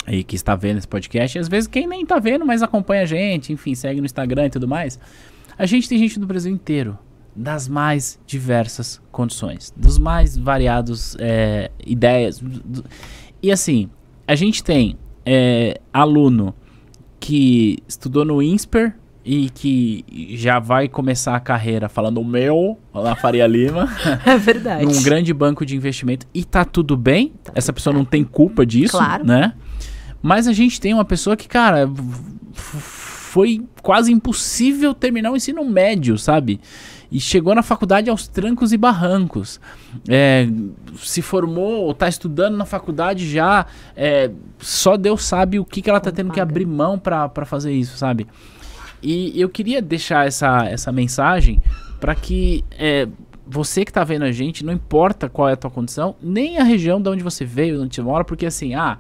e 0.09 0.25
que 0.25 0.35
está 0.35 0.57
vendo 0.57 0.79
esse 0.79 0.89
podcast, 0.89 1.37
e 1.37 1.41
às 1.41 1.49
vezes 1.49 1.69
quem 1.69 1.87
nem 1.87 2.05
tá 2.05 2.19
vendo, 2.19 2.45
mas 2.45 2.63
acompanha 2.63 3.03
a 3.03 3.07
gente, 3.07 3.53
enfim, 3.53 3.75
segue 3.75 4.01
no 4.01 4.07
Instagram 4.07 4.47
e 4.47 4.51
tudo 4.51 4.67
mais, 4.67 4.99
a 5.57 5.67
gente 5.67 5.89
tem 5.89 5.99
gente 5.99 6.19
do 6.19 6.27
Brasil 6.27 6.53
inteiro, 6.53 6.99
das 7.37 7.69
mais 7.69 8.19
diversas 8.27 9.01
condições, 9.13 9.73
dos 9.77 9.99
mais 9.99 10.37
variados 10.37 11.17
é, 11.21 11.71
ideias. 11.87 12.43
E 13.43 13.53
assim, 13.53 13.89
a 14.27 14.35
gente 14.35 14.65
tem 14.65 14.99
é, 15.25 15.81
aluno 15.93 16.55
que 17.21 17.79
estudou 17.87 18.25
no 18.25 18.43
INSPER 18.43 18.95
e 19.25 19.51
que 19.51 20.03
já 20.37 20.59
vai 20.59 20.89
começar 20.89 21.37
a 21.37 21.41
carreira 21.41 21.89
falando 21.91 22.19
o 22.21 22.25
meu, 22.25 22.79
lá 22.93 23.15
Faria 23.15 23.47
Lima 23.47 23.87
É 24.25 24.39
verdade. 24.39 24.85
num 24.87 25.03
grande 25.03 25.33
banco 25.35 25.65
de 25.67 25.77
investimento 25.77 26.27
e 26.33 26.43
tá 26.43 26.65
tudo 26.65 26.97
bem. 26.97 27.33
Essa 27.55 27.73
pessoa 27.73 27.93
não 27.95 28.05
tem 28.05 28.25
culpa 28.25 28.65
disso, 28.65 28.97
Claro. 28.97 29.25
né? 29.27 29.53
Mas 30.23 30.49
a 30.49 30.53
gente 30.55 30.81
tem 30.81 30.93
uma 30.95 31.05
pessoa 31.05 31.37
que, 31.37 31.47
cara, 31.47 31.89
foi 32.55 33.63
quase 33.83 34.13
impossível 34.13 34.93
terminar 34.95 35.31
o 35.31 35.37
ensino 35.37 35.65
médio, 35.65 36.19
sabe? 36.19 36.61
E 37.11 37.21
chegou 37.21 37.55
na 37.55 37.63
faculdade 37.63 38.09
aos 38.09 38.29
trancos 38.29 38.73
e 38.73 38.77
barrancos. 38.77 39.61
É, 40.09 40.49
se 40.97 41.21
formou 41.21 41.85
ou 41.85 41.95
tá 41.95 42.09
estudando 42.09 42.57
na 42.57 42.65
faculdade 42.65 43.29
já. 43.29 43.67
é, 43.97 44.31
só 44.59 44.97
Deus 44.97 45.25
sabe 45.25 45.59
o 45.59 45.65
que, 45.65 45.83
que 45.83 45.91
ela 45.91 46.01
tá 46.01 46.11
Como 46.11 46.17
tendo 46.17 46.33
que 46.33 46.41
abrir 46.41 46.67
mão 46.67 46.99
pra 46.99 47.45
fazer 47.45 47.73
isso, 47.73 47.97
sabe? 47.97 48.29
E 49.03 49.41
eu 49.41 49.49
queria 49.49 49.81
deixar 49.81 50.27
essa, 50.27 50.67
essa 50.67 50.93
mensagem 50.93 51.61
para 51.99 52.15
que 52.15 52.65
é, 52.79 53.09
você 53.47 53.85
que 53.85 53.93
tá 53.93 54.05
vendo 54.05 54.25
a 54.25 54.33
gente, 54.33 54.65
não 54.65 54.73
importa 54.73 55.29
qual 55.29 55.49
é 55.49 55.53
a 55.53 55.57
tua 55.57 55.71
condição, 55.71 56.15
nem 56.23 56.59
a 56.59 56.65
região 56.65 57.01
de 57.01 57.09
onde 57.09 57.23
você 57.23 57.45
veio, 57.45 57.83
onde 57.83 57.95
você 57.95 58.03
mora, 58.03 58.25
porque 58.25 58.47
assim, 58.47 58.75
ah, 58.75 58.99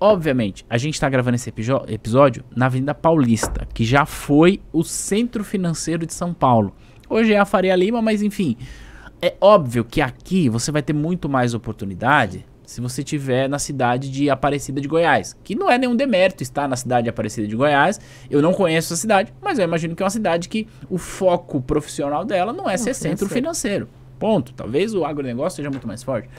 obviamente, 0.00 0.64
a 0.70 0.78
gente 0.78 0.98
tá 0.98 1.08
gravando 1.08 1.34
esse 1.34 1.52
episódio 1.88 2.44
na 2.54 2.66
Avenida 2.66 2.94
Paulista, 2.94 3.66
que 3.74 3.84
já 3.84 4.06
foi 4.06 4.60
o 4.72 4.82
centro 4.82 5.44
financeiro 5.44 6.06
de 6.06 6.14
São 6.14 6.32
Paulo. 6.32 6.74
Hoje 7.10 7.34
é 7.34 7.38
a 7.40 7.44
Faria 7.44 7.74
Lima, 7.74 8.00
mas 8.00 8.22
enfim, 8.22 8.56
é 9.20 9.34
óbvio 9.40 9.84
que 9.84 10.00
aqui 10.00 10.48
você 10.48 10.70
vai 10.70 10.80
ter 10.80 10.92
muito 10.92 11.28
mais 11.28 11.54
oportunidade 11.54 12.46
se 12.64 12.80
você 12.80 13.02
tiver 13.02 13.48
na 13.48 13.58
cidade 13.58 14.08
de 14.08 14.30
Aparecida 14.30 14.80
de 14.80 14.86
Goiás, 14.86 15.36
que 15.42 15.56
não 15.56 15.68
é 15.68 15.76
nenhum 15.76 15.96
demérito 15.96 16.40
estar 16.40 16.68
na 16.68 16.76
cidade 16.76 17.04
de 17.04 17.10
Aparecida 17.10 17.48
de 17.48 17.56
Goiás. 17.56 18.00
Eu 18.30 18.40
não 18.40 18.52
conheço 18.52 18.94
a 18.94 18.96
cidade, 18.96 19.34
mas 19.42 19.58
eu 19.58 19.64
imagino 19.64 19.96
que 19.96 20.04
é 20.04 20.04
uma 20.04 20.10
cidade 20.10 20.48
que 20.48 20.68
o 20.88 20.98
foco 20.98 21.60
profissional 21.60 22.24
dela 22.24 22.52
não 22.52 22.70
é 22.70 22.76
ser 22.76 22.94
centro 22.94 23.28
financeiro. 23.28 23.88
Ponto. 24.16 24.52
Talvez 24.52 24.94
o 24.94 25.04
agronegócio 25.04 25.56
seja 25.56 25.68
muito 25.68 25.88
mais 25.88 26.04
forte. 26.04 26.30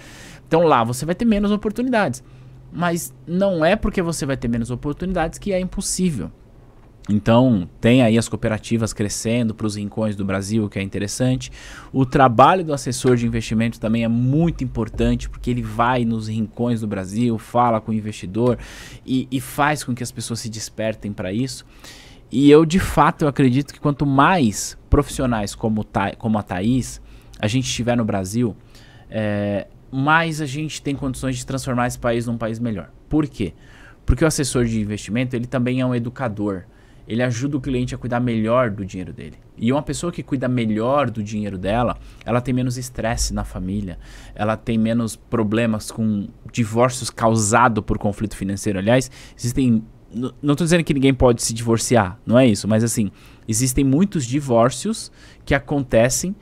Então 0.47 0.61
lá 0.61 0.85
você 0.85 1.05
vai 1.05 1.15
ter 1.15 1.25
menos 1.25 1.51
oportunidades. 1.51 2.23
Mas 2.71 3.13
não 3.27 3.65
é 3.65 3.75
porque 3.75 4.01
você 4.01 4.25
vai 4.25 4.37
ter 4.37 4.47
menos 4.47 4.71
oportunidades 4.71 5.37
que 5.37 5.51
é 5.51 5.59
impossível. 5.59 6.31
Então, 7.11 7.67
tem 7.81 8.01
aí 8.01 8.17
as 8.17 8.29
cooperativas 8.29 8.93
crescendo 8.93 9.53
para 9.53 9.67
os 9.67 9.75
rincões 9.75 10.15
do 10.15 10.23
Brasil, 10.23 10.69
que 10.69 10.79
é 10.79 10.81
interessante. 10.81 11.51
O 11.91 12.05
trabalho 12.05 12.63
do 12.63 12.73
assessor 12.73 13.17
de 13.17 13.27
investimento 13.27 13.81
também 13.81 14.05
é 14.05 14.07
muito 14.07 14.63
importante, 14.63 15.29
porque 15.29 15.49
ele 15.51 15.61
vai 15.61 16.05
nos 16.05 16.29
rincões 16.29 16.79
do 16.79 16.87
Brasil, 16.87 17.37
fala 17.37 17.81
com 17.81 17.91
o 17.91 17.93
investidor 17.93 18.57
e, 19.05 19.27
e 19.29 19.41
faz 19.41 19.83
com 19.83 19.93
que 19.93 20.01
as 20.01 20.09
pessoas 20.09 20.39
se 20.39 20.49
despertem 20.49 21.11
para 21.11 21.33
isso. 21.33 21.65
E 22.31 22.49
eu, 22.49 22.65
de 22.65 22.79
fato, 22.79 23.23
eu 23.23 23.27
acredito 23.27 23.73
que 23.73 23.79
quanto 23.79 24.05
mais 24.05 24.77
profissionais 24.89 25.53
como, 25.53 25.85
como 26.17 26.37
a 26.37 26.43
Thaís 26.43 27.01
a 27.41 27.47
gente 27.47 27.69
tiver 27.69 27.97
no 27.97 28.05
Brasil, 28.05 28.55
é, 29.09 29.67
mais 29.91 30.39
a 30.39 30.45
gente 30.45 30.81
tem 30.81 30.95
condições 30.95 31.35
de 31.35 31.45
transformar 31.45 31.87
esse 31.87 31.99
país 31.99 32.25
num 32.25 32.37
país 32.37 32.57
melhor. 32.57 32.89
Por 33.09 33.27
quê? 33.27 33.53
Porque 34.05 34.23
o 34.23 34.27
assessor 34.27 34.63
de 34.63 34.79
investimento, 34.79 35.35
ele 35.35 35.45
também 35.45 35.81
é 35.81 35.85
um 35.85 35.93
educador. 35.93 36.63
Ele 37.07 37.21
ajuda 37.23 37.57
o 37.57 37.61
cliente 37.61 37.93
a 37.95 37.97
cuidar 37.97 38.19
melhor 38.19 38.69
do 38.69 38.85
dinheiro 38.85 39.11
dele. 39.11 39.37
E 39.57 39.71
uma 39.71 39.81
pessoa 39.81 40.11
que 40.11 40.23
cuida 40.23 40.47
melhor 40.47 41.09
do 41.09 41.21
dinheiro 41.23 41.57
dela, 41.57 41.97
ela 42.25 42.39
tem 42.41 42.53
menos 42.53 42.77
estresse 42.77 43.33
na 43.33 43.43
família, 43.43 43.97
ela 44.33 44.55
tem 44.55 44.77
menos 44.77 45.15
problemas 45.15 45.91
com 45.91 46.27
divórcios 46.51 47.09
causados 47.09 47.83
por 47.83 47.97
conflito 47.97 48.35
financeiro. 48.35 48.79
Aliás, 48.79 49.09
existem. 49.37 49.83
Não 50.13 50.51
estou 50.53 50.65
dizendo 50.65 50.83
que 50.83 50.93
ninguém 50.93 51.13
pode 51.13 51.41
se 51.41 51.53
divorciar, 51.53 52.19
não 52.25 52.37
é 52.37 52.45
isso, 52.45 52.67
mas 52.67 52.83
assim, 52.83 53.09
existem 53.47 53.81
muitos 53.85 54.25
divórcios 54.25 55.09
que 55.45 55.55
acontecem. 55.55 56.35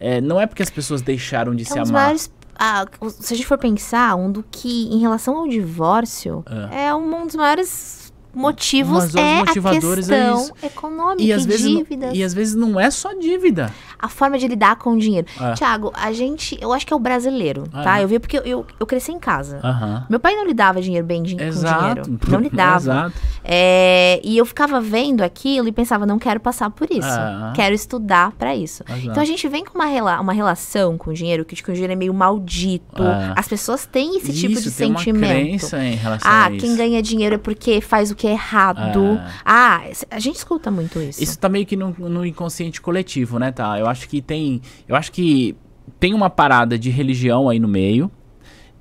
é, 0.00 0.20
não 0.20 0.40
é 0.40 0.46
porque 0.48 0.62
as 0.64 0.70
pessoas 0.70 1.00
deixaram 1.02 1.54
de 1.54 1.62
É 1.62 1.66
se 1.66 1.78
um 1.78 1.82
amar. 1.82 1.92
maiores. 1.92 2.32
ah, 2.58 2.84
se 3.10 3.32
a 3.32 3.36
gente 3.36 3.46
for 3.46 3.58
pensar, 3.58 4.16
um 4.16 4.32
do 4.32 4.42
que, 4.50 4.86
em 4.92 4.98
relação 4.98 5.36
ao 5.36 5.46
divórcio, 5.46 6.44
É. 6.72 6.86
é 6.86 6.94
um 6.96 7.24
dos 7.24 7.36
maiores 7.36 8.01
motivos 8.34 9.14
é 9.14 9.36
a 9.36 9.44
motivadores 9.44 10.08
é 10.10 10.16
questão 10.18 10.42
isso. 10.42 10.52
econômica 10.62 11.22
E 11.22 11.32
às, 11.32 11.44
vezes, 11.44 11.64
não- 11.66 11.76
dívidas. 11.78 12.10
e 12.14 12.22
às 12.24 12.34
vezes 12.34 12.54
não 12.54 12.78
é 12.80 12.90
só 12.90 13.12
dívida. 13.14 13.70
A 13.98 14.08
forma 14.08 14.36
de 14.38 14.48
lidar 14.48 14.76
com 14.76 14.94
o 14.94 14.98
dinheiro. 14.98 15.26
É. 15.40 15.52
Tiago, 15.54 15.92
a 15.94 16.12
gente, 16.12 16.58
eu 16.60 16.72
acho 16.72 16.84
que 16.86 16.92
é 16.92 16.96
o 16.96 16.98
brasileiro, 16.98 17.68
tá? 17.68 17.98
É. 18.00 18.04
Eu 18.04 18.08
vi 18.08 18.18
porque 18.18 18.36
eu, 18.38 18.42
eu, 18.42 18.66
eu 18.80 18.86
cresci 18.86 19.12
em 19.12 19.18
casa. 19.18 19.60
Aham. 19.62 20.06
Meu 20.10 20.18
pai 20.18 20.34
não 20.34 20.44
lidava 20.46 20.80
dinheiro 20.82 21.06
bem 21.06 21.22
din- 21.22 21.36
com 21.36 21.44
Exato. 21.44 22.02
dinheiro. 22.02 22.18
Não 22.32 22.40
lidava. 22.40 22.76
Exato. 22.82 23.12
É, 23.44 24.20
e 24.24 24.36
eu 24.38 24.46
ficava 24.46 24.80
vendo 24.80 25.22
aquilo 25.22 25.68
e 25.68 25.72
pensava, 25.72 26.06
não 26.06 26.18
quero 26.18 26.40
passar 26.40 26.70
por 26.70 26.88
isso. 26.90 27.06
Ah. 27.08 27.52
Quero 27.54 27.74
estudar 27.74 28.32
pra 28.32 28.56
isso. 28.56 28.82
Exato. 28.88 29.06
Então 29.08 29.22
a 29.22 29.26
gente 29.26 29.46
vem 29.48 29.64
com 29.64 29.78
uma, 29.78 29.84
rela 29.86 30.20
uma 30.20 30.32
relação 30.32 30.96
com 30.96 31.10
o 31.10 31.14
dinheiro, 31.14 31.44
que, 31.44 31.54
que 31.54 31.70
o 31.70 31.72
dinheiro 31.72 31.92
é 31.92 31.96
meio 31.96 32.14
maldito. 32.14 33.02
Ah. 33.02 33.34
As 33.36 33.46
pessoas 33.46 33.84
têm 33.86 34.16
esse 34.16 34.32
tipo 34.32 34.52
Isso, 34.54 34.70
de 34.70 34.76
tem 34.76 34.90
uma 34.90 34.98
sentimento. 34.98 35.28
crença 35.30 35.84
em 35.84 35.94
relação 35.94 36.30
Ah, 36.30 36.46
a 36.46 36.50
isso. 36.50 36.64
quem 36.66 36.76
ganha 36.76 37.02
dinheiro 37.02 37.34
é 37.34 37.38
porque 37.38 37.80
faz 37.80 38.10
o 38.10 38.14
que 38.14 38.21
é 38.26 38.32
errado. 38.32 39.20
Ah, 39.44 39.82
a 40.10 40.18
gente 40.18 40.36
escuta 40.36 40.70
muito 40.70 41.00
isso. 41.00 41.22
Isso 41.22 41.38
tá 41.38 41.48
meio 41.48 41.64
que 41.66 41.76
no, 41.76 41.90
no 41.98 42.24
inconsciente 42.26 42.80
coletivo, 42.80 43.38
né, 43.38 43.50
tá? 43.52 43.78
Eu 43.78 43.86
acho 43.86 44.08
que 44.08 44.20
tem. 44.22 44.60
Eu 44.88 44.96
acho 44.96 45.10
que 45.12 45.56
tem 45.98 46.14
uma 46.14 46.30
parada 46.30 46.78
de 46.78 46.90
religião 46.90 47.48
aí 47.48 47.58
no 47.58 47.68
meio. 47.68 48.10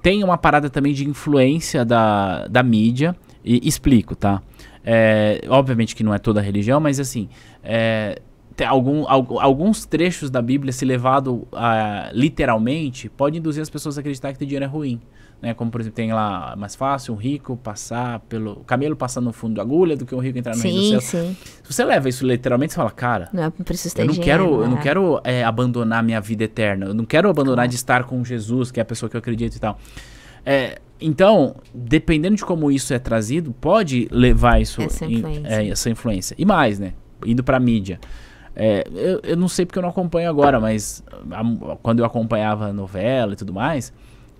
Tem 0.01 0.23
uma 0.23 0.37
parada 0.37 0.69
também 0.69 0.93
de 0.93 1.07
influência 1.07 1.85
da, 1.85 2.47
da 2.47 2.63
mídia. 2.63 3.15
E 3.43 3.67
explico, 3.67 4.15
tá? 4.15 4.41
É, 4.83 5.41
obviamente 5.49 5.95
que 5.95 6.03
não 6.03 6.13
é 6.13 6.19
toda 6.19 6.39
a 6.39 6.43
religião, 6.43 6.79
mas 6.79 6.99
assim. 6.99 7.27
É, 7.63 8.21
tem 8.55 8.67
algum, 8.67 9.07
algu- 9.07 9.39
alguns 9.39 9.85
trechos 9.85 10.29
da 10.29 10.41
Bíblia, 10.41 10.71
se 10.73 10.85
levado 10.85 11.47
a, 11.53 12.11
literalmente, 12.13 13.09
pode 13.09 13.37
induzir 13.39 13.61
as 13.61 13.69
pessoas 13.69 13.97
a 13.97 14.01
acreditar 14.01 14.31
que 14.33 14.37
ter 14.39 14.45
dinheiro 14.45 14.65
é 14.65 14.67
ruim. 14.67 15.01
Né? 15.41 15.53
Como, 15.55 15.71
por 15.71 15.81
exemplo, 15.81 15.95
tem 15.95 16.13
lá, 16.13 16.55
mais 16.55 16.75
fácil 16.75 17.13
um 17.15 17.17
rico 17.17 17.57
passar 17.57 18.19
pelo... 18.21 18.57
camelo 18.57 18.95
passar 18.95 19.21
no 19.21 19.33
fundo 19.33 19.55
da 19.55 19.61
agulha 19.63 19.97
do 19.97 20.05
que 20.05 20.13
um 20.13 20.19
rico 20.19 20.37
entrar 20.37 20.55
no 20.55 20.61
reino 20.61 20.77
do 20.77 20.83
sim, 20.83 20.99
céu. 20.99 21.01
sim. 21.25 21.37
Se 21.63 21.73
você 21.73 21.83
leva 21.83 22.07
isso 22.07 22.25
literalmente, 22.25 22.73
você 22.73 22.77
fala, 22.77 22.91
cara, 22.91 23.27
Não 23.33 23.43
é 23.45 23.49
ter 23.49 24.01
eu 24.01 24.05
não 24.05 24.13
dinheiro. 24.13 24.21
quero, 24.23 24.61
eu 24.63 24.69
não 24.69 24.77
é. 24.77 24.81
quero 24.81 25.21
é, 25.23 25.43
abandonar 25.43 26.03
minha 26.03 26.21
vida 26.21 26.43
eterna. 26.43 26.85
Eu 26.87 26.93
não 26.93 27.05
quero 27.05 27.27
abandonar 27.27 27.67
de 27.67 27.75
estar 27.75 28.03
com 28.03 28.23
Jesus, 28.23 28.69
que 28.71 28.79
é 28.79 28.83
a 28.83 28.85
pessoa 28.85 29.09
que 29.09 29.15
eu 29.15 29.19
acredito 29.19 29.55
e 29.55 29.59
tal. 29.59 29.79
É, 30.45 30.79
então, 30.99 31.55
dependendo 31.73 32.35
de 32.35 32.45
como 32.45 32.69
isso 32.71 32.93
é 32.93 32.99
trazido, 32.99 33.51
pode 33.51 34.07
levar 34.11 34.61
isso 34.61 34.81
Essa 34.83 35.05
em- 35.05 35.13
influência. 35.15 35.47
é, 35.47 35.67
essa 35.69 35.89
influência. 35.89 36.35
E 36.37 36.45
mais, 36.45 36.77
né? 36.79 36.93
Indo 37.25 37.43
pra 37.43 37.59
mídia. 37.59 37.99
É, 38.55 38.83
eu, 38.93 39.19
eu 39.23 39.37
não 39.37 39.47
sei 39.47 39.65
porque 39.65 39.79
eu 39.79 39.83
não 39.83 39.89
acompanho 39.89 40.29
agora, 40.29 40.59
mas 40.59 41.03
a- 41.31 41.77
quando 41.81 41.99
eu 41.99 42.05
acompanhava 42.05 42.67
a 42.67 42.73
novela 42.73 43.33
e 43.33 43.35
tudo 43.35 43.51
mais, 43.53 43.91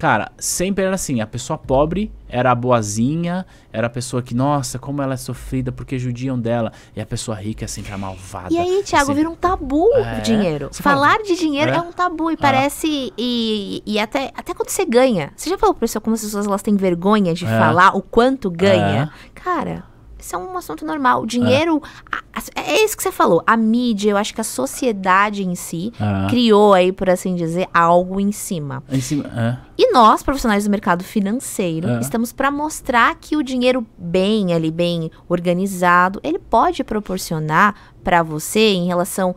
cara, 0.02 0.32
sempre 0.40 0.84
era 0.84 0.96
assim: 0.96 1.22
a 1.22 1.28
pessoa 1.28 1.60
pobre 1.60 2.12
era 2.28 2.50
a 2.52 2.56
boazinha, 2.56 3.46
era 3.72 3.86
a 3.86 3.90
pessoa 3.90 4.22
que, 4.24 4.34
nossa, 4.34 4.80
como 4.80 5.00
ela 5.02 5.14
é 5.14 5.18
sofrida 5.18 5.72
porque 5.72 6.00
judiam 6.00 6.40
dela. 6.40 6.72
E 6.96 7.00
a 7.02 7.06
pessoa 7.06 7.38
rica 7.38 7.66
é 7.66 7.68
sempre 7.68 7.94
a 7.94 7.98
malvada. 7.98 8.52
E 8.52 8.58
aí, 8.58 8.82
Thiago, 8.84 9.06
sempre- 9.08 9.22
vira 9.22 9.30
um 9.30 9.36
tabu 9.36 9.88
É. 9.96 10.18
o 10.18 10.22
dinheiro. 10.22 10.70
Você 10.72 10.82
fala, 10.82 10.96
Falar 11.08 11.22
de 11.22 11.36
dinheiro 11.36 11.72
é? 11.72 11.76
é, 11.76 11.82
um 11.82 11.92
tabu 11.92 12.32
e 12.32 12.38
parece. 12.38 13.14
E, 13.18 13.84
e 13.86 14.00
até, 14.00 14.32
até 14.36 14.54
quando 14.56 14.70
você 14.70 14.86
ganha. 14.86 15.32
Você 15.36 15.50
já 15.52 15.58
falou 15.58 15.76
pra 15.76 15.82
pessoa 15.82 16.02
como 16.02 16.16
as 16.16 16.22
pessoas 16.22 16.48
elas 16.48 16.62
têm 16.64 16.76
vergonha 16.76 17.34
de 17.36 17.46
É. 17.46 17.48
falar 17.60 17.96
o 17.96 18.02
quanto 18.02 18.50
ganha? 18.50 19.12
Cara. 19.36 19.84
Isso 20.22 20.36
é 20.36 20.40
um 20.40 20.56
assunto 20.56 20.86
normal. 20.86 21.24
O 21.24 21.26
dinheiro. 21.26 21.82
a- 22.12 22.42
é 22.56 22.84
isso 22.86 22.96
que 22.96 23.04
você 23.04 23.12
falou. 23.12 23.44
A 23.46 23.58
mídia, 23.58 24.12
eu 24.12 24.18
acho 24.18 24.34
que 24.34 24.40
a 24.40 24.44
sociedade 24.44 25.44
em 25.44 25.54
si 25.56 25.92
Ah. 26.00 26.28
criou 26.30 26.74
aí, 26.74 26.92
por 26.92 27.10
assim 27.10 27.36
dizer, 27.36 27.68
algo 27.74 28.20
em 28.20 28.32
cima. 28.32 28.82
Em 28.90 29.02
cima, 29.02 29.26
é. 29.36 29.58
E 29.78 29.92
nós, 29.92 30.24
profissionais 30.24 30.64
do 30.64 30.70
mercado 30.70 31.04
financeiro, 31.04 31.90
É. 31.90 32.00
estamos 32.00 32.32
para 32.32 32.50
mostrar 32.52 33.16
que 33.20 33.36
o 33.36 33.44
dinheiro 33.44 33.86
bem 33.98 34.54
ali, 34.54 34.72
bem 34.72 35.12
organizado, 35.28 36.20
ele 36.24 36.40
pode 36.40 36.84
proporcionar 36.84 37.76
para 38.04 38.24
você 38.24 38.74
em 38.74 38.88
relação 38.88 39.36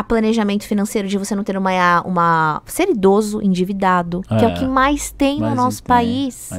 a 0.00 0.04
planejamento 0.04 0.64
financeiro 0.64 1.06
de 1.06 1.18
você 1.18 1.34
não 1.34 1.44
ter 1.44 1.56
uma, 1.58 2.00
uma 2.06 2.62
ser 2.64 2.88
idoso 2.88 3.42
endividado, 3.42 4.22
que 4.22 4.32
é 4.32 4.46
o 4.48 4.50
É. 4.50 4.54
que 4.54 4.66
mais 4.66 5.10
tem 5.12 5.40
Mas 5.40 5.50
no 5.50 5.56
nosso 5.56 5.82
tem, 5.82 5.88
país. 5.88 6.50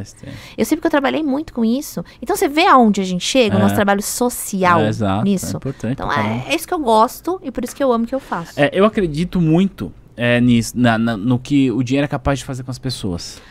Eu 0.56 0.64
sei 0.64 0.78
porque 0.78 0.86
eu 0.86 0.92
trabalhei 0.92 1.24
muito 1.24 1.52
com 1.52 1.66
isso. 1.66 2.04
Então 2.22 2.36
você 2.36 2.48
vê 2.48 2.68
aonde 2.68 3.02
a 3.02 3.04
gente 3.04 3.26
chega, 3.26 3.56
o 3.56 3.60
É. 3.60 3.62
nosso 3.64 3.74
trabalho 3.74 4.02
social 4.04 4.80
É, 4.82 4.88
exato, 4.90 5.22
é 5.22 5.24
nisso. 5.24 5.58
importante 5.58 5.94
então 5.94 6.12
é, 6.12 6.46
é 6.50 6.56
isso 6.56 6.68
que 6.68 6.74
eu 6.74 6.80
gosto 6.80 7.40
e 7.44 7.50
por 7.52 7.64
isso 7.64 7.76
que 7.76 7.84
eu 7.84 7.92
amo 7.92 8.04
o 8.06 8.08
que 8.08 8.14
eu 8.14 8.20
faço. 8.20 8.60
É, 8.60 8.70
eu 8.74 8.86
acredito 8.86 9.42
muito 9.42 9.92
é, 10.16 10.40
nisso, 10.40 10.74
na- 10.78 11.00
na- 11.00 11.18
no 11.18 11.40
que 11.40 11.72
o 11.72 11.82
dinheiro 11.82 12.06
é 12.06 12.08
capaz 12.08 12.38
de 12.38 12.46
fazer 12.46 12.62
com 12.64 12.70
as 12.70 12.78
pessoas. 12.78 13.42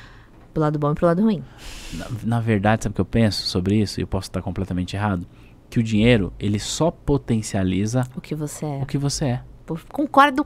Pro 0.55 0.61
lado 0.63 0.79
bom 0.79 0.93
e 0.93 0.95
pro 0.95 1.07
lado 1.07 1.21
ruim. 1.23 1.43
Na, 1.95 2.07
na 2.25 2.41
verdade, 2.41 2.85
sabe 2.85 2.93
o 2.93 2.95
que 2.95 3.01
eu 3.01 3.05
penso 3.05 3.47
sobre 3.49 3.77
isso? 3.81 3.99
E 3.99 4.05
eu 4.05 4.07
posso 4.07 4.29
estar 4.29 4.41
completamente 4.41 4.95
errado. 4.95 5.27
Que 5.69 5.81
o 5.81 5.83
dinheiro, 5.83 6.33
ele 6.39 6.59
só 6.61 6.91
potencializa 6.91 8.05
O 8.17 8.21
que 8.21 8.35
você 8.35 8.67
é. 8.67 8.81
o 8.83 8.87
que 8.87 8.99
você 8.99 9.25
é. 9.25 9.41
Concordo 9.91 10.45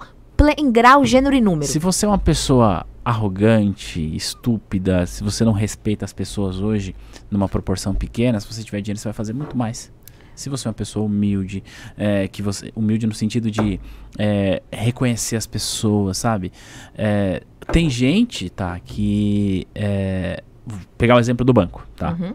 em 0.56 0.70
grau, 0.70 1.04
gênero 1.04 1.34
e 1.34 1.40
número. 1.40 1.70
Se 1.70 1.78
você 1.78 2.06
é 2.06 2.08
uma 2.08 2.18
pessoa 2.18 2.86
arrogante, 3.04 4.00
estúpida, 4.16 5.06
se 5.06 5.22
você 5.22 5.44
não 5.44 5.52
respeita 5.52 6.04
as 6.04 6.12
pessoas 6.12 6.60
hoje 6.60 6.94
numa 7.30 7.48
proporção 7.48 7.94
pequena, 7.94 8.40
se 8.40 8.46
você 8.46 8.64
tiver 8.64 8.80
dinheiro, 8.80 8.98
você 8.98 9.08
vai 9.08 9.12
fazer 9.12 9.32
muito 9.32 9.56
mais. 9.56 9.92
Se 10.34 10.48
você 10.48 10.66
é 10.66 10.68
uma 10.68 10.74
pessoa 10.74 11.06
humilde, 11.06 11.62
é, 11.96 12.26
que 12.26 12.42
você 12.42 12.72
humilde 12.74 13.06
no 13.06 13.14
sentido 13.14 13.50
de 13.50 13.78
é, 14.18 14.62
reconhecer 14.72 15.36
as 15.36 15.46
pessoas, 15.46 16.18
sabe? 16.18 16.50
É, 16.96 17.42
tem 17.70 17.88
gente, 17.88 18.50
tá, 18.50 18.80
que 18.80 19.66
é, 19.74 20.42
vou 20.66 20.80
pegar 20.98 21.16
o 21.16 21.20
exemplo 21.20 21.44
do 21.44 21.52
banco, 21.52 21.86
tá? 21.94 22.16
Uhum. 22.18 22.34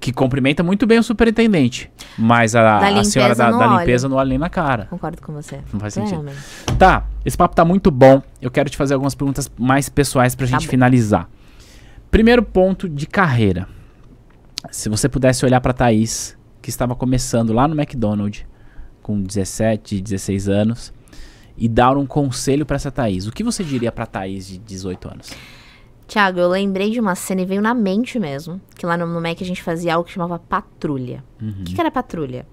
Que 0.00 0.12
cumprimenta 0.14 0.62
muito 0.62 0.86
bem 0.86 0.98
o 0.98 1.02
superintendente, 1.02 1.90
mas 2.18 2.56
a, 2.56 2.78
a 3.00 3.04
senhora 3.04 3.34
da, 3.34 3.50
da 3.50 3.66
limpeza 3.78 4.08
não 4.08 4.16
olha 4.16 4.30
nem 4.30 4.38
na 4.38 4.48
cara. 4.48 4.86
Concordo 4.86 5.20
com 5.20 5.30
você. 5.34 5.60
Não 5.70 5.78
faz 5.78 5.92
sentido. 5.92 6.24
Tá, 6.78 7.04
esse 7.22 7.36
papo 7.36 7.54
tá 7.54 7.66
muito 7.66 7.90
bom. 7.90 8.22
Eu 8.40 8.50
quero 8.50 8.70
te 8.70 8.78
fazer 8.78 8.94
algumas 8.94 9.14
perguntas 9.14 9.50
mais 9.58 9.90
pessoais 9.90 10.34
pra 10.34 10.46
Tá 10.46 10.52
gente 10.52 10.66
bom. 10.66 10.70
finalizar. 10.70 11.28
Primeiro 12.10 12.42
ponto 12.42 12.88
de 12.88 13.06
carreira. 13.06 13.68
Se 14.70 14.88
você 14.88 15.06
pudesse 15.06 15.44
olhar 15.44 15.60
pra 15.60 15.74
Thaís, 15.74 16.34
que 16.62 16.70
estava 16.70 16.94
começando 16.96 17.52
lá 17.52 17.68
no 17.68 17.78
McDonald's, 17.78 18.44
com 19.02 19.20
17, 19.22 20.00
16 20.00 20.48
anos, 20.48 20.94
e 21.58 21.68
dar 21.68 21.96
um 21.98 22.06
conselho 22.06 22.64
pra 22.64 22.76
essa 22.76 22.90
Thaís, 22.90 23.26
o 23.26 23.32
que 23.32 23.44
você 23.44 23.62
diria 23.62 23.92
pra 23.92 24.06
Thaís 24.06 24.46
de 24.48 24.56
18 24.58 25.08
anos? 25.10 25.30
Tiago, 26.10 26.40
eu 26.40 26.48
lembrei 26.48 26.90
de 26.90 26.98
uma 26.98 27.14
cena 27.14 27.42
e 27.42 27.44
veio 27.44 27.62
na 27.62 27.72
mente 27.72 28.18
mesmo. 28.18 28.60
Que 28.74 28.84
lá 28.84 28.96
no, 28.96 29.06
no 29.06 29.20
Mac 29.20 29.40
a 29.40 29.44
gente 29.44 29.62
fazia 29.62 29.94
algo 29.94 30.04
que 30.04 30.12
chamava 30.12 30.40
patrulha. 30.40 31.22
Uhum. 31.40 31.50
O 31.60 31.64
que, 31.64 31.72
que 31.72 31.80
era 31.80 31.88
patrulha? 31.88 32.44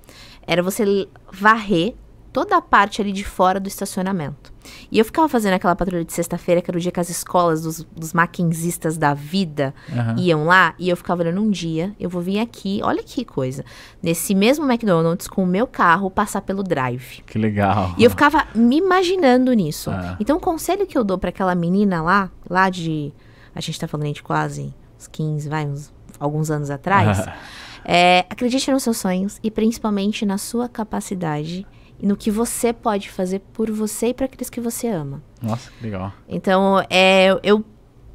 Era 0.45 0.61
você 0.61 1.07
varrer 1.31 1.95
toda 2.31 2.55
a 2.55 2.61
parte 2.61 3.01
ali 3.01 3.11
de 3.11 3.23
fora 3.23 3.59
do 3.59 3.67
estacionamento. 3.67 4.53
E 4.91 4.99
eu 4.99 5.05
ficava 5.05 5.27
fazendo 5.27 5.55
aquela 5.55 5.75
patrulha 5.75 6.05
de 6.05 6.13
sexta-feira, 6.13 6.61
que 6.61 6.69
era 6.69 6.77
o 6.77 6.79
dia 6.79 6.91
que 6.91 6.99
as 6.99 7.09
escolas 7.09 7.63
dos, 7.63 7.83
dos 7.95 8.13
maquinzistas 8.13 8.95
da 8.95 9.15
vida 9.15 9.73
Aham. 9.91 10.15
iam 10.19 10.45
lá. 10.45 10.75
E 10.77 10.87
eu 10.87 10.95
ficava 10.95 11.23
olhando 11.23 11.41
um 11.41 11.49
dia, 11.49 11.95
eu 11.99 12.07
vou 12.11 12.21
vir 12.21 12.37
aqui, 12.37 12.79
olha 12.83 13.01
que 13.01 13.25
coisa. 13.25 13.65
Nesse 14.03 14.35
mesmo 14.35 14.71
McDonald's, 14.71 15.27
com 15.27 15.43
o 15.43 15.47
meu 15.47 15.65
carro, 15.65 16.11
passar 16.11 16.41
pelo 16.41 16.61
drive. 16.61 17.23
Que 17.25 17.39
legal. 17.39 17.95
E 17.97 18.03
eu 18.03 18.09
ficava 18.11 18.45
me 18.53 18.77
imaginando 18.77 19.51
nisso. 19.53 19.89
Ah. 19.89 20.15
Então, 20.19 20.37
o 20.37 20.39
conselho 20.39 20.85
que 20.85 20.95
eu 20.95 21.03
dou 21.03 21.17
pra 21.17 21.29
aquela 21.29 21.55
menina 21.55 22.03
lá, 22.03 22.29
lá 22.47 22.69
de. 22.69 23.11
A 23.57 23.61
gente 23.61 23.79
tá 23.79 23.87
falando 23.87 24.13
de 24.13 24.21
quase 24.21 24.73
uns 24.97 25.07
15, 25.07 25.49
vai, 25.49 25.65
uns, 25.65 25.91
alguns 26.19 26.51
anos 26.51 26.69
atrás. 26.69 27.25
é, 27.83 28.19
acredite 28.29 28.71
nos 28.71 28.83
seus 28.83 28.97
sonhos 28.97 29.39
e 29.41 29.49
principalmente 29.49 30.25
na 30.25 30.37
sua 30.37 30.69
capacidade 30.69 31.65
e 31.99 32.05
no 32.05 32.15
que 32.15 32.29
você 32.29 32.71
pode 32.71 33.09
fazer 33.09 33.39
por 33.53 33.71
você 33.71 34.09
e 34.09 34.13
para 34.13 34.25
aqueles 34.25 34.49
que 34.49 34.61
você 34.61 34.87
ama. 34.87 35.23
Nossa, 35.41 35.71
que 35.71 35.83
legal. 35.83 36.13
Então, 36.29 36.85
é, 36.89 37.35
eu 37.41 37.65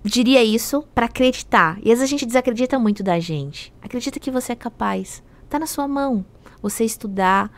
diria 0.05 0.45
isso 0.45 0.84
pra 0.95 1.07
acreditar. 1.07 1.78
E 1.82 1.90
às 1.90 1.99
vezes 1.99 2.03
a 2.05 2.07
gente 2.07 2.24
desacredita 2.24 2.78
muito 2.78 3.03
da 3.03 3.18
gente. 3.18 3.72
Acredita 3.82 4.20
que 4.20 4.30
você 4.30 4.53
é 4.53 4.57
capaz. 4.57 5.22
Tá 5.49 5.59
na 5.59 5.66
sua 5.66 5.88
mão. 5.88 6.24
Você 6.62 6.84
estudar, 6.84 7.51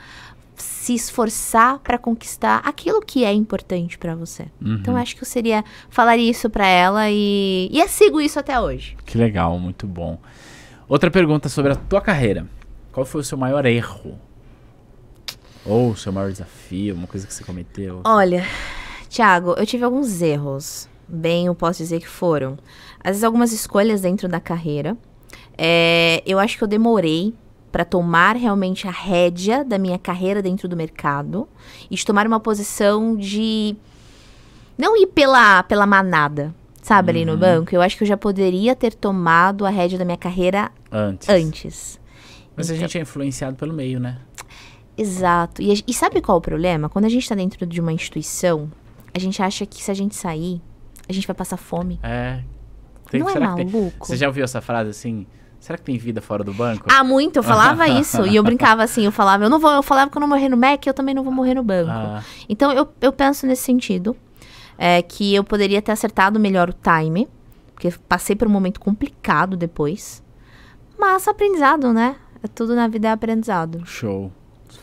se 0.57 0.95
esforçar 0.95 1.79
pra 1.81 1.99
conquistar 1.99 2.63
aquilo 2.65 3.01
que 3.01 3.25
é 3.25 3.33
importante 3.33 3.99
pra 3.99 4.15
você. 4.15 4.45
Uhum. 4.61 4.75
Então, 4.75 4.97
acho 4.97 5.17
que 5.17 5.23
eu 5.23 5.27
seria 5.27 5.65
falaria 5.89 6.31
isso 6.31 6.49
pra 6.49 6.67
ela 6.67 7.11
e 7.11 7.69
e 7.71 7.81
eu 7.81 7.89
sigo 7.89 8.21
isso 8.21 8.39
até 8.39 8.59
hoje. 8.61 8.97
Que 9.05 9.19
legal, 9.19 9.59
muito 9.59 9.87
bom. 9.87 10.19
Outra 10.89 11.11
pergunta 11.11 11.49
sobre 11.49 11.73
a 11.73 11.77
tua 11.77 12.01
carreira. 12.01 12.47
Qual 12.93 13.05
foi 13.05 13.23
o 13.23 13.25
seu 13.25 13.37
maior 13.37 13.65
erro? 13.67 14.19
Ou 15.67 15.91
o 15.91 15.97
seu 15.97 16.13
maior 16.13 16.31
desafio, 16.31 16.95
uma 16.95 17.07
coisa 17.07 17.27
que 17.27 17.33
você 17.33 17.43
cometeu? 17.43 18.03
Olha, 18.05 18.45
Thiago, 19.09 19.55
eu 19.57 19.67
tive 19.67 19.83
alguns 19.85 20.21
erros. 20.21 20.89
Bem, 21.09 21.47
eu 21.47 21.55
posso 21.55 21.79
dizer 21.79 22.01
que 22.01 22.09
foram. 22.09 22.59
Às 23.01 23.13
vezes, 23.13 23.25
algumas 23.25 23.53
escolhas 23.53 24.03
dentro 24.03 24.29
da 24.29 24.41
carreira. 24.41 24.97
É, 25.57 26.23
eu 26.27 26.39
acho 26.39 26.59
que 26.59 26.65
eu 26.65 26.69
demorei 26.69 27.35
para 27.75 27.85
tomar 27.85 28.37
realmente 28.37 28.87
a 28.87 28.91
rédea 28.93 29.65
da 29.65 29.79
minha 29.79 29.99
carreira 29.99 30.41
dentro 30.41 30.69
do 30.69 30.77
mercado 30.77 31.49
e 31.91 31.97
de 31.97 32.07
tomar 32.07 32.25
uma 32.25 32.39
posição 32.39 33.17
de 33.17 33.75
não 34.79 34.97
ir 34.97 35.09
pela, 35.09 35.61
pela 35.65 35.85
manada, 35.85 36.55
sabe, 36.81 37.11
ali 37.11 37.25
no 37.25 37.37
banco. 37.37 37.75
Eu 37.75 37.83
acho 37.83 37.97
que 37.97 38.05
eu 38.05 38.07
já 38.07 38.17
poderia 38.17 38.77
ter 38.77 38.95
tomado 38.95 39.67
a 39.67 39.71
rédea 39.71 39.99
da 39.99 40.05
minha 40.05 40.17
carreira 40.17 40.71
Antes. 40.89 41.29
antes. 41.29 42.01
Mas 42.55 42.71
a 42.71 42.75
Então- 42.75 42.87
gente 42.87 42.97
é 42.97 43.01
influenciado 43.01 43.57
pelo 43.57 43.73
meio, 43.75 43.99
né? 43.99 44.19
Exato. 44.97 45.61
E, 45.61 45.73
a- 45.73 45.83
e 45.85 45.93
sabe 45.93 46.21
qual 46.21 46.37
é 46.37 46.39
o 46.39 46.41
problema? 46.41 46.89
Quando 46.89 47.07
a 47.07 47.09
gente 47.09 47.29
tá 47.29 47.35
dentro 47.35 47.67
de 47.67 47.81
uma 47.81 47.93
instituição, 47.93 48.71
a 49.13 49.19
gente 49.19 49.43
acha 49.43 49.67
que 49.67 49.83
se 49.83 49.91
a 49.91 49.95
gente 49.95 50.15
sair, 50.15 50.63
a 51.09 51.13
gente 51.13 51.27
vai 51.27 51.35
passar 51.35 51.57
fome. 51.57 51.99
É. 52.05 52.41
Tem- 53.11 53.19
Não 53.21 53.29
é 53.29 53.41
maluco? 53.41 54.07
Você 54.07 54.17
já 54.17 54.29
ouviu 54.29 54.45
essa 54.45 54.61
frase 54.61 54.91
assim? 54.91 55.27
Será 55.65 55.79
que 55.79 55.85
tem 55.85 55.97
vida 55.97 56.21
fora 56.21 56.45
do 56.45 56.53
banco? 56.53 56.85
Ah, 56.91 57.03
muito, 57.03 57.37
eu 57.39 57.43
falava 57.43 57.89
isso. 57.99 58.27
E 58.27 58.37
eu 58.37 58.43
brincava 58.43 58.83
assim, 58.83 59.07
eu 59.07 59.11
falava, 59.11 59.45
eu 59.45 59.49
não 59.49 59.59
vou, 59.59 59.71
eu 59.71 59.83
falava 59.83 60.11
que 60.11 60.17
eu 60.19 60.21
não 60.21 60.29
morrer 60.29 60.51
no 60.51 60.59
Mac, 60.59 60.87
eu 60.87 60.93
também 60.93 61.15
não 61.15 61.25
vou 61.25 61.33
morrer 61.33 61.55
no 61.55 61.63
banco. 61.63 61.91
Ah, 61.91 62.23
Então 62.51 62.71
eu, 62.71 62.87
eu 63.01 63.11
penso 63.11 63.47
nesse 63.47 63.63
sentido. 63.63 64.15
É, 64.77 65.01
que 65.01 65.35
eu 65.35 65.43
poderia 65.43 65.81
ter 65.81 65.91
acertado 65.91 66.39
melhor 66.39 66.69
o 66.69 66.75
time. 66.75 67.27
Porque 67.73 67.91
passei 68.07 68.37
por 68.37 68.47
um 68.47 68.51
momento 68.51 68.79
complicado 68.79 69.57
depois. 69.57 70.23
Mas 70.99 71.27
aprendizado, 71.27 71.95
né? 71.95 72.17
É 72.43 72.47
tudo 72.47 72.75
na 72.75 72.87
vida 72.87 73.09
é 73.09 73.13
aprendizado. 73.13 73.87
show. 73.87 74.31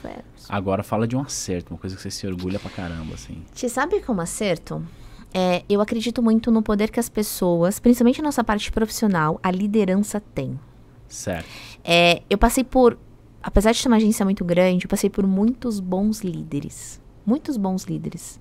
É. 0.04 0.16
Agora 0.50 0.82
fala 0.82 1.08
de 1.08 1.16
um 1.16 1.22
acerto, 1.22 1.74
uma 1.76 1.80
coisa 1.80 1.96
que 1.96 2.02
você 2.02 2.10
se 2.10 2.26
orgulha 2.26 2.58
pra 2.58 2.72
caramba, 2.72 3.14
assim. 3.14 3.44
Te 3.54 3.70
sabe 3.70 4.02
como 4.02 4.20
acerto? 4.20 4.84
É, 5.32 5.64
eu 5.70 5.80
acredito 5.80 6.24
muito 6.24 6.50
no 6.50 6.64
poder 6.64 6.90
que 6.90 7.00
as 7.00 7.08
pessoas, 7.08 7.80
principalmente 7.80 8.20
a 8.20 8.24
nossa 8.24 8.44
parte 8.44 8.72
profissional, 8.72 9.40
a 9.44 9.52
liderança 9.52 10.20
tem. 10.34 10.60
Certo. 11.12 11.48
É, 11.84 12.22
eu 12.30 12.38
passei 12.38 12.64
por, 12.64 12.98
apesar 13.44 13.72
de 13.72 13.78
ser 13.80 13.88
uma 13.88 13.98
agência 13.98 14.24
muito 14.26 14.44
grande, 14.46 14.86
eu 14.86 14.90
passei 14.90 15.10
por 15.10 15.26
muitos 15.28 15.80
bons 15.80 16.22
líderes. 16.22 17.00
Muitos 17.26 17.58
bons 17.58 17.84
líderes. 17.84 18.40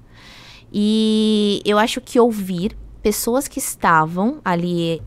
E 0.72 1.60
eu 1.64 1.78
acho 1.78 2.00
que 2.00 2.18
ouvir 2.18 2.76
pessoas 3.02 3.48
que 3.48 3.58
estavam 3.58 4.40
ali 4.44 5.02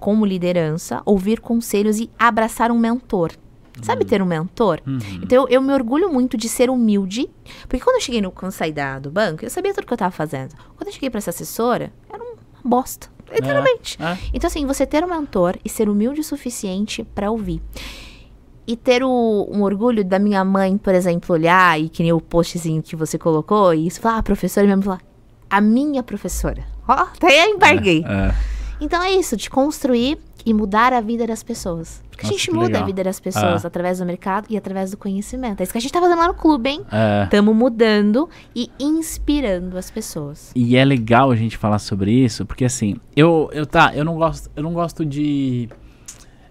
como 0.00 0.24
liderança, 0.26 1.02
ouvir 1.04 1.40
conselhos 1.40 1.98
e 1.98 2.10
abraçar 2.18 2.70
um 2.70 2.78
mentor. 2.78 3.32
Sabe 3.80 4.04
ter 4.04 4.20
um 4.20 4.26
mentor? 4.26 4.80
Uhum. 4.84 4.98
Então 5.22 5.44
eu, 5.44 5.48
eu 5.48 5.62
me 5.62 5.72
orgulho 5.72 6.12
muito 6.12 6.36
de 6.36 6.48
ser 6.48 6.68
humilde, 6.68 7.30
porque 7.68 7.78
quando 7.82 7.96
eu 7.96 8.00
cheguei 8.00 8.20
no 8.20 8.32
quando 8.32 8.46
eu 8.46 8.56
saí 8.56 8.72
da- 8.72 8.98
do 8.98 9.08
banco, 9.08 9.44
eu 9.44 9.50
sabia 9.50 9.72
tudo 9.72 9.86
que 9.86 9.92
eu 9.92 9.96
tava 9.96 10.10
fazendo. 10.10 10.52
Quando 10.76 10.88
eu 10.88 10.92
cheguei 10.92 11.08
pra 11.08 11.18
essa 11.18 11.30
assessora, 11.30 11.92
era 12.12 12.20
uma 12.20 12.34
bosta, 12.64 13.08
literalmente. 13.32 13.96
É. 14.02 14.16
Então, 14.32 14.48
assim, 14.48 14.66
você 14.66 14.86
ter 14.86 15.04
um 15.04 15.08
mentor 15.08 15.56
e 15.64 15.68
ser 15.68 15.88
humilde 15.88 16.20
o 16.20 16.24
suficiente 16.24 17.04
pra 17.14 17.30
ouvir. 17.30 17.60
E 18.66 18.76
ter 18.76 19.02
o, 19.02 19.48
um 19.50 19.62
orgulho 19.62 20.04
da 20.04 20.18
minha 20.18 20.44
mãe, 20.44 20.76
por 20.76 20.94
exemplo, 20.94 21.34
olhar 21.34 21.80
e 21.80 21.88
que 21.88 22.02
nem 22.02 22.12
o 22.12 22.20
postzinho 22.20 22.82
que 22.82 22.94
você 22.94 23.18
colocou, 23.18 23.72
e 23.72 23.86
isso 23.86 24.00
falar, 24.00 24.18
ah, 24.18 24.22
professora, 24.22 24.66
e 24.66 24.68
mesmo 24.68 24.82
falar, 24.82 25.00
a 25.48 25.60
minha 25.60 26.02
professora. 26.02 26.62
Ó, 26.86 26.92
até 27.16 27.46
eu 27.46 27.54
embarguei. 27.54 28.04
É. 28.06 28.34
Então 28.80 29.02
é 29.02 29.10
isso, 29.12 29.36
de 29.36 29.48
construir 29.48 30.18
e 30.46 30.54
mudar 30.54 30.92
a 30.92 31.00
vida 31.00 31.26
das 31.26 31.42
pessoas. 31.42 32.02
Porque 32.10 32.26
a 32.26 32.28
Nossa, 32.28 32.38
gente 32.38 32.48
que 32.50 32.54
muda 32.54 32.66
legal. 32.66 32.82
a 32.82 32.86
vida 32.86 33.04
das 33.04 33.20
pessoas 33.20 33.64
Ah. 33.64 33.68
através 33.68 33.98
do 33.98 34.06
mercado 34.06 34.46
e 34.50 34.56
através 34.56 34.90
do 34.90 34.96
conhecimento. 34.96 35.60
É 35.60 35.62
isso 35.62 35.72
que 35.72 35.78
a 35.78 35.80
gente 35.80 35.92
tá 35.92 36.00
fazendo 36.00 36.18
lá 36.18 36.28
no 36.28 36.34
clube, 36.34 36.70
hein? 36.70 36.82
É. 36.90 37.24
Estamos 37.24 37.54
mudando 37.54 38.28
e 38.54 38.70
inspirando 38.80 39.76
as 39.76 39.90
pessoas. 39.90 40.52
E 40.54 40.76
é 40.76 40.84
legal 40.84 41.30
a 41.30 41.36
gente 41.36 41.56
falar 41.56 41.78
sobre 41.78 42.12
isso, 42.12 42.44
porque 42.46 42.64
assim, 42.64 42.96
eu, 43.14 43.48
eu 43.52 43.66
tá, 43.66 43.92
eu 43.94 44.04
não 44.04 44.16
gosto, 44.16 44.50
eu 44.56 44.62
não 44.62 44.72
gosto 44.72 45.04
de 45.04 45.68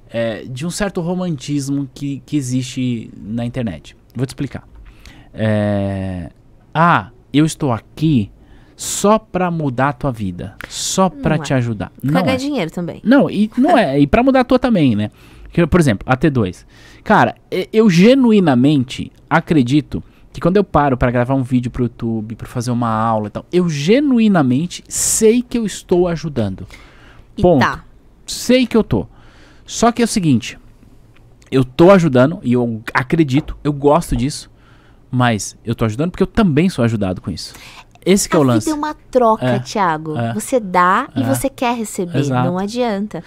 é, 0.09 0.43
de 0.45 0.65
um 0.65 0.69
certo 0.69 1.01
romantismo 1.01 1.89
que, 1.93 2.21
que 2.25 2.37
existe 2.37 3.11
na 3.21 3.45
internet. 3.45 3.95
Vou 4.15 4.25
te 4.25 4.29
explicar. 4.29 4.63
É, 5.33 6.29
ah, 6.73 7.09
eu 7.33 7.45
estou 7.45 7.71
aqui 7.71 8.31
só 8.77 9.17
pra 9.17 9.49
mudar 9.49 9.89
a 9.89 9.93
tua 9.93 10.11
vida, 10.11 10.55
só 10.69 11.09
pra 11.09 11.35
Não 11.35 11.43
é. 11.43 11.45
te 11.45 11.53
ajudar. 11.55 11.91
Pra 11.99 12.11
Não 12.11 12.21
ganhar 12.21 12.35
é. 12.35 12.37
dinheiro 12.37 12.71
também. 12.71 13.01
Não, 13.03 13.27
e 13.29 13.49
não 13.57 13.75
é, 13.77 13.99
e 13.99 14.05
pra 14.05 14.21
mudar 14.23 14.41
a 14.41 14.43
tua 14.45 14.59
também, 14.59 14.95
né? 14.95 15.09
Por 15.69 15.79
exemplo, 15.79 16.07
a 16.07 16.15
T2. 16.15 16.63
Cara, 17.03 17.35
eu 17.73 17.89
genuinamente 17.89 19.11
acredito 19.27 20.03
que 20.31 20.39
quando 20.39 20.57
eu 20.57 20.63
paro 20.63 20.95
pra 20.95 21.09
gravar 21.09 21.33
um 21.33 21.41
vídeo 21.41 21.71
pro 21.71 21.85
YouTube, 21.85 22.35
pra 22.35 22.45
fazer 22.47 22.69
uma 22.69 22.89
aula 22.89 23.27
e 23.27 23.31
tal, 23.31 23.45
eu 23.51 23.67
genuinamente 23.67 24.83
sei 24.87 25.41
que 25.41 25.57
eu 25.57 25.65
estou 25.65 26.07
ajudando. 26.07 26.67
E 27.35 27.41
Ponto. 27.41 27.59
tá. 27.61 27.83
Sei 28.27 28.67
que 28.67 28.77
eu 28.77 28.83
tô. 28.83 29.07
Só 29.65 29.91
que 29.91 30.03
é 30.03 30.05
o 30.05 30.07
seguinte, 30.07 30.59
eu 31.49 31.63
tô 31.63 31.89
ajudando 31.89 32.39
e 32.43 32.53
eu 32.53 32.81
acredito, 32.93 33.57
eu 33.63 33.73
gosto 33.73 34.15
disso, 34.15 34.51
mas 35.09 35.57
eu 35.65 35.73
tô 35.73 35.85
ajudando 35.85 36.11
porque 36.11 36.23
eu 36.23 36.27
também 36.27 36.69
sou 36.69 36.85
ajudado 36.85 37.21
com 37.21 37.31
isso. 37.31 37.55
Esse 38.09 38.29
que 38.29 38.35
é 38.35 38.37
a 38.37 38.41
o 38.41 38.43
vida 38.43 38.53
lance. 38.53 38.69
é 38.69 38.73
uma 38.73 38.93
troca, 39.11 39.45
É, 39.45 39.59
Thiago. 39.59 40.17
é. 40.17 40.33
Você 40.33 40.59
dá 40.59 41.09
e 41.15 41.21
É. 41.21 41.25
você 41.25 41.49
quer 41.49 41.75
receber. 41.75 42.19
Exato. 42.19 42.47
Não 42.47 42.57
adianta. 42.57 43.23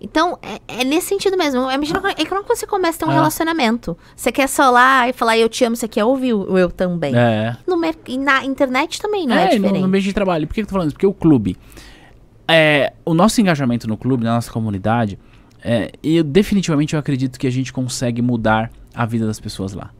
Então, 0.00 0.38
é, 0.42 0.80
é 0.80 0.84
nesse 0.84 1.08
sentido 1.08 1.36
mesmo. 1.36 1.70
Imagina 1.70 1.98
quando- 2.00 2.20
é 2.20 2.24
quando 2.26 2.46
você 2.46 2.66
começa 2.66 2.96
a 2.96 3.00
ter 3.00 3.06
um 3.06 3.10
É. 3.12 3.14
relacionamento. 3.14 3.96
Você 4.14 4.30
quer 4.30 4.48
só 4.48 4.70
lá 4.70 5.08
e 5.08 5.12
falar 5.14 5.38
eu 5.38 5.48
te 5.48 5.64
amo, 5.64 5.76
você 5.76 5.88
quer 5.88 6.04
ouvir 6.04 6.34
o 6.34 6.58
eu 6.58 6.70
também. 6.70 7.14
É. 7.16 7.56
No 7.66 7.80
e 8.08 8.18
na 8.18 8.44
internet 8.44 9.00
também 9.00 9.26
não 9.26 9.34
é, 9.34 9.42
É, 9.42 9.44
no, 9.44 9.50
diferente. 9.62 9.80
no 9.82 9.88
meio 9.88 10.02
de 10.04 10.12
trabalho. 10.12 10.46
Por 10.46 10.54
que 10.54 10.60
eu 10.60 10.66
tô 10.66 10.72
falando 10.72 10.88
isso? 10.88 10.94
Porque 10.94 11.06
o 11.06 11.14
clube. 11.14 11.56
É, 12.46 12.92
o 13.04 13.14
nosso 13.14 13.40
engajamento 13.40 13.88
no 13.88 13.96
clube, 13.96 14.24
na 14.24 14.34
nossa 14.34 14.50
comunidade, 14.52 15.18
é, 15.62 15.90
eu 16.02 16.22
definitivamente 16.22 16.92
eu 16.92 17.00
acredito 17.00 17.38
que 17.38 17.46
a 17.46 17.50
gente 17.50 17.72
consegue 17.72 18.20
mudar 18.20 18.70
a 18.94 19.06
vida 19.06 19.26
das 19.26 19.40
pessoas 19.40 19.72
lá. 19.72 19.90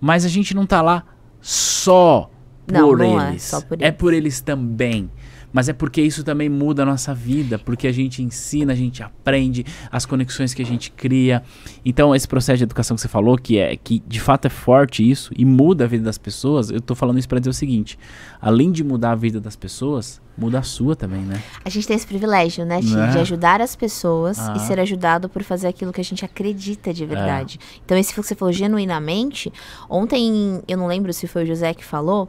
Mas 0.00 0.24
a 0.24 0.28
gente 0.28 0.54
não 0.54 0.64
tá 0.64 0.80
lá 0.80 1.04
só 1.42 2.30
Não, 2.72 2.88
por 2.88 2.98
não 2.98 3.20
é 3.20 3.30
eles. 3.30 3.42
só 3.42 3.60
por 3.60 3.80
É 3.80 3.86
eles. 3.86 3.96
por 3.98 4.12
eles 4.14 4.40
também. 4.40 5.10
Mas 5.52 5.68
é 5.68 5.72
porque 5.72 6.00
isso 6.00 6.22
também 6.22 6.48
muda 6.48 6.84
a 6.84 6.86
nossa 6.86 7.12
vida, 7.12 7.58
porque 7.58 7.88
a 7.88 7.92
gente 7.92 8.22
ensina, 8.22 8.72
a 8.72 8.76
gente 8.76 9.02
aprende, 9.02 9.66
as 9.90 10.06
conexões 10.06 10.54
que 10.54 10.62
a 10.62 10.64
gente 10.64 10.92
cria. 10.92 11.42
Então, 11.84 12.14
esse 12.14 12.28
processo 12.28 12.58
de 12.58 12.62
educação 12.62 12.94
que 12.94 13.00
você 13.00 13.08
falou, 13.08 13.36
que 13.36 13.58
é 13.58 13.74
que 13.74 14.00
de 14.06 14.20
fato 14.20 14.44
é 14.46 14.48
forte 14.48 15.02
isso 15.10 15.32
e 15.36 15.44
muda 15.44 15.82
a 15.82 15.86
vida 15.88 16.04
das 16.04 16.16
pessoas, 16.18 16.70
eu 16.70 16.80
tô 16.80 16.94
falando 16.94 17.18
isso 17.18 17.28
pra 17.28 17.40
dizer 17.40 17.50
o 17.50 17.52
seguinte: 17.52 17.98
além 18.40 18.70
de 18.70 18.84
mudar 18.84 19.10
a 19.10 19.14
vida 19.16 19.40
das 19.40 19.56
pessoas, 19.56 20.20
muda 20.38 20.60
a 20.60 20.62
sua 20.62 20.94
também, 20.94 21.22
né? 21.22 21.42
A 21.64 21.68
gente 21.68 21.84
tem 21.84 21.96
esse 21.96 22.06
privilégio, 22.06 22.64
né, 22.64 22.80
Ti, 22.80 22.94
Né? 22.94 23.08
de 23.08 23.18
ajudar 23.18 23.60
as 23.60 23.74
pessoas 23.74 24.38
Ah. 24.38 24.54
e 24.56 24.60
ser 24.60 24.78
ajudado 24.78 25.28
por 25.28 25.42
fazer 25.42 25.66
aquilo 25.66 25.92
que 25.92 26.00
a 26.00 26.04
gente 26.04 26.24
acredita 26.24 26.94
de 26.94 27.04
verdade. 27.04 27.58
Então, 27.84 27.98
esse 27.98 28.14
que 28.14 28.22
você 28.22 28.36
falou 28.36 28.52
genuinamente. 28.52 29.52
Ontem, 29.88 30.62
eu 30.68 30.78
não 30.78 30.86
lembro 30.86 31.12
se 31.12 31.26
foi 31.26 31.42
o 31.42 31.46
José 31.46 31.74
que 31.74 31.84
falou. 31.84 32.28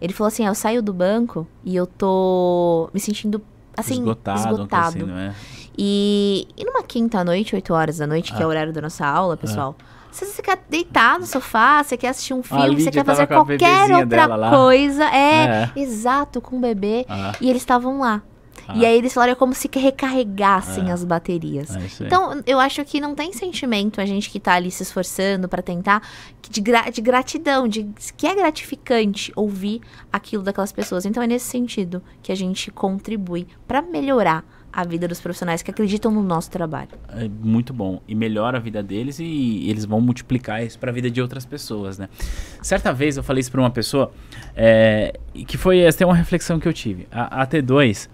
Ele 0.00 0.12
falou 0.12 0.28
assim: 0.28 0.44
ah, 0.44 0.48
eu 0.50 0.54
saio 0.54 0.82
do 0.82 0.92
banco 0.92 1.46
e 1.64 1.74
eu 1.76 1.86
tô 1.86 2.88
me 2.92 3.00
sentindo 3.00 3.40
assim, 3.76 3.94
esgotado, 3.94 4.38
esgotado. 4.52 4.96
uma 5.04 5.06
coisa 5.06 5.12
assim, 5.14 5.28
é? 5.28 5.34
E, 5.78 6.48
e 6.56 6.64
numa 6.64 6.82
quinta 6.82 7.22
noite, 7.24 7.54
8 7.54 7.74
horas 7.74 7.98
da 7.98 8.06
noite, 8.06 8.32
que 8.32 8.40
é 8.40 8.44
Ah. 8.44 8.46
o 8.46 8.50
horário 8.50 8.72
da 8.72 8.80
nossa 8.80 9.06
aula, 9.06 9.36
pessoal. 9.36 9.74
Você, 10.10 10.24
você 10.24 10.40
quer 10.40 10.58
deitar 10.70 11.18
no 11.18 11.26
sofá, 11.26 11.82
você 11.82 11.94
quer 11.96 12.08
assistir 12.08 12.32
um 12.32 12.42
filme, 12.42 12.80
você 12.80 12.90
quer 12.90 13.04
fazer 13.04 13.26
qualquer 13.26 13.90
outra 13.94 14.50
coisa. 14.50 15.04
É, 15.04 15.44
É. 15.44 15.70
exato, 15.76 16.40
com 16.40 16.56
o 16.56 16.60
bebê. 16.60 17.04
Ah, 17.06 17.32
E 17.40 17.50
eles 17.50 17.60
estavam 17.60 18.00
lá. 18.00 18.22
Ah. 18.68 18.76
E 18.76 18.84
aí 18.84 18.96
eles 18.98 19.12
falaram 19.14 19.32
é 19.32 19.36
como 19.36 19.54
se 19.54 19.68
recarregassem 19.74 20.90
Ah. 20.90 20.94
as 20.94 21.04
baterias. 21.04 21.74
é. 21.76 22.04
Então, 22.06 22.42
eu 22.46 22.58
acho 22.58 22.84
que 22.84 23.00
não 23.00 23.14
tem 23.14 23.32
sentimento 23.32 24.00
a 24.00 24.04
gente 24.06 24.30
que 24.30 24.40
tá 24.40 24.54
ali 24.54 24.70
se 24.70 24.82
esforçando 24.82 25.48
pra 25.48 25.62
tentar 25.62 26.02
de, 26.50 26.60
gra- 26.60 26.90
de 26.90 27.00
gratidão, 27.00 27.66
de 27.68 27.86
que 28.16 28.26
é 28.26 28.34
gratificante 28.34 29.32
ouvir 29.36 29.80
aquilo 30.12 30.42
daquelas 30.42 30.72
pessoas. 30.72 31.04
Então, 31.06 31.22
é 31.22 31.26
nesse 31.26 31.46
sentido 31.46 32.02
que 32.22 32.32
a 32.32 32.36
gente 32.36 32.70
contribui 32.70 33.46
pra 33.66 33.80
melhorar 33.82 34.44
a 34.72 34.84
vida 34.84 35.08
dos 35.08 35.20
profissionais 35.22 35.62
que 35.62 35.70
acreditam 35.70 36.10
no 36.10 36.22
nosso 36.22 36.50
trabalho. 36.50 36.90
É 37.08 37.26
muito 37.28 37.72
bom. 37.72 38.02
E 38.06 38.14
melhora 38.14 38.58
a 38.58 38.60
vida 38.60 38.82
deles 38.82 39.18
e 39.18 39.70
eles 39.70 39.86
vão 39.86 40.02
multiplicar 40.02 40.62
isso 40.62 40.78
para 40.78 40.90
a 40.90 40.92
vida 40.94 41.10
de 41.10 41.18
outras 41.22 41.46
pessoas, 41.46 41.96
né? 41.98 42.10
Certa 42.60 42.92
vez 42.92 43.16
eu 43.16 43.22
falei 43.22 43.40
isso 43.40 43.50
para 43.50 43.60
uma 43.62 43.70
pessoa 43.70 44.12
é, 44.54 45.18
que 45.46 45.56
foi 45.56 45.78
essa 45.78 46.02
é 46.04 46.06
uma 46.06 46.14
reflexão 46.14 46.60
que 46.60 46.68
eu 46.68 46.74
tive. 46.74 47.08
A, 47.10 47.40
a 47.42 47.46
T2, 47.46 48.06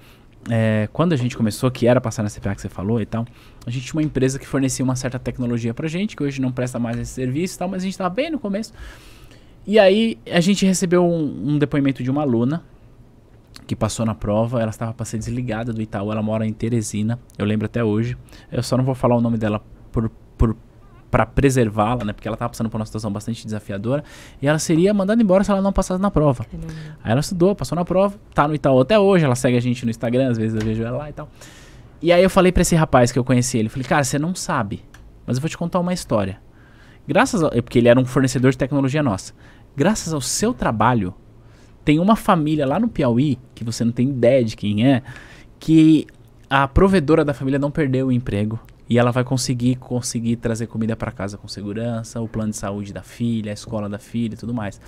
é, 0.51 0.89
quando 0.93 1.13
a 1.13 1.17
gente 1.17 1.37
começou, 1.37 1.71
que 1.71 1.87
era 1.87 2.01
passar 2.01 2.23
na 2.23 2.31
CPA 2.31 2.55
que 2.55 2.61
você 2.61 2.69
falou 2.69 3.01
e 3.01 3.07
tal, 3.07 3.25
a 3.65 3.71
gente 3.71 3.87
tinha 3.87 4.01
uma 4.01 4.03
empresa 4.03 4.39
que 4.39 4.47
fornecia 4.47 4.85
uma 4.85 4.97
certa 4.97 5.19
tecnologia 5.19 5.73
pra 5.73 5.87
gente, 5.89 6.17
que 6.17 6.23
hoje 6.23 6.41
não 6.41 6.51
presta 6.51 6.79
mais 6.79 6.99
esse 6.99 7.13
serviço 7.13 7.55
e 7.55 7.59
tal, 7.59 7.69
mas 7.69 7.83
a 7.83 7.85
gente 7.85 7.95
estava 7.95 8.11
bem 8.11 8.31
no 8.31 8.39
começo. 8.39 8.73
E 9.67 9.79
aí 9.79 10.19
a 10.31 10.41
gente 10.41 10.67
recebeu 10.67 11.05
um, 11.05 11.53
um 11.55 11.59
depoimento 11.59 12.03
de 12.03 12.11
uma 12.11 12.23
aluna 12.23 12.65
que 13.67 13.77
passou 13.77 14.05
na 14.05 14.15
prova, 14.15 14.61
ela 14.61 14.71
estava 14.71 14.93
para 14.93 15.05
ser 15.07 15.19
desligada 15.19 15.73
do 15.73 15.81
Itaú, 15.81 16.11
ela 16.11 16.23
mora 16.23 16.45
em 16.45 16.53
Teresina, 16.53 17.19
eu 17.39 17.47
lembro 17.47 17.67
até 17.67 17.85
hoje. 17.85 18.17
Eu 18.51 18.63
só 18.63 18.77
não 18.77 18.85
vou 18.85 18.95
falar 18.95 19.17
o 19.17 19.21
nome 19.21 19.39
dela 19.39 19.63
por, 19.93 20.11
por 20.37 20.57
para 21.13 21.27
preservá-la, 21.27 22.07
né? 22.07 22.13
Porque 22.15 22.27
ela 22.27 22.37
estava 22.37 22.49
passando 22.49 22.71
por 22.71 22.81
uma 22.81 22.87
situação 22.87 23.13
bastante 23.13 23.45
desafiadora 23.45 24.03
e 24.41 24.49
ela 24.49 24.59
seria 24.59 24.95
mandada 24.95 25.23
embora 25.23 25.45
se 25.45 25.51
ela 25.51 25.61
não 25.61 25.71
passasse 25.71 26.01
na 26.01 26.11
prova. 26.11 26.47
Aí 27.05 27.13
ela 27.13 27.21
estudou, 27.21 27.55
passou 27.55 27.77
na 27.77 27.85
prova, 27.85 28.17
tá 28.33 28.49
no 28.49 28.55
Itaú 28.55 28.81
até 28.81 28.99
hoje, 28.99 29.23
ela 29.23 29.35
segue 29.35 29.59
a 29.59 29.61
gente 29.61 29.85
no 29.85 29.91
Instagram, 29.91 30.31
às 30.31 30.39
vezes 30.39 30.59
eu 30.59 30.67
vejo 30.67 30.83
ela 30.83 30.97
lá 30.97 31.11
e 31.11 31.13
tal. 31.13 31.29
E 32.01 32.11
aí 32.11 32.23
eu 32.23 32.31
falei 32.31 32.51
pra 32.51 32.63
esse 32.63 32.75
rapaz 32.75 33.13
que 33.13 33.19
eu 33.19 33.25
conheci 33.25 33.59
ele, 33.59 33.69
falei, 33.69 33.87
cara, 33.87 34.03
você 34.03 34.19
não 34.19 34.35
sabe, 34.35 34.83
mas 35.27 35.37
eu 35.37 35.43
vou 35.43 35.51
te 35.51 35.59
contar 35.59 35.81
uma 35.81 35.93
história. 35.93 36.41
Graças 37.07 37.43
ao, 37.43 37.51
é 37.53 37.61
porque 37.61 37.79
ele 37.79 37.89
era 37.89 38.01
um 38.01 38.07
fornecedor 38.07 38.51
de 38.51 38.57
tecnologia 38.57 39.03
nossa. 39.03 39.35
Graças 39.77 40.15
ao 40.15 40.21
seu 40.23 40.55
trabalho, 40.55 41.15
tem 41.85 42.01
uma 42.01 42.17
família 42.17 42.67
lá 42.67 42.81
no 42.81 42.89
Piauí, 42.89 43.39
que 43.55 43.63
você 43.63 43.85
não 43.85 43.93
tem 43.93 44.09
ideia 44.09 44.43
de 44.43 44.57
quem 44.57 44.87
é, 44.87 45.03
que 45.61 46.07
a 46.49 46.67
provedora 46.67 47.23
da 47.23 47.35
família 47.35 47.59
não 47.59 47.71
perdeu 47.71 48.07
o 48.07 48.13
emprego. 48.13 48.59
E 48.93 48.99
ela 48.99 49.11
vai 49.11 49.25
conseguir 49.25 49.77
conseguir 49.77 50.37
trazer 50.37 50.67
comida 50.67 50.95
para 50.95 51.11
casa 51.11 51.39
com 51.39 51.49
segurança, 51.49 52.21
o 52.21 52.29
plano 52.29 52.51
de 52.51 52.59
saúde 52.59 52.93
da 52.93 53.03
filha, 53.03 53.51
a 53.51 53.55
escola 53.55 53.89
da 53.89 53.99
filha 53.99 54.35
e 54.35 54.37
tudo 54.37 54.53
mais. 54.53 54.79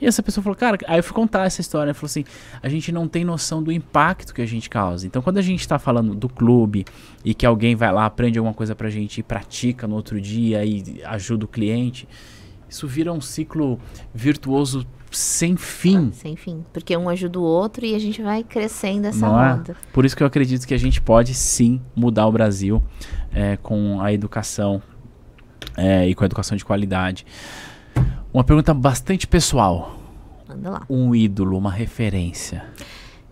E 0.00 0.06
essa 0.06 0.24
pessoa 0.24 0.42
falou, 0.42 0.56
cara, 0.56 0.76
aí 0.88 0.98
eu 0.98 1.04
fui 1.04 1.14
contar 1.14 1.46
essa 1.46 1.60
história, 1.60 1.94
falou 1.94 2.06
assim, 2.06 2.24
a 2.60 2.68
gente 2.68 2.90
não 2.90 3.06
tem 3.06 3.24
noção 3.24 3.62
do 3.62 3.70
impacto 3.70 4.34
que 4.34 4.42
a 4.42 4.46
gente 4.46 4.68
causa. 4.68 5.06
Então, 5.06 5.22
quando 5.22 5.38
a 5.38 5.42
gente 5.42 5.60
está 5.60 5.78
falando 5.78 6.16
do 6.16 6.28
clube 6.28 6.84
e 7.24 7.32
que 7.32 7.46
alguém 7.46 7.76
vai 7.76 7.92
lá, 7.92 8.06
aprende 8.06 8.40
alguma 8.40 8.54
coisa 8.54 8.74
pra 8.74 8.90
gente 8.90 9.18
e 9.18 9.22
pratica 9.22 9.86
no 9.86 9.94
outro 9.94 10.20
dia 10.20 10.64
e 10.64 11.00
ajuda 11.04 11.44
o 11.44 11.48
cliente, 11.48 12.08
isso 12.68 12.86
vira 12.86 13.12
um 13.12 13.20
ciclo 13.20 13.78
virtuoso 14.14 14.86
sem 15.10 15.56
fim. 15.56 16.12
Sem 16.12 16.36
fim. 16.36 16.64
Porque 16.72 16.96
um 16.96 17.08
ajuda 17.08 17.38
o 17.38 17.42
outro 17.42 17.84
e 17.84 17.94
a 17.94 17.98
gente 17.98 18.22
vai 18.22 18.42
crescendo 18.42 19.06
essa 19.06 19.26
Não 19.26 19.42
é? 19.42 19.52
roda. 19.52 19.76
Por 19.92 20.04
isso 20.04 20.16
que 20.16 20.22
eu 20.22 20.26
acredito 20.26 20.66
que 20.66 20.74
a 20.74 20.78
gente 20.78 21.00
pode 21.00 21.34
sim 21.34 21.80
mudar 21.96 22.26
o 22.26 22.32
Brasil 22.32 22.82
é, 23.32 23.56
com 23.56 24.00
a 24.00 24.12
educação 24.12 24.82
é, 25.76 26.08
e 26.08 26.14
com 26.14 26.24
a 26.24 26.26
educação 26.26 26.56
de 26.56 26.64
qualidade. 26.64 27.24
Uma 28.32 28.44
pergunta 28.44 28.74
bastante 28.74 29.26
pessoal. 29.26 29.96
Manda 30.46 30.70
lá. 30.70 30.82
Um 30.88 31.14
ídolo, 31.14 31.56
uma 31.56 31.70
referência. 31.70 32.64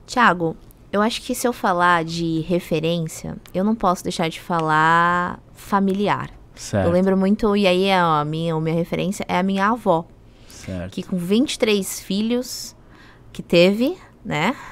Tiago, 0.06 0.56
eu 0.92 1.02
acho 1.02 1.20
que 1.22 1.34
se 1.34 1.46
eu 1.46 1.52
falar 1.52 2.04
de 2.04 2.40
referência, 2.40 3.36
eu 3.52 3.64
não 3.64 3.74
posso 3.74 4.02
deixar 4.02 4.28
de 4.28 4.40
falar 4.40 5.38
familiar. 5.54 6.30
Certo. 6.56 6.86
Eu 6.86 6.92
lembro 6.92 7.16
muito, 7.16 7.56
e 7.56 7.66
aí 7.66 7.90
a 7.92 8.24
minha, 8.24 8.54
a 8.54 8.60
minha 8.60 8.74
referência 8.74 9.24
é 9.28 9.38
a 9.38 9.42
minha 9.42 9.68
avó, 9.68 10.06
certo. 10.48 10.92
que 10.92 11.02
com 11.02 11.16
23 11.16 12.00
filhos 12.00 12.74
que 13.32 13.42
teve, 13.42 13.96
né? 14.24 14.56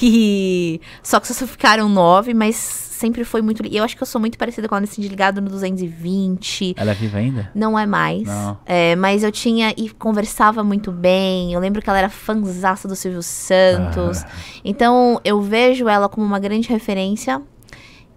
E 0.00 0.80
só 1.02 1.18
que 1.18 1.26
só 1.26 1.44
ficaram 1.48 1.88
nove, 1.88 2.32
mas 2.32 2.54
sempre 3.00 3.24
foi 3.24 3.40
muito. 3.40 3.66
Eu 3.66 3.82
acho 3.82 3.96
que 3.96 4.02
eu 4.02 4.06
sou 4.06 4.20
muito 4.20 4.36
parecida 4.36 4.68
com 4.68 4.74
ela 4.74 4.82
nesse 4.82 5.00
ligado 5.00 5.40
no 5.40 5.48
220. 5.48 6.74
Ela 6.76 6.90
é 6.90 6.94
viva 6.94 7.18
ainda? 7.18 7.50
Não 7.54 7.78
é 7.78 7.86
mais. 7.86 8.24
Não. 8.24 8.58
É, 8.66 8.94
mas 8.94 9.24
eu 9.24 9.32
tinha 9.32 9.72
e 9.76 9.88
conversava 9.88 10.62
muito 10.62 10.92
bem. 10.92 11.52
Eu 11.52 11.60
lembro 11.60 11.80
que 11.80 11.88
ela 11.88 11.98
era 11.98 12.10
fanzaça 12.10 12.86
do 12.86 12.94
Silvio 12.94 13.22
Santos. 13.22 14.22
Ah. 14.22 14.28
Então 14.64 15.20
eu 15.24 15.40
vejo 15.40 15.88
ela 15.88 16.08
como 16.08 16.26
uma 16.26 16.38
grande 16.38 16.68
referência. 16.68 17.40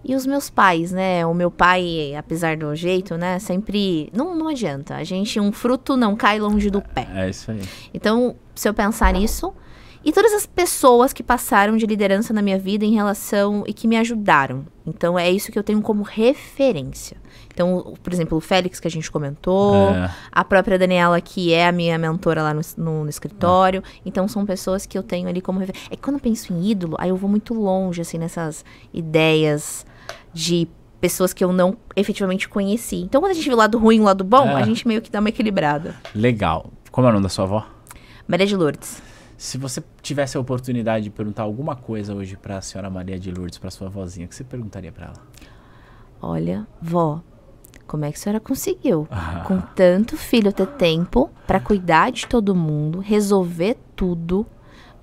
E 0.04 0.14
os 0.14 0.26
meus 0.26 0.50
pais, 0.50 0.92
né? 0.92 1.24
O 1.24 1.32
meu 1.32 1.50
pai, 1.50 2.14
apesar 2.14 2.56
do 2.58 2.74
jeito, 2.76 3.16
né? 3.16 3.38
Sempre. 3.38 4.10
Não, 4.12 4.34
não 4.34 4.48
adianta. 4.48 4.96
A 4.96 5.02
gente, 5.04 5.40
um 5.40 5.50
fruto 5.50 5.96
não 5.96 6.14
cai 6.14 6.38
longe 6.38 6.68
do 6.68 6.82
pé. 6.82 7.08
É 7.14 7.30
isso 7.30 7.50
aí. 7.50 7.60
Então, 7.94 8.36
se 8.54 8.68
eu 8.68 8.74
pensar 8.74 9.12
nisso. 9.14 9.52
E 10.06 10.12
todas 10.12 10.34
as 10.34 10.44
pessoas 10.44 11.14
que 11.14 11.22
passaram 11.22 11.78
de 11.78 11.86
liderança 11.86 12.34
na 12.34 12.42
minha 12.42 12.58
vida 12.58 12.84
em 12.84 12.92
relação 12.92 13.64
e 13.66 13.72
que 13.72 13.88
me 13.88 13.96
ajudaram. 13.96 14.66
Então, 14.86 15.18
é 15.18 15.30
isso 15.30 15.50
que 15.50 15.58
eu 15.58 15.62
tenho 15.62 15.80
como 15.80 16.02
referência. 16.02 17.16
Então, 17.50 17.94
por 18.02 18.12
exemplo, 18.12 18.36
o 18.36 18.40
Félix, 18.42 18.78
que 18.78 18.86
a 18.86 18.90
gente 18.90 19.10
comentou, 19.10 19.74
É. 19.94 20.10
a 20.30 20.44
própria 20.44 20.78
Daniela, 20.78 21.18
que 21.22 21.54
é 21.54 21.66
a 21.66 21.72
minha 21.72 21.96
mentora 21.96 22.42
lá 22.42 22.52
no, 22.52 22.60
no- 22.76 23.04
no 23.04 23.08
escritório. 23.08 23.82
Então, 24.04 24.28
são 24.28 24.44
pessoas 24.44 24.84
que 24.84 24.98
eu 24.98 25.02
tenho 25.02 25.26
ali 25.26 25.40
como 25.40 25.58
referência. 25.58 25.88
É 25.90 25.96
que 25.96 26.02
quando 26.02 26.16
eu 26.16 26.20
penso 26.20 26.52
em 26.52 26.68
ídolo, 26.70 26.96
aí 27.00 27.08
eu 27.08 27.16
vou 27.16 27.30
muito 27.30 27.54
longe, 27.54 28.02
assim, 28.02 28.18
nessas 28.18 28.62
ideias 28.92 29.86
de 30.32 30.68
pessoas 31.00 31.32
que 31.32 31.44
eu 31.44 31.52
não 31.52 31.76
efetivamente 31.94 32.48
conheci. 32.48 32.96
Então, 32.96 33.20
quando 33.20 33.32
a 33.32 33.34
gente 33.34 33.46
vê 33.48 33.54
o 33.54 33.58
lado 33.58 33.78
ruim 33.78 33.96
e 33.96 34.00
o 34.00 34.04
lado 34.04 34.24
bom, 34.24 34.48
É. 34.48 34.54
a 34.54 34.62
gente 34.64 34.86
meio 34.88 35.02
que 35.02 35.10
dá 35.10 35.20
uma 35.20 35.28
equilibrada. 35.28 35.94
Legal. 36.14 36.70
Como 36.90 37.06
é 37.06 37.10
o 37.10 37.12
nome 37.12 37.22
da 37.24 37.28
sua 37.28 37.44
avó? 37.44 37.66
Maria 38.26 38.46
de 38.46 38.56
Lourdes. 38.56 39.02
Se 39.36 39.58
você 39.58 39.82
tivesse 40.00 40.36
a 40.36 40.40
oportunidade 40.40 41.04
de 41.04 41.10
perguntar 41.10 41.42
alguma 41.42 41.76
coisa 41.76 42.14
hoje 42.14 42.36
pra 42.36 42.60
senhora 42.62 42.88
Maria 42.88 43.18
de 43.18 43.30
Lourdes, 43.30 43.58
pra 43.58 43.70
sua 43.70 43.88
vozinha, 43.90 44.24
o 44.24 44.28
que 44.28 44.34
você 44.34 44.44
perguntaria 44.44 44.90
pra 44.92 45.06
ela? 45.06 45.16
Olha, 46.22 46.66
vó, 46.80 47.20
como 47.86 48.04
é 48.04 48.10
que 48.12 48.16
a 48.16 48.20
senhora 48.20 48.40
conseguiu? 48.40 49.06
Com 49.46 49.60
tanto 49.74 50.16
filho 50.16 50.52
ter 50.52 50.66
tempo 50.68 51.30
pra 51.46 51.60
cuidar 51.60 52.10
de 52.12 52.26
todo 52.26 52.54
mundo, 52.54 53.00
resolver 53.00 53.76
tudo. 53.94 54.46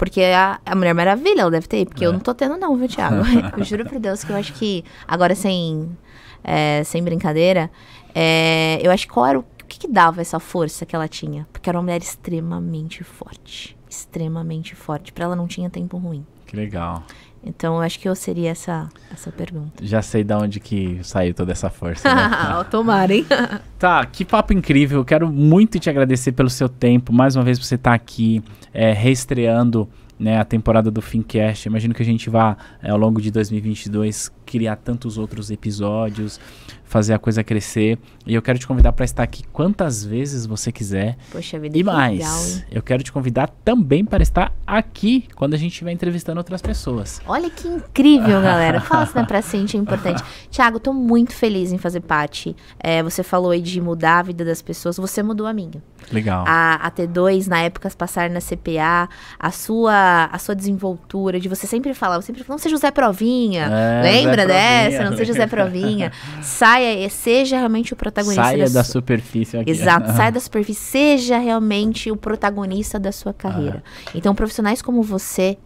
Porque 0.02 0.20
a, 0.24 0.60
a 0.66 0.74
Mulher 0.74 0.96
Maravilha 0.96 1.42
ela 1.42 1.52
deve 1.52 1.68
ter, 1.68 1.86
porque 1.86 2.04
eu 2.04 2.10
É. 2.10 2.14
não 2.14 2.20
tô 2.20 2.34
tendo, 2.34 2.58
não, 2.58 2.76
viu, 2.76 2.88
Thiago? 2.88 3.18
eu 3.56 3.64
juro 3.64 3.86
por 3.86 4.00
Deus 4.00 4.24
que 4.24 4.32
eu 4.32 4.36
acho 4.36 4.52
que, 4.54 4.84
agora 5.08 5.36
sem, 5.36 5.96
é, 6.44 6.84
sem 6.84 7.04
brincadeira, 7.04 7.70
é, 8.16 8.80
eu 8.82 8.90
acho 8.92 9.06
que 9.06 9.14
qual 9.14 9.28
era 9.28 9.38
o, 9.38 9.42
o 9.44 9.66
que, 9.68 9.78
que 9.78 9.88
dava 9.88 10.20
essa 10.20 10.40
força 10.40 10.88
que 10.88 10.96
ela 10.96 11.08
tinha? 11.08 11.48
Porque 11.54 11.70
era 11.70 11.78
uma 11.78 11.84
mulher 11.84 12.02
extremamente 12.02 13.04
forte. 13.04 13.78
Extremamente 13.88 14.74
forte. 14.74 15.14
Pra 15.14 15.26
ela 15.26 15.36
não 15.36 15.46
tinha 15.48 15.70
tempo 15.70 15.98
ruim. 15.98 16.26
Que 16.48 16.56
legal. 16.56 17.04
Então 17.44 17.76
eu 17.76 17.82
acho 17.82 18.00
que 18.00 18.08
eu 18.08 18.16
seria 18.16 18.52
essa, 18.52 18.88
essa 19.12 19.32
pergunta. 19.32 19.84
Já 19.84 20.02
sei 20.02 20.24
de 20.24 20.34
onde 20.34 20.60
que 20.60 21.00
saiu 21.04 21.34
toda 21.34 21.52
essa 21.52 21.70
força. 21.70 22.14
né? 22.14 22.64
Tomara, 22.70 23.14
hein? 23.14 23.26
Tá, 23.80 24.06
que 24.06 24.24
papo 24.24 24.54
incrível. 24.54 25.00
Eu 25.00 25.06
quero 25.06 25.32
muito 25.32 25.80
te 25.80 25.90
agradecer 25.90 26.34
pelo 26.34 26.52
seu 26.52 26.70
tempo. 26.70 27.12
Mais 27.12 27.36
uma 27.36 27.44
vez 27.44 27.58
você 27.58 27.74
estar 27.74 27.94
aqui, 27.96 28.44
é, 28.72 28.94
reestreando 28.94 29.90
né, 30.20 30.40
a 30.40 30.46
temporada 30.46 30.92
do 30.92 31.02
Fincast. 31.02 31.68
Imagino 31.68 31.96
que 31.96 32.04
a 32.04 32.06
gente 32.06 32.30
vá, 32.30 32.56
é, 32.84 32.92
ao 32.92 32.98
longo 32.98 33.20
de 33.20 33.32
2022, 33.32 34.32
criar 34.52 34.76
tantos 34.76 35.18
outros 35.18 35.50
episódios, 35.50 36.38
fazer 36.84 37.14
a 37.14 37.20
coisa 37.20 37.42
crescer. 37.42 37.98
E 38.28 38.36
eu 38.36 38.42
quero 38.42 38.60
te 38.60 38.68
convidar 38.68 38.92
para 38.92 39.06
estar 39.06 39.24
aqui 39.24 39.44
quantas 39.54 40.04
vezes 40.04 40.46
você 40.46 40.74
quiser. 40.74 41.18
Poxa 41.32 41.58
vida, 41.58 41.78
E 41.78 41.84
mais, 41.84 42.20
legal, 42.20 42.68
eu 42.70 42.84
quero 42.84 43.02
te 43.02 43.14
convidar 43.14 43.50
também 43.64 44.04
para 44.04 44.22
estar 44.22 44.54
aqui 44.68 45.26
quando 45.36 45.54
a 45.54 45.58
gente 45.58 45.72
estiver 45.72 45.94
entrevistando 45.94 46.38
outras 46.38 46.62
pessoas. 46.62 47.22
Olha 47.26 47.50
que 47.50 47.66
incrível, 47.66 48.42
galera. 48.42 48.82
Fala 48.82 49.06
se 49.06 49.16
não 49.16 49.24
é 49.24 49.26
pra 49.26 49.40
gente, 49.40 49.78
é 49.78 49.80
importante. 49.80 50.22
Tiago, 50.50 50.82
tô 50.82 50.92
muito 50.92 51.34
feliz 51.34 51.72
em 51.72 51.78
fazer 51.78 52.02
parte. 52.02 52.54
É, 52.78 53.02
você 53.02 53.24
falou 53.24 53.52
aí 53.52 53.62
de 53.62 53.80
mudar 53.80 54.20
a 54.20 54.24
vida 54.24 54.44
das 54.44 54.62
pessoas, 54.62 54.98
você 54.98 55.24
mudou 55.24 55.48
a 55.48 55.54
minha. 55.54 55.82
Legal. 56.12 56.44
A, 56.46 56.76
a 56.88 56.92
T2, 56.92 57.48
na 57.48 57.62
época, 57.62 57.90
passar 57.98 58.30
na 58.30 58.42
CPA, 58.42 59.08
a 59.40 59.52
sua, 59.52 60.26
a 60.26 60.38
sua 60.40 60.56
desenvoltura, 60.56 61.40
de 61.40 61.48
você 61.48 61.66
sempre 61.66 61.94
falar, 61.94 62.20
você 62.20 62.28
sempre 62.28 62.44
falou, 62.44 62.56
não 62.58 62.62
seja 62.62 62.76
o 62.76 62.80
Zé 62.80 62.92
Provinha. 62.92 63.70
É, 63.72 64.02
Lembra 64.02 64.41
Zé 64.42 64.48
dessa? 64.48 64.90
Provinha, 64.90 65.10
não 65.10 65.18
seja 65.18 65.34
Zé 65.34 65.48
Provinha. 65.48 66.12
Saia, 66.42 67.06
e 67.06 67.10
seja 67.10 67.58
realmente 67.58 67.94
o 67.94 67.96
protagonista 67.96 68.44
Saia 68.44 68.64
da 68.70 68.84
sua- 68.84 68.94
superfície 68.94 69.58
aqui. 69.58 69.70
Exato, 69.70 70.12
saia 70.14 70.32
da 70.32 70.40
superfície, 70.40 70.82
seja 70.82 71.38
realmente 71.38 72.12
o 72.12 72.16
protagonista 72.18 73.00
da 73.00 73.12
sua 73.12 73.34
carreira. 73.34 73.84
Então, 74.14 74.34
profissionais 74.36 74.82
como 74.82 75.02
você, 75.04 75.58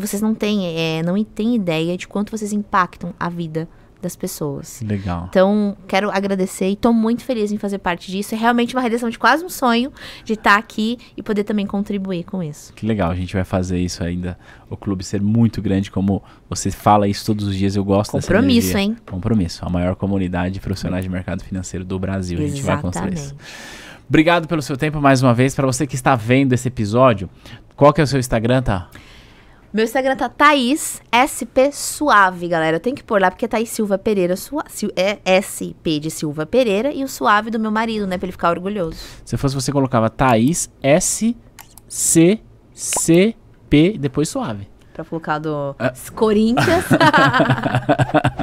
vocês 0.00 0.20
não 0.20 0.34
têm, 0.34 0.76
é, 0.76 1.02
não 1.02 1.22
têm 1.24 1.54
ideia 1.54 1.96
de 1.96 2.06
quanto 2.08 2.36
vocês 2.36 2.52
impactam 2.52 3.14
a 3.18 3.28
vida 3.28 3.68
das 4.04 4.14
pessoas. 4.14 4.80
Legal. 4.82 5.26
Então, 5.28 5.76
quero 5.88 6.10
agradecer 6.10 6.68
e 6.68 6.76
tô 6.76 6.92
muito 6.92 7.24
feliz 7.24 7.50
em 7.50 7.58
fazer 7.58 7.78
parte 7.78 8.10
disso. 8.10 8.34
É 8.34 8.38
realmente 8.38 8.74
uma 8.74 8.80
realização 8.80 9.10
de 9.10 9.18
quase 9.18 9.44
um 9.44 9.48
sonho 9.48 9.92
de 10.24 10.34
estar 10.34 10.56
aqui 10.56 10.98
e 11.16 11.22
poder 11.22 11.42
também 11.44 11.66
contribuir 11.66 12.24
com 12.24 12.42
isso. 12.42 12.72
Que 12.74 12.86
legal, 12.86 13.10
a 13.10 13.14
gente 13.14 13.34
vai 13.34 13.44
fazer 13.44 13.78
isso 13.78 14.04
ainda. 14.04 14.38
O 14.70 14.76
clube 14.76 15.02
ser 15.04 15.20
muito 15.20 15.60
grande, 15.60 15.90
como 15.90 16.22
você 16.48 16.70
fala 16.70 17.08
isso 17.08 17.24
todos 17.26 17.46
os 17.48 17.56
dias, 17.56 17.74
eu 17.76 17.84
gosto 17.84 18.12
dessa 18.12 18.26
Compromisso, 18.28 18.76
energia. 18.76 18.80
hein? 18.82 18.96
Compromisso. 19.10 19.64
A 19.64 19.68
maior 19.68 19.96
comunidade 19.96 20.54
de 20.54 20.60
profissionais 20.60 21.04
de 21.04 21.10
mercado 21.10 21.42
financeiro 21.42 21.84
do 21.84 21.98
Brasil. 21.98 22.38
A 22.38 22.42
gente 22.42 22.62
vai 22.62 22.80
construir 22.80 23.14
isso. 23.14 23.34
Exatamente. 23.34 23.44
Obrigado 24.08 24.46
pelo 24.46 24.60
seu 24.62 24.76
tempo 24.76 25.00
mais 25.00 25.22
uma 25.22 25.32
vez. 25.32 25.54
Para 25.54 25.66
você 25.66 25.86
que 25.86 25.94
está 25.94 26.14
vendo 26.14 26.52
esse 26.52 26.68
episódio, 26.68 27.28
qual 27.74 27.92
que 27.92 28.00
é 28.00 28.04
o 28.04 28.06
seu 28.06 28.20
Instagram, 28.20 28.62
tá? 28.62 28.88
Meu 29.74 29.82
Instagram 29.84 30.14
tá 30.14 30.28
Thaís 30.28 31.02
SP 31.10 31.72
Suave, 31.72 32.46
galera. 32.46 32.76
Eu 32.76 32.80
tenho 32.80 32.94
que 32.94 33.02
pôr 33.02 33.20
lá 33.20 33.28
porque 33.28 33.44
é 33.44 33.48
Thaís 33.48 33.68
Silva 33.70 33.98
Pereira 33.98 34.36
Sua- 34.36 34.64
é 34.94 35.18
SP 35.42 35.98
de 35.98 36.12
Silva 36.12 36.46
Pereira 36.46 36.92
e 36.92 37.02
o 37.02 37.08
Suave 37.08 37.50
do 37.50 37.58
meu 37.58 37.72
marido, 37.72 38.06
né? 38.06 38.16
Pra 38.16 38.26
ele 38.26 38.32
ficar 38.32 38.50
orgulhoso. 38.50 38.96
Se 39.24 39.36
fosse 39.36 39.52
você, 39.52 39.72
colocava 39.72 40.08
Thaís 40.08 40.70
S 40.80 41.36
C 41.88 42.38
C 42.72 43.34
P 43.68 43.96
depois 43.98 44.28
suave. 44.28 44.68
Pra 44.92 45.04
colocar 45.04 45.38
do 45.40 45.74
Ah. 45.76 45.92
Corinthians. 46.14 46.84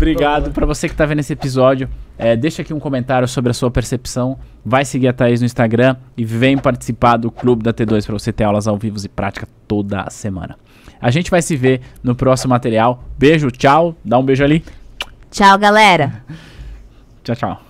Obrigado 0.00 0.50
para 0.50 0.64
você 0.64 0.88
que 0.88 0.94
tá 0.94 1.04
vendo 1.04 1.18
esse 1.18 1.34
episódio. 1.34 1.86
É, 2.16 2.34
deixa 2.34 2.62
aqui 2.62 2.72
um 2.72 2.80
comentário 2.80 3.28
sobre 3.28 3.50
a 3.50 3.54
sua 3.54 3.70
percepção. 3.70 4.38
Vai 4.64 4.82
seguir 4.82 5.08
a 5.08 5.12
Thaís 5.12 5.40
no 5.40 5.46
Instagram 5.46 5.94
e 6.16 6.24
vem 6.24 6.56
participar 6.56 7.18
do 7.18 7.30
Clube 7.30 7.62
da 7.62 7.70
T2 7.70 8.06
para 8.06 8.14
você 8.14 8.32
ter 8.32 8.44
aulas 8.44 8.66
ao 8.66 8.78
vivo 8.78 8.96
e 9.04 9.08
prática 9.08 9.46
toda 9.68 10.08
semana. 10.08 10.56
A 11.02 11.10
gente 11.10 11.30
vai 11.30 11.42
se 11.42 11.54
ver 11.54 11.82
no 12.02 12.14
próximo 12.14 12.48
material. 12.48 13.04
Beijo, 13.18 13.50
tchau. 13.50 13.94
Dá 14.02 14.18
um 14.18 14.24
beijo 14.24 14.42
ali. 14.42 14.64
Tchau, 15.30 15.58
galera. 15.58 16.24
Tchau, 17.22 17.36
tchau. 17.36 17.69